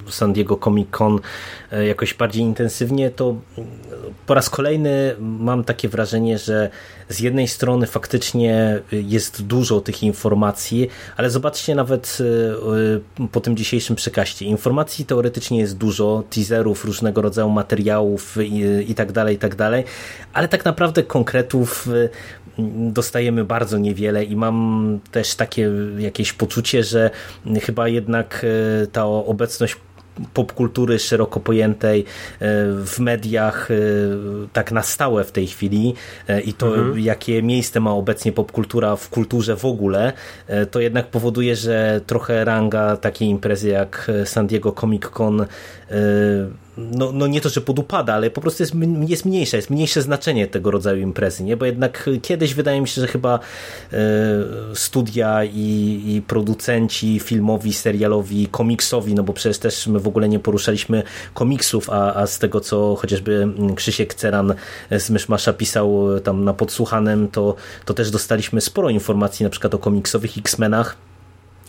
e, 0.08 0.12
San 0.12 0.34
Diego 0.34 0.58
Comic 0.58 0.88
Con 0.98 1.16
e, 1.16 1.67
jakoś 1.88 2.14
bardziej 2.14 2.44
intensywnie, 2.44 3.10
to 3.12 3.36
mm, 3.58 3.70
po 4.26 4.34
raz 4.34 4.50
kolejny 4.50 5.16
mam 5.20 5.64
takie 5.64 5.90
wrażenie, 5.90 6.38
że 6.38 6.70
z 7.10 7.20
jednej 7.20 7.48
strony 7.48 7.88
faktycznie 7.88 8.80
jest 8.92 9.44
dużo 9.44 9.82
tych 9.82 10.04
informacji, 10.04 10.90
ale 11.18 11.30
zobaczcie 11.30 11.76
nawet 11.76 12.18
e, 12.22 13.24
e, 13.24 13.28
po 13.28 13.42
tym 13.42 13.58
dzisiejszym 13.58 13.96
przekaście. 13.96 14.46
Informacji 14.46 15.06
teoretycznie 15.06 15.60
jest 15.60 15.78
dużo, 15.78 16.24
teaserów, 16.30 16.86
różnego 16.86 17.22
rodzaju 17.22 17.50
materiałów 17.50 18.38
i, 18.88 18.96
tak 18.96 19.12
dalej, 19.12 19.36
i 19.36 19.40
tak 19.40 19.56
dalej, 19.56 19.84
ale 20.34 20.48
tak 20.48 20.66
naprawdę 20.66 21.04
konkretów 21.04 21.88
e, 21.88 22.10
dostajemy 22.92 23.46
bardzo 23.46 23.78
niewiele 23.78 24.24
i 24.24 24.36
mam 24.36 25.00
też 25.12 25.36
takie 25.36 25.72
jakieś 25.98 26.34
poczucie, 26.34 26.84
że 26.84 27.10
chyba 27.62 27.88
jednak 27.88 28.46
e, 28.84 28.88
ta 28.88 29.06
obecność 29.06 29.76
popkultury 30.34 31.00
szeroko 31.00 31.40
pojętej 31.40 32.00
e, 32.00 32.06
w 32.86 33.00
mediach 33.00 33.72
e, 33.72 33.76
tak 34.54 34.72
na 34.72 34.84
stałe 34.84 35.24
w 35.24 35.32
tej 35.32 35.48
chwili 35.48 35.94
e, 36.28 36.42
i 36.42 36.54
to 36.54 36.96
jakie 36.96 37.44
miejsce 37.44 37.80
ma 37.80 37.92
obecnie 37.92 38.32
popkultura 38.32 38.96
w 38.96 39.10
kulturze 39.10 39.56
w 39.56 39.66
ogóle, 39.66 40.14
to 40.72 40.80
jednak 40.80 41.08
powoduje, 41.08 41.56
że 41.56 42.02
trochę 42.08 42.46
ranga 42.46 42.98
takiej 42.98 43.28
imprezy 43.28 43.70
jak 43.70 44.12
San 44.26 44.48
Diego 44.48 44.72
Comic 44.72 45.06
Con 45.10 45.46
no, 46.78 47.12
no 47.12 47.28
nie 47.28 47.42
to, 47.42 47.50
że 47.50 47.62
podupada, 47.62 48.14
ale 48.14 48.30
po 48.30 48.42
prostu 48.42 48.64
jest, 48.64 48.74
jest 49.08 49.26
mniejsze, 49.26 49.58
jest 49.58 49.70
mniejsze 49.70 50.02
znaczenie 50.02 50.48
tego 50.48 50.72
rodzaju 50.72 51.02
imprezy, 51.02 51.44
nie? 51.44 51.58
Bo 51.58 51.66
jednak 51.66 52.10
kiedyś 52.22 52.54
wydaje 52.54 52.82
mi 52.82 52.88
się, 52.88 53.02
że 53.02 53.08
chyba 53.08 53.40
e, 53.94 53.98
studia 54.74 55.44
i, 55.44 56.02
i 56.06 56.22
producenci 56.22 57.20
filmowi, 57.20 57.74
serialowi, 57.74 58.48
komiksowi, 58.48 59.16
no 59.16 59.24
bo 59.24 59.34
przecież 59.34 59.60
też 59.60 59.88
my 59.88 60.00
w 60.00 60.08
ogóle 60.08 60.30
nie 60.30 60.40
poruszaliśmy 60.40 61.04
komiksów, 61.34 61.90
a, 61.90 62.14
a 62.14 62.28
z 62.28 62.40
tego, 62.40 62.62
co 62.62 62.96
chociażby 62.96 63.48
Krzysiek 63.76 64.14
Ceran 64.14 64.54
z 64.92 65.10
Myszmasza 65.10 65.54
pisał 65.54 66.20
tam 66.24 66.44
na 66.44 66.54
podsłuchanym, 66.54 67.28
to, 67.28 67.56
to 67.86 67.94
też 67.94 68.12
dostaliśmy 68.12 68.62
sporo 68.62 68.90
informacji 68.90 69.44
na 69.44 69.50
przykład 69.50 69.74
o 69.74 69.78
komiksowych 69.78 70.38
X-Menach, 70.38 71.07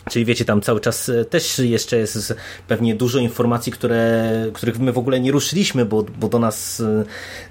Czyli 0.09 0.25
wiecie, 0.25 0.45
tam 0.45 0.61
cały 0.61 0.79
czas 0.79 1.09
e, 1.09 1.25
też 1.25 1.59
jeszcze 1.59 1.97
jest 1.97 2.33
pewnie 2.67 2.95
dużo 2.95 3.19
informacji, 3.19 3.71
które, 3.71 4.31
których 4.53 4.79
my 4.79 4.93
w 4.93 4.97
ogóle 4.97 5.19
nie 5.19 5.31
ruszyliśmy, 5.31 5.85
bo, 5.85 6.03
bo 6.19 6.29
do 6.29 6.39
nas 6.39 6.83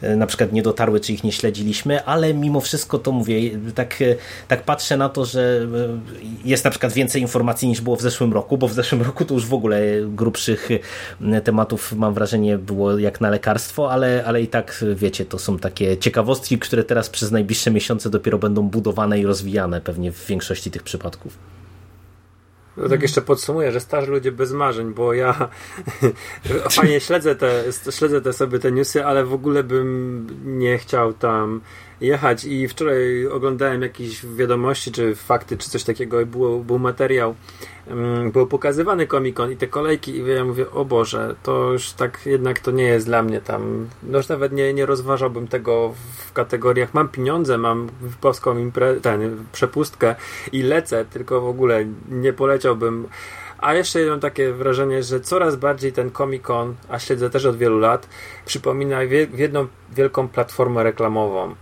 e, 0.02 0.16
na 0.16 0.26
przykład 0.26 0.52
nie 0.52 0.62
dotarły, 0.62 1.00
czy 1.00 1.12
ich 1.12 1.24
nie 1.24 1.32
śledziliśmy, 1.32 2.04
ale 2.04 2.34
mimo 2.34 2.60
wszystko 2.60 2.98
to 2.98 3.12
mówię, 3.12 3.58
tak, 3.74 4.02
e, 4.02 4.14
tak 4.48 4.62
patrzę 4.62 4.96
na 4.96 5.08
to, 5.08 5.24
że 5.24 5.66
jest 6.44 6.64
na 6.64 6.70
przykład 6.70 6.92
więcej 6.92 7.22
informacji 7.22 7.68
niż 7.68 7.80
było 7.80 7.96
w 7.96 8.02
zeszłym 8.02 8.32
roku, 8.32 8.58
bo 8.58 8.68
w 8.68 8.72
zeszłym 8.72 9.02
roku 9.02 9.24
to 9.24 9.34
już 9.34 9.46
w 9.46 9.54
ogóle 9.54 9.80
grubszych 10.08 10.68
tematów 11.44 11.92
mam 11.92 12.14
wrażenie 12.14 12.58
było 12.58 12.98
jak 12.98 13.20
na 13.20 13.30
lekarstwo, 13.30 13.92
ale, 13.92 14.24
ale 14.26 14.42
i 14.42 14.46
tak 14.46 14.84
wiecie, 14.94 15.24
to 15.24 15.38
są 15.38 15.58
takie 15.58 15.96
ciekawostki, 15.96 16.58
które 16.58 16.84
teraz 16.84 17.10
przez 17.10 17.30
najbliższe 17.30 17.70
miesiące 17.70 18.10
dopiero 18.10 18.38
będą 18.38 18.68
budowane 18.68 19.20
i 19.20 19.26
rozwijane 19.26 19.80
pewnie 19.80 20.12
w 20.12 20.26
większości 20.26 20.70
tych 20.70 20.82
przypadków. 20.82 21.57
No 22.78 22.88
tak 22.88 23.02
jeszcze 23.02 23.22
podsumuję, 23.22 23.72
że 23.72 23.80
starzy 23.80 24.10
ludzie 24.10 24.32
bez 24.32 24.52
marzeń, 24.52 24.94
bo 24.94 25.14
ja 25.14 25.48
fajnie 26.70 27.00
śledzę 27.00 27.34
te, 27.34 27.64
śledzę 27.90 28.20
te 28.20 28.32
sobie 28.32 28.58
te 28.58 28.72
newsy, 28.72 29.04
ale 29.04 29.24
w 29.24 29.32
ogóle 29.32 29.64
bym 29.64 30.26
nie 30.44 30.78
chciał 30.78 31.12
tam 31.12 31.60
jechać 32.00 32.44
i 32.44 32.68
wczoraj 32.68 33.26
oglądałem 33.26 33.82
jakieś 33.82 34.26
wiadomości, 34.26 34.92
czy 34.92 35.14
fakty, 35.14 35.56
czy 35.56 35.70
coś 35.70 35.84
takiego 35.84 36.20
i 36.20 36.26
był, 36.26 36.64
był 36.64 36.78
materiał, 36.78 37.34
um, 37.90 38.30
był 38.30 38.46
pokazywany 38.46 39.06
Comic-Con 39.06 39.52
i 39.52 39.56
te 39.56 39.66
kolejki 39.66 40.16
i 40.16 40.26
ja 40.26 40.44
mówię, 40.44 40.70
o 40.70 40.84
Boże, 40.84 41.34
to 41.42 41.72
już 41.72 41.92
tak 41.92 42.20
jednak 42.26 42.60
to 42.60 42.70
nie 42.70 42.84
jest 42.84 43.06
dla 43.06 43.22
mnie 43.22 43.40
tam, 43.40 43.88
no 44.02 44.18
już 44.18 44.28
nawet 44.28 44.52
nie, 44.52 44.74
nie 44.74 44.86
rozważałbym 44.86 45.48
tego 45.48 45.94
w 46.16 46.32
kategoriach, 46.32 46.94
mam 46.94 47.08
pieniądze, 47.08 47.58
mam 47.58 47.88
polską 48.20 48.54
impre- 48.54 49.00
ten, 49.00 49.44
przepustkę 49.52 50.14
i 50.52 50.62
lecę, 50.62 51.04
tylko 51.04 51.40
w 51.40 51.48
ogóle 51.48 51.84
nie 52.08 52.32
poleciałbym. 52.32 53.08
A 53.58 53.74
jeszcze 53.74 54.06
mam 54.06 54.20
takie 54.20 54.52
wrażenie, 54.52 55.02
że 55.02 55.20
coraz 55.20 55.56
bardziej 55.56 55.92
ten 55.92 56.10
Comic 56.10 56.42
Con, 56.42 56.74
a 56.88 56.98
śledzę 56.98 57.30
też 57.30 57.44
od 57.44 57.56
wielu 57.56 57.78
lat, 57.78 58.08
przypomina 58.46 58.98
w 59.32 59.38
jedną 59.38 59.66
wielką 59.92 60.28
platformę 60.28 60.82
reklamową 60.82 61.54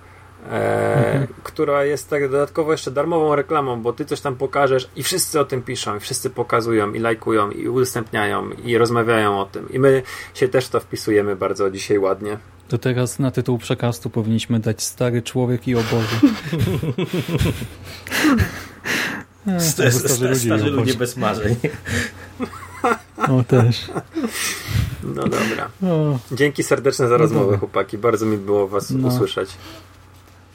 e, 0.51 1.27
która 1.43 1.85
jest 1.85 2.11
tak 2.11 2.31
dodatkowo 2.31 2.73
jeszcze 2.73 2.91
darmową 2.91 3.35
reklamą, 3.35 3.83
bo 3.83 3.93
ty 3.93 4.05
coś 4.05 4.21
tam 4.21 4.37
pokażesz 4.37 4.89
i 4.97 5.03
wszyscy 5.03 5.41
o 5.41 5.45
tym 5.45 5.63
piszą, 5.63 5.97
i 5.97 6.01
wszyscy 6.01 6.31
pokazują, 6.31 6.93
i 6.93 6.99
lajkują, 6.99 7.51
i 7.51 7.69
udostępniają, 7.69 8.51
i 8.51 8.79
rozmawiają 8.79 9.41
o 9.41 9.47
tym. 9.47 9.73
I 9.73 9.79
my 9.79 10.03
się 10.35 10.49
też 10.49 10.69
to 10.69 10.81
wpisujemy 10.81 11.37
bardzo 11.37 11.71
dzisiaj 11.71 11.99
ładnie. 11.99 12.39
To 12.69 12.79
teraz 12.79 13.19
na 13.19 13.31
tytuł 13.31 13.59
przekastu 13.59 14.11
powinniśmy 14.11 14.61
dać 14.61 14.83
Stary 14.83 15.23
Człowiek 15.23 15.69
i 15.69 15.75
Obozy. 15.75 16.17
starzy, 19.71 19.99
starzy, 19.99 20.37
starzy 20.37 20.71
ludzie 20.71 20.95
bez 20.95 21.17
marzeń. 21.17 21.57
O, 23.29 23.45
też. 23.45 23.91
No 25.03 25.23
dobra. 25.23 25.71
Dzięki 26.33 26.63
serdeczne 26.63 27.09
za 27.09 27.13
no 27.13 27.19
rozmowę, 27.19 27.45
dobra. 27.45 27.59
chłopaki. 27.59 27.99
Bardzo 27.99 28.27
mi 28.27 28.37
było 28.37 28.69
was 28.69 28.91
no. 28.91 29.09
usłyszeć. 29.09 29.51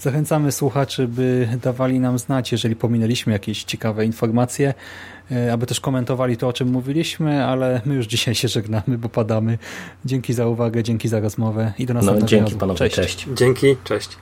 Zachęcamy 0.01 0.51
słuchaczy, 0.51 1.07
by 1.07 1.47
dawali 1.63 1.99
nam 1.99 2.19
znać, 2.19 2.51
jeżeli 2.51 2.75
pominęliśmy 2.75 3.33
jakieś 3.33 3.63
ciekawe 3.63 4.05
informacje, 4.05 4.73
e, 5.31 5.53
aby 5.53 5.65
też 5.65 5.79
komentowali 5.79 6.37
to, 6.37 6.47
o 6.47 6.53
czym 6.53 6.67
mówiliśmy, 6.67 7.45
ale 7.45 7.81
my 7.85 7.95
już 7.95 8.07
dzisiaj 8.07 8.35
się 8.35 8.47
żegnamy, 8.47 8.97
bo 8.97 9.09
padamy. 9.09 9.57
Dzięki 10.05 10.33
za 10.33 10.47
uwagę, 10.47 10.83
dzięki 10.83 11.07
za 11.07 11.19
rozmowę 11.19 11.73
i 11.77 11.85
do 11.85 11.93
następnego 11.93 12.25
no, 12.25 12.27
dzięki 12.27 12.45
razu. 12.45 12.57
panowie, 12.57 12.77
cześć. 12.77 12.95
cześć. 12.95 13.27
Dzięki, 13.35 13.75
cześć. 13.83 14.17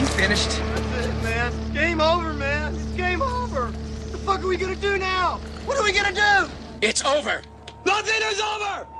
You 0.00 0.06
finished? 0.06 0.60
That's 0.96 1.06
it, 1.06 1.22
man. 1.22 1.52
Game 1.74 2.04
over, 2.04 2.34
man. 2.34 2.74
It's 2.74 2.96
game 2.96 3.22
over. 3.22 3.62
What 3.62 4.12
the 4.12 4.18
fuck 4.18 4.38
are 4.40 4.48
we 4.48 4.56
gonna 4.56 4.74
do 4.74 4.98
now? 4.98 5.38
What 5.66 5.78
are 5.78 5.84
we 5.84 5.92
gonna 5.92 6.12
do? 6.12 6.48
It's 6.80 7.04
over. 7.04 7.42
Nothing 7.86 8.22
is 8.32 8.40
over! 8.40 8.99